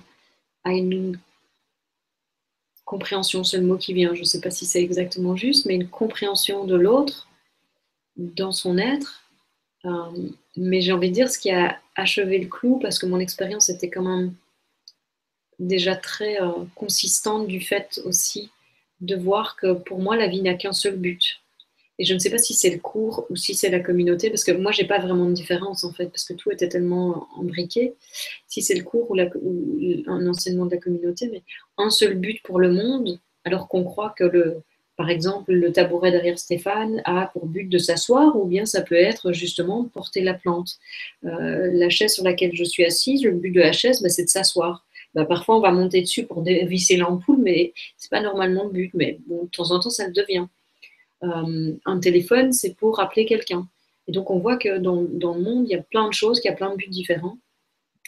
une 0.65 1.17
compréhension, 2.85 3.43
c'est 3.43 3.57
le 3.57 3.65
mot 3.65 3.75
qui 3.75 3.91
vient, 3.91 4.13
je 4.13 4.19
ne 4.19 4.25
sais 4.25 4.39
pas 4.39 4.51
si 4.51 4.67
c'est 4.67 4.83
exactement 4.83 5.35
juste, 5.35 5.65
mais 5.65 5.73
une 5.73 5.89
compréhension 5.89 6.65
de 6.65 6.75
l'autre 6.75 7.27
dans 8.15 8.51
son 8.51 8.77
être. 8.77 9.27
mais 10.55 10.81
j'ai 10.81 10.91
envie 10.91 11.09
de 11.09 11.15
dire 11.15 11.31
ce 11.31 11.39
qui 11.39 11.49
a 11.49 11.81
achevé 11.95 12.37
le 12.37 12.49
clou, 12.49 12.77
parce 12.77 12.99
que 12.99 13.07
mon 13.07 13.19
expérience 13.19 13.69
était 13.69 13.89
quand 13.89 14.03
même 14.03 14.35
déjà 15.57 15.95
très 15.95 16.39
euh, 16.39 16.51
consistante 16.75 17.47
du 17.47 17.61
fait 17.61 17.99
aussi 18.05 18.51
de 19.01 19.15
voir 19.15 19.55
que 19.55 19.73
pour 19.73 19.99
moi, 19.99 20.15
la 20.17 20.27
vie 20.27 20.43
n'a 20.43 20.53
qu'un 20.53 20.73
seul 20.73 20.97
but. 20.97 21.42
Et 21.99 22.05
je 22.05 22.13
ne 22.13 22.19
sais 22.19 22.29
pas 22.29 22.39
si 22.39 22.53
c'est 22.53 22.71
le 22.71 22.79
cours 22.79 23.25
ou 23.29 23.35
si 23.35 23.53
c'est 23.53 23.69
la 23.69 23.79
communauté, 23.79 24.29
parce 24.29 24.43
que 24.43 24.51
moi, 24.51 24.71
j'ai 24.71 24.85
pas 24.85 24.99
vraiment 24.99 25.25
de 25.25 25.33
différence 25.33 25.83
en 25.83 25.93
fait, 25.93 26.07
parce 26.07 26.25
que 26.25 26.33
tout 26.33 26.51
était 26.51 26.69
tellement 26.69 27.27
embriqué. 27.35 27.93
Si 28.47 28.61
c'est 28.61 28.75
le 28.75 28.83
cours 28.83 29.11
ou, 29.11 29.17
un 30.07 30.27
enseignement 30.27 30.65
de 30.65 30.71
la 30.71 30.81
communauté, 30.81 31.29
mais 31.31 31.43
un 31.77 31.89
seul 31.89 32.15
but 32.15 32.41
pour 32.43 32.59
le 32.59 32.71
monde, 32.71 33.19
alors 33.45 33.67
qu'on 33.67 33.83
croit 33.83 34.13
que 34.17 34.23
le, 34.23 34.63
par 34.95 35.09
exemple, 35.09 35.53
le 35.53 35.71
tabouret 35.71 36.11
derrière 36.11 36.37
Stéphane 36.37 37.01
a 37.05 37.27
pour 37.33 37.47
but 37.47 37.67
de 37.69 37.77
s'asseoir, 37.77 38.35
ou 38.37 38.45
bien 38.45 38.65
ça 38.65 38.81
peut 38.81 38.95
être 38.95 39.31
justement 39.31 39.85
porter 39.85 40.21
la 40.21 40.33
plante. 40.33 40.77
Euh, 41.25 41.69
la 41.73 41.89
chaise 41.89 42.13
sur 42.13 42.23
laquelle 42.23 42.55
je 42.55 42.63
suis 42.63 42.85
assise, 42.85 43.23
le 43.23 43.31
but 43.31 43.51
de 43.51 43.59
la 43.59 43.71
chaise, 43.71 44.01
bah, 44.01 44.09
c'est 44.09 44.23
de 44.23 44.29
s'asseoir. 44.29 44.85
Bah, 45.15 45.25
parfois 45.25 45.57
on 45.57 45.61
va 45.61 45.71
monter 45.71 46.01
dessus 46.01 46.25
pour 46.25 46.43
visser 46.43 46.97
l'ampoule, 46.97 47.39
mais 47.39 47.73
c'est 47.97 48.09
pas 48.09 48.21
normalement 48.21 48.65
le 48.65 48.71
but. 48.71 48.91
Mais 48.93 49.19
de 49.27 49.47
temps 49.51 49.71
en 49.71 49.79
temps, 49.79 49.89
ça 49.89 50.07
le 50.07 50.13
devient. 50.13 50.47
Euh, 51.23 51.73
un 51.85 51.99
téléphone, 51.99 52.51
c'est 52.51 52.75
pour 52.75 52.99
appeler 52.99 53.25
quelqu'un. 53.25 53.67
Et 54.07 54.11
donc 54.11 54.29
on 54.29 54.39
voit 54.39 54.57
que 54.57 54.77
dans, 54.77 55.01
le 55.01 55.41
monde, 55.41 55.65
il 55.67 55.71
y 55.71 55.75
a 55.75 55.81
plein 55.81 56.07
de 56.07 56.13
choses, 56.13 56.39
qu'il 56.39 56.49
y 56.49 56.53
a 56.53 56.57
plein 56.57 56.71
de 56.71 56.75
buts 56.75 56.89
différents. 56.89 57.37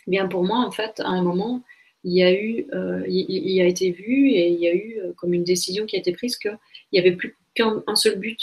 Eh 0.07 0.11
bien 0.11 0.27
pour 0.27 0.43
moi, 0.43 0.59
en 0.59 0.71
fait, 0.71 0.99
à 0.99 1.07
un 1.07 1.23
moment, 1.23 1.63
il 2.03 2.13
y 2.13 2.23
a 2.23 2.33
eu, 2.33 2.67
euh, 2.73 3.03
il, 3.07 3.61
a 3.61 3.65
été 3.65 3.91
vu 3.91 4.29
et 4.29 4.49
il 4.49 4.59
y 4.59 4.67
a 4.67 4.73
eu 4.73 4.99
euh, 4.99 5.13
comme 5.13 5.33
une 5.33 5.43
décision 5.43 5.85
qui 5.85 5.95
a 5.95 5.99
été 5.99 6.11
prise 6.11 6.37
qu'il 6.37 6.57
n'y 6.93 6.99
avait 6.99 7.13
plus 7.13 7.37
qu'un 7.55 7.81
seul 7.95 8.19
but. 8.19 8.39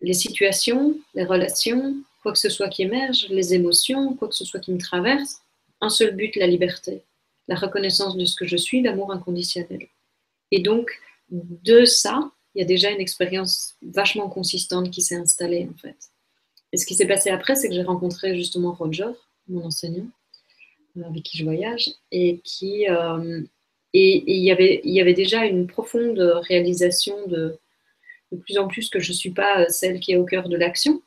Les 0.00 0.14
situations, 0.14 0.96
les 1.14 1.24
relations, 1.24 1.96
quoi 2.22 2.32
que 2.32 2.38
ce 2.38 2.48
soit 2.48 2.68
qui 2.68 2.82
émerge, 2.82 3.26
les 3.28 3.54
émotions, 3.54 4.14
quoi 4.14 4.28
que 4.28 4.34
ce 4.34 4.44
soit 4.44 4.60
qui 4.60 4.72
me 4.72 4.78
traverse, 4.78 5.42
un 5.80 5.90
seul 5.90 6.14
but, 6.14 6.36
la 6.36 6.46
liberté 6.46 7.02
la 7.48 7.56
reconnaissance 7.56 8.16
de 8.16 8.24
ce 8.24 8.36
que 8.36 8.46
je 8.46 8.56
suis, 8.56 8.82
l'amour 8.82 9.12
inconditionnel. 9.12 9.88
Et 10.50 10.60
donc, 10.60 10.90
de 11.30 11.84
ça, 11.84 12.30
il 12.54 12.60
y 12.60 12.62
a 12.62 12.66
déjà 12.66 12.90
une 12.90 13.00
expérience 13.00 13.76
vachement 13.82 14.28
consistante 14.28 14.90
qui 14.90 15.02
s'est 15.02 15.16
installée, 15.16 15.68
en 15.72 15.78
fait. 15.78 15.96
Et 16.72 16.76
ce 16.76 16.86
qui 16.86 16.94
s'est 16.94 17.06
passé 17.06 17.30
après, 17.30 17.54
c'est 17.54 17.68
que 17.68 17.74
j'ai 17.74 17.82
rencontré 17.82 18.36
justement 18.36 18.72
Roger, 18.72 19.10
mon 19.48 19.64
enseignant, 19.64 20.06
euh, 20.96 21.04
avec 21.04 21.22
qui 21.22 21.38
je 21.38 21.44
voyage, 21.44 21.90
et 22.10 22.40
qui... 22.44 22.88
Euh, 22.88 23.42
et, 23.94 24.24
il, 24.26 24.42
y 24.42 24.50
avait, 25.00 25.12
déjà 25.12 25.44
une 25.44 25.66
profonde 25.66 26.18
réalisation 26.48 27.26
de, 27.26 27.58
de 28.30 28.36
plus 28.38 28.56
en 28.56 28.66
plus 28.66 28.88
que 28.88 29.00
je 29.00 29.12
ne 29.12 29.16
suis 29.16 29.32
pas 29.32 29.68
celle 29.68 30.00
qui 30.00 30.12
est 30.12 30.16
au 30.16 30.24
cœur 30.24 30.48
de 30.48 30.56
l'action. 30.56 31.02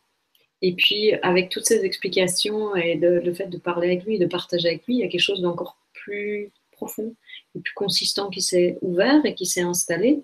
Et 0.61 0.73
puis, 0.73 1.13
avec 1.23 1.49
toutes 1.49 1.65
ces 1.65 1.83
explications 1.83 2.75
et 2.75 2.93
le 2.93 3.33
fait 3.33 3.47
de 3.47 3.57
parler 3.57 3.87
avec 3.87 4.05
lui, 4.05 4.19
de 4.19 4.27
partager 4.27 4.67
avec 4.67 4.85
lui, 4.85 4.95
il 4.97 4.99
y 4.99 5.03
a 5.03 5.07
quelque 5.07 5.19
chose 5.19 5.41
d'encore 5.41 5.77
plus 5.93 6.51
profond 6.75 7.15
et 7.55 7.59
plus 7.59 7.73
consistant 7.73 8.29
qui 8.29 8.41
s'est 8.41 8.77
ouvert 8.81 9.25
et 9.25 9.33
qui 9.33 9.47
s'est 9.47 9.61
installé. 9.61 10.21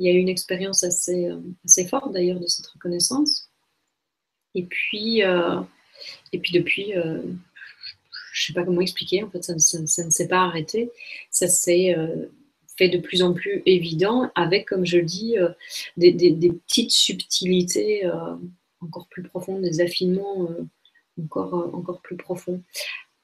Il 0.00 0.06
y 0.06 0.08
a 0.08 0.14
eu 0.14 0.18
une 0.18 0.30
expérience 0.30 0.82
assez, 0.82 1.26
euh, 1.26 1.38
assez 1.66 1.86
forte 1.86 2.12
d'ailleurs 2.12 2.40
de 2.40 2.46
cette 2.46 2.66
reconnaissance. 2.68 3.50
Et 4.54 4.64
puis, 4.64 5.22
euh, 5.22 5.60
et 6.32 6.38
puis 6.38 6.52
depuis, 6.52 6.96
euh, 6.96 7.20
je 8.32 8.42
ne 8.42 8.46
sais 8.46 8.52
pas 8.54 8.64
comment 8.64 8.80
expliquer, 8.80 9.22
en 9.22 9.30
fait, 9.30 9.42
ça, 9.42 9.54
ne 9.54 10.10
s'est 10.10 10.26
pas 10.26 10.40
arrêté. 10.40 10.90
Ça 11.30 11.48
s'est 11.48 11.94
fait 12.78 12.88
de 12.88 12.96
plus 12.96 13.22
en 13.22 13.34
plus 13.34 13.62
évident 13.66 14.32
avec, 14.34 14.68
comme 14.68 14.86
je 14.86 14.98
dis, 14.98 15.36
des, 15.98 16.12
petites 16.66 16.92
subtilités 16.92 18.10
encore 18.80 19.06
plus 19.08 19.22
profondes, 19.22 19.62
des 19.62 19.80
affinements 19.82 20.48
encore, 21.22 21.74
encore 21.74 22.00
plus 22.00 22.16
profonds. 22.16 22.62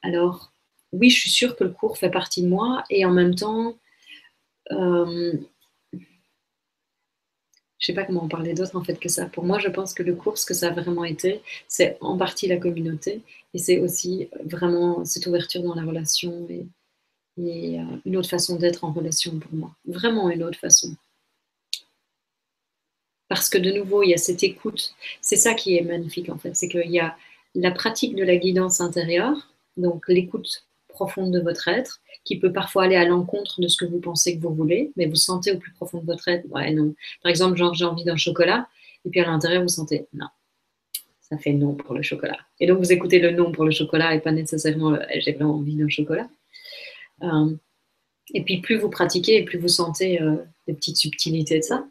Alors, 0.03 0.51
oui, 0.91 1.09
je 1.09 1.19
suis 1.19 1.31
sûre 1.31 1.55
que 1.55 1.63
le 1.63 1.71
cours 1.71 1.97
fait 1.97 2.11
partie 2.11 2.43
de 2.43 2.47
moi 2.47 2.83
et 2.89 3.05
en 3.05 3.11
même 3.11 3.33
temps, 3.33 3.77
je 7.79 7.85
sais 7.85 7.93
pas 7.93 8.05
comment 8.05 8.23
en 8.23 8.27
parler 8.27 8.53
d'autre 8.53 8.75
en 8.75 8.83
fait 8.83 8.99
que 8.99 9.09
ça. 9.09 9.25
Pour 9.27 9.43
moi, 9.43 9.59
je 9.59 9.69
pense 9.69 9.93
que 9.93 10.03
le 10.03 10.15
cours, 10.15 10.37
ce 10.37 10.45
que 10.45 10.53
ça 10.53 10.69
a 10.69 10.71
vraiment 10.71 11.05
été, 11.05 11.41
c'est 11.67 11.97
en 12.01 12.17
partie 12.17 12.47
la 12.47 12.57
communauté 12.57 13.21
et 13.53 13.57
c'est 13.57 13.79
aussi 13.79 14.29
vraiment 14.43 15.05
cette 15.05 15.27
ouverture 15.27 15.61
dans 15.61 15.75
la 15.75 15.83
relation 15.83 16.47
et, 16.49 16.65
et 17.37 17.79
euh, 17.79 17.83
une 18.05 18.17
autre 18.17 18.29
façon 18.29 18.57
d'être 18.57 18.83
en 18.83 18.91
relation 18.91 19.37
pour 19.39 19.53
moi. 19.53 19.75
Vraiment 19.85 20.29
une 20.29 20.43
autre 20.43 20.59
façon. 20.59 20.95
Parce 23.29 23.49
que 23.49 23.57
de 23.57 23.71
nouveau, 23.71 24.03
il 24.03 24.09
y 24.09 24.13
a 24.13 24.17
cette 24.17 24.43
écoute. 24.43 24.95
C'est 25.21 25.35
ça 25.35 25.53
qui 25.53 25.75
est 25.77 25.81
magnifique 25.81 26.29
en 26.29 26.37
fait. 26.37 26.55
C'est 26.55 26.69
qu'il 26.69 26.91
y 26.91 26.99
a 26.99 27.15
la 27.55 27.71
pratique 27.71 28.15
de 28.15 28.23
la 28.23 28.37
guidance 28.37 28.81
intérieure, 28.81 29.51
donc 29.75 30.07
l'écoute 30.07 30.66
profonde 30.97 31.31
de 31.31 31.39
votre 31.39 31.67
être, 31.67 32.01
qui 32.23 32.39
peut 32.39 32.51
parfois 32.51 32.83
aller 32.85 32.95
à 32.95 33.05
l'encontre 33.05 33.61
de 33.61 33.67
ce 33.67 33.77
que 33.77 33.85
vous 33.85 33.99
pensez 33.99 34.35
que 34.35 34.41
vous 34.41 34.53
voulez, 34.53 34.91
mais 34.95 35.05
vous 35.05 35.15
sentez 35.15 35.51
au 35.51 35.57
plus 35.57 35.71
profond 35.71 35.99
de 35.99 36.05
votre 36.05 36.27
être, 36.27 36.45
ouais, 36.49 36.73
non. 36.73 36.95
Par 37.21 37.29
exemple, 37.29 37.55
genre, 37.55 37.75
j'ai 37.75 37.85
envie 37.85 38.03
d'un 38.03 38.17
chocolat, 38.17 38.67
et 39.05 39.09
puis 39.09 39.19
à 39.19 39.27
l'intérieur, 39.27 39.61
vous 39.61 39.67
sentez, 39.67 40.07
non, 40.13 40.25
ça 41.21 41.37
fait 41.37 41.53
non 41.53 41.75
pour 41.75 41.93
le 41.93 42.01
chocolat. 42.01 42.39
Et 42.59 42.65
donc, 42.65 42.79
vous 42.79 42.91
écoutez 42.91 43.19
le 43.19 43.31
non 43.31 43.51
pour 43.51 43.63
le 43.63 43.71
chocolat 43.71 44.15
et 44.15 44.19
pas 44.19 44.31
nécessairement 44.31 44.97
j'ai 45.19 45.33
vraiment 45.33 45.55
envie 45.55 45.75
d'un 45.75 45.89
chocolat. 45.89 46.27
Euh, 47.21 47.55
et 48.33 48.43
puis, 48.43 48.59
plus 48.59 48.77
vous 48.77 48.89
pratiquez, 48.89 49.43
plus 49.43 49.59
vous 49.59 49.67
sentez 49.67 50.21
euh, 50.21 50.35
petites 50.65 50.97
subtilités 50.97 51.59
de 51.59 51.63
ça. 51.63 51.85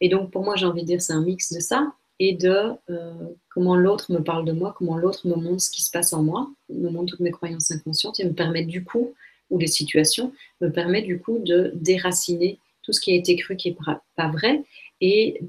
Et 0.00 0.08
donc, 0.08 0.30
pour 0.30 0.44
moi, 0.44 0.54
j'ai 0.56 0.66
envie 0.66 0.82
de 0.82 0.86
dire, 0.86 1.02
c'est 1.02 1.12
un 1.12 1.22
mix 1.22 1.52
de 1.52 1.60
ça 1.60 1.92
et 2.18 2.34
de 2.34 2.72
euh, 2.90 3.14
comment 3.48 3.76
l'autre 3.76 4.12
me 4.12 4.22
parle 4.22 4.44
de 4.44 4.52
moi, 4.52 4.74
comment 4.76 4.96
l'autre 4.96 5.26
me 5.26 5.34
montre 5.34 5.62
ce 5.62 5.70
qui 5.70 5.82
se 5.82 5.90
passe 5.90 6.12
en 6.12 6.22
moi, 6.22 6.50
me 6.68 6.90
montre 6.90 7.12
toutes 7.12 7.20
mes 7.20 7.30
croyances 7.30 7.70
inconscientes 7.70 8.20
et 8.20 8.24
me 8.24 8.32
permet 8.32 8.64
du 8.64 8.84
coup, 8.84 9.14
ou 9.50 9.58
les 9.58 9.66
situations, 9.66 10.32
me 10.60 10.68
permet 10.68 11.02
du 11.02 11.20
coup 11.20 11.38
de 11.38 11.72
déraciner 11.74 12.58
tout 12.82 12.92
ce 12.92 13.00
qui 13.00 13.12
a 13.12 13.16
été 13.16 13.36
cru 13.36 13.56
qui 13.56 13.70
n'est 13.70 13.76
pas 14.16 14.28
vrai 14.28 14.62
et 15.00 15.40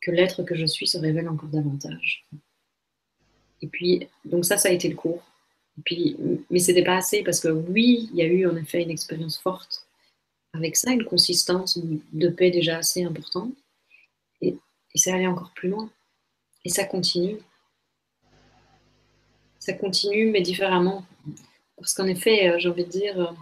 que 0.00 0.10
l'être 0.10 0.42
que 0.42 0.54
je 0.54 0.66
suis 0.66 0.86
se 0.86 0.98
révèle 0.98 1.28
encore 1.28 1.48
davantage. 1.48 2.26
Et 3.62 3.66
puis, 3.66 4.08
donc 4.24 4.44
ça, 4.44 4.56
ça 4.56 4.68
a 4.68 4.72
été 4.72 4.88
le 4.88 4.96
cours. 4.96 5.22
Mais 6.50 6.58
c'était 6.58 6.84
pas 6.84 6.96
assez 6.96 7.22
parce 7.22 7.40
que 7.40 7.48
oui, 7.48 8.08
il 8.12 8.18
y 8.18 8.22
a 8.22 8.26
eu 8.26 8.46
en 8.46 8.56
effet 8.56 8.82
une 8.82 8.90
expérience 8.90 9.38
forte 9.38 9.86
avec 10.52 10.76
ça, 10.76 10.92
une 10.92 11.04
consistance 11.04 11.78
de 12.12 12.28
paix 12.28 12.50
déjà 12.50 12.78
assez 12.78 13.04
importante. 13.04 13.54
Et, 14.40 14.56
et 14.94 14.98
ça 14.98 15.14
allait 15.14 15.26
encore 15.26 15.52
plus 15.54 15.68
loin. 15.68 15.90
Et 16.64 16.68
ça 16.68 16.84
continue. 16.84 17.38
Ça 19.58 19.72
continue, 19.72 20.30
mais 20.30 20.40
différemment. 20.40 21.04
Parce 21.76 21.94
qu'en 21.94 22.06
effet, 22.06 22.50
euh, 22.50 22.58
j'ai 22.58 22.68
envie 22.68 22.84
de 22.84 22.90
dire, 22.90 23.34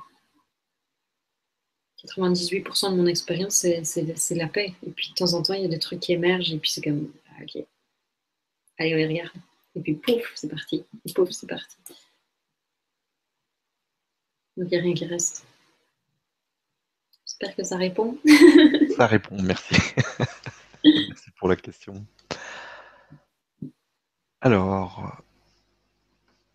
98% 2.04 2.86
euh, 2.86 2.90
de 2.90 2.96
mon 2.96 3.06
expérience, 3.06 3.66
c'est 3.82 4.34
la 4.34 4.48
paix. 4.48 4.74
Et 4.86 4.90
puis 4.90 5.10
de 5.10 5.14
temps 5.14 5.34
en 5.34 5.42
temps, 5.42 5.54
il 5.54 5.62
y 5.62 5.64
a 5.64 5.68
des 5.68 5.78
trucs 5.78 6.00
qui 6.00 6.12
émergent, 6.12 6.52
et 6.52 6.58
puis 6.58 6.70
c'est 6.70 6.82
comme, 6.82 7.12
ah, 7.30 7.42
ok, 7.42 7.64
allez, 8.78 8.94
on 8.94 9.08
regarde. 9.08 9.32
Et 9.74 9.80
puis 9.80 9.94
pouf, 9.94 10.32
c'est 10.34 10.48
parti. 10.48 10.84
Pouf, 11.14 11.30
c'est 11.30 11.48
parti. 11.48 11.76
Donc 14.56 14.66
il 14.66 14.70
n'y 14.70 14.76
a 14.76 14.80
rien 14.80 14.94
qui 14.94 15.06
reste. 15.06 15.44
J'espère 17.26 17.54
que 17.54 17.62
ça 17.62 17.76
répond. 17.76 18.18
ça 18.96 19.06
répond, 19.06 19.40
merci. 19.40 19.74
merci 20.84 21.30
pour 21.38 21.48
la 21.48 21.56
question. 21.56 22.04
Alors, 24.40 25.20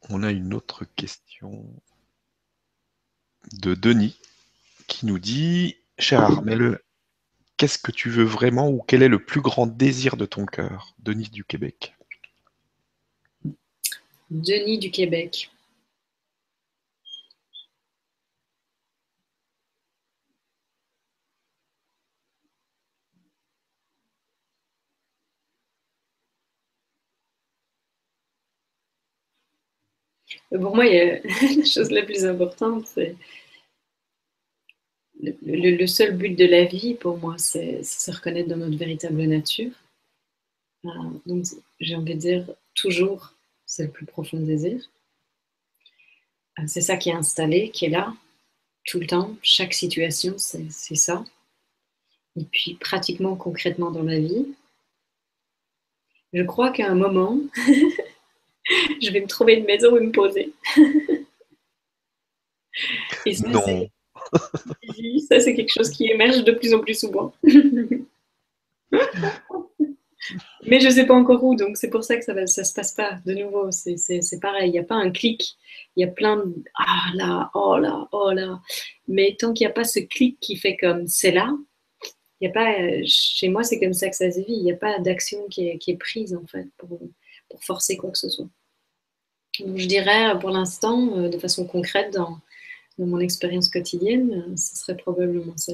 on 0.09 0.23
a 0.23 0.31
une 0.31 0.53
autre 0.53 0.85
question 0.95 1.65
de 3.51 3.73
Denis 3.73 4.17
qui 4.87 5.05
nous 5.05 5.19
dit 5.19 5.75
Cher 5.99 6.21
Armel, 6.21 6.79
qu'est-ce 7.57 7.77
que 7.77 7.91
tu 7.91 8.09
veux 8.09 8.23
vraiment 8.23 8.69
ou 8.69 8.81
quel 8.87 9.03
est 9.03 9.09
le 9.09 9.23
plus 9.23 9.41
grand 9.41 9.67
désir 9.67 10.17
de 10.17 10.25
ton 10.25 10.45
cœur? 10.45 10.95
Denis 10.99 11.29
du 11.29 11.43
Québec. 11.43 11.93
Denis 14.29 14.79
du 14.79 14.89
Québec. 14.89 15.52
Pour 30.59 30.75
moi, 30.75 30.85
la 30.85 31.65
chose 31.65 31.91
la 31.91 32.03
plus 32.03 32.25
importante, 32.25 32.87
c'est 32.87 33.15
le, 35.21 35.87
seul 35.87 36.17
but 36.17 36.35
de 36.35 36.45
la 36.45 36.65
vie, 36.65 36.95
pour 36.95 37.17
moi, 37.17 37.37
c'est 37.37 37.83
se 37.83 38.11
reconnaître 38.11 38.49
dans 38.49 38.57
notre 38.57 38.77
véritable 38.77 39.23
nature. 39.23 39.71
Euh, 40.85 40.89
donc, 41.25 41.45
j'ai 41.79 41.95
envie 41.95 42.15
de 42.15 42.19
dire, 42.19 42.49
toujours, 42.75 43.33
c'est 43.65 43.83
le 43.83 43.91
plus 43.91 44.05
profond 44.05 44.39
désir. 44.39 44.81
Euh, 46.59 46.63
c'est 46.67 46.81
ça 46.81 46.97
qui 46.97 47.09
est 47.09 47.13
installé, 47.13 47.69
qui 47.71 47.85
est 47.85 47.89
là, 47.89 48.13
tout 48.85 48.99
le 48.99 49.07
temps, 49.07 49.35
chaque 49.41 49.73
situation, 49.73 50.35
c'est 50.37 50.95
ça. 50.95 51.23
Et 52.35 52.43
puis, 52.43 52.75
pratiquement, 52.75 53.35
concrètement 53.35 53.91
dans 53.91 54.03
la 54.03 54.19
vie, 54.19 54.47
je 56.33 56.43
crois 56.43 56.71
qu'à 56.71 56.89
un 56.89 56.95
moment, 56.95 57.39
je 59.01 59.11
vais 59.11 59.21
me 59.21 59.27
trouver 59.27 59.55
une 59.55 59.65
maison 59.65 59.91
où 59.91 59.99
me 59.99 60.11
poser. 60.11 60.53
Et 63.25 63.33
ça, 63.33 63.47
non. 63.47 63.87
ça, 65.27 65.39
c'est 65.39 65.53
quelque 65.53 65.71
chose 65.71 65.89
qui 65.91 66.07
émerge 66.07 66.43
de 66.43 66.51
plus 66.51 66.73
en 66.73 66.79
plus 66.79 66.99
souvent. 66.99 67.33
Mais 70.65 70.79
je 70.79 70.87
ne 70.87 70.91
sais 70.91 71.05
pas 71.05 71.13
encore 71.13 71.43
où, 71.43 71.55
donc 71.55 71.75
c'est 71.77 71.89
pour 71.89 72.03
ça 72.03 72.15
que 72.15 72.23
ça 72.23 72.33
ne 72.33 72.45
ça 72.45 72.63
se 72.63 72.73
passe 72.73 72.93
pas. 72.93 73.19
De 73.25 73.33
nouveau, 73.33 73.69
c'est 73.71 74.39
pareil, 74.41 74.69
il 74.69 74.71
n'y 74.71 74.79
a 74.79 74.83
pas 74.83 74.95
un 74.95 75.11
clic. 75.11 75.57
Il 75.95 76.01
y 76.01 76.03
a 76.05 76.11
plein 76.11 76.37
de 76.37 76.63
ah 76.75 77.11
là, 77.15 77.51
oh 77.53 77.77
là, 77.77 78.07
oh 78.11 78.31
là. 78.31 78.61
Mais 79.07 79.35
tant 79.37 79.53
qu'il 79.53 79.67
n'y 79.67 79.71
a 79.71 79.73
pas 79.73 79.83
ce 79.83 79.99
clic 79.99 80.39
qui 80.39 80.55
fait 80.55 80.77
comme 80.77 81.07
c'est 81.07 81.31
là, 81.31 81.53
il 82.39 82.49
a 82.49 82.51
pas, 82.51 82.75
chez 83.05 83.49
moi, 83.49 83.63
c'est 83.63 83.79
comme 83.79 83.93
ça 83.93 84.09
que 84.09 84.15
ça 84.15 84.29
se 84.31 84.39
vit. 84.39 84.53
Il 84.53 84.63
n'y 84.63 84.71
a 84.71 84.75
pas 84.75 84.99
d'action 84.99 85.47
qui 85.49 85.69
est, 85.69 85.77
qui 85.77 85.91
est, 85.91 85.97
prise 85.97 86.33
en 86.35 86.45
fait 86.45 86.67
pour, 86.77 86.99
pour 87.53 87.63
forcer 87.63 87.97
quoi 87.97 88.09
que 88.09 88.17
ce 88.17 88.29
soit. 88.29 88.49
je 89.59 89.85
dirais 89.85 90.37
pour 90.39 90.49
l'instant, 90.49 91.15
euh, 91.17 91.29
de 91.29 91.37
façon 91.37 91.67
concrète, 91.67 92.11
dans, 92.13 92.39
mon 92.97 93.19
expérience 93.19 93.69
quotidienne, 93.69 94.33
euh, 94.33 94.55
ce 94.55 94.75
serait 94.75 94.97
probablement 94.97 95.55
ça. 95.55 95.73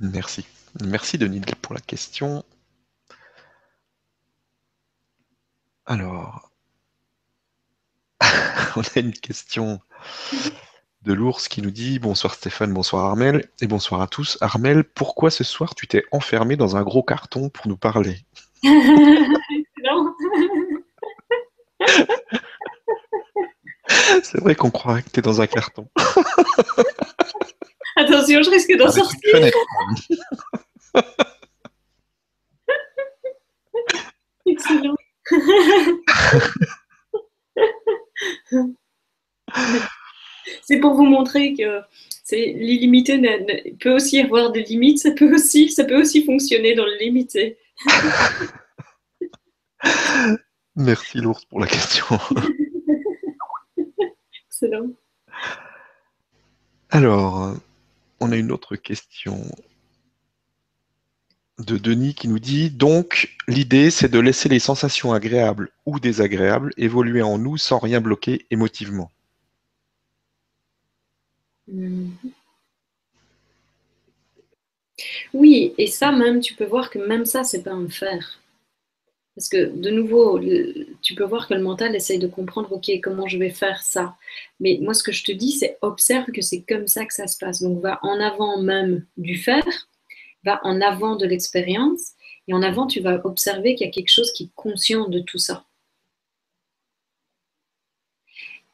Merci. 0.00 0.46
Merci 0.82 1.16
Denis 1.16 1.40
pour 1.62 1.74
la 1.74 1.80
question. 1.80 2.44
Alors, 5.86 6.50
on 8.76 8.82
a 8.82 9.00
une 9.00 9.12
question 9.12 9.80
de 11.02 11.12
l'ours 11.14 11.48
qui 11.48 11.62
nous 11.62 11.70
dit 11.70 11.98
Bonsoir 11.98 12.34
Stéphane, 12.34 12.74
bonsoir 12.74 13.06
Armel, 13.06 13.50
et 13.62 13.66
bonsoir 13.66 14.02
à 14.02 14.08
tous. 14.08 14.36
Armel, 14.42 14.84
pourquoi 14.84 15.30
ce 15.30 15.44
soir 15.44 15.74
tu 15.74 15.86
t'es 15.86 16.04
enfermé 16.12 16.56
dans 16.56 16.76
un 16.76 16.82
gros 16.82 17.02
carton 17.02 17.48
pour 17.48 17.66
nous 17.66 17.78
parler? 17.78 18.26
C'est 24.22 24.40
vrai 24.40 24.54
qu'on 24.54 24.70
croirait 24.70 25.02
que 25.02 25.10
tu 25.10 25.18
es 25.20 25.22
dans 25.22 25.40
un 25.40 25.46
carton. 25.46 25.88
Attention, 27.96 28.42
je 28.42 28.50
risque 28.50 28.76
d'en 28.76 28.90
sortir. 28.90 29.50
Excellent. 34.46 34.94
c'est 40.62 40.78
pour 40.80 40.94
vous 40.94 41.04
montrer 41.04 41.54
que 41.54 41.82
l'illimité 42.32 43.20
peut 43.80 43.94
aussi 43.94 44.20
avoir 44.20 44.52
des 44.52 44.62
limites, 44.62 44.98
ça 44.98 45.10
peut 45.10 45.34
aussi, 45.34 45.70
ça 45.70 45.84
peut 45.84 46.00
aussi 46.00 46.24
fonctionner 46.24 46.74
dans 46.74 46.86
le 46.86 46.96
limité. 46.98 47.58
Merci 50.76 51.18
l'ours 51.18 51.44
pour 51.44 51.60
la 51.60 51.66
question. 51.66 52.18
Excellent. 54.46 54.86
Alors, 56.90 57.54
on 58.20 58.32
a 58.32 58.36
une 58.36 58.52
autre 58.52 58.76
question 58.76 59.44
de 61.58 61.76
Denis 61.76 62.14
qui 62.14 62.28
nous 62.28 62.38
dit 62.38 62.70
donc 62.70 63.36
l'idée 63.48 63.90
c'est 63.90 64.08
de 64.08 64.20
laisser 64.20 64.48
les 64.48 64.60
sensations 64.60 65.12
agréables 65.12 65.70
ou 65.86 65.98
désagréables 65.98 66.72
évoluer 66.76 67.22
en 67.22 67.36
nous 67.36 67.56
sans 67.56 67.78
rien 67.78 68.00
bloquer 68.00 68.46
émotivement. 68.50 69.10
Mm-hmm. 71.68 72.37
Oui, 75.34 75.74
et 75.78 75.86
ça 75.86 76.12
même, 76.12 76.40
tu 76.40 76.54
peux 76.54 76.64
voir 76.64 76.90
que 76.90 76.98
même 76.98 77.24
ça, 77.24 77.44
c'est 77.44 77.62
pas 77.62 77.72
un 77.72 77.88
faire. 77.88 78.40
Parce 79.34 79.48
que 79.48 79.66
de 79.66 79.90
nouveau, 79.90 80.40
tu 81.00 81.14
peux 81.14 81.24
voir 81.24 81.46
que 81.46 81.54
le 81.54 81.62
mental 81.62 81.94
essaye 81.94 82.18
de 82.18 82.26
comprendre, 82.26 82.72
ok, 82.72 82.90
comment 83.02 83.28
je 83.28 83.38
vais 83.38 83.50
faire 83.50 83.80
ça. 83.82 84.16
Mais 84.58 84.78
moi, 84.80 84.94
ce 84.94 85.04
que 85.04 85.12
je 85.12 85.22
te 85.22 85.30
dis, 85.30 85.52
c'est 85.52 85.78
observe 85.80 86.26
que 86.32 86.42
c'est 86.42 86.62
comme 86.62 86.88
ça 86.88 87.06
que 87.06 87.14
ça 87.14 87.28
se 87.28 87.38
passe. 87.38 87.62
Donc, 87.62 87.80
va 87.80 88.00
en 88.02 88.18
avant 88.20 88.60
même 88.60 89.06
du 89.16 89.36
faire 89.36 89.64
va 90.44 90.60
en 90.64 90.80
avant 90.80 91.16
de 91.16 91.26
l'expérience 91.26 92.12
et 92.46 92.54
en 92.54 92.62
avant, 92.62 92.86
tu 92.86 93.00
vas 93.00 93.20
observer 93.24 93.74
qu'il 93.74 93.86
y 93.86 93.90
a 93.90 93.92
quelque 93.92 94.12
chose 94.12 94.32
qui 94.32 94.44
est 94.44 94.50
conscient 94.54 95.08
de 95.08 95.20
tout 95.20 95.38
ça. 95.38 95.64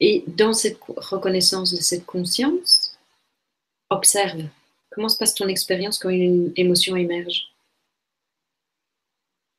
Et 0.00 0.24
dans 0.26 0.52
cette 0.52 0.78
reconnaissance 0.96 1.72
de 1.72 1.80
cette 1.80 2.04
conscience, 2.04 2.98
observe 3.90 4.42
comment 4.94 5.08
se 5.08 5.18
passe 5.18 5.34
ton 5.34 5.48
expérience 5.48 5.98
quand 5.98 6.10
une 6.10 6.52
émotion 6.56 6.96
émerge? 6.96 7.48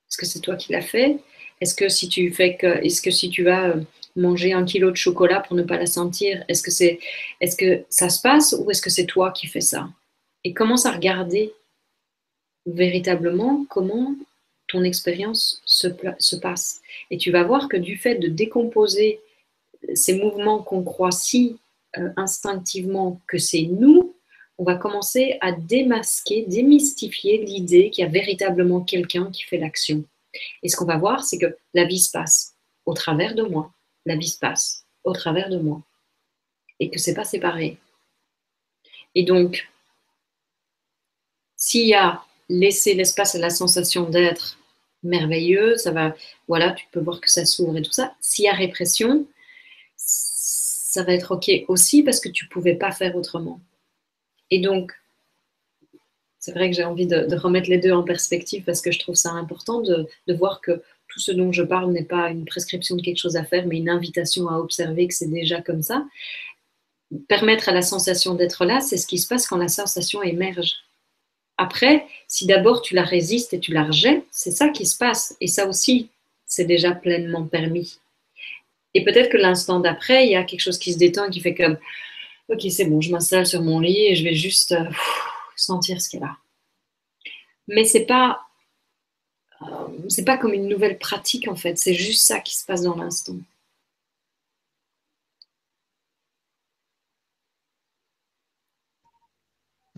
Est-ce 0.10 0.18
que 0.18 0.26
c'est 0.26 0.40
toi 0.40 0.56
qui 0.56 0.72
l'as 0.72 0.82
fait? 0.82 1.20
Est-ce 1.60 1.76
que 1.76 1.90
si 1.90 2.08
tu 2.08 2.32
fais 2.32 2.58
est-ce 2.62 3.02
que 3.02 3.12
si 3.12 3.30
tu 3.30 3.44
vas 3.44 3.70
euh, 3.70 3.82
manger 4.16 4.54
un 4.54 4.64
kilo 4.64 4.92
de 4.92 4.96
chocolat 4.96 5.42
pour 5.42 5.56
ne 5.56 5.64
pas 5.64 5.78
la 5.78 5.86
sentir, 5.86 6.44
est-ce 6.48 6.64
que 6.64 7.84
ça 7.90 8.10
se 8.10 8.22
passe 8.22 8.56
ou 8.58 8.72
est-ce 8.72 8.82
que 8.82 8.90
c'est 8.90 9.06
toi 9.06 9.32
qui 9.32 9.48
fais 9.48 9.62
ça? 9.62 9.90
Et 10.44 10.54
commence 10.54 10.86
à 10.86 10.92
regarder 10.92 11.54
véritablement 12.66 13.66
comment 13.70 14.16
ton 14.68 14.84
expérience 14.84 15.62
se, 15.66 15.88
se 16.20 16.36
passe? 16.38 16.82
Et 17.12 17.18
tu 17.18 17.32
vas 17.32 17.44
voir 17.44 17.68
que 17.68 17.78
du 17.78 17.98
fait 17.98 18.16
de 18.16 18.30
décomposer 18.30 19.20
ces 19.94 20.18
mouvements 20.18 20.64
qu'on 20.64 20.84
croit 20.84 21.12
si 21.12 21.58
euh, 21.98 22.10
instinctivement 22.16 23.22
que 23.28 23.38
c'est 23.38 23.64
nous, 23.64 24.15
on 24.58 24.64
va 24.64 24.76
commencer 24.76 25.38
à 25.42 25.52
démasquer, 25.52 26.46
démystifier 26.48 27.44
l'idée 27.44 27.90
qu'il 27.90 28.04
y 28.04 28.08
a 28.08 28.12
véritablement 28.12 28.82
quelqu'un 28.82 29.30
qui 29.32 29.44
fait 29.44 29.58
l'action. 29.58 30.06
Et 30.64 30.70
ce 30.70 30.76
qu'on 30.76 30.86
va 30.86 30.98
voir, 30.98 31.24
c'est 31.24 31.38
que 31.38 31.58
la 31.74 31.86
vie 31.86 32.00
se 32.00 32.12
passe 32.12 32.56
au 32.86 32.94
travers 32.94 33.36
de 33.36 33.44
moi. 33.44 33.74
La 34.06 34.16
vie 34.16 34.30
se 34.30 34.40
passe 34.40 34.86
au 35.04 35.14
travers 35.14 35.50
de 35.50 35.58
moi. 35.58 35.82
Et 36.80 36.90
que 36.90 37.00
c'est 37.00 37.14
pas 37.14 37.24
séparé. 37.24 37.78
Et 39.14 39.24
donc, 39.24 39.70
s'il 41.56 41.88
y 41.88 41.94
a 41.94 42.22
laissé 42.50 42.94
l'espace 42.94 43.36
à 43.36 43.40
la 43.40 43.50
sensation 43.50 44.10
d'être 44.10 44.60
merveilleux, 45.04 45.78
ça 45.78 45.92
va, 45.92 46.16
voilà, 46.48 46.72
tu 46.72 46.86
peux 46.92 47.00
voir 47.00 47.22
que 47.22 47.30
ça 47.30 47.46
s'ouvre 47.46 47.78
et 47.78 47.82
tout 47.82 47.92
ça. 47.92 48.16
S'il 48.20 48.46
y 48.46 48.50
a 48.50 48.54
répression, 48.54 49.26
ça 49.96 51.04
va 51.04 51.14
être 51.14 51.32
OK 51.36 51.50
aussi 51.68 52.04
parce 52.04 52.20
que 52.20 52.30
tu 52.30 52.48
pouvais 52.48 52.76
pas 52.76 52.92
faire 52.92 53.16
autrement. 53.16 53.60
Et 54.52 54.60
donc, 54.60 54.94
c'est 56.40 56.52
vrai 56.52 56.70
que 56.70 56.76
j'ai 56.76 56.84
envie 56.84 57.08
de, 57.08 57.36
remettre 57.36 57.70
les 57.70 57.80
deux 57.80 57.92
en 57.92 58.04
perspective 58.04 58.64
parce 58.64 58.82
que 58.82 58.92
je 58.92 59.00
trouve 59.00 59.16
ça 59.16 59.32
important 59.32 59.82
de, 59.82 60.08
voir 60.36 60.62
que 60.62 60.84
tout 61.08 61.20
ce 61.20 61.32
dont 61.32 61.52
je 61.52 61.64
parle 61.64 61.92
n'est 61.92 62.04
pas 62.04 62.30
une 62.30 62.46
prescription 62.46 62.96
de 62.96 63.02
quelque 63.02 63.18
chose 63.18 63.36
à 63.36 63.44
faire, 63.44 63.66
mais 63.66 63.78
une 63.78 63.90
invitation 63.90 64.48
à 64.48 64.60
observer 64.60 65.08
que 65.08 65.14
c'est 65.14 65.32
déjà 65.32 65.62
comme 65.62 65.82
ça. 65.82 66.06
Permettre 67.28 67.70
à 67.70 67.72
la 67.72 67.82
sensation 67.82 68.36
d'être 68.36 68.64
là, 68.66 68.80
c'est 68.80 68.98
ce 68.98 69.08
qui 69.08 69.18
se 69.18 69.28
passe 69.28 69.48
quand 69.48 69.58
la 69.58 69.68
sensation 69.68 70.22
émerge. 70.22 70.74
Après, 71.58 72.06
si 72.28 72.46
d'abord 72.46 72.82
tu 72.82 72.94
la 72.94 73.04
résistes 73.04 73.54
et 73.54 73.60
tu 73.60 73.72
la 73.72 73.86
rejettes, 73.86 74.26
c'est 74.30 74.52
ça 74.52 74.70
qui 74.70 74.86
se 74.86 74.98
passe. 74.98 75.36
Et 75.42 75.48
ça 75.48 75.68
aussi, 75.68 76.10
c'est 76.46 76.66
déjà 76.66 76.92
pleinement 76.92 77.46
permis. 77.46 77.98
Et 78.94 79.04
peut-être 79.04 79.30
que 79.30 79.38
l'instant 79.38 79.80
d'après, 79.80 80.26
il 80.26 80.32
y 80.32 80.36
a 80.36 80.44
quelque 80.44 80.62
chose 80.62 80.78
qui 80.78 80.94
se 80.94 80.98
détend, 80.98 81.30
qui 81.30 81.42
fait 81.42 81.56
comme, 81.56 81.78
ok, 82.50 82.62
c'est 82.70 82.86
bon, 82.86 83.02
je 83.02 83.12
m'installe 83.12 83.46
sur 83.46 83.62
mon 83.62 83.80
lit 83.80 84.08
et 84.08 84.16
je 84.16 84.24
vais 84.24 84.36
juste 84.36 84.72
euh, 84.74 84.90
sentir 85.56 86.02
ce 86.02 86.10
qu'il 86.10 86.20
y 86.20 86.24
a 86.24 86.28
là. 86.28 86.38
Mais 87.68 87.86
c'est 87.86 88.06
pas, 88.06 88.42
euh, 89.64 90.24
pas 90.26 90.38
comme 90.38 90.54
une 90.54 90.68
nouvelle 90.68 91.00
pratique 91.00 91.48
en 91.48 91.56
fait. 91.56 91.78
C'est 91.78 91.94
juste 91.96 92.26
ça 92.26 92.40
qui 92.40 92.56
se 92.56 92.66
passe 92.66 92.84
dans 92.84 92.96
l'instant. 92.96 93.38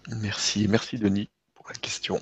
Merci, 0.08 0.68
merci 0.70 0.98
Denis 0.98 1.30
pour 1.54 1.68
la 1.68 1.76
question. 1.76 2.22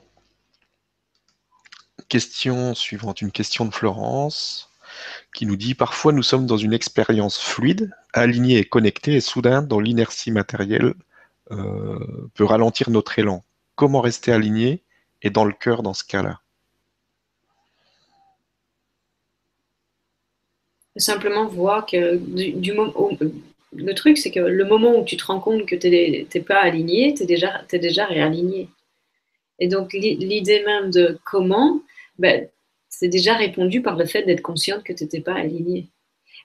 Question 2.10 2.74
suivante, 2.74 3.22
une 3.22 3.32
question 3.32 3.66
de 3.66 3.74
Florence 3.74 4.72
qui 5.34 5.46
nous 5.46 5.56
dit 5.56 5.76
Parfois 5.76 6.14
nous 6.14 6.24
sommes 6.24 6.46
dans 6.46 6.58
une 6.58 6.74
expérience 6.74 7.40
fluide, 7.40 7.92
alignée 8.14 8.60
et 8.60 8.66
connectée, 8.66 9.16
et 9.16 9.22
soudain, 9.22 9.62
dans 9.62 9.80
l'inertie 9.80 10.32
matérielle, 10.32 10.94
euh, 11.52 12.30
peut 12.34 12.46
ralentir 12.46 12.90
notre 12.90 13.20
élan. 13.20 13.44
Comment 13.76 14.02
rester 14.02 14.32
aligné 14.32 14.84
et 15.22 15.30
dans 15.30 15.46
le 15.46 15.54
cœur 15.54 15.84
dans 15.84 15.94
ce 15.94 16.04
cas-là? 16.04 16.40
Simplement 20.98 21.46
voir 21.48 21.86
que 21.86 22.16
du, 22.16 22.72
moment 22.72 22.94
le 23.76 23.94
truc, 23.94 24.18
c'est 24.18 24.32
que 24.32 24.40
le 24.40 24.66
moment 24.66 24.98
où 24.98 25.04
tu 25.04 25.18
te 25.18 25.26
rends 25.26 25.42
compte 25.42 25.66
que 25.66 25.76
tu 25.76 25.90
n'es 25.90 26.42
pas 26.42 26.62
aligné, 26.62 27.14
tu 27.14 27.24
es 27.24 27.26
déjà, 27.26 27.64
es 27.72 27.80
déjà 27.80 28.06
réaligné. 28.06 28.70
Et 29.60 29.68
donc, 29.68 29.94
l'idée 29.94 30.64
même 30.64 30.92
de 30.92 31.20
comment, 31.26 31.82
ben, 32.18 32.48
c'est 32.98 33.10
déjà 33.10 33.36
répondu 33.36 33.82
par 33.82 33.98
le 33.98 34.06
fait 34.06 34.24
d'être 34.24 34.42
consciente 34.42 34.84
que 34.84 34.94
tu 34.94 35.04
n'étais 35.04 35.20
pas 35.20 35.36
alignée. 35.36 35.90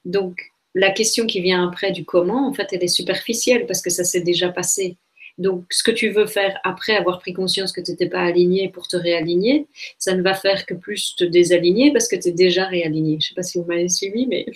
Donc, 0.05 0.41
la 0.75 0.91
question 0.91 1.27
qui 1.27 1.41
vient 1.41 1.67
après 1.67 1.93
du 1.93 2.05
comment, 2.05 2.49
en 2.49 2.53
fait, 2.53 2.69
elle 2.73 2.83
est 2.83 2.89
superficielle 2.89 3.67
parce 3.67 3.83
que 3.83 3.91
ça 3.91 4.03
s'est 4.03 4.21
déjà 4.21 4.49
passé. 4.51 4.97
Donc, 5.39 5.65
ce 5.71 5.85
que 5.85 5.93
tu 5.93 6.11
veux 6.11 6.27
faire 6.27 6.59
après 6.65 6.97
avoir 6.97 7.21
pris 7.21 7.33
conscience 7.33 7.73
que 7.73 7.81
tu 7.81 7.93
n'étais 7.93 8.09
pas 8.09 8.21
aligné 8.21 8.69
pour 8.69 8.89
te 8.89 8.97
réaligner, 8.97 9.69
ça 9.99 10.15
ne 10.15 10.23
va 10.23 10.35
faire 10.35 10.67
que 10.67 10.75
plus 10.75 11.15
te 11.17 11.23
désaligner 11.25 11.93
parce 11.93 12.09
que 12.09 12.17
tu 12.17 12.29
es 12.29 12.33
déjà 12.33 12.67
réaligné. 12.67 13.13
Je 13.21 13.27
ne 13.27 13.29
sais 13.29 13.35
pas 13.35 13.43
si 13.43 13.59
vous 13.59 13.65
m'avez 13.65 13.89
suivi, 13.89 14.27
mais. 14.27 14.47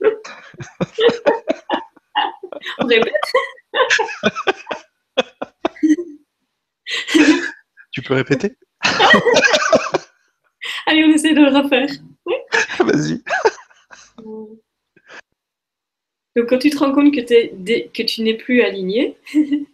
On 2.78 2.86
répète. 2.86 3.14
tu 7.92 8.02
peux 8.02 8.14
répéter? 8.14 8.56
Allez, 10.90 11.04
on 11.04 11.12
essaie 11.12 11.34
de 11.34 11.40
le 11.40 11.56
refaire. 11.56 11.88
Vas-y. 12.80 13.22
Donc, 16.36 16.48
quand 16.48 16.58
tu 16.58 16.70
te 16.70 16.78
rends 16.78 16.92
compte 16.92 17.14
que, 17.14 17.86
que 17.86 18.02
tu 18.02 18.22
n'es 18.22 18.34
plus 18.34 18.62
aligné, 18.62 19.16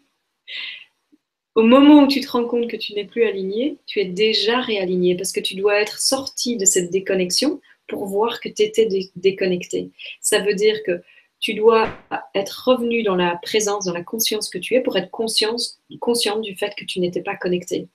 au 1.54 1.62
moment 1.62 2.02
où 2.02 2.06
tu 2.06 2.20
te 2.20 2.28
rends 2.28 2.44
compte 2.44 2.68
que 2.68 2.76
tu 2.76 2.92
n'es 2.92 3.06
plus 3.06 3.24
aligné, 3.24 3.78
tu 3.86 4.00
es 4.00 4.04
déjà 4.04 4.60
réaligné 4.60 5.16
parce 5.16 5.32
que 5.32 5.40
tu 5.40 5.54
dois 5.54 5.80
être 5.80 5.98
sorti 5.98 6.58
de 6.58 6.66
cette 6.66 6.90
déconnexion 6.90 7.62
pour 7.88 8.04
voir 8.04 8.38
que 8.38 8.50
tu 8.50 8.60
étais 8.62 8.86
déconnecté. 9.16 9.92
Ça 10.20 10.40
veut 10.40 10.54
dire 10.54 10.82
que 10.84 11.00
tu 11.40 11.54
dois 11.54 11.88
être 12.34 12.68
revenu 12.68 13.04
dans 13.04 13.16
la 13.16 13.36
présence, 13.36 13.86
dans 13.86 13.94
la 13.94 14.04
conscience 14.04 14.50
que 14.50 14.58
tu 14.58 14.74
es 14.74 14.82
pour 14.82 14.98
être 14.98 15.10
conscience, 15.10 15.80
consciente 15.98 16.42
du 16.42 16.54
fait 16.56 16.74
que 16.76 16.84
tu 16.84 17.00
n'étais 17.00 17.22
pas 17.22 17.36
connecté. 17.36 17.88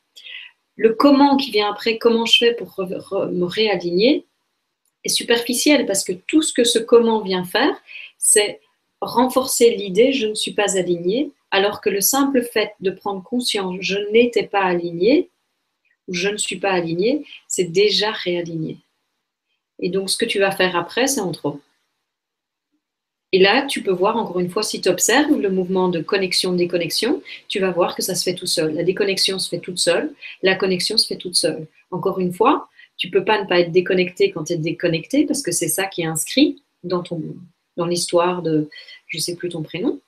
Le 0.82 0.96
comment 0.96 1.38
qui 1.38 1.52
vient 1.52 1.70
après, 1.70 2.00
comment 2.00 2.26
je 2.26 2.40
fais 2.40 2.56
pour 2.56 2.74
me 2.80 3.46
réaligner, 3.46 4.26
est 5.04 5.10
superficiel 5.10 5.86
parce 5.86 6.04
que 6.04 6.12
tout 6.12 6.42
ce 6.42 6.52
que 6.52 6.64
ce 6.64 6.80
comment 6.80 7.22
vient 7.22 7.44
faire, 7.44 7.80
c'est 8.18 8.60
renforcer 9.00 9.76
l'idée 9.76 10.12
je 10.12 10.26
ne 10.26 10.34
suis 10.34 10.54
pas 10.54 10.76
aligné, 10.80 11.30
alors 11.52 11.82
que 11.82 11.92
le 11.92 12.02
simple 12.02 12.42
fait 12.42 12.74
de 12.80 12.90
prendre 12.90 13.22
conscience 13.22 13.76
je 13.80 14.00
n'étais 14.12 14.48
pas 14.48 14.64
aligné 14.64 15.30
ou 16.08 16.16
je 16.16 16.30
ne 16.30 16.38
suis 16.38 16.58
pas 16.58 16.72
aligné, 16.72 17.28
c'est 17.48 17.66
déjà 17.66 18.10
réaligné. 18.10 18.80
Et 19.78 19.90
donc 19.90 20.10
ce 20.10 20.18
que 20.18 20.26
tu 20.26 20.40
vas 20.40 20.50
faire 20.50 20.76
après, 20.76 21.06
c'est 21.06 21.22
en 21.22 21.32
trop. 21.32 21.60
Et 23.34 23.40
là, 23.40 23.66
tu 23.66 23.82
peux 23.82 23.92
voir, 23.92 24.18
encore 24.18 24.40
une 24.40 24.50
fois, 24.50 24.62
si 24.62 24.82
tu 24.82 24.90
observes 24.90 25.40
le 25.40 25.50
mouvement 25.50 25.88
de 25.88 26.02
connexion-déconnexion, 26.02 27.22
tu 27.48 27.60
vas 27.60 27.72
voir 27.72 27.96
que 27.96 28.02
ça 28.02 28.14
se 28.14 28.24
fait 28.24 28.36
tout 28.36 28.46
seul. 28.46 28.74
La 28.74 28.84
déconnexion 28.84 29.40
se 29.40 29.48
fait 29.48 29.60
toute 29.60 29.80
seule, 29.80 30.14
la 30.44 30.56
connexion 30.56 30.98
se 30.98 31.08
fait 31.08 31.16
toute 31.16 31.36
seule. 31.36 31.66
Encore 31.92 32.20
une 32.20 32.34
fois, 32.34 32.68
tu 32.98 33.10
peux 33.10 33.24
pas 33.24 33.42
ne 33.42 33.48
pas 33.48 33.60
être 33.62 33.72
déconnecté 33.72 34.32
quand 34.32 34.46
tu 34.46 34.54
es 34.54 34.58
déconnecté, 34.58 35.26
parce 35.26 35.42
que 35.42 35.52
c'est 35.52 35.70
ça 35.70 35.86
qui 35.86 36.02
est 36.02 36.06
inscrit 36.06 36.62
dans, 36.84 37.02
ton, 37.02 37.22
dans 37.78 37.86
l'histoire 37.86 38.42
de, 38.42 38.70
je 39.08 39.18
sais 39.18 39.36
plus 39.36 39.50
ton 39.50 39.64
prénom. 39.64 40.00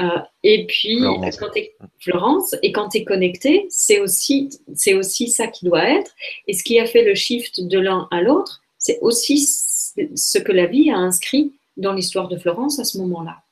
Euh, 0.00 0.18
et 0.42 0.66
puis, 0.66 0.98
Florence. 0.98 1.36
quand 1.36 1.56
es, 1.56 1.74
Florence, 2.00 2.54
et 2.62 2.72
quand 2.72 2.88
tu 2.88 2.98
es 2.98 3.04
connecté, 3.04 3.66
c'est 3.68 4.00
aussi, 4.00 4.48
c'est 4.74 4.94
aussi 4.94 5.28
ça 5.28 5.46
qui 5.46 5.64
doit 5.64 5.88
être. 5.88 6.12
Et 6.48 6.54
ce 6.54 6.64
qui 6.64 6.80
a 6.80 6.86
fait 6.86 7.04
le 7.04 7.14
shift 7.14 7.60
de 7.60 7.78
l'un 7.78 8.08
à 8.10 8.20
l'autre, 8.20 8.62
c'est 8.78 8.98
aussi 9.00 9.46
ce 9.46 10.38
que 10.38 10.50
la 10.50 10.66
vie 10.66 10.90
a 10.90 10.96
inscrit 10.96 11.52
dans 11.82 11.92
l'histoire 11.92 12.28
de 12.28 12.38
Florence 12.38 12.78
à 12.78 12.84
ce 12.84 12.96
moment-là. 12.98 13.42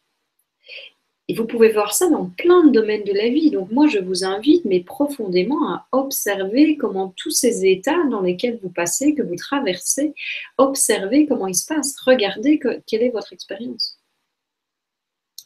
Et 1.28 1.34
vous 1.34 1.46
pouvez 1.46 1.70
voir 1.70 1.92
ça 1.92 2.08
dans 2.08 2.26
plein 2.26 2.64
de 2.66 2.72
domaines 2.72 3.04
de 3.04 3.12
la 3.12 3.28
vie. 3.28 3.50
Donc 3.50 3.70
moi, 3.70 3.86
je 3.86 3.98
vous 3.98 4.24
invite, 4.24 4.64
mais 4.64 4.80
profondément, 4.80 5.72
à 5.72 5.86
observer 5.92 6.76
comment 6.76 7.14
tous 7.16 7.30
ces 7.30 7.66
états 7.66 8.02
dans 8.10 8.20
lesquels 8.20 8.58
vous 8.62 8.70
passez, 8.70 9.14
que 9.14 9.22
vous 9.22 9.36
traversez, 9.36 10.12
observez 10.58 11.26
comment 11.26 11.46
ils 11.46 11.54
se 11.54 11.66
passent. 11.66 11.94
Regardez 12.04 12.58
quelle 12.86 13.02
est 13.02 13.10
votre 13.10 13.32
expérience. 13.32 13.98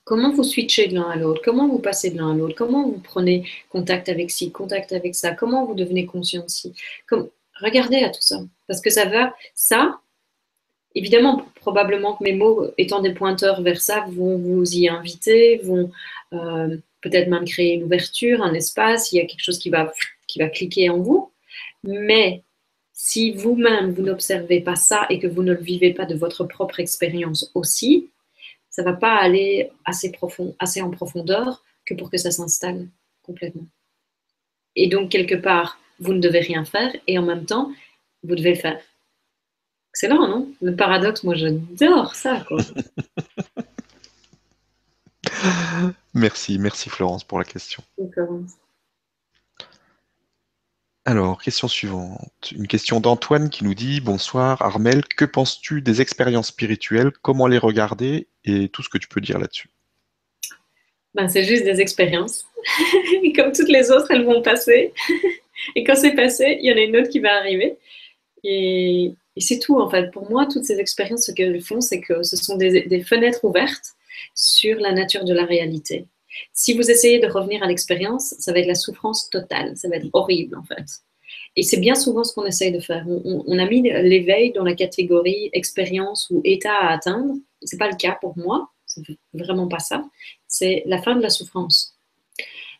Comment 0.04 0.32
vous 0.32 0.44
switchez 0.44 0.86
de 0.86 0.94
l'un 0.94 1.10
à 1.10 1.16
l'autre? 1.16 1.42
Comment 1.44 1.68
vous 1.68 1.78
passez 1.78 2.10
de 2.10 2.16
l'un 2.16 2.32
à 2.32 2.34
l'autre? 2.34 2.54
Comment 2.54 2.88
vous 2.88 3.00
prenez 3.00 3.46
contact 3.68 4.08
avec 4.08 4.30
ci, 4.30 4.52
contact 4.52 4.92
avec 4.92 5.14
ça? 5.14 5.32
Comment 5.32 5.66
vous 5.66 5.74
devenez 5.74 6.06
conscient 6.06 6.44
de 6.44 6.50
ci? 6.50 6.72
Comme, 7.06 7.28
Regardez 7.60 8.02
à 8.02 8.10
tout 8.10 8.20
ça. 8.20 8.40
Parce 8.66 8.80
que 8.80 8.90
ça 8.90 9.06
va, 9.06 9.34
ça, 9.54 10.00
évidemment, 10.94 11.46
probablement 11.56 12.14
que 12.14 12.24
mes 12.24 12.34
mots, 12.34 12.70
étant 12.78 13.00
des 13.00 13.14
pointeurs 13.14 13.62
vers 13.62 13.80
ça, 13.80 14.06
vont 14.10 14.38
vous 14.38 14.74
y 14.74 14.88
inviter, 14.88 15.58
vont 15.58 15.90
euh, 16.32 16.76
peut-être 17.00 17.28
même 17.28 17.44
créer 17.44 17.74
une 17.74 17.84
ouverture, 17.84 18.42
un 18.42 18.54
espace, 18.54 19.12
il 19.12 19.16
y 19.16 19.20
a 19.20 19.26
quelque 19.26 19.42
chose 19.42 19.58
qui 19.58 19.70
va, 19.70 19.92
qui 20.26 20.38
va 20.38 20.48
cliquer 20.48 20.90
en 20.90 20.98
vous. 20.98 21.32
Mais 21.82 22.42
si 22.92 23.32
vous-même, 23.32 23.92
vous, 23.92 24.02
n'observez 24.02 24.60
pas 24.60 24.76
ça 24.76 25.06
et 25.10 25.18
que 25.18 25.26
vous 25.26 25.42
ne 25.42 25.52
le 25.52 25.60
vivez 25.60 25.92
pas 25.92 26.06
de 26.06 26.14
votre 26.14 26.44
propre 26.44 26.80
expérience 26.80 27.50
aussi, 27.54 28.10
ça 28.70 28.82
ne 28.82 28.88
va 28.88 28.94
pas 28.94 29.16
aller 29.16 29.70
assez, 29.84 30.10
profond, 30.10 30.54
assez 30.58 30.80
en 30.80 30.90
profondeur 30.90 31.62
que 31.84 31.94
pour 31.94 32.10
que 32.10 32.16
ça 32.16 32.30
s'installe 32.30 32.88
complètement. 33.22 33.66
Et 34.76 34.88
donc, 34.88 35.10
quelque 35.10 35.34
part, 35.34 35.78
vous 36.00 36.12
ne 36.12 36.20
devez 36.20 36.40
rien 36.40 36.64
faire 36.64 36.94
et 37.06 37.18
en 37.18 37.22
même 37.22 37.46
temps, 37.46 37.70
vous 38.22 38.34
devez 38.34 38.54
le 38.54 38.60
faire. 38.60 38.80
Excellent, 39.94 40.26
non? 40.26 40.52
Le 40.60 40.74
paradoxe, 40.74 41.22
moi, 41.22 41.36
j'adore 41.36 42.16
ça. 42.16 42.44
Quoi. 42.48 42.58
merci, 46.14 46.58
merci 46.58 46.90
Florence 46.90 47.22
pour 47.22 47.38
la 47.38 47.44
question. 47.44 47.80
Alors, 51.04 51.40
question 51.40 51.68
suivante. 51.68 52.50
Une 52.50 52.66
question 52.66 52.98
d'Antoine 52.98 53.50
qui 53.50 53.62
nous 53.62 53.74
dit 53.74 54.00
Bonsoir 54.00 54.60
Armel, 54.62 55.04
que 55.06 55.24
penses-tu 55.24 55.80
des 55.80 56.00
expériences 56.00 56.48
spirituelles? 56.48 57.12
Comment 57.22 57.46
les 57.46 57.58
regarder? 57.58 58.26
Et 58.44 58.68
tout 58.70 58.82
ce 58.82 58.88
que 58.88 58.98
tu 58.98 59.06
peux 59.06 59.20
dire 59.20 59.38
là-dessus. 59.38 59.68
Ben, 61.14 61.28
c'est 61.28 61.44
juste 61.44 61.62
des 61.62 61.80
expériences. 61.80 62.48
Comme 63.36 63.52
toutes 63.52 63.68
les 63.68 63.92
autres, 63.92 64.10
elles 64.10 64.24
vont 64.24 64.42
passer. 64.42 64.92
Et 65.76 65.84
quand 65.84 65.94
c'est 65.94 66.16
passé, 66.16 66.58
il 66.60 66.68
y 66.68 66.72
en 66.72 66.76
a 66.76 66.80
une 66.80 66.96
autre 66.96 67.10
qui 67.10 67.20
va 67.20 67.36
arriver. 67.36 67.76
Et, 68.42 69.14
c'est 69.40 69.58
tout, 69.58 69.80
en 69.80 69.88
fait. 69.88 70.10
Pour 70.10 70.30
moi, 70.30 70.46
toutes 70.46 70.64
ces 70.64 70.78
expériences, 70.78 71.26
ce 71.26 71.32
qu'elles 71.32 71.60
font, 71.60 71.80
c'est 71.80 72.00
que 72.00 72.22
ce 72.22 72.36
sont 72.36 72.56
des, 72.56 73.02
fenêtres 73.04 73.44
ouvertes 73.44 73.94
sur 74.34 74.78
la 74.78 74.92
nature 74.92 75.24
de 75.24 75.34
la 75.34 75.44
réalité. 75.44 76.06
Si 76.52 76.74
vous 76.74 76.90
essayez 76.90 77.20
de 77.20 77.26
revenir 77.26 77.62
à 77.62 77.66
l'expérience, 77.66 78.34
ça 78.38 78.52
va 78.52 78.60
être 78.60 78.66
la 78.66 78.74
souffrance 78.74 79.30
totale, 79.30 79.76
ça 79.76 79.88
va 79.88 79.96
être 79.96 80.08
horrible 80.12 80.56
en 80.56 80.64
fait. 80.64 80.84
Et 81.56 81.62
c'est 81.62 81.78
bien 81.78 81.94
souvent 81.94 82.24
ce 82.24 82.34
qu'on 82.34 82.44
essaye 82.44 82.72
de 82.72 82.80
faire. 82.80 83.06
On, 83.06 83.58
a 83.58 83.66
mis 83.66 83.82
l'éveil 83.82 84.52
dans 84.52 84.64
la 84.64 84.74
catégorie 84.74 85.50
expérience 85.52 86.28
ou 86.30 86.40
état 86.44 86.74
à 86.74 86.92
atteindre. 86.92 87.34
Ce 87.62 87.74
n'est 87.74 87.78
pas 87.78 87.88
le 87.88 87.96
cas 87.96 88.18
pour 88.20 88.36
moi, 88.36 88.70
c'est 88.86 89.02
vraiment 89.32 89.68
pas 89.68 89.78
ça. 89.78 90.04
C'est 90.48 90.82
la 90.86 91.00
fin 91.00 91.14
de 91.14 91.22
la 91.22 91.30
souffrance. 91.30 91.96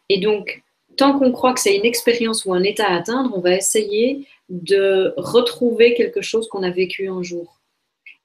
Et 0.09 0.19
donc, 0.19 0.63
tant 0.97 1.19
qu'on 1.19 1.31
croit 1.31 1.55
que 1.55 1.61
c'est 1.61 1.77
une 1.77 1.85
expérience 1.85 2.45
ou 2.45 2.53
un 2.53 2.63
état 2.63 2.89
à 2.89 2.97
atteindre, 2.97 3.33
on 3.37 3.41
va 3.41 3.55
essayer 3.55 4.27
de 4.49 5.15
retrouver 5.17 5.95
quelque 5.95 6.21
chose 6.21 6.49
qu'on 6.49 6.63
a 6.63 6.71
vécu 6.71 7.09
un 7.09 7.23
jour. 7.23 7.61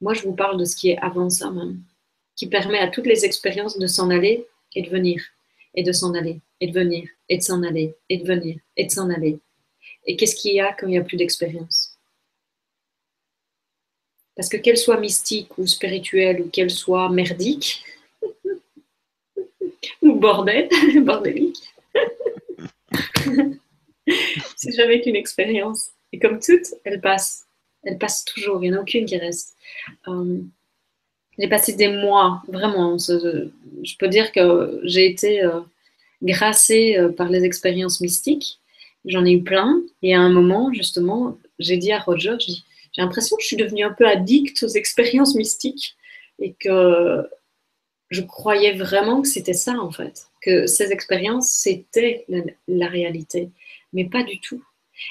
Moi, 0.01 0.13
je 0.13 0.23
vous 0.23 0.33
parle 0.33 0.57
de 0.57 0.65
ce 0.65 0.75
qui 0.75 0.89
est 0.89 0.97
avant 0.99 1.29
ça 1.29 1.51
même, 1.51 1.81
qui 2.35 2.47
permet 2.47 2.79
à 2.79 2.87
toutes 2.87 3.07
les 3.07 3.25
expériences 3.25 3.77
de 3.77 3.87
s'en 3.87 4.09
aller 4.09 4.45
et 4.75 4.81
de 4.81 4.89
venir, 4.89 5.23
et 5.75 5.83
de 5.83 5.91
s'en 5.91 6.13
aller, 6.13 6.39
et 6.61 6.67
de 6.67 6.73
venir, 6.73 7.07
et 7.27 7.37
de 7.37 7.43
s'en 7.43 7.63
aller, 7.63 7.95
et 8.09 8.17
de 8.17 8.25
venir, 8.25 8.59
et 8.77 8.85
de 8.85 8.91
s'en 8.91 9.09
aller. 9.09 9.39
Et 10.05 10.15
qu'est-ce 10.15 10.35
qu'il 10.35 10.53
y 10.53 10.59
a 10.59 10.73
quand 10.73 10.87
il 10.87 10.91
n'y 10.91 10.97
a 10.97 11.03
plus 11.03 11.17
d'expérience? 11.17 11.97
Parce 14.35 14.49
que 14.49 14.57
qu'elle 14.57 14.77
soit 14.77 14.99
mystique 14.99 15.57
ou 15.57 15.67
spirituelle, 15.67 16.41
ou 16.41 16.49
qu'elle 16.49 16.71
soit 16.71 17.09
merdique, 17.09 17.83
ou 20.01 20.15
bordel, 20.15 20.69
bordélique, 21.03 21.73
c'est 24.55 24.71
jamais 24.75 25.01
qu'une 25.01 25.15
expérience. 25.15 25.91
Et 26.13 26.19
comme 26.19 26.39
toutes, 26.39 26.67
elle 26.83 27.01
passe. 27.01 27.45
Elle 27.83 27.97
passe 27.97 28.25
toujours. 28.25 28.63
Il 28.63 28.69
n'y 28.69 28.75
en 28.75 28.79
a 28.79 28.81
aucune 28.81 29.05
qui 29.05 29.17
reste. 29.17 29.55
Euh, 30.07 30.39
j'ai 31.37 31.47
passé 31.47 31.73
des 31.73 31.87
mois, 31.87 32.41
vraiment. 32.47 32.97
Je 32.97 33.97
peux 33.97 34.09
dire 34.09 34.31
que 34.31 34.81
j'ai 34.83 35.05
été 35.05 35.43
euh, 35.43 35.61
gracée 36.21 36.97
euh, 36.97 37.09
par 37.09 37.29
les 37.29 37.45
expériences 37.45 38.01
mystiques. 38.01 38.59
J'en 39.05 39.25
ai 39.25 39.31
eu 39.31 39.43
plein. 39.43 39.81
Et 40.01 40.13
à 40.13 40.19
un 40.19 40.29
moment, 40.29 40.73
justement, 40.73 41.37
j'ai 41.59 41.77
dit 41.77 41.91
à 41.91 41.99
Roger, 41.99 42.35
j'ai 42.39 43.01
l'impression 43.01 43.37
que 43.37 43.43
je 43.43 43.47
suis 43.47 43.57
devenue 43.57 43.83
un 43.83 43.93
peu 43.93 44.05
addict 44.05 44.61
aux 44.63 44.67
expériences 44.67 45.35
mystiques 45.35 45.95
et 46.39 46.53
que 46.59 47.25
je 48.09 48.21
croyais 48.21 48.73
vraiment 48.73 49.21
que 49.21 49.27
c'était 49.27 49.53
ça, 49.53 49.79
en 49.79 49.91
fait. 49.91 50.25
Que 50.41 50.67
ces 50.67 50.91
expériences, 50.91 51.49
c'était 51.49 52.25
la 52.67 52.87
réalité 52.87 53.51
mais 53.93 54.05
pas 54.05 54.23
du 54.23 54.39
tout. 54.39 54.63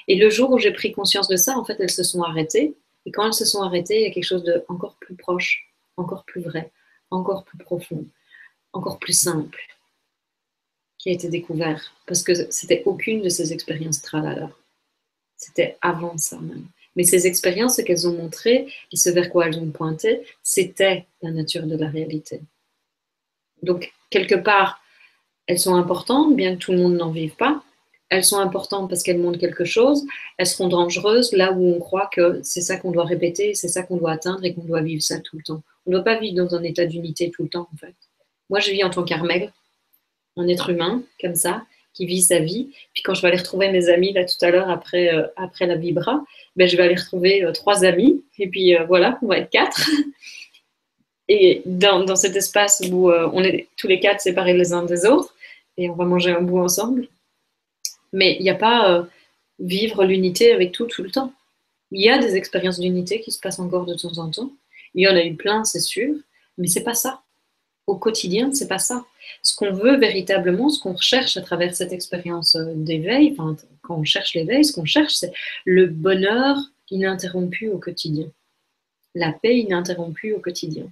Et 0.06 0.16
le 0.16 0.30
jour 0.30 0.50
où 0.50 0.58
j'ai 0.58 0.72
pris 0.72 0.92
conscience 0.92 1.28
de 1.28 1.36
ça, 1.36 1.58
en 1.58 1.64
fait, 1.64 1.76
elles 1.80 1.90
se 1.90 2.02
sont 2.02 2.22
arrêtées. 2.22 2.74
Et 3.06 3.10
quand 3.10 3.26
elles 3.26 3.34
se 3.34 3.44
sont 3.44 3.62
arrêtées, 3.62 4.00
il 4.00 4.02
y 4.02 4.06
a 4.06 4.10
quelque 4.10 4.24
chose 4.24 4.44
de 4.44 4.64
encore 4.68 4.96
plus 5.00 5.14
proche, 5.14 5.72
encore 5.96 6.24
plus 6.24 6.42
vrai, 6.42 6.70
encore 7.10 7.44
plus 7.44 7.58
profond, 7.58 8.04
encore 8.72 8.98
plus 8.98 9.18
simple 9.18 9.60
qui 10.98 11.10
a 11.10 11.12
été 11.12 11.28
découvert. 11.28 11.94
Parce 12.06 12.22
que 12.22 12.32
c'était 12.50 12.82
aucune 12.84 13.22
de 13.22 13.28
ces 13.28 13.52
expériences 13.52 14.02
tralala. 14.02 14.50
C'était 15.36 15.78
avant 15.80 16.18
ça 16.18 16.38
même. 16.40 16.66
Mais 16.96 17.04
ces 17.04 17.28
expériences, 17.28 17.76
ce 17.76 17.82
qu'elles 17.82 18.08
ont 18.08 18.16
montré 18.16 18.72
et 18.90 18.96
ce 18.96 19.08
vers 19.10 19.30
quoi 19.30 19.46
elles 19.46 19.58
ont 19.60 19.70
pointé, 19.70 20.22
c'était 20.42 21.06
la 21.22 21.30
nature 21.30 21.66
de 21.66 21.76
la 21.76 21.88
réalité. 21.88 22.40
Donc, 23.62 23.92
quelque 24.10 24.34
part, 24.34 24.82
elles 25.46 25.60
sont 25.60 25.76
importantes, 25.76 26.34
bien 26.34 26.54
que 26.54 26.60
tout 26.60 26.72
le 26.72 26.78
monde 26.78 26.96
n'en 26.96 27.12
vive 27.12 27.36
pas, 27.36 27.62
elles 28.10 28.24
sont 28.24 28.38
importantes 28.38 28.88
parce 28.88 29.02
qu'elles 29.02 29.18
montrent 29.18 29.38
quelque 29.38 29.64
chose, 29.64 30.04
elles 30.38 30.46
seront 30.46 30.68
dangereuses 30.68 31.32
là 31.32 31.52
où 31.52 31.74
on 31.74 31.78
croit 31.78 32.08
que 32.12 32.40
c'est 32.42 32.60
ça 32.60 32.76
qu'on 32.76 32.90
doit 32.90 33.04
répéter, 33.04 33.54
c'est 33.54 33.68
ça 33.68 33.82
qu'on 33.82 33.96
doit 33.96 34.12
atteindre 34.12 34.44
et 34.44 34.54
qu'on 34.54 34.64
doit 34.64 34.80
vivre 34.80 35.02
ça 35.02 35.20
tout 35.20 35.36
le 35.36 35.42
temps. 35.42 35.62
On 35.86 35.90
ne 35.90 35.96
doit 35.96 36.04
pas 36.04 36.18
vivre 36.18 36.36
dans 36.36 36.54
un 36.54 36.62
état 36.62 36.86
d'unité 36.86 37.30
tout 37.30 37.42
le 37.42 37.48
temps, 37.48 37.68
en 37.72 37.76
fait. 37.76 37.94
Moi, 38.50 38.60
je 38.60 38.70
vis 38.70 38.82
en 38.82 38.90
tant 38.90 39.04
qu'armègre, 39.04 39.52
un 40.36 40.48
être 40.48 40.70
humain, 40.70 41.02
comme 41.20 41.34
ça, 41.34 41.64
qui 41.92 42.06
vit 42.06 42.22
sa 42.22 42.38
vie. 42.38 42.68
Puis 42.94 43.02
quand 43.02 43.14
je 43.14 43.22
vais 43.22 43.28
aller 43.28 43.38
retrouver 43.38 43.70
mes 43.70 43.88
amis, 43.88 44.12
là, 44.12 44.24
tout 44.24 44.42
à 44.42 44.50
l'heure, 44.50 44.70
après, 44.70 45.12
euh, 45.12 45.26
après 45.36 45.66
la 45.66 45.74
vibra, 45.74 46.24
ben, 46.56 46.68
je 46.68 46.76
vais 46.76 46.84
aller 46.84 46.94
retrouver 46.94 47.44
euh, 47.44 47.52
trois 47.52 47.84
amis. 47.84 48.22
Et 48.38 48.48
puis, 48.48 48.76
euh, 48.76 48.84
voilà, 48.84 49.18
on 49.22 49.26
va 49.26 49.38
être 49.38 49.50
quatre. 49.50 49.80
Et 51.30 51.60
dans, 51.66 52.04
dans 52.04 52.16
cet 52.16 52.36
espace 52.36 52.82
où 52.90 53.10
on 53.10 53.44
est 53.44 53.68
tous 53.76 53.86
les 53.86 54.00
quatre 54.00 54.22
séparés 54.22 54.54
les 54.54 54.72
uns 54.72 54.82
des 54.86 55.04
autres, 55.04 55.34
et 55.76 55.90
on 55.90 55.94
va 55.94 56.06
manger 56.06 56.30
un 56.30 56.40
bout 56.40 56.58
ensemble, 56.58 57.06
mais 58.12 58.36
il 58.38 58.42
n'y 58.42 58.50
a 58.50 58.54
pas 58.54 58.92
euh, 58.92 59.02
vivre 59.58 60.04
l'unité 60.04 60.52
avec 60.52 60.72
tout 60.72 60.86
tout 60.86 61.02
le 61.02 61.10
temps. 61.10 61.32
Il 61.90 62.00
y 62.00 62.10
a 62.10 62.18
des 62.18 62.36
expériences 62.36 62.80
d'unité 62.80 63.20
qui 63.20 63.32
se 63.32 63.40
passent 63.40 63.58
encore 63.58 63.86
de 63.86 63.94
temps 63.94 64.18
en 64.18 64.30
temps. 64.30 64.50
Il 64.94 65.02
y 65.02 65.08
en 65.08 65.16
a 65.16 65.24
eu 65.24 65.34
plein, 65.34 65.64
c'est 65.64 65.80
sûr, 65.80 66.14
mais 66.58 66.68
c'est 66.68 66.84
pas 66.84 66.94
ça. 66.94 67.22
Au 67.86 67.96
quotidien, 67.96 68.52
c'est 68.52 68.68
pas 68.68 68.78
ça. 68.78 69.06
Ce 69.42 69.56
qu'on 69.56 69.72
veut 69.72 69.96
véritablement, 69.96 70.68
ce 70.68 70.80
qu'on 70.80 70.92
recherche 70.92 71.36
à 71.36 71.40
travers 71.40 71.74
cette 71.74 71.92
expérience 71.92 72.56
euh, 72.56 72.72
d'éveil, 72.74 73.34
quand 73.34 73.56
on 73.88 74.04
cherche 74.04 74.34
l'éveil, 74.34 74.64
ce 74.64 74.72
qu'on 74.72 74.84
cherche, 74.84 75.14
c'est 75.14 75.32
le 75.64 75.86
bonheur 75.86 76.56
ininterrompu 76.90 77.68
au 77.68 77.78
quotidien, 77.78 78.30
la 79.14 79.32
paix 79.32 79.58
ininterrompue 79.58 80.32
au 80.32 80.40
quotidien. 80.40 80.90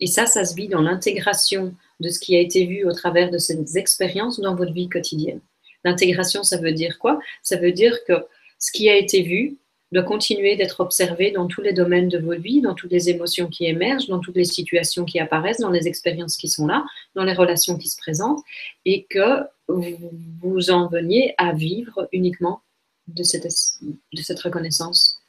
Et 0.00 0.06
ça, 0.06 0.26
ça 0.26 0.44
se 0.44 0.54
vit 0.54 0.68
dans 0.68 0.80
l'intégration 0.80 1.74
de 2.00 2.08
ce 2.08 2.18
qui 2.18 2.34
a 2.36 2.40
été 2.40 2.64
vu 2.64 2.84
au 2.84 2.92
travers 2.92 3.30
de 3.30 3.38
ces 3.38 3.76
expériences 3.76 4.40
dans 4.40 4.54
votre 4.54 4.72
vie 4.72 4.88
quotidienne. 4.88 5.40
L'intégration, 5.84 6.42
ça 6.42 6.58
veut 6.58 6.72
dire 6.72 6.98
quoi? 6.98 7.18
Ça 7.42 7.56
veut 7.56 7.72
dire 7.72 7.98
que 8.06 8.26
ce 8.58 8.70
qui 8.72 8.88
a 8.90 8.96
été 8.96 9.22
vu 9.22 9.56
doit 9.92 10.02
continuer 10.02 10.56
d'être 10.56 10.80
observé 10.80 11.32
dans 11.32 11.46
tous 11.46 11.62
les 11.62 11.72
domaines 11.72 12.08
de 12.08 12.18
votre 12.18 12.40
vie, 12.40 12.60
dans 12.60 12.74
toutes 12.74 12.92
les 12.92 13.10
émotions 13.10 13.48
qui 13.48 13.66
émergent, 13.66 14.06
dans 14.08 14.20
toutes 14.20 14.36
les 14.36 14.44
situations 14.44 15.04
qui 15.04 15.18
apparaissent, 15.18 15.58
dans 15.58 15.70
les 15.70 15.88
expériences 15.88 16.36
qui 16.36 16.48
sont 16.48 16.66
là, 16.66 16.84
dans 17.14 17.24
les 17.24 17.32
relations 17.32 17.76
qui 17.76 17.88
se 17.88 17.96
présentent, 17.96 18.42
et 18.84 19.04
que 19.10 19.40
vous 19.68 20.70
en 20.70 20.88
veniez 20.88 21.34
à 21.38 21.52
vivre 21.52 22.08
uniquement 22.12 22.62
de 23.08 23.22
cette, 23.22 23.46
de 23.82 24.22
cette 24.22 24.40
reconnaissance 24.40 25.20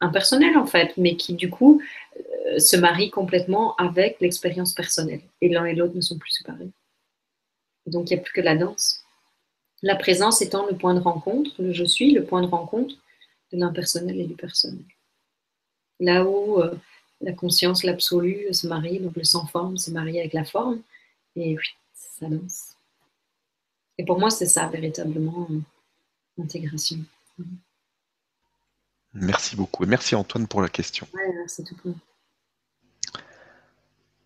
impersonnelle 0.00 0.58
en 0.58 0.66
fait, 0.66 0.92
mais 0.96 1.16
qui 1.16 1.34
du 1.34 1.48
coup 1.48 1.80
euh, 2.16 2.58
se 2.58 2.76
marie 2.76 3.10
complètement 3.10 3.74
avec 3.76 4.20
l'expérience 4.20 4.74
personnelle. 4.74 5.22
Et 5.40 5.48
l'un 5.48 5.64
et 5.64 5.74
l'autre 5.74 5.94
ne 5.94 6.00
sont 6.00 6.18
plus 6.18 6.32
séparés. 6.32 6.70
Donc 7.86 8.10
il 8.10 8.14
n'y 8.14 8.20
a 8.20 8.22
plus 8.22 8.32
que 8.32 8.40
la 8.40 8.56
danse. 8.56 9.01
La 9.82 9.96
présence 9.96 10.42
étant 10.42 10.66
le 10.66 10.76
point 10.76 10.94
de 10.94 11.00
rencontre, 11.00 11.50
le 11.60 11.72
je 11.72 11.84
suis, 11.84 12.12
le 12.12 12.24
point 12.24 12.42
de 12.42 12.46
rencontre 12.46 12.94
de 13.52 13.58
l'impersonnel 13.58 14.20
et 14.20 14.26
du 14.26 14.34
personnel. 14.34 14.84
Là 15.98 16.24
où 16.24 16.60
euh, 16.60 16.74
la 17.20 17.32
conscience, 17.32 17.84
l'absolu 17.84 18.52
se 18.52 18.66
marie, 18.66 19.00
donc 19.00 19.16
le 19.16 19.24
sans 19.24 19.46
forme 19.46 19.78
se 19.78 19.90
marie 19.90 20.18
avec 20.20 20.32
la 20.32 20.44
forme, 20.44 20.80
et 21.36 21.56
oui, 21.56 21.64
ça 21.94 22.28
danse. 22.28 22.76
Et 23.98 24.04
pour 24.04 24.18
moi, 24.18 24.30
c'est 24.30 24.46
ça 24.46 24.66
véritablement 24.68 25.48
l'intégration. 26.36 26.98
Merci 29.14 29.56
beaucoup. 29.56 29.84
Et 29.84 29.86
merci 29.86 30.14
Antoine 30.14 30.46
pour 30.46 30.62
la 30.62 30.68
question. 30.68 31.06
Ouais, 31.12 31.44
c'est 31.46 31.64
tout 31.64 31.76
pour 31.76 31.94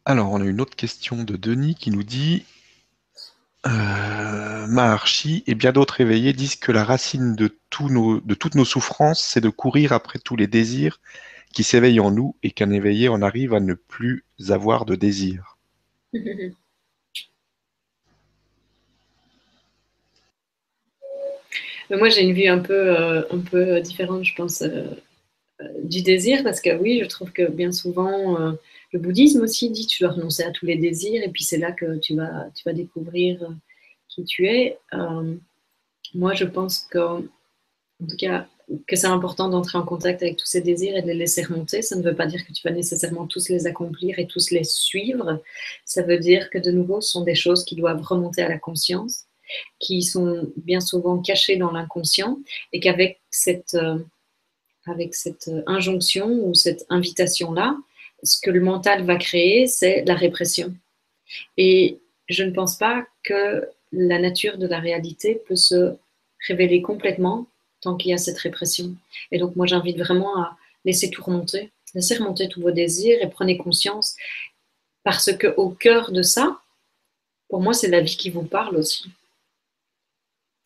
Alors, 0.04 0.30
on 0.30 0.40
a 0.40 0.44
une 0.44 0.60
autre 0.60 0.76
question 0.76 1.24
de 1.24 1.36
Denis 1.36 1.74
qui 1.74 1.90
nous 1.90 2.04
dit 2.04 2.44
euh, 3.66 4.66
Maharshi 4.66 5.44
et 5.46 5.54
bien 5.54 5.72
d'autres 5.72 6.00
éveillés 6.00 6.32
disent 6.32 6.56
que 6.56 6.72
la 6.72 6.84
racine 6.84 7.34
de, 7.34 7.46
de 7.46 8.34
toutes 8.34 8.54
nos 8.54 8.64
souffrances, 8.64 9.22
c'est 9.22 9.40
de 9.40 9.48
courir 9.48 9.92
après 9.92 10.18
tous 10.18 10.36
les 10.36 10.46
désirs 10.46 11.00
qui 11.52 11.62
s'éveillent 11.62 12.00
en 12.00 12.10
nous 12.10 12.36
et 12.42 12.50
qu'un 12.50 12.70
éveillé 12.70 13.08
en 13.08 13.22
arrive 13.22 13.54
à 13.54 13.60
ne 13.60 13.74
plus 13.74 14.24
avoir 14.48 14.84
de 14.84 14.94
désirs. 14.94 15.56
Mais 21.88 21.98
moi, 21.98 22.08
j'ai 22.08 22.22
une 22.22 22.34
vue 22.34 22.48
un 22.48 22.58
peu, 22.58 22.96
un 23.30 23.38
peu 23.38 23.80
différente, 23.80 24.24
je 24.24 24.34
pense, 24.34 24.64
du 25.84 26.02
désir, 26.02 26.42
parce 26.42 26.60
que 26.60 26.76
oui, 26.76 26.98
je 27.00 27.08
trouve 27.08 27.30
que 27.30 27.48
bien 27.48 27.70
souvent, 27.70 28.56
le 28.96 29.02
bouddhisme 29.02 29.42
aussi 29.42 29.68
dit 29.68 29.86
tu 29.86 30.02
dois 30.02 30.12
renoncer 30.12 30.42
à 30.42 30.50
tous 30.50 30.64
les 30.64 30.76
désirs, 30.76 31.22
et 31.22 31.28
puis 31.28 31.44
c'est 31.44 31.58
là 31.58 31.70
que 31.70 31.98
tu 31.98 32.14
vas, 32.14 32.46
tu 32.54 32.62
vas 32.64 32.72
découvrir 32.72 33.46
qui 34.08 34.24
tu 34.24 34.46
es. 34.46 34.78
moi, 36.14 36.32
je 36.32 36.46
pense 36.46 36.86
que, 36.90 37.20
tout 38.00 38.16
cas, 38.16 38.46
que 38.86 38.96
c'est 38.96 39.06
important 39.06 39.50
d'entrer 39.50 39.76
en 39.76 39.84
contact 39.84 40.22
avec 40.22 40.36
tous 40.36 40.46
ces 40.46 40.62
désirs 40.62 40.96
et 40.96 41.02
de 41.02 41.08
les 41.08 41.14
laisser 41.14 41.42
remonter. 41.42 41.82
Ça 41.82 41.94
ne 41.94 42.02
veut 42.02 42.14
pas 42.14 42.26
dire 42.26 42.44
que 42.46 42.52
tu 42.52 42.66
vas 42.66 42.74
nécessairement 42.74 43.26
tous 43.26 43.50
les 43.50 43.66
accomplir 43.66 44.18
et 44.18 44.26
tous 44.26 44.50
les 44.50 44.64
suivre. 44.64 45.42
Ça 45.84 46.02
veut 46.02 46.18
dire 46.18 46.48
que 46.48 46.58
de 46.58 46.70
nouveau, 46.70 47.02
ce 47.02 47.10
sont 47.10 47.22
des 47.22 47.34
choses 47.34 47.64
qui 47.64 47.76
doivent 47.76 48.02
remonter 48.02 48.42
à 48.42 48.48
la 48.48 48.58
conscience, 48.58 49.26
qui 49.78 50.02
sont 50.02 50.50
bien 50.56 50.80
souvent 50.80 51.18
cachées 51.18 51.56
dans 51.58 51.70
l'inconscient 51.70 52.38
et 52.72 52.80
qu'avec 52.80 53.20
cette, 53.30 53.74
euh, 53.74 53.98
avec 54.86 55.14
cette 55.14 55.50
injonction 55.66 56.28
ou 56.28 56.54
cette 56.54 56.86
invitation-là, 56.88 57.76
ce 58.22 58.40
que 58.40 58.50
le 58.50 58.60
mental 58.60 59.04
va 59.04 59.16
créer, 59.16 59.66
c'est 59.66 60.04
la 60.04 60.14
répression. 60.14 60.74
Et 61.56 61.98
je 62.28 62.42
ne 62.44 62.52
pense 62.52 62.76
pas 62.76 63.06
que 63.22 63.68
la 63.92 64.18
nature 64.18 64.58
de 64.58 64.66
la 64.66 64.80
réalité 64.80 65.42
peut 65.46 65.56
se 65.56 65.96
révéler 66.46 66.82
complètement 66.82 67.46
tant 67.80 67.96
qu'il 67.96 68.10
y 68.10 68.14
a 68.14 68.18
cette 68.18 68.38
répression. 68.38 68.94
Et 69.30 69.38
donc, 69.38 69.56
moi, 69.56 69.66
j'invite 69.66 69.98
vraiment 69.98 70.40
à 70.40 70.56
laisser 70.84 71.10
tout 71.10 71.22
remonter, 71.22 71.70
laisser 71.94 72.16
remonter 72.16 72.48
tous 72.48 72.60
vos 72.60 72.70
désirs 72.70 73.18
et 73.20 73.28
prenez 73.28 73.56
conscience. 73.56 74.16
Parce 75.04 75.32
que 75.32 75.48
au 75.56 75.70
cœur 75.70 76.10
de 76.10 76.22
ça, 76.22 76.60
pour 77.48 77.60
moi, 77.60 77.72
c'est 77.72 77.88
la 77.88 78.00
vie 78.00 78.16
qui 78.16 78.30
vous 78.30 78.42
parle 78.42 78.76
aussi. 78.76 79.10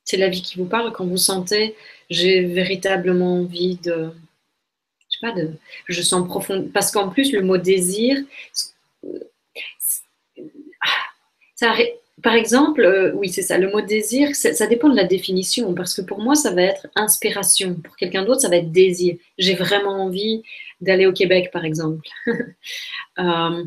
C'est 0.04 0.16
la 0.16 0.28
vie 0.28 0.42
qui 0.42 0.56
vous 0.56 0.64
parle 0.64 0.92
quand 0.92 1.06
vous 1.06 1.18
sentez, 1.18 1.76
j'ai 2.08 2.40
véritablement 2.40 3.34
envie 3.34 3.76
de, 3.76 4.12
sais 5.20 5.26
pas, 5.26 5.32
de, 5.32 5.50
je 5.88 6.02
sens 6.02 6.26
profond, 6.26 6.68
parce 6.72 6.90
qu'en 6.90 7.08
plus, 7.08 7.32
le 7.32 7.42
mot 7.42 7.56
désir, 7.56 8.18
ça, 11.54 11.74
par 12.22 12.34
exemple, 12.34 12.82
euh, 12.82 13.12
oui, 13.14 13.28
c'est 13.30 13.42
ça, 13.42 13.58
le 13.58 13.70
mot 13.70 13.80
désir, 13.80 14.34
ça, 14.34 14.66
dépend 14.66 14.88
de 14.88 14.96
la 14.96 15.04
définition, 15.04 15.74
parce 15.74 15.94
que 15.94 16.02
pour 16.02 16.20
moi, 16.20 16.34
ça 16.34 16.52
va 16.52 16.62
être 16.62 16.86
inspiration. 16.94 17.74
Pour 17.74 17.96
quelqu'un 17.96 18.24
d'autre, 18.24 18.40
ça 18.40 18.48
va 18.48 18.56
être 18.56 18.72
désir. 18.72 19.16
J'ai 19.38 19.54
vraiment 19.54 20.02
envie 20.04 20.42
d'aller 20.80 21.06
au 21.06 21.12
Québec, 21.12 21.50
par 21.52 21.64
exemple. 21.64 22.06
euh, 23.18 23.64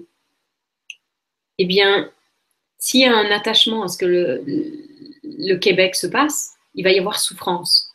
eh 1.57 1.65
bien, 1.65 2.09
s'il 2.77 3.01
y 3.01 3.05
a 3.05 3.15
un 3.15 3.31
attachement 3.31 3.83
à 3.83 3.87
ce 3.87 3.97
que 3.97 4.05
le, 4.05 4.43
le 5.23 5.55
Québec 5.55 5.95
se 5.95 6.07
passe, 6.07 6.53
il 6.75 6.83
va 6.83 6.91
y 6.91 6.99
avoir 6.99 7.19
souffrance. 7.19 7.92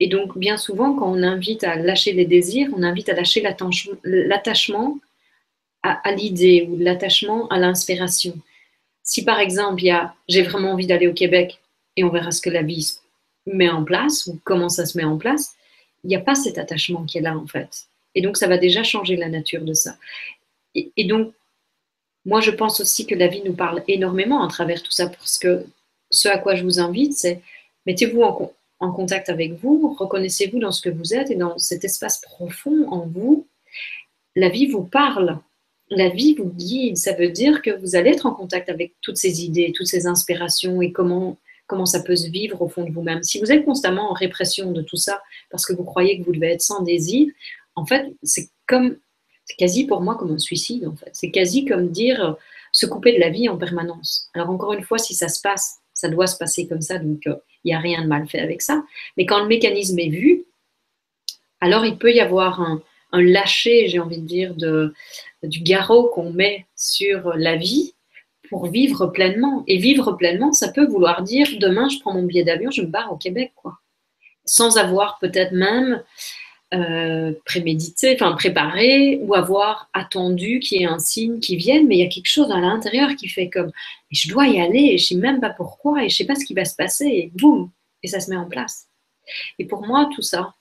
Et 0.00 0.08
donc, 0.08 0.38
bien 0.38 0.56
souvent, 0.56 0.94
quand 0.94 1.10
on 1.10 1.22
invite 1.22 1.64
à 1.64 1.76
lâcher 1.76 2.12
les 2.12 2.24
désirs, 2.24 2.70
on 2.76 2.82
invite 2.82 3.08
à 3.08 3.14
lâcher 3.14 3.42
l'attachement 4.04 4.98
à, 5.82 6.12
l'idée 6.12 6.68
ou 6.68 6.76
l'attachement 6.76 7.48
à 7.48 7.58
l'inspiration. 7.58 8.36
Si 9.02 9.24
par 9.24 9.40
exemple, 9.40 9.82
il 9.82 9.86
y 9.86 9.90
a 9.90 10.14
j'ai 10.28 10.42
vraiment 10.42 10.72
envie 10.72 10.86
d'aller 10.86 11.06
au 11.06 11.14
Québec 11.14 11.60
et 11.96 12.04
on 12.04 12.10
verra 12.10 12.30
ce 12.30 12.42
que 12.42 12.50
la 12.50 12.62
vie 12.62 12.98
met 13.46 13.70
en 13.70 13.84
place 13.84 14.26
ou 14.26 14.38
comment 14.44 14.68
ça 14.68 14.84
se 14.86 14.98
met 14.98 15.04
en 15.04 15.16
place, 15.16 15.54
il 16.04 16.08
n'y 16.08 16.16
a 16.16 16.20
pas 16.20 16.34
cet 16.34 16.58
attachement 16.58 17.04
qui 17.04 17.18
est 17.18 17.22
là 17.22 17.36
en 17.36 17.46
fait. 17.46 17.86
Et 18.14 18.20
donc, 18.20 18.36
ça 18.36 18.48
va 18.48 18.58
déjà 18.58 18.82
changer 18.82 19.16
la 19.16 19.28
nature 19.28 19.62
de 19.62 19.74
ça. 19.74 19.96
Et, 20.74 21.04
donc, 21.04 21.32
moi, 22.24 22.40
je 22.40 22.50
pense 22.50 22.80
aussi 22.80 23.06
que 23.06 23.14
la 23.14 23.26
vie 23.26 23.42
nous 23.44 23.54
parle 23.54 23.82
énormément 23.88 24.44
à 24.44 24.48
travers 24.48 24.82
tout 24.82 24.92
ça, 24.92 25.08
parce 25.08 25.38
que 25.38 25.64
ce 26.10 26.28
à 26.28 26.38
quoi 26.38 26.54
je 26.54 26.62
vous 26.62 26.78
invite, 26.78 27.14
c'est 27.14 27.40
mettez-vous 27.86 28.22
en, 28.22 28.52
en, 28.80 28.92
contact 28.92 29.28
avec 29.28 29.52
vous, 29.54 29.94
reconnaissez-vous 29.98 30.58
dans 30.58 30.72
ce 30.72 30.82
que 30.82 30.90
vous 30.90 31.14
êtes 31.14 31.30
et 31.30 31.36
dans 31.36 31.58
cet 31.58 31.84
espace 31.84 32.20
profond 32.20 32.88
en 32.88 33.06
vous. 33.06 33.46
La 34.36 34.48
vie 34.48 34.66
vous 34.66 34.84
parle 34.84 35.40
la 35.90 36.08
vie 36.08 36.34
vous 36.34 36.50
guide. 36.50 36.96
Ça 36.96 37.12
veut 37.14 37.30
dire 37.30 37.62
que 37.62 37.70
vous 37.70 37.96
allez 37.96 38.10
être 38.10 38.26
en 38.26 38.34
contact 38.34 38.68
avec 38.68 38.94
toutes 39.00 39.16
ces 39.16 39.44
idées, 39.44 39.72
toutes 39.74 39.86
ces 39.86 40.06
inspirations 40.06 40.82
et 40.82 40.92
comment, 40.92 41.38
comment 41.66 41.86
ça 41.86 42.02
peut 42.02 42.16
se 42.16 42.28
vivre 42.28 42.60
au 42.62 42.68
fond 42.68 42.84
de 42.84 42.90
vous-même. 42.90 43.22
Si 43.22 43.40
vous 43.40 43.50
êtes 43.50 43.64
constamment 43.64 44.10
en 44.10 44.14
répression 44.14 44.72
de 44.72 44.82
tout 44.82 44.96
ça 44.96 45.22
parce 45.50 45.66
que 45.66 45.72
vous 45.72 45.84
croyez 45.84 46.18
que 46.18 46.24
vous 46.24 46.32
devez 46.32 46.52
être 46.52 46.62
sans 46.62 46.82
désir, 46.82 47.28
en 47.74 47.86
fait, 47.86 48.12
c'est 48.22 48.48
comme, 48.66 48.96
c'est 49.44 49.56
quasi 49.56 49.86
pour 49.86 50.00
moi 50.00 50.16
comme 50.16 50.32
un 50.32 50.38
suicide, 50.38 50.86
en 50.86 50.96
fait. 50.96 51.10
C'est 51.12 51.30
quasi 51.30 51.64
comme 51.64 51.88
dire 51.88 52.36
se 52.72 52.86
couper 52.86 53.14
de 53.14 53.20
la 53.20 53.30
vie 53.30 53.48
en 53.48 53.56
permanence. 53.56 54.28
Alors 54.34 54.50
encore 54.50 54.72
une 54.72 54.82
fois, 54.82 54.98
si 54.98 55.14
ça 55.14 55.28
se 55.28 55.40
passe, 55.40 55.78
ça 55.98 56.08
doit 56.08 56.28
se 56.28 56.38
passer 56.38 56.68
comme 56.68 56.80
ça, 56.80 57.00
donc 57.00 57.26
euh, 57.26 57.34
il 57.64 57.70
n'y 57.70 57.74
a 57.74 57.80
rien 57.80 58.02
de 58.02 58.06
mal 58.06 58.28
fait 58.28 58.38
avec 58.38 58.62
ça. 58.62 58.84
Mais 59.16 59.26
quand 59.26 59.40
le 59.40 59.48
mécanisme 59.48 59.98
est 59.98 60.10
vu, 60.10 60.44
alors 61.60 61.84
il 61.84 61.98
peut 61.98 62.12
y 62.12 62.20
avoir 62.20 62.60
un, 62.60 62.80
lâcher, 63.10 63.88
j'ai 63.88 63.98
envie 63.98 64.18
de 64.18 64.26
dire, 64.26 64.54
du 65.42 65.60
garrot 65.60 66.08
qu'on 66.10 66.32
met 66.32 66.66
sur 66.76 67.34
la 67.34 67.56
vie 67.56 67.94
pour 68.48 68.66
vivre 68.66 69.08
pleinement. 69.08 69.64
Et 69.66 69.78
vivre 69.78 70.12
pleinement, 70.12 70.52
ça 70.52 70.70
peut 70.70 70.86
vouloir 70.86 71.22
dire 71.22 71.48
demain, 71.58 71.88
je 71.88 71.98
prends 71.98 72.14
mon 72.14 72.22
billet 72.22 72.44
d'avion, 72.44 72.70
je 72.70 72.82
me 72.82 72.86
barre 72.86 73.12
au 73.12 73.16
Québec, 73.16 73.52
quoi. 73.56 73.78
Sans 74.44 74.76
avoir 74.76 75.18
peut-être 75.18 75.52
même 75.52 76.04
euh, 76.74 77.32
prémédité, 77.46 78.14
enfin 78.14 78.32
préparé, 78.32 79.18
ou 79.22 79.34
avoir 79.34 79.88
attendu 79.94 80.60
qu'il 80.60 80.80
y 80.80 80.84
ait 80.84 80.88
un 80.88 80.98
signe 80.98 81.40
qui 81.40 81.56
vienne, 81.56 81.86
mais 81.86 81.96
il 81.96 82.00
y 82.00 82.06
a 82.06 82.10
quelque 82.10 82.30
chose 82.30 82.50
à 82.50 82.60
l'intérieur 82.60 83.16
qui 83.16 83.28
fait 83.28 83.48
comme 83.48 83.72
je 84.10 84.28
dois 84.28 84.46
y 84.46 84.60
aller, 84.60 84.90
et 84.92 84.98
je 84.98 85.06
sais 85.06 85.14
même 85.14 85.40
pas 85.40 85.50
pourquoi, 85.50 86.04
et 86.04 86.08
je 86.08 86.16
sais 86.16 86.26
pas 86.26 86.34
ce 86.34 86.44
qui 86.44 86.54
va 86.54 86.64
se 86.64 86.76
passer, 86.76 87.06
et 87.06 87.32
boum, 87.34 87.70
et 88.02 88.08
ça 88.08 88.20
se 88.20 88.30
met 88.30 88.36
en 88.36 88.48
place. 88.48 88.88
Et 89.58 89.64
pour 89.64 89.86
moi, 89.86 90.10
tout 90.14 90.22
ça, 90.22 90.54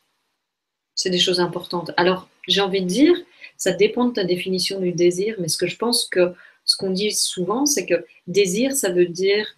c'est 0.96 1.10
des 1.10 1.20
choses 1.20 1.40
importantes. 1.40 1.92
Alors, 1.98 2.30
j'ai 2.48 2.62
envie 2.62 2.82
de 2.82 2.88
dire, 2.88 3.16
ça 3.58 3.72
dépend 3.72 4.06
de 4.06 4.14
ta 4.14 4.24
définition 4.24 4.80
du 4.80 4.92
désir, 4.92 5.36
mais 5.40 5.48
ce 5.48 5.58
que 5.58 5.68
je 5.68 5.78
pense 5.78 6.06
que 6.06 6.34
ce 6.64 6.76
qu'on 6.78 6.92
dit 6.92 7.12
souvent, 7.12 7.66
c'est 7.66 7.86
que 7.86 8.06
désir, 8.28 8.74
ça 8.74 8.92
veut 8.92 9.08
dire 9.08 9.58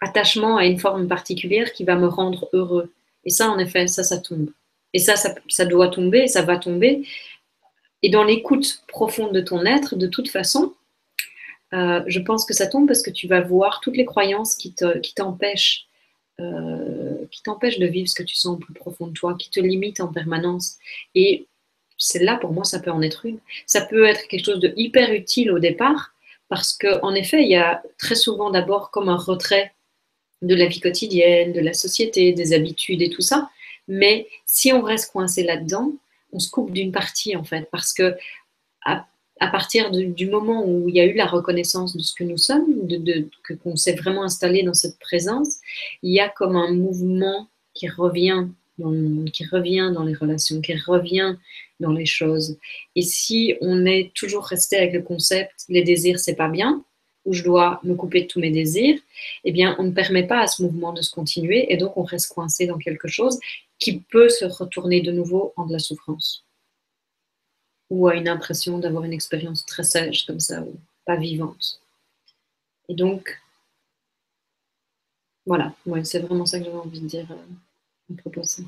attachement 0.00 0.56
à 0.56 0.66
une 0.66 0.78
forme 0.78 1.08
particulière 1.08 1.72
qui 1.72 1.84
va 1.84 1.96
me 1.96 2.06
rendre 2.06 2.48
heureux. 2.52 2.92
Et 3.24 3.30
ça, 3.30 3.50
en 3.50 3.58
effet, 3.58 3.86
ça, 3.86 4.02
ça 4.02 4.18
tombe. 4.18 4.50
Et 4.92 4.98
ça, 4.98 5.14
ça, 5.16 5.64
doit 5.64 5.88
tomber, 5.88 6.26
ça 6.26 6.42
va 6.42 6.56
tomber. 6.56 7.06
Et 8.02 8.10
dans 8.10 8.24
l'écoute 8.24 8.82
profonde 8.88 9.32
de 9.32 9.40
ton 9.40 9.64
être, 9.64 9.96
de 9.96 10.06
toute 10.06 10.28
façon, 10.28 10.74
euh, 11.72 12.02
je 12.06 12.18
pense 12.18 12.44
que 12.44 12.54
ça 12.54 12.66
tombe 12.66 12.86
parce 12.86 13.02
que 13.02 13.10
tu 13.10 13.28
vas 13.28 13.40
voir 13.40 13.80
toutes 13.80 13.96
les 13.96 14.04
croyances 14.04 14.56
qui 14.56 14.74
t'empêchent 15.14 15.86
euh, 16.40 17.26
qui 17.30 17.42
t'empêche 17.42 17.78
de 17.78 17.86
vivre 17.86 18.08
ce 18.08 18.14
que 18.14 18.22
tu 18.22 18.34
sens 18.34 18.54
au 18.54 18.56
plus 18.56 18.72
profond 18.72 19.06
de 19.06 19.12
toi, 19.12 19.34
qui 19.38 19.50
te 19.50 19.60
limite 19.60 20.00
en 20.00 20.08
permanence. 20.08 20.78
Et 21.14 21.46
c'est 21.98 22.22
là 22.22 22.36
pour 22.36 22.52
moi, 22.52 22.64
ça 22.64 22.80
peut 22.80 22.90
en 22.90 23.02
être 23.02 23.26
une. 23.26 23.38
Ça 23.66 23.82
peut 23.82 24.04
être 24.04 24.26
quelque 24.26 24.46
chose 24.46 24.58
de 24.58 24.72
hyper 24.76 25.12
utile 25.12 25.52
au 25.52 25.58
départ, 25.58 26.12
parce 26.48 26.72
qu'en 26.72 27.14
effet, 27.14 27.42
il 27.42 27.50
y 27.50 27.56
a 27.56 27.82
très 27.98 28.14
souvent 28.14 28.50
d'abord 28.50 28.90
comme 28.90 29.08
un 29.08 29.16
retrait 29.16 29.72
de 30.40 30.54
la 30.54 30.66
vie 30.66 30.80
quotidienne, 30.80 31.52
de 31.52 31.60
la 31.60 31.74
société, 31.74 32.32
des 32.32 32.52
habitudes 32.54 33.02
et 33.02 33.10
tout 33.10 33.22
ça. 33.22 33.50
Mais 33.90 34.28
si 34.46 34.72
on 34.72 34.82
reste 34.82 35.10
coincé 35.10 35.42
là-dedans, 35.42 35.92
on 36.32 36.38
se 36.38 36.48
coupe 36.48 36.72
d'une 36.72 36.92
partie 36.92 37.34
en 37.34 37.42
fait, 37.42 37.68
parce 37.72 37.92
que 37.92 38.16
à 39.40 39.48
partir 39.48 39.90
du 39.90 40.28
moment 40.28 40.64
où 40.64 40.88
il 40.88 40.94
y 40.94 41.00
a 41.00 41.06
eu 41.06 41.14
la 41.14 41.26
reconnaissance 41.26 41.96
de 41.96 42.02
ce 42.02 42.14
que 42.14 42.24
nous 42.24 42.36
sommes, 42.36 42.86
de, 42.86 43.28
qu'on 43.62 43.74
s'est 43.74 43.94
vraiment 43.94 44.22
installé 44.22 44.62
dans 44.62 44.74
cette 44.74 44.98
présence, 44.98 45.56
il 46.02 46.12
y 46.12 46.20
a 46.20 46.28
comme 46.28 46.56
un 46.56 46.72
mouvement 46.72 47.48
qui 47.74 47.88
revient 47.88 48.46
dans 48.78 49.24
qui 49.32 49.44
revient 49.46 49.90
dans 49.94 50.04
les 50.04 50.14
relations, 50.14 50.60
qui 50.60 50.74
revient 50.74 51.36
dans 51.80 51.92
les 51.92 52.06
choses. 52.06 52.58
Et 52.94 53.02
si 53.02 53.54
on 53.60 53.86
est 53.86 54.12
toujours 54.14 54.44
resté 54.44 54.76
avec 54.76 54.92
le 54.92 55.02
concept 55.02 55.64
les 55.68 55.82
désirs 55.82 56.20
c'est 56.20 56.36
pas 56.36 56.48
bien, 56.48 56.84
ou 57.24 57.32
je 57.32 57.42
dois 57.42 57.80
me 57.82 57.94
couper 57.94 58.22
de 58.22 58.26
tous 58.26 58.40
mes 58.40 58.50
désirs, 58.50 58.98
eh 59.44 59.52
bien 59.52 59.76
on 59.78 59.84
ne 59.84 59.92
permet 59.92 60.26
pas 60.26 60.40
à 60.40 60.46
ce 60.46 60.62
mouvement 60.62 60.92
de 60.92 61.02
se 61.02 61.10
continuer 61.10 61.72
et 61.72 61.76
donc 61.76 61.96
on 61.96 62.02
reste 62.02 62.32
coincé 62.32 62.66
dans 62.66 62.78
quelque 62.78 63.08
chose 63.08 63.38
qui 63.78 64.00
peut 64.00 64.28
se 64.28 64.44
retourner 64.44 65.00
de 65.00 65.12
nouveau 65.12 65.52
en 65.56 65.66
de 65.66 65.72
la 65.72 65.78
souffrance 65.78 66.44
ou 67.90 68.06
à 68.06 68.14
une 68.14 68.28
impression 68.28 68.78
d'avoir 68.78 69.04
une 69.04 69.12
expérience 69.12 69.66
très 69.66 69.82
sage 69.82 70.24
comme 70.26 70.40
ça, 70.40 70.62
ou 70.62 70.78
pas 71.04 71.16
vivante. 71.16 71.80
Et 72.88 72.94
donc, 72.94 73.40
voilà, 75.44 75.74
ouais, 75.86 76.04
c'est 76.04 76.20
vraiment 76.20 76.46
ça 76.46 76.58
que 76.58 76.64
j'avais 76.64 76.76
envie 76.76 77.00
de 77.00 77.06
dire 77.06 77.30
euh, 77.30 78.14
à 78.14 78.16
propos 78.16 78.40
de 78.40 78.46
ça. 78.46 78.62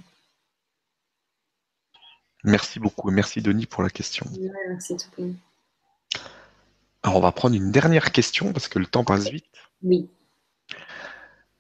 Merci 2.44 2.80
beaucoup 2.80 3.08
et 3.08 3.14
merci 3.14 3.40
Denis 3.40 3.66
pour 3.66 3.84
la 3.84 3.90
question. 3.90 4.26
merci 4.68 4.96
tout 4.96 5.36
Alors 7.02 7.16
on 7.16 7.20
va 7.20 7.32
prendre 7.32 7.56
une 7.56 7.72
dernière 7.72 8.12
question 8.12 8.52
parce 8.52 8.68
que 8.68 8.78
le 8.78 8.86
temps 8.86 9.04
passe 9.04 9.28
vite. 9.28 9.44
Oui. 9.82 10.08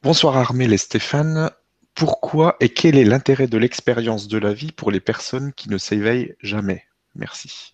Bonsoir 0.02 0.36
Armel 0.36 0.72
et 0.72 0.78
Stéphane. 0.78 1.50
Pourquoi 1.94 2.56
et 2.60 2.68
quel 2.68 2.96
est 2.96 3.04
l'intérêt 3.04 3.48
de 3.48 3.58
l'expérience 3.58 4.28
de 4.28 4.38
la 4.38 4.52
vie 4.52 4.72
pour 4.72 4.90
les 4.90 5.00
personnes 5.00 5.52
qui 5.52 5.68
ne 5.68 5.78
s'éveillent 5.78 6.36
jamais? 6.40 6.84
Merci. 7.14 7.72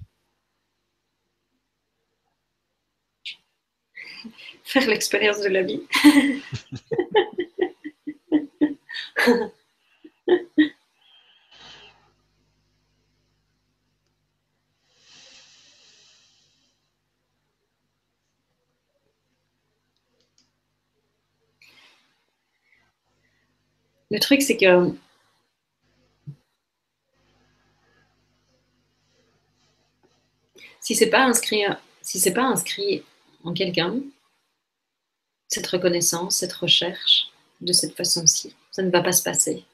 Faire 4.64 4.86
l'expérience 4.88 5.40
de 5.40 5.48
la 5.48 5.62
vie. 5.62 5.82
Le 24.10 24.18
truc, 24.18 24.43
c'est 24.43 24.56
que 24.56 24.93
si 30.80 30.94
c'est 30.94 31.10
pas 31.10 31.24
inscrit, 31.24 31.64
pas 32.35 32.43
inscrit 32.43 33.02
en 33.44 33.52
quelqu'un, 33.52 34.01
cette 35.48 35.66
reconnaissance, 35.66 36.36
cette 36.36 36.52
recherche 36.55 37.28
de 37.60 37.72
cette 37.72 37.94
façon-ci, 37.94 38.55
ça 38.70 38.82
ne 38.82 38.90
va 38.90 39.02
pas 39.02 39.12
se 39.12 39.22
passer. 39.22 39.64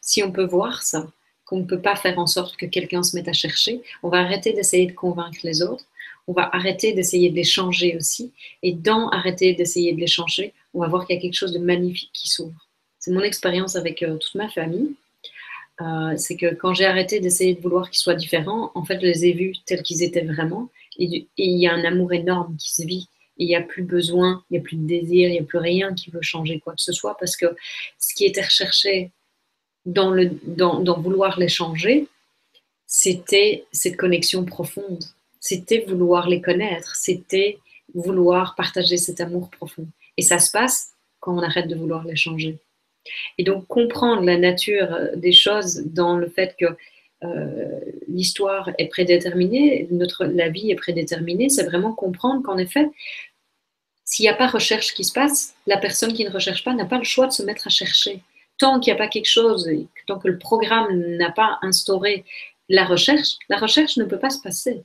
Si 0.00 0.22
on 0.22 0.30
peut 0.30 0.44
voir 0.44 0.82
ça, 0.82 1.10
qu'on 1.44 1.58
ne 1.58 1.64
peut 1.64 1.80
pas 1.80 1.96
faire 1.96 2.18
en 2.20 2.28
sorte 2.28 2.56
que 2.56 2.66
quelqu'un 2.66 3.02
se 3.02 3.16
mette 3.16 3.28
à 3.28 3.32
chercher, 3.32 3.82
on 4.04 4.08
va 4.08 4.18
arrêter 4.18 4.52
d'essayer 4.52 4.86
de 4.86 4.92
convaincre 4.92 5.40
les 5.42 5.62
autres, 5.62 5.86
on 6.28 6.32
va 6.32 6.48
arrêter 6.54 6.92
d'essayer 6.92 7.30
de 7.30 7.34
les 7.34 7.44
changer 7.44 7.96
aussi, 7.96 8.32
et 8.62 8.72
dans 8.72 9.08
arrêter 9.08 9.54
d'essayer 9.54 9.92
de 9.92 10.00
les 10.00 10.06
changer, 10.06 10.54
on 10.74 10.80
va 10.80 10.88
voir 10.88 11.06
qu'il 11.06 11.16
y 11.16 11.18
a 11.18 11.22
quelque 11.22 11.34
chose 11.34 11.52
de 11.52 11.58
magnifique 11.58 12.12
qui 12.12 12.28
s'ouvre. 12.28 12.68
C'est 13.02 13.10
mon 13.10 13.22
expérience 13.22 13.74
avec 13.74 14.04
euh, 14.04 14.16
toute 14.16 14.36
ma 14.36 14.48
famille. 14.48 14.94
Euh, 15.80 16.14
c'est 16.16 16.36
que 16.36 16.54
quand 16.54 16.72
j'ai 16.72 16.84
arrêté 16.84 17.18
d'essayer 17.18 17.52
de 17.52 17.60
vouloir 17.60 17.90
qu'ils 17.90 17.98
soient 17.98 18.14
différents, 18.14 18.70
en 18.76 18.84
fait, 18.84 19.00
je 19.00 19.06
les 19.06 19.26
ai 19.26 19.32
vus 19.32 19.54
tels 19.66 19.82
qu'ils 19.82 20.04
étaient 20.04 20.24
vraiment. 20.24 20.70
Et 21.00 21.26
il 21.36 21.58
y 21.58 21.66
a 21.66 21.74
un 21.74 21.82
amour 21.84 22.12
énorme 22.12 22.56
qui 22.56 22.72
se 22.72 22.86
vit. 22.86 23.08
il 23.38 23.48
n'y 23.48 23.56
a 23.56 23.60
plus 23.60 23.82
besoin, 23.82 24.44
il 24.48 24.52
n'y 24.52 24.58
a 24.60 24.62
plus 24.62 24.76
de 24.76 24.86
désir, 24.86 25.28
il 25.28 25.32
n'y 25.32 25.40
a 25.40 25.42
plus 25.42 25.58
rien 25.58 25.94
qui 25.94 26.10
veut 26.10 26.22
changer 26.22 26.60
quoi 26.60 26.74
que 26.74 26.80
ce 26.80 26.92
soit. 26.92 27.16
Parce 27.18 27.34
que 27.34 27.46
ce 27.98 28.14
qui 28.14 28.24
était 28.24 28.42
recherché 28.42 29.10
dans, 29.84 30.12
le, 30.12 30.30
dans, 30.46 30.78
dans 30.78 31.00
vouloir 31.00 31.40
les 31.40 31.48
changer, 31.48 32.06
c'était 32.86 33.64
cette 33.72 33.96
connexion 33.96 34.44
profonde. 34.44 35.02
C'était 35.40 35.80
vouloir 35.88 36.28
les 36.28 36.40
connaître. 36.40 36.94
C'était 36.94 37.58
vouloir 37.94 38.54
partager 38.54 38.96
cet 38.96 39.20
amour 39.20 39.50
profond. 39.50 39.88
Et 40.16 40.22
ça 40.22 40.38
se 40.38 40.52
passe 40.52 40.92
quand 41.18 41.36
on 41.36 41.42
arrête 41.42 41.66
de 41.66 41.74
vouloir 41.74 42.04
les 42.04 42.14
changer. 42.14 42.60
Et 43.38 43.44
donc 43.44 43.66
comprendre 43.66 44.22
la 44.22 44.38
nature 44.38 44.92
euh, 44.92 45.16
des 45.16 45.32
choses 45.32 45.82
dans 45.86 46.16
le 46.16 46.28
fait 46.28 46.56
que 46.58 46.66
euh, 47.24 47.80
l'histoire 48.08 48.70
est 48.78 48.88
prédéterminée, 48.88 49.86
notre, 49.90 50.24
la 50.24 50.48
vie 50.48 50.70
est 50.70 50.76
prédéterminée, 50.76 51.48
c'est 51.48 51.64
vraiment 51.64 51.92
comprendre 51.92 52.42
qu'en 52.42 52.58
effet, 52.58 52.88
s'il 54.04 54.24
n'y 54.24 54.28
a 54.28 54.34
pas 54.34 54.48
recherche 54.48 54.92
qui 54.94 55.04
se 55.04 55.12
passe, 55.12 55.54
la 55.66 55.78
personne 55.78 56.12
qui 56.12 56.24
ne 56.24 56.30
recherche 56.30 56.64
pas 56.64 56.74
n'a 56.74 56.84
pas 56.84 56.98
le 56.98 57.04
choix 57.04 57.26
de 57.26 57.32
se 57.32 57.42
mettre 57.42 57.66
à 57.66 57.70
chercher. 57.70 58.22
Tant 58.58 58.80
qu'il 58.80 58.92
n'y 58.92 58.98
a 58.98 59.02
pas 59.02 59.08
quelque 59.08 59.28
chose, 59.28 59.68
tant 60.06 60.18
que 60.18 60.28
le 60.28 60.38
programme 60.38 61.16
n'a 61.16 61.30
pas 61.30 61.58
instauré 61.62 62.24
la 62.68 62.84
recherche, 62.84 63.36
la 63.48 63.56
recherche 63.56 63.96
ne 63.96 64.04
peut 64.04 64.18
pas 64.18 64.30
se 64.30 64.40
passer. 64.40 64.82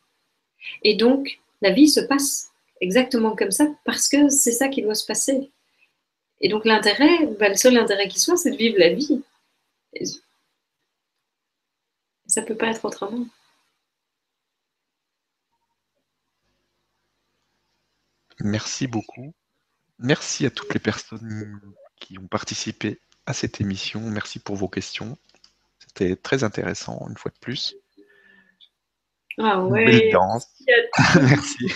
Et 0.84 0.96
donc, 0.96 1.40
la 1.62 1.72
vie 1.72 1.88
se 1.88 2.00
passe 2.00 2.52
exactement 2.82 3.36
comme 3.36 3.52
ça 3.52 3.68
parce 3.86 4.08
que 4.08 4.30
c'est 4.30 4.52
ça 4.52 4.68
qui 4.68 4.82
doit 4.82 4.96
se 4.96 5.06
passer. 5.06 5.52
Et 6.42 6.50
donc 6.50 6.66
l'intérêt, 6.66 7.26
bah, 7.40 7.50
le 7.50 7.56
seul 7.56 7.78
intérêt 7.78 8.08
qui 8.08 8.20
soit, 8.20 8.38
c'est 8.38 8.52
de 8.52 8.58
vivre 8.58 8.78
la 8.78 8.94
vie. 8.94 9.24
ça 12.28 12.42
ne 12.42 12.46
peut 12.46 12.56
pas 12.56 12.68
être 12.68 12.86
autrement. 12.86 13.26
Merci 18.40 18.88
beaucoup. 18.88 19.34
Merci 20.00 20.46
à 20.46 20.52
toutes 20.52 20.74
les 20.74 20.80
personnes 20.80 21.60
qui 21.96 22.20
ont 22.20 22.28
participé 22.28 23.02
à 23.26 23.34
cette 23.34 23.60
émission. 23.60 24.00
Merci 24.02 24.38
pour 24.40 24.56
vos 24.56 24.68
questions. 24.68 25.18
C'était 25.80 26.16
très 26.16 26.44
intéressant, 26.44 27.08
une 27.10 27.18
fois 27.18 27.32
de 27.32 27.40
plus. 27.40 27.76
Ah 29.40 29.64
ouais. 29.64 30.12
danse. 30.12 30.48
Merci. 31.16 31.72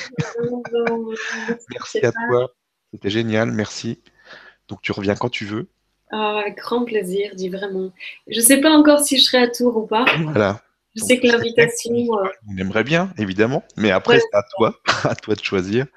Merci 1.69 2.05
à 2.05 2.11
toi. 2.11 2.53
C'était 2.91 3.09
génial. 3.09 3.51
Merci. 3.51 4.01
Donc 4.71 4.81
tu 4.81 4.93
reviens 4.93 5.15
quand 5.15 5.29
tu 5.29 5.45
veux. 5.45 5.67
Ah, 6.11 6.39
avec 6.39 6.57
grand 6.57 6.85
plaisir, 6.85 7.35
dis 7.35 7.49
vraiment. 7.49 7.91
Je 8.27 8.39
ne 8.39 8.43
sais 8.43 8.61
pas 8.61 8.71
encore 8.71 9.01
si 9.01 9.17
je 9.17 9.23
serai 9.23 9.39
à 9.39 9.47
Tours 9.49 9.75
ou 9.75 9.85
pas. 9.85 10.05
Voilà. 10.23 10.61
Je 10.95 11.03
sais 11.03 11.19
que 11.19 11.27
l'invitation. 11.27 11.93
Euh, 11.93 12.27
on 12.49 12.57
aimerait 12.57 12.85
bien, 12.85 13.13
évidemment, 13.17 13.63
mais 13.75 13.91
après, 13.91 14.19
c'est 14.19 14.37
à 14.37 14.43
toi, 14.55 14.79
à 15.03 15.15
toi 15.15 15.35
de 15.35 15.43
choisir. 15.43 15.87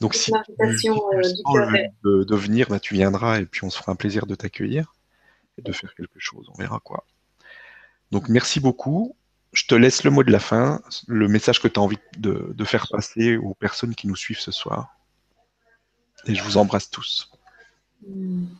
Donc, 0.00 0.14
si 0.14 0.32
tu 0.32 0.38
euh, 0.60 1.88
de, 2.04 2.24
de, 2.24 2.36
venir, 2.36 2.68
bah, 2.68 2.80
tu 2.80 2.94
viendras 2.94 3.40
et 3.40 3.46
puis 3.46 3.64
on 3.64 3.70
se 3.70 3.78
fera 3.78 3.92
un 3.92 3.96
plaisir 3.96 4.26
de 4.26 4.34
t'accueillir 4.34 4.94
et 5.58 5.62
de 5.62 5.72
faire 5.72 5.94
quelque 5.94 6.18
chose. 6.18 6.48
On 6.54 6.60
verra 6.60 6.80
quoi. 6.80 7.04
Donc, 8.10 8.28
merci 8.28 8.58
beaucoup. 8.58 9.16
Je 9.52 9.64
te 9.66 9.76
laisse 9.76 10.02
le 10.02 10.10
mot 10.10 10.24
de 10.24 10.32
la 10.32 10.40
fin, 10.40 10.80
le 11.06 11.28
message 11.28 11.60
que 11.60 11.68
tu 11.68 11.78
as 11.78 11.82
envie 11.82 11.98
de, 12.16 12.52
de 12.52 12.64
faire 12.64 12.86
passer 12.88 13.36
aux 13.36 13.54
personnes 13.54 13.94
qui 13.94 14.08
nous 14.08 14.16
suivent 14.16 14.40
ce 14.40 14.52
soir. 14.52 14.88
Et 16.26 16.34
je 16.34 16.42
vous 16.42 16.56
embrasse 16.56 16.90
tous. 16.90 17.30
Hmm. 18.02 18.58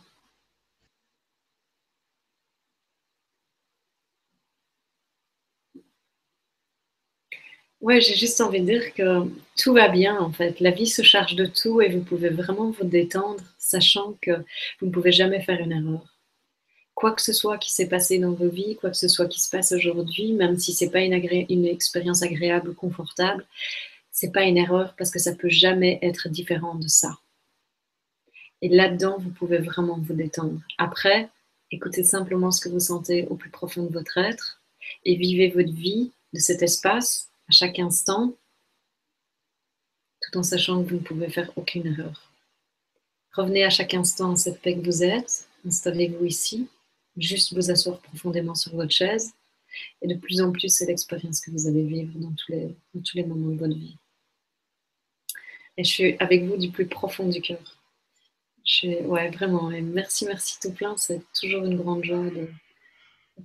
Ouais, 7.81 8.01
j'ai 8.01 8.15
juste 8.15 8.41
envie 8.41 8.59
de 8.59 8.65
dire 8.65 8.93
que 8.93 9.23
tout 9.57 9.73
va 9.73 9.87
bien 9.87 10.19
en 10.19 10.31
fait. 10.31 10.59
La 10.59 10.71
vie 10.71 10.87
se 10.87 11.01
charge 11.01 11.35
de 11.35 11.45
tout 11.45 11.81
et 11.81 11.89
vous 11.89 12.01
pouvez 12.01 12.29
vraiment 12.29 12.71
vous 12.71 12.83
détendre, 12.85 13.41
sachant 13.57 14.17
que 14.21 14.31
vous 14.79 14.87
ne 14.87 14.91
pouvez 14.91 15.13
jamais 15.13 15.41
faire 15.41 15.59
une 15.61 15.71
erreur. 15.71 16.17
Quoi 16.95 17.13
que 17.13 17.21
ce 17.21 17.33
soit 17.33 17.57
qui 17.57 17.73
s'est 17.73 17.89
passé 17.89 18.19
dans 18.19 18.33
vos 18.33 18.49
vies, 18.49 18.77
quoi 18.77 18.91
que 18.91 18.97
ce 18.97 19.07
soit 19.07 19.27
qui 19.27 19.41
se 19.41 19.49
passe 19.49 19.71
aujourd'hui, 19.71 20.33
même 20.33 20.57
si 20.57 20.73
c'est 20.73 20.89
pas 20.91 21.01
une, 21.01 21.13
expérience 21.65 22.23
agréable 22.23 22.71
ou 22.71 22.73
confortable, 22.73 23.45
c'est 24.11 24.31
pas 24.33 24.43
une 24.43 24.57
erreur 24.57 24.95
parce 24.97 25.11
que 25.11 25.19
ça 25.19 25.35
peut 25.35 25.49
jamais 25.49 25.99
être 26.01 26.29
différent 26.29 26.75
de 26.75 26.87
ça. 26.87 27.17
Et 28.61 28.69
là-dedans, 28.69 29.17
vous 29.19 29.29
pouvez 29.29 29.59
vraiment 29.59 29.97
vous 29.97 30.13
détendre. 30.13 30.59
Après, 30.77 31.29
écoutez 31.71 32.03
simplement 32.03 32.51
ce 32.51 32.61
que 32.61 32.69
vous 32.69 32.79
sentez 32.79 33.25
au 33.27 33.35
plus 33.35 33.49
profond 33.49 33.83
de 33.83 33.93
votre 33.93 34.17
être 34.17 34.61
et 35.05 35.15
vivez 35.15 35.49
votre 35.49 35.71
vie 35.71 36.11
de 36.33 36.39
cet 36.39 36.61
espace 36.61 37.29
à 37.47 37.51
chaque 37.51 37.79
instant, 37.79 38.35
tout 40.21 40.37
en 40.37 40.43
sachant 40.43 40.83
que 40.83 40.89
vous 40.89 40.95
ne 40.95 41.01
pouvez 41.03 41.29
faire 41.29 41.51
aucune 41.55 41.87
erreur. 41.87 42.31
Revenez 43.33 43.63
à 43.63 43.69
chaque 43.69 43.93
instant 43.93 44.33
à 44.33 44.35
cette 44.35 44.61
paix 44.61 44.75
que 44.75 44.85
vous 44.85 45.03
êtes, 45.03 45.47
installez-vous 45.65 46.25
ici, 46.25 46.67
juste 47.17 47.53
vous 47.53 47.71
asseoir 47.71 47.99
profondément 47.99 48.55
sur 48.55 48.75
votre 48.75 48.91
chaise, 48.91 49.33
et 50.01 50.07
de 50.07 50.15
plus 50.15 50.41
en 50.41 50.51
plus, 50.51 50.69
c'est 50.69 50.85
l'expérience 50.85 51.41
que 51.41 51.51
vous 51.51 51.67
allez 51.67 51.83
vivre 51.83 52.17
dans 52.17 52.31
tous, 52.31 52.51
les, 52.51 52.75
dans 52.93 53.01
tous 53.01 53.17
les 53.17 53.23
moments 53.23 53.51
de 53.51 53.57
votre 53.57 53.75
vie. 53.75 53.95
Et 55.77 55.83
je 55.83 55.89
suis 55.89 56.17
avec 56.19 56.43
vous 56.43 56.57
du 56.57 56.69
plus 56.71 56.87
profond 56.87 57.27
du 57.29 57.41
cœur. 57.41 57.78
Je, 58.69 59.03
ouais, 59.03 59.31
vraiment. 59.31 59.71
merci, 59.81 60.25
merci 60.25 60.59
tout 60.61 60.71
plein. 60.71 60.95
C'est 60.95 61.23
toujours 61.33 61.65
une 61.65 61.75
grande 61.75 62.03
joie 62.03 62.29
de, 62.29 62.47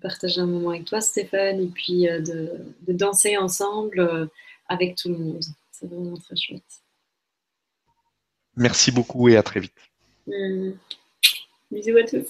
partager 0.02 0.40
un 0.40 0.46
moment 0.46 0.70
avec 0.70 0.84
toi, 0.84 1.00
Stéphane, 1.00 1.62
et 1.62 1.68
puis 1.68 2.08
euh, 2.08 2.20
de, 2.20 2.92
danser 2.92 3.38
ensemble 3.38 4.00
euh, 4.00 4.26
avec 4.68 4.96
tout 4.96 5.08
le 5.08 5.16
monde. 5.16 5.42
C'est 5.72 5.86
vraiment 5.86 6.16
très 6.18 6.36
chouette. 6.36 6.82
Merci 8.56 8.92
beaucoup 8.92 9.28
et 9.28 9.36
à 9.36 9.42
très 9.42 9.60
vite. 9.60 9.72
Mmh. 10.26 10.72
Bisous 11.70 11.96
à 11.96 12.04
tous. 12.04 12.26